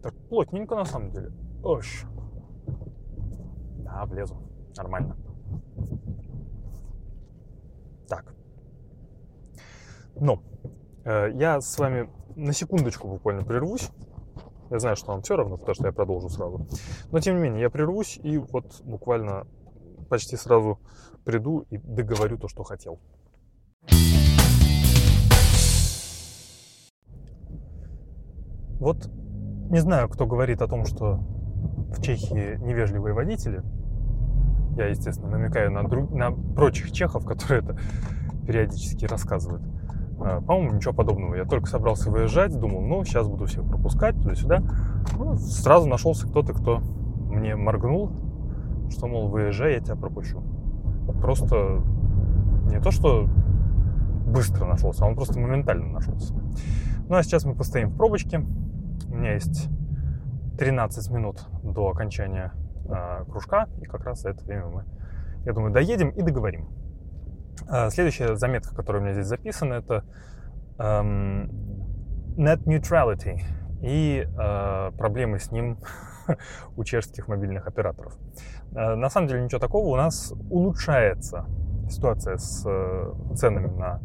Так 0.00 0.14
плотненько 0.28 0.76
на 0.76 0.84
самом 0.84 1.10
деле. 1.10 1.32
Ош. 1.64 2.06
Да, 3.78 4.06
влезу. 4.06 4.36
Нормально. 4.76 5.16
Так. 8.08 8.32
Но 10.14 10.44
э, 11.04 11.32
я 11.34 11.60
с 11.60 11.76
вами 11.76 12.08
на 12.36 12.52
секундочку 12.52 13.08
буквально 13.08 13.42
прервусь. 13.42 13.90
Я 14.70 14.78
знаю, 14.78 14.94
что 14.94 15.10
вам 15.10 15.22
все 15.22 15.36
равно, 15.36 15.56
потому 15.56 15.74
что 15.74 15.86
я 15.86 15.92
продолжу 15.92 16.28
сразу. 16.28 16.66
Но 17.10 17.18
тем 17.18 17.36
не 17.36 17.42
менее, 17.42 17.62
я 17.62 17.70
прервусь 17.70 18.18
и 18.22 18.38
вот 18.38 18.80
буквально 18.84 19.46
почти 20.08 20.36
сразу 20.36 20.78
приду 21.24 21.66
и 21.70 21.76
договорю 21.78 22.38
то, 22.38 22.46
что 22.46 22.62
хотел. 22.62 23.00
Вот 28.78 29.10
не 29.70 29.80
знаю, 29.80 30.08
кто 30.08 30.26
говорит 30.26 30.62
о 30.62 30.68
том, 30.68 30.84
что 30.84 31.16
в 31.90 32.00
Чехии 32.00 32.56
невежливые 32.64 33.12
водители. 33.12 33.62
Я, 34.76 34.86
естественно, 34.86 35.30
намекаю 35.30 35.72
на, 35.72 35.82
друг... 35.82 36.10
на 36.12 36.30
прочих 36.30 36.92
чехов, 36.92 37.26
которые 37.26 37.62
это 37.62 37.78
периодически 38.46 39.04
рассказывают. 39.04 39.62
А, 40.22 40.40
по-моему, 40.40 40.74
ничего 40.74 40.92
подобного. 40.92 41.34
Я 41.34 41.44
только 41.44 41.66
собрался 41.66 42.10
выезжать, 42.10 42.58
думал, 42.58 42.82
ну, 42.82 43.04
сейчас 43.04 43.26
буду 43.26 43.46
всех 43.46 43.66
пропускать 43.66 44.16
туда-сюда. 44.16 44.62
Ну, 45.18 45.36
сразу 45.36 45.88
нашелся 45.88 46.26
кто-то, 46.28 46.52
кто 46.52 46.80
мне 47.30 47.56
моргнул, 47.56 48.10
что, 48.90 49.06
мол, 49.06 49.28
выезжай, 49.28 49.74
я 49.74 49.80
тебя 49.80 49.96
пропущу. 49.96 50.42
Просто 51.20 51.82
не 52.70 52.80
то, 52.80 52.90
что 52.90 53.28
быстро 54.26 54.66
нашелся, 54.66 55.04
а 55.04 55.08
он 55.08 55.14
просто 55.14 55.38
моментально 55.38 55.86
нашелся. 55.86 56.34
Ну, 57.08 57.16
а 57.16 57.22
сейчас 57.22 57.44
мы 57.44 57.54
постоим 57.54 57.88
в 57.88 57.96
пробочке. 57.96 58.44
У 59.08 59.14
меня 59.14 59.34
есть 59.34 59.68
13 60.58 61.10
минут 61.10 61.46
до 61.62 61.88
окончания 61.88 62.52
э, 62.84 63.24
кружка, 63.24 63.68
и 63.80 63.86
как 63.86 64.04
раз 64.04 64.22
за 64.22 64.30
это 64.30 64.44
время 64.44 64.66
мы, 64.66 64.84
я 65.44 65.52
думаю, 65.52 65.72
доедем 65.72 66.10
и 66.10 66.22
договорим. 66.22 66.68
Э, 67.68 67.90
следующая 67.90 68.36
заметка, 68.36 68.74
которая 68.74 69.02
у 69.02 69.04
меня 69.04 69.14
здесь 69.14 69.26
записана, 69.26 69.74
это 69.74 70.04
эм, 70.78 71.50
net 72.36 72.64
neutrality 72.64 73.40
и 73.82 74.26
э, 74.26 74.90
проблемы 74.96 75.38
с 75.38 75.50
ним 75.50 75.78
у 76.76 76.84
чешских 76.84 77.28
мобильных 77.28 77.66
операторов. 77.66 78.16
Э, 78.72 78.94
на 78.94 79.10
самом 79.10 79.28
деле 79.28 79.42
ничего 79.42 79.60
такого, 79.60 79.86
у 79.86 79.96
нас 79.96 80.32
улучшается 80.50 81.46
ситуация 81.88 82.36
с 82.36 82.64
э, 82.66 83.12
ценами 83.34 83.68
на 83.68 84.00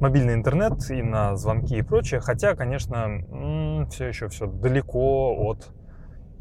мобильный 0.00 0.34
интернет 0.34 0.90
и 0.90 1.02
на 1.02 1.36
звонки 1.36 1.76
и 1.76 1.82
прочее, 1.82 2.20
хотя, 2.20 2.54
конечно, 2.54 3.86
все 3.90 4.06
еще 4.06 4.28
все 4.28 4.46
далеко 4.46 5.34
от 5.34 5.72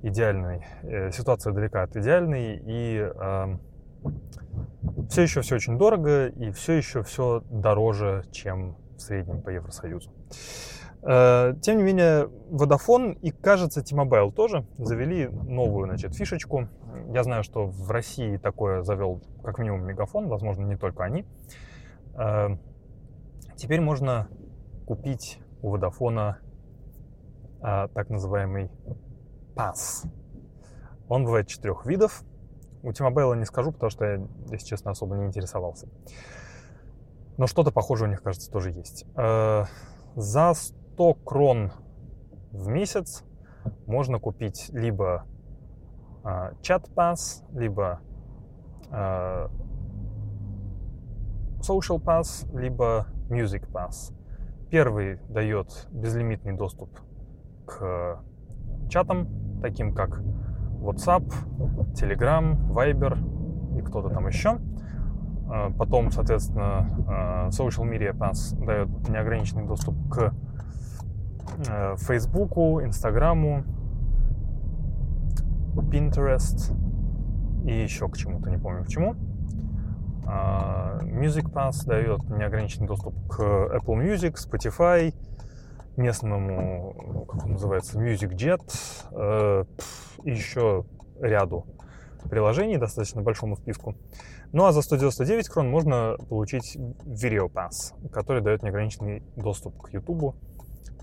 идеальной, 0.04 0.66
э, 0.84 1.12
ситуация 1.12 1.54
далека 1.54 1.84
от 1.84 1.96
идеальной, 1.96 2.58
и 2.58 2.98
э, 3.00 3.58
все 5.10 5.24
еще 5.24 5.42
все 5.42 5.56
очень 5.56 5.78
дорого, 5.78 6.28
и 6.28 6.52
все 6.52 6.74
еще 6.74 7.04
все 7.04 7.44
дороже, 7.50 8.26
чем 8.32 8.78
в 8.98 9.02
среднем 9.02 9.42
по 9.42 9.50
Евросоюзу. 9.50 10.12
Э, 11.08 11.54
тем 11.62 11.78
не 11.78 11.84
менее, 11.84 12.30
Vodafone 12.50 13.18
и, 13.22 13.32
кажется, 13.32 13.84
T-Mobile 13.84 14.32
тоже 14.32 14.66
завели 14.78 15.28
новую, 15.28 15.88
значит, 15.88 16.16
фишечку. 16.16 16.68
Я 17.14 17.24
знаю, 17.24 17.44
что 17.44 17.68
в 17.68 17.92
России 17.92 18.38
такое 18.38 18.82
завел 18.82 19.22
как 19.44 19.60
минимум 19.60 19.86
Мегафон, 19.86 20.28
возможно, 20.28 20.66
не 20.66 20.78
только 20.78 21.04
они. 21.04 21.26
Э, 22.16 22.58
теперь 23.56 23.82
можно 23.82 24.28
купить 24.88 25.40
у 25.62 25.76
Vodafone 25.76 26.36
э, 27.62 27.88
так 27.94 28.10
называемый 28.10 28.72
Pass. 29.56 30.08
Он 31.08 31.24
бывает 31.24 31.48
четырех 31.48 31.86
видов. 31.86 32.24
У 32.86 32.92
T-Mobile 32.92 33.36
не 33.36 33.46
скажу, 33.46 33.72
потому 33.72 33.90
что 33.90 34.06
я, 34.06 34.28
если 34.52 34.68
честно, 34.68 34.92
особо 34.92 35.16
не 35.16 35.26
интересовался. 35.26 35.88
Но 37.38 37.48
что-то 37.48 37.72
похожее 37.72 38.08
у 38.08 38.12
них, 38.12 38.22
кажется, 38.22 38.52
тоже 38.52 38.70
есть. 38.72 39.08
За 39.16 40.54
100 40.54 41.14
крон 41.26 41.72
в 42.52 42.68
месяц 42.68 43.24
можно 43.88 44.20
купить 44.20 44.70
либо 44.72 45.26
э, 46.24 46.52
чат 46.62 46.88
пас, 46.94 47.44
либо 47.54 48.02
э, 48.92 49.48
social 51.60 52.00
pass, 52.00 52.48
либо 52.56 53.08
music 53.30 53.68
pass. 53.72 54.14
Первый 54.70 55.20
дает 55.28 55.88
безлимитный 55.90 56.54
доступ 56.54 56.92
к 57.66 58.20
чатам, 58.90 59.60
таким 59.62 59.94
как 59.94 60.22
WhatsApp, 60.86 61.32
Telegram, 61.94 62.58
Viber 62.70 63.78
и 63.78 63.82
кто-то 63.82 64.10
там 64.10 64.28
еще. 64.28 64.60
А, 65.50 65.72
потом, 65.72 66.12
соответственно, 66.12 67.50
Social 67.50 67.90
Media 67.90 68.14
Pass 68.14 68.56
дает 68.66 68.88
неограниченный 69.10 69.66
доступ 69.68 69.96
к 70.10 70.34
Э, 71.68 71.96
Фейсбуку, 71.98 72.82
Инстаграму, 72.84 73.64
Pinterest 75.76 76.74
и 77.66 77.84
еще 77.84 78.08
к 78.10 78.18
чему-то, 78.18 78.50
не 78.50 78.58
помню 78.58 78.84
к 78.84 78.88
чему. 78.88 79.16
А, 80.28 81.00
Music 81.02 81.52
Pass 81.52 81.86
дает 81.86 82.30
неограниченный 82.30 82.88
доступ 82.88 83.14
к 83.28 83.40
Apple 83.40 84.04
Music, 84.04 84.36
Spotify, 84.36 85.14
местному, 85.98 87.26
как 87.30 87.46
он 87.46 87.52
называется, 87.54 88.00
Music 88.00 88.36
Jet 88.36 88.64
э, 89.12 89.66
еще 90.26 90.86
ряду 91.20 91.66
приложений, 92.30 92.78
достаточно 92.78 93.22
большому 93.22 93.56
списку. 93.56 93.96
Ну 94.52 94.66
а 94.66 94.72
за 94.72 94.82
199 94.82 95.50
крон 95.50 95.70
можно 95.70 96.16
получить 96.30 96.76
Video 97.06 97.52
Pass, 97.52 97.94
который 98.12 98.42
дает 98.42 98.64
неограниченный 98.64 99.24
доступ 99.36 99.82
к 99.82 99.94
YouTube, 99.94 100.36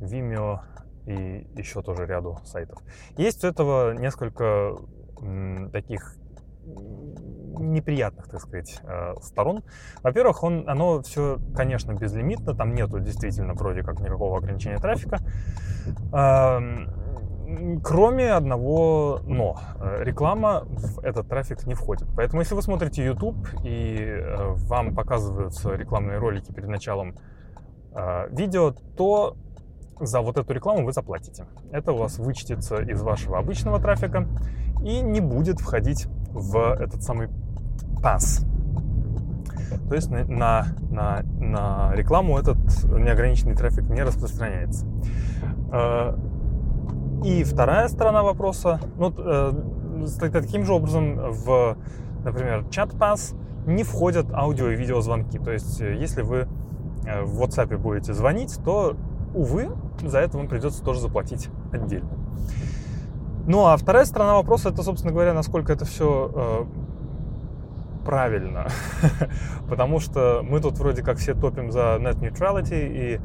Vimeo 0.00 0.60
и 1.06 1.46
еще 1.56 1.82
тоже 1.82 2.06
ряду 2.06 2.38
сайтов. 2.44 2.78
Есть 3.16 3.44
у 3.44 3.46
этого 3.46 3.92
несколько 3.92 4.76
таких 5.72 6.16
неприятных, 6.64 8.28
так 8.28 8.40
сказать, 8.40 8.80
э, 8.84 9.14
сторон. 9.20 9.62
Во-первых, 10.02 10.42
он, 10.42 10.68
оно 10.68 11.02
все, 11.02 11.38
конечно, 11.54 11.92
безлимитно, 11.92 12.54
там 12.54 12.74
нету 12.74 13.00
действительно 13.00 13.54
вроде 13.54 13.82
как 13.82 14.00
никакого 14.00 14.38
ограничения 14.38 14.78
трафика. 14.78 15.18
Кроме 17.82 18.32
одного 18.32 19.20
но. 19.26 19.58
Э, 19.80 20.02
реклама 20.04 20.64
в 20.66 21.00
этот 21.00 21.28
трафик 21.28 21.66
не 21.66 21.74
входит. 21.74 22.08
Поэтому, 22.16 22.40
если 22.40 22.54
вы 22.54 22.62
смотрите 22.62 23.04
YouTube 23.04 23.36
и 23.64 23.96
э, 23.98 24.52
вам 24.68 24.94
показываются 24.94 25.74
рекламные 25.74 26.18
ролики 26.18 26.52
перед 26.52 26.68
началом 26.68 27.14
э, 27.94 28.28
видео, 28.30 28.74
то 28.96 29.36
за 30.00 30.20
вот 30.20 30.36
эту 30.36 30.52
рекламу 30.52 30.84
вы 30.84 30.92
заплатите. 30.92 31.46
Это 31.70 31.92
у 31.92 31.98
вас 31.98 32.18
вычтется 32.18 32.76
из 32.76 33.02
вашего 33.02 33.38
обычного 33.38 33.80
трафика 33.80 34.26
и 34.84 35.00
не 35.00 35.20
будет 35.20 35.60
входить 35.60 36.06
в 36.30 36.56
этот 36.74 37.02
самый 37.02 37.28
пас. 38.02 38.44
То 39.88 39.94
есть 39.94 40.10
на, 40.10 40.24
на, 40.24 40.66
на, 40.90 41.22
на 41.22 41.92
рекламу 41.94 42.38
этот 42.38 42.56
неограниченный 42.84 43.54
трафик 43.54 43.88
не 43.88 44.02
распространяется. 44.02 44.86
Э, 47.22 47.26
и 47.26 47.44
вторая 47.44 47.88
сторона 47.88 48.22
вопроса, 48.22 48.80
ну, 48.96 49.12
э, 49.16 49.52
таким 50.32 50.64
же 50.64 50.72
образом 50.74 51.16
в, 51.30 51.76
например, 52.24 52.64
чат-пас 52.70 53.34
не 53.66 53.84
входят 53.84 54.26
аудио 54.32 54.70
и 54.70 54.76
видеозвонки. 54.76 55.38
То 55.38 55.52
есть 55.52 55.80
э, 55.80 55.96
если 55.96 56.22
вы 56.22 56.48
в 57.04 57.42
WhatsApp 57.42 57.76
будете 57.78 58.14
звонить, 58.14 58.58
то, 58.64 58.96
увы, 59.34 59.70
за 60.02 60.18
это 60.18 60.38
вам 60.38 60.46
придется 60.48 60.84
тоже 60.84 61.00
заплатить 61.00 61.48
отдельно. 61.72 62.10
Ну 63.46 63.66
а 63.66 63.76
вторая 63.76 64.04
сторона 64.04 64.34
вопроса, 64.34 64.68
это, 64.68 64.84
собственно 64.84 65.12
говоря, 65.12 65.34
насколько 65.34 65.72
это 65.72 65.84
все 65.84 66.66
правильно, 68.04 68.66
потому 69.68 70.00
что 70.00 70.42
мы 70.42 70.60
тут 70.60 70.78
вроде 70.78 71.02
как 71.02 71.18
все 71.18 71.34
топим 71.34 71.70
за 71.70 71.96
net 72.00 72.20
neutrality 72.20 72.88
и 72.88 73.20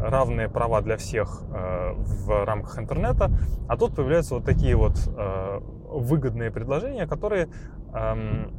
равные 0.00 0.48
права 0.48 0.80
для 0.80 0.96
всех 0.96 1.42
э, 1.52 1.92
в 1.94 2.44
рамках 2.44 2.78
интернета, 2.78 3.30
а 3.68 3.76
тут 3.76 3.94
появляются 3.94 4.34
вот 4.34 4.44
такие 4.44 4.76
вот 4.76 4.96
э, 5.06 5.60
выгодные 5.88 6.50
предложения, 6.50 7.06
которые 7.06 7.48
э, 7.94 8.50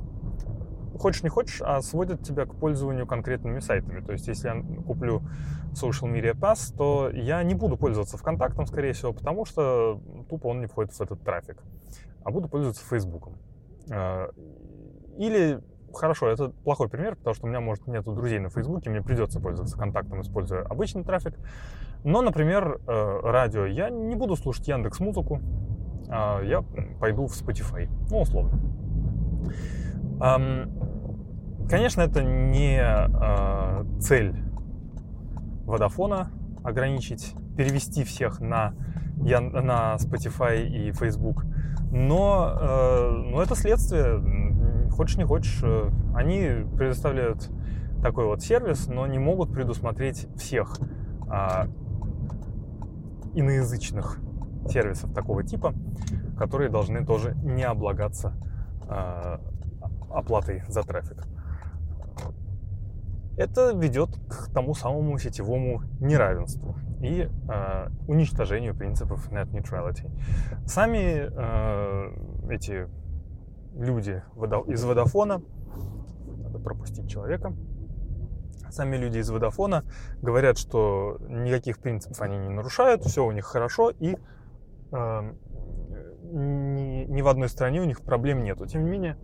хочешь 0.97 1.23
не 1.23 1.29
хочешь, 1.29 1.61
а 1.61 1.81
сводят 1.81 2.23
тебя 2.23 2.45
к 2.45 2.55
пользованию 2.55 3.05
конкретными 3.07 3.59
сайтами. 3.59 3.99
То 4.01 4.13
есть, 4.13 4.27
если 4.27 4.47
я 4.47 4.83
куплю 4.83 5.21
Social 5.73 6.11
Media 6.11 6.33
Pass, 6.33 6.75
то 6.75 7.09
я 7.09 7.43
не 7.43 7.55
буду 7.55 7.77
пользоваться 7.77 8.17
ВКонтактом, 8.17 8.67
скорее 8.67 8.93
всего, 8.93 9.13
потому 9.13 9.45
что 9.45 9.99
тупо 10.29 10.47
он 10.47 10.61
не 10.61 10.67
входит 10.67 10.93
в 10.93 11.01
этот 11.01 11.21
трафик, 11.23 11.61
а 12.23 12.31
буду 12.31 12.47
пользоваться 12.47 12.85
Фейсбуком. 12.87 13.37
Или, 15.17 15.59
хорошо, 15.93 16.27
это 16.27 16.49
плохой 16.49 16.89
пример, 16.89 17.15
потому 17.15 17.33
что 17.33 17.45
у 17.45 17.49
меня, 17.49 17.59
может, 17.59 17.87
нету 17.87 18.13
друзей 18.13 18.39
на 18.39 18.49
Фейсбуке, 18.49 18.89
мне 18.89 19.01
придется 19.01 19.39
пользоваться 19.39 19.77
контактом, 19.77 20.21
используя 20.21 20.63
обычный 20.63 21.03
трафик. 21.03 21.35
Но, 22.03 22.21
например, 22.21 22.79
э, 22.87 23.19
радио. 23.23 23.65
Я 23.65 23.89
не 23.89 24.15
буду 24.15 24.35
слушать 24.35 24.67
Яндекс 24.67 24.99
Музыку, 24.99 25.39
а 26.09 26.41
я 26.41 26.63
пойду 26.99 27.27
в 27.27 27.31
Spotify, 27.31 27.89
ну, 28.09 28.21
условно. 28.21 28.59
Конечно, 31.69 32.01
это 32.01 32.23
не 32.23 32.79
э, 32.79 33.99
цель 33.99 34.35
Водофона 35.65 36.29
ограничить, 36.63 37.33
перевести 37.57 38.03
всех 38.03 38.39
на, 38.39 38.73
на 39.17 39.95
Spotify 39.95 40.65
и 40.65 40.91
Facebook, 40.91 41.45
но, 41.91 42.53
э, 42.59 43.09
но 43.31 43.41
это 43.41 43.55
следствие 43.55 44.19
хочешь 44.93 45.17
не 45.17 45.25
хочешь, 45.25 45.59
э, 45.63 45.89
они 46.15 46.65
предоставляют 46.77 47.49
такой 48.01 48.25
вот 48.25 48.41
сервис, 48.41 48.87
но 48.87 49.07
не 49.07 49.19
могут 49.19 49.51
предусмотреть 49.51 50.27
всех 50.35 50.77
а, 51.29 51.67
иноязычных 53.33 54.19
сервисов 54.67 55.13
такого 55.13 55.43
типа, 55.43 55.73
которые 56.37 56.69
должны 56.69 57.05
тоже 57.05 57.33
не 57.43 57.63
облагаться 57.63 58.33
а, 58.89 59.39
оплатой 60.09 60.63
за 60.67 60.83
трафик. 60.83 61.25
Это 63.37 63.71
ведет 63.73 64.09
к 64.29 64.53
тому 64.53 64.75
самому 64.75 65.17
сетевому 65.17 65.81
неравенству 65.99 66.75
и 67.01 67.27
э, 67.27 67.89
уничтожению 68.07 68.75
принципов 68.75 69.29
net 69.31 69.49
neutrality. 69.49 70.09
Сами 70.67 71.29
э, 71.29 72.51
эти 72.51 72.87
люди 73.73 74.23
из 74.67 74.83
Водофона, 74.83 75.41
надо 76.37 76.59
пропустить 76.59 77.09
человека, 77.09 77.55
сами 78.69 78.97
люди 78.97 79.19
из 79.19 79.29
Водофона 79.29 79.83
говорят, 80.21 80.57
что 80.57 81.17
никаких 81.27 81.79
принципов 81.79 82.21
они 82.21 82.37
не 82.37 82.49
нарушают, 82.49 83.03
все 83.03 83.25
у 83.25 83.31
них 83.31 83.45
хорошо, 83.45 83.91
и 83.91 84.17
э, 84.91 85.33
ни, 86.31 87.05
ни 87.05 87.21
в 87.21 87.27
одной 87.27 87.49
стране 87.49 87.81
у 87.81 87.85
них 87.85 88.01
проблем 88.01 88.43
нету. 88.43 88.65
Тем 88.65 88.83
не 88.83 88.89
менее, 88.89 89.17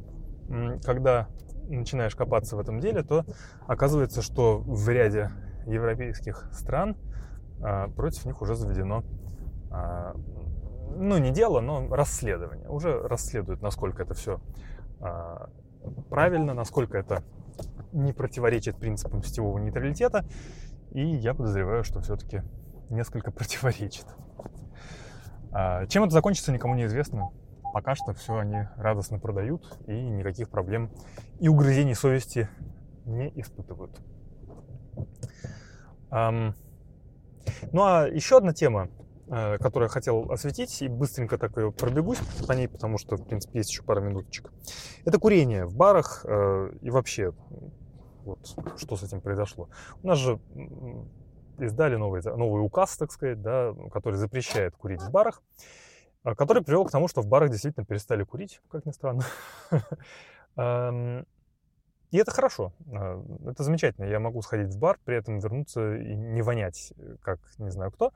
когда 0.84 1.28
начинаешь 1.68 2.16
копаться 2.16 2.56
в 2.56 2.60
этом 2.60 2.80
деле, 2.80 3.04
то 3.04 3.26
оказывается, 3.68 4.22
что 4.22 4.60
в 4.60 4.90
ряде 4.90 5.32
европейских 5.66 6.50
стран 6.52 6.98
э, 7.62 7.88
против 7.96 8.26
них 8.26 8.42
уже 8.42 8.56
заведено 8.56 9.04
э, 9.72 10.14
ну, 10.96 11.18
не 11.18 11.32
дело, 11.32 11.60
но 11.62 11.88
расследование. 11.94 12.70
Уже 12.70 13.00
расследуют, 13.02 13.62
насколько 13.62 14.04
это 14.04 14.14
все 14.14 14.40
а, 15.00 15.50
правильно, 16.10 16.54
насколько 16.54 16.98
это 16.98 17.24
не 17.92 18.14
противоречит 18.14 18.78
принципам 18.78 19.24
сетевого 19.24 19.58
нейтралитета. 19.60 20.26
И 20.92 21.02
я 21.02 21.34
подозреваю, 21.34 21.84
что 21.84 22.02
все-таки 22.02 22.44
несколько 22.90 23.32
противоречит. 23.32 24.06
А, 25.52 25.86
чем 25.88 26.04
это 26.04 26.14
закончится, 26.14 26.52
никому 26.52 26.76
не 26.76 26.86
известно. 26.86 27.32
Пока 27.74 27.96
что 27.96 28.14
все 28.14 28.38
они 28.38 28.68
радостно 28.78 29.20
продают 29.20 29.78
и 29.88 29.94
никаких 29.94 30.50
проблем 30.50 30.92
и 31.40 31.48
угрызений 31.50 31.94
совести 31.94 32.50
не 33.06 33.32
испытывают. 33.40 33.96
Ну 36.12 36.54
а 37.84 38.08
еще 38.08 38.38
одна 38.38 38.54
тема, 38.54 38.90
которую 39.30 39.84
я 39.86 39.90
хотел 39.90 40.32
осветить, 40.32 40.82
и 40.82 40.88
быстренько 40.88 41.38
так 41.38 41.56
ее 41.58 41.72
пробегусь 41.72 42.18
по 42.48 42.54
ней, 42.54 42.68
потому 42.68 42.98
что, 42.98 43.16
в 43.16 43.26
принципе, 43.26 43.60
есть 43.60 43.70
еще 43.70 43.84
пара 43.84 44.02
минуточек. 44.02 44.52
Это 45.06 45.20
курение 45.20 45.66
в 45.66 45.76
барах 45.76 46.26
э, 46.28 46.72
и 46.82 46.90
вообще, 46.90 47.34
вот, 48.26 48.40
что 48.78 48.96
с 48.96 49.04
этим 49.04 49.22
произошло. 49.22 49.70
У 50.02 50.08
нас 50.08 50.18
же 50.18 50.40
издали 51.60 51.96
новый, 51.96 52.22
новый 52.24 52.64
указ, 52.64 52.98
так 52.98 53.12
сказать, 53.12 53.42
да, 53.42 53.74
который 53.92 54.16
запрещает 54.16 54.76
курить 54.76 55.02
в 55.02 55.12
барах, 55.12 55.44
э, 56.24 56.34
который 56.34 56.64
привел 56.64 56.86
к 56.86 56.92
тому, 56.92 57.08
что 57.08 57.22
в 57.22 57.28
барах 57.28 57.52
действительно 57.52 57.86
перестали 57.86 58.24
курить, 58.24 58.62
как 58.70 58.86
ни 58.86 58.92
странно. 58.92 59.24
Эм, 60.56 61.28
и 62.12 62.18
это 62.18 62.32
хорошо, 62.32 62.74
это 63.46 63.62
замечательно. 63.62 64.06
Я 64.06 64.20
могу 64.20 64.42
сходить 64.42 64.74
в 64.74 64.80
бар, 64.80 64.98
при 65.06 65.16
этом 65.16 65.38
вернуться 65.38 65.96
и 65.96 66.16
не 66.16 66.42
вонять, 66.42 66.92
как 67.22 67.40
не 67.60 67.70
знаю 67.70 67.92
кто. 67.92 68.12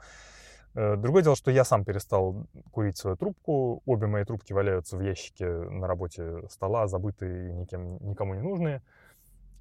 Э, 0.76 0.96
другое 0.96 1.24
дело, 1.24 1.36
что 1.36 1.52
я 1.52 1.64
сам 1.64 1.86
перестал 1.86 2.48
курить 2.72 2.98
свою 2.98 3.16
трубку. 3.16 3.82
Обе 3.86 4.08
мои 4.08 4.24
трубки 4.26 4.54
валяются 4.54 4.98
в 4.98 5.02
ящике 5.02 5.48
на 5.48 5.88
работе 5.88 6.48
стола, 6.50 6.88
забытые 6.88 7.50
и 7.50 7.54
никем, 7.54 7.98
никому 8.08 8.34
не 8.34 8.42
нужные. 8.42 8.82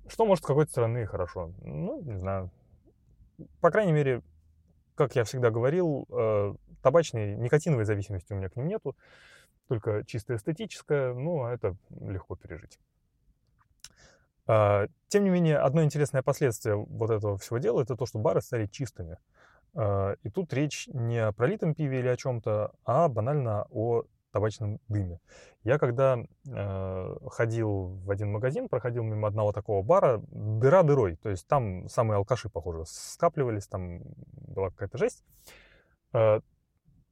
Что 0.09 0.25
может 0.27 0.45
с 0.45 0.47
какой-то 0.47 0.71
стороны 0.71 1.07
хорошо? 1.07 1.53
Ну, 1.63 2.03
не 2.03 2.19
знаю. 2.19 2.51
По 3.61 3.71
крайней 3.71 3.93
мере, 3.93 4.23
как 4.95 5.15
я 5.15 5.25
всегда 5.25 5.51
говорил, 5.51 6.07
э, 6.11 6.55
табачной, 6.83 7.37
никотиновой 7.37 7.85
зависимости 7.85 8.33
у 8.33 8.37
меня 8.37 8.49
к 8.49 8.57
ним 8.57 8.69
нету. 8.69 8.97
Только 9.69 10.05
чисто 10.05 10.35
эстетическая, 10.35 11.15
ну, 11.15 11.45
а 11.45 11.53
это 11.53 11.77
легко 12.01 12.37
пережить. 12.37 12.79
А, 14.47 14.87
тем 15.09 15.25
не 15.25 15.31
менее, 15.31 15.59
одно 15.59 15.85
интересное 15.85 16.23
последствие 16.23 16.77
вот 16.77 17.11
этого 17.11 17.39
всего 17.39 17.59
дела, 17.59 17.83
это 17.83 17.97
то, 17.97 18.07
что 18.07 18.19
бары 18.19 18.41
стали 18.41 18.67
чистыми. 18.67 19.19
А, 19.75 20.15
и 20.23 20.31
тут 20.31 20.53
речь 20.53 20.89
не 20.93 21.19
о 21.19 21.33
пролитом 21.33 21.75
пиве 21.75 22.01
или 22.01 22.09
о 22.09 22.17
чем-то, 22.17 22.73
а 22.85 23.09
банально 23.09 23.67
о 23.71 24.05
табачном 24.33 24.81
дыме. 24.89 25.21
Я 25.63 25.79
когда 25.79 26.19
э, 26.19 27.17
ходил 27.31 28.01
в 28.05 28.11
один 28.11 28.33
магазин, 28.33 28.69
проходил 28.69 29.05
мимо 29.05 29.29
одного 29.29 29.53
такого 29.53 29.83
бара, 29.83 30.23
дыра 30.31 30.83
дырой, 30.83 31.17
то 31.17 31.29
есть 31.29 31.47
там 31.47 31.89
самые 31.89 32.17
алкаши, 32.17 32.49
похоже, 32.49 32.85
скапливались, 32.87 33.69
там 33.69 34.01
была 34.33 34.71
какая-то 34.71 34.99
жесть. 34.99 35.23
Э, 36.15 36.41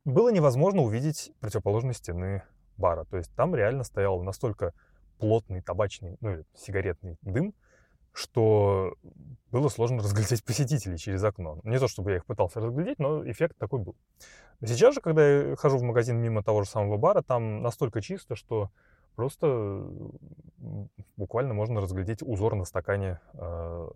было 0.04 0.30
невозможно 0.30 0.82
увидеть 0.82 1.30
противоположной 1.40 1.94
стены 1.94 2.42
бара, 2.76 3.04
то 3.04 3.18
есть 3.18 3.32
там 3.36 3.54
реально 3.54 3.84
стоял 3.84 4.22
настолько 4.22 4.72
плотный 5.18 5.60
табачный, 5.60 6.16
ну 6.20 6.32
или 6.32 6.44
сигаретный 6.54 7.18
дым, 7.20 7.54
что 8.20 8.94
было 9.50 9.68
сложно 9.68 9.98
разглядеть 9.98 10.44
посетителей 10.44 10.98
через 10.98 11.24
окно. 11.24 11.60
Не 11.64 11.78
то, 11.78 11.88
чтобы 11.88 12.10
я 12.10 12.18
их 12.18 12.26
пытался 12.26 12.60
разглядеть, 12.60 12.98
но 12.98 13.28
эффект 13.28 13.56
такой 13.58 13.80
был. 13.80 13.96
Сейчас 14.64 14.94
же, 14.94 15.00
когда 15.00 15.26
я 15.26 15.56
хожу 15.56 15.78
в 15.78 15.82
магазин 15.82 16.18
мимо 16.18 16.42
того 16.42 16.62
же 16.62 16.68
самого 16.68 16.98
бара, 16.98 17.22
там 17.22 17.62
настолько 17.62 18.02
чисто, 18.02 18.36
что 18.36 18.70
просто 19.16 19.88
буквально 21.16 21.54
можно 21.54 21.80
разглядеть 21.80 22.22
узор 22.22 22.54
на 22.54 22.64
стакане 22.64 23.20
э, 23.32 23.88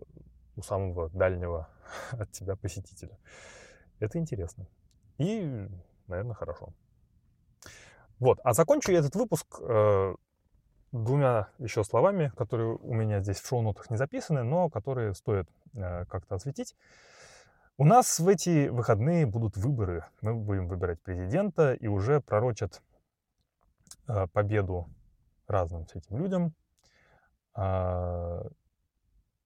у 0.57 0.63
самого 0.63 1.11
дальнего 1.11 1.69
от 2.13 2.31
тебя 2.33 2.57
посетителя. 2.57 3.19
Это 4.01 4.19
интересно. 4.19 4.67
И, 5.19 5.69
наверное, 6.07 6.35
хорошо. 6.35 6.71
Вот. 8.19 8.41
А 8.43 8.55
закончу 8.55 8.91
я 8.91 9.01
этот 9.01 9.15
выпуск 9.17 9.47
э, 9.61 10.15
двумя 10.95 11.49
еще 11.59 11.83
словами, 11.83 12.33
которые 12.37 12.77
у 12.77 12.95
меня 12.95 13.21
здесь 13.21 13.41
в 13.41 13.47
шоу-нотах 13.47 13.91
не 13.91 13.97
записаны, 13.97 14.45
но 14.45 14.71
которые 14.71 15.15
стоит 15.15 15.49
э, 15.75 16.05
как-то 16.07 16.37
осветить. 16.37 16.77
У 17.77 17.85
нас 17.85 18.21
в 18.21 18.29
эти 18.29 18.69
выходные 18.69 19.27
будут 19.27 19.57
выборы. 19.57 20.05
Мы 20.21 20.35
будем 20.35 20.69
выбирать 20.69 21.03
президента 21.03 21.75
и 21.75 21.89
уже 21.89 22.21
пророчат 22.21 22.81
э, 24.07 24.29
победу 24.29 24.89
разным 25.49 25.85
всяким 25.87 26.17
людям. 26.19 26.55
Э, 27.57 28.45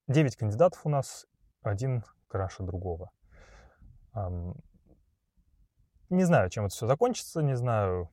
девять 0.07 0.37
кандидатов 0.37 0.85
у 0.85 0.91
нас, 0.91 1.27
один 1.63 2.05
краше 2.29 2.63
другого. 2.63 3.11
Не 6.11 6.25
знаю, 6.25 6.51
чем 6.51 6.67
это 6.67 6.75
все 6.75 6.87
закончится, 6.87 7.43
не 7.43 7.57
знаю, 7.57 8.11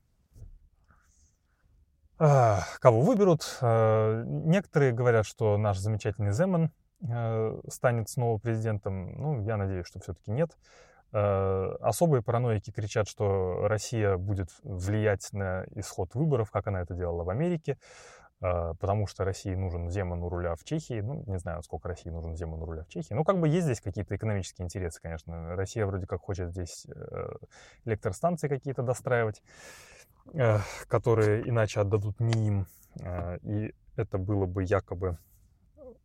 кого 2.17 3.01
выберут. 3.01 3.57
Э, 3.61 4.23
некоторые 4.25 4.91
говорят, 4.91 5.25
что 5.25 5.57
наш 5.57 5.77
замечательный 5.77 6.31
Земан 6.31 6.71
Э, 7.01 7.59
станет 7.69 8.09
снова 8.09 8.37
президентом, 8.37 9.13
ну, 9.19 9.41
я 9.45 9.57
надеюсь, 9.57 9.85
что 9.85 9.99
все-таки 9.99 10.31
нет. 10.31 10.57
Э, 11.11 11.75
особые 11.81 12.23
параноики 12.23 12.71
кричат, 12.71 13.07
что 13.07 13.67
Россия 13.67 14.17
будет 14.17 14.49
влиять 14.63 15.31
на 15.33 15.65
исход 15.75 16.15
выборов, 16.15 16.51
как 16.51 16.67
она 16.67 16.81
это 16.81 16.93
делала 16.93 17.23
в 17.23 17.29
Америке, 17.29 17.77
э, 18.41 18.73
потому 18.79 19.07
что 19.07 19.23
России 19.23 19.53
нужен 19.53 19.89
Земан 19.89 20.23
у 20.23 20.29
руля 20.29 20.55
в 20.55 20.63
Чехии. 20.63 21.01
Ну, 21.01 21.23
не 21.27 21.37
знаю, 21.37 21.61
сколько 21.63 21.89
России 21.89 22.09
нужен 22.09 22.35
Земан 22.35 22.61
у 22.63 22.65
руля 22.65 22.83
в 22.83 22.87
Чехии. 22.87 23.13
Ну, 23.13 23.23
как 23.23 23.39
бы 23.39 23.47
есть 23.47 23.65
здесь 23.65 23.81
какие-то 23.81 24.15
экономические 24.15 24.65
интересы, 24.65 24.99
конечно. 25.01 25.55
Россия 25.55 25.85
вроде 25.85 26.07
как 26.07 26.21
хочет 26.21 26.51
здесь 26.51 26.87
электростанции 27.83 28.47
какие-то 28.47 28.83
достраивать, 28.83 29.43
которые 30.87 31.47
иначе 31.47 31.81
отдадут 31.81 32.19
не 32.19 32.47
им. 32.47 32.67
И 33.43 33.73
это 33.95 34.17
было 34.17 34.45
бы 34.45 34.63
якобы 34.63 35.17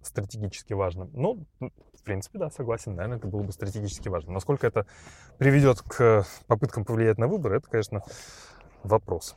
стратегически 0.03 0.73
важным. 0.73 1.11
Ну, 1.13 1.47
в 1.61 2.03
принципе, 2.03 2.39
да, 2.39 2.51
согласен, 2.51 2.95
наверное, 2.95 3.19
это 3.19 3.29
было 3.29 3.43
бы 3.43 3.53
стратегически 3.53 4.09
важно. 4.09 4.33
Насколько 4.33 4.67
это 4.67 4.87
приведет 5.39 5.83
к 5.83 6.25
попыткам 6.47 6.85
повлиять 6.85 7.19
на 7.19 7.29
выборы, 7.29 7.59
это, 7.59 7.69
конечно, 7.69 8.03
вопрос. 8.83 9.37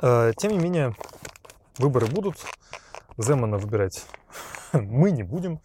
Э, 0.00 0.32
тем 0.36 0.52
не 0.52 0.58
менее, 0.58 0.94
выборы 1.78 2.06
будут. 2.06 2.36
Земана 3.16 3.58
выбирать 3.58 4.06
мы 4.72 5.10
не 5.10 5.24
будем. 5.24 5.60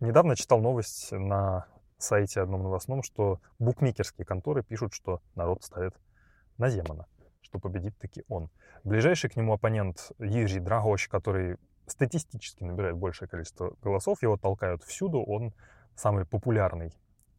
Недавно 0.00 0.36
читал 0.36 0.60
новость 0.60 1.10
на 1.12 1.66
сайте 1.98 2.40
одном 2.40 2.62
новостном, 2.62 3.02
что 3.02 3.40
букмекерские 3.58 4.24
конторы 4.24 4.62
пишут, 4.62 4.92
что 4.92 5.20
народ 5.34 5.62
ставит 5.64 5.94
на 6.58 6.68
Земана 6.68 7.06
что 7.46 7.60
победит 7.60 7.96
таки 7.98 8.24
он. 8.28 8.50
Ближайший 8.84 9.30
к 9.30 9.36
нему 9.36 9.52
оппонент 9.52 10.12
Ежи 10.18 10.60
Драгош, 10.60 11.08
который 11.08 11.56
статистически 11.86 12.64
набирает 12.64 12.96
большее 12.96 13.28
количество 13.28 13.76
голосов, 13.82 14.22
его 14.22 14.36
толкают 14.36 14.82
всюду, 14.82 15.22
он 15.22 15.54
самый 15.94 16.26
популярный 16.26 16.92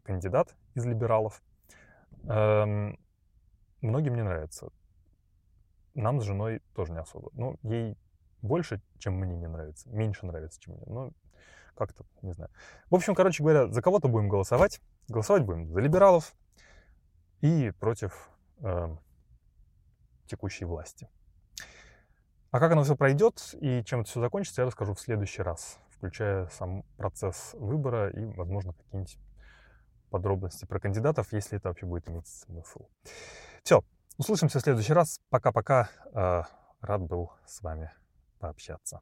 кандидат 0.04 0.56
из 0.76 0.86
либералов. 0.86 1.44
Эм, 2.24 2.98
многим 3.82 4.16
не 4.16 4.24
нравится. 4.24 4.70
Нам 5.94 6.22
с 6.22 6.24
женой 6.24 6.62
тоже 6.74 6.94
не 6.94 7.00
особо. 7.00 7.30
Ну, 7.34 7.60
ей 7.64 7.98
больше, 8.42 8.82
чем 9.00 9.16
мне 9.16 9.36
не 9.36 9.48
нравится. 9.48 9.90
Меньше 9.90 10.26
нравится, 10.26 10.60
чем 10.62 10.76
мне. 10.76 10.84
Ну, 10.86 11.12
как-то, 11.78 12.06
не 12.22 12.34
знаю. 12.34 12.52
В 12.90 12.96
общем, 12.96 13.16
короче 13.16 13.44
говоря, 13.44 13.68
за 13.68 13.82
кого-то 13.82 14.08
будем 14.08 14.30
голосовать. 14.30 14.82
Голосовать 15.08 15.44
будем 15.44 15.72
за 15.72 15.80
либералов 15.80 16.34
и 17.42 17.72
против 17.80 18.30
э, 18.60 18.96
текущей 20.26 20.66
власти. 20.66 21.10
А 22.52 22.60
как 22.60 22.72
оно 22.72 22.84
все 22.84 22.96
пройдет 22.96 23.56
и 23.62 23.84
чем 23.84 24.02
это 24.02 24.10
все 24.10 24.22
закончится, 24.22 24.62
я 24.62 24.66
расскажу 24.66 24.94
в 24.94 25.00
следующий 25.00 25.42
раз, 25.42 25.80
включая 25.90 26.48
сам 26.50 26.84
процесс 26.98 27.54
выбора 27.54 28.10
и, 28.10 28.26
возможно, 28.26 28.74
какие-нибудь 28.74 29.18
подробности 30.10 30.66
про 30.66 30.80
кандидатов, 30.80 31.32
если 31.34 31.58
это 31.58 31.70
вообще 31.70 31.86
будет 31.86 32.10
иметь 32.10 32.28
смысл. 32.28 32.88
Все, 33.64 33.84
услышимся 34.18 34.60
в 34.60 34.62
следующий 34.62 34.94
раз. 34.94 35.20
Пока-пока. 35.30 35.90
Э, 36.14 36.44
рад 36.82 37.02
был 37.02 37.32
с 37.46 37.62
вами 37.62 37.92
пообщаться. 38.40 39.02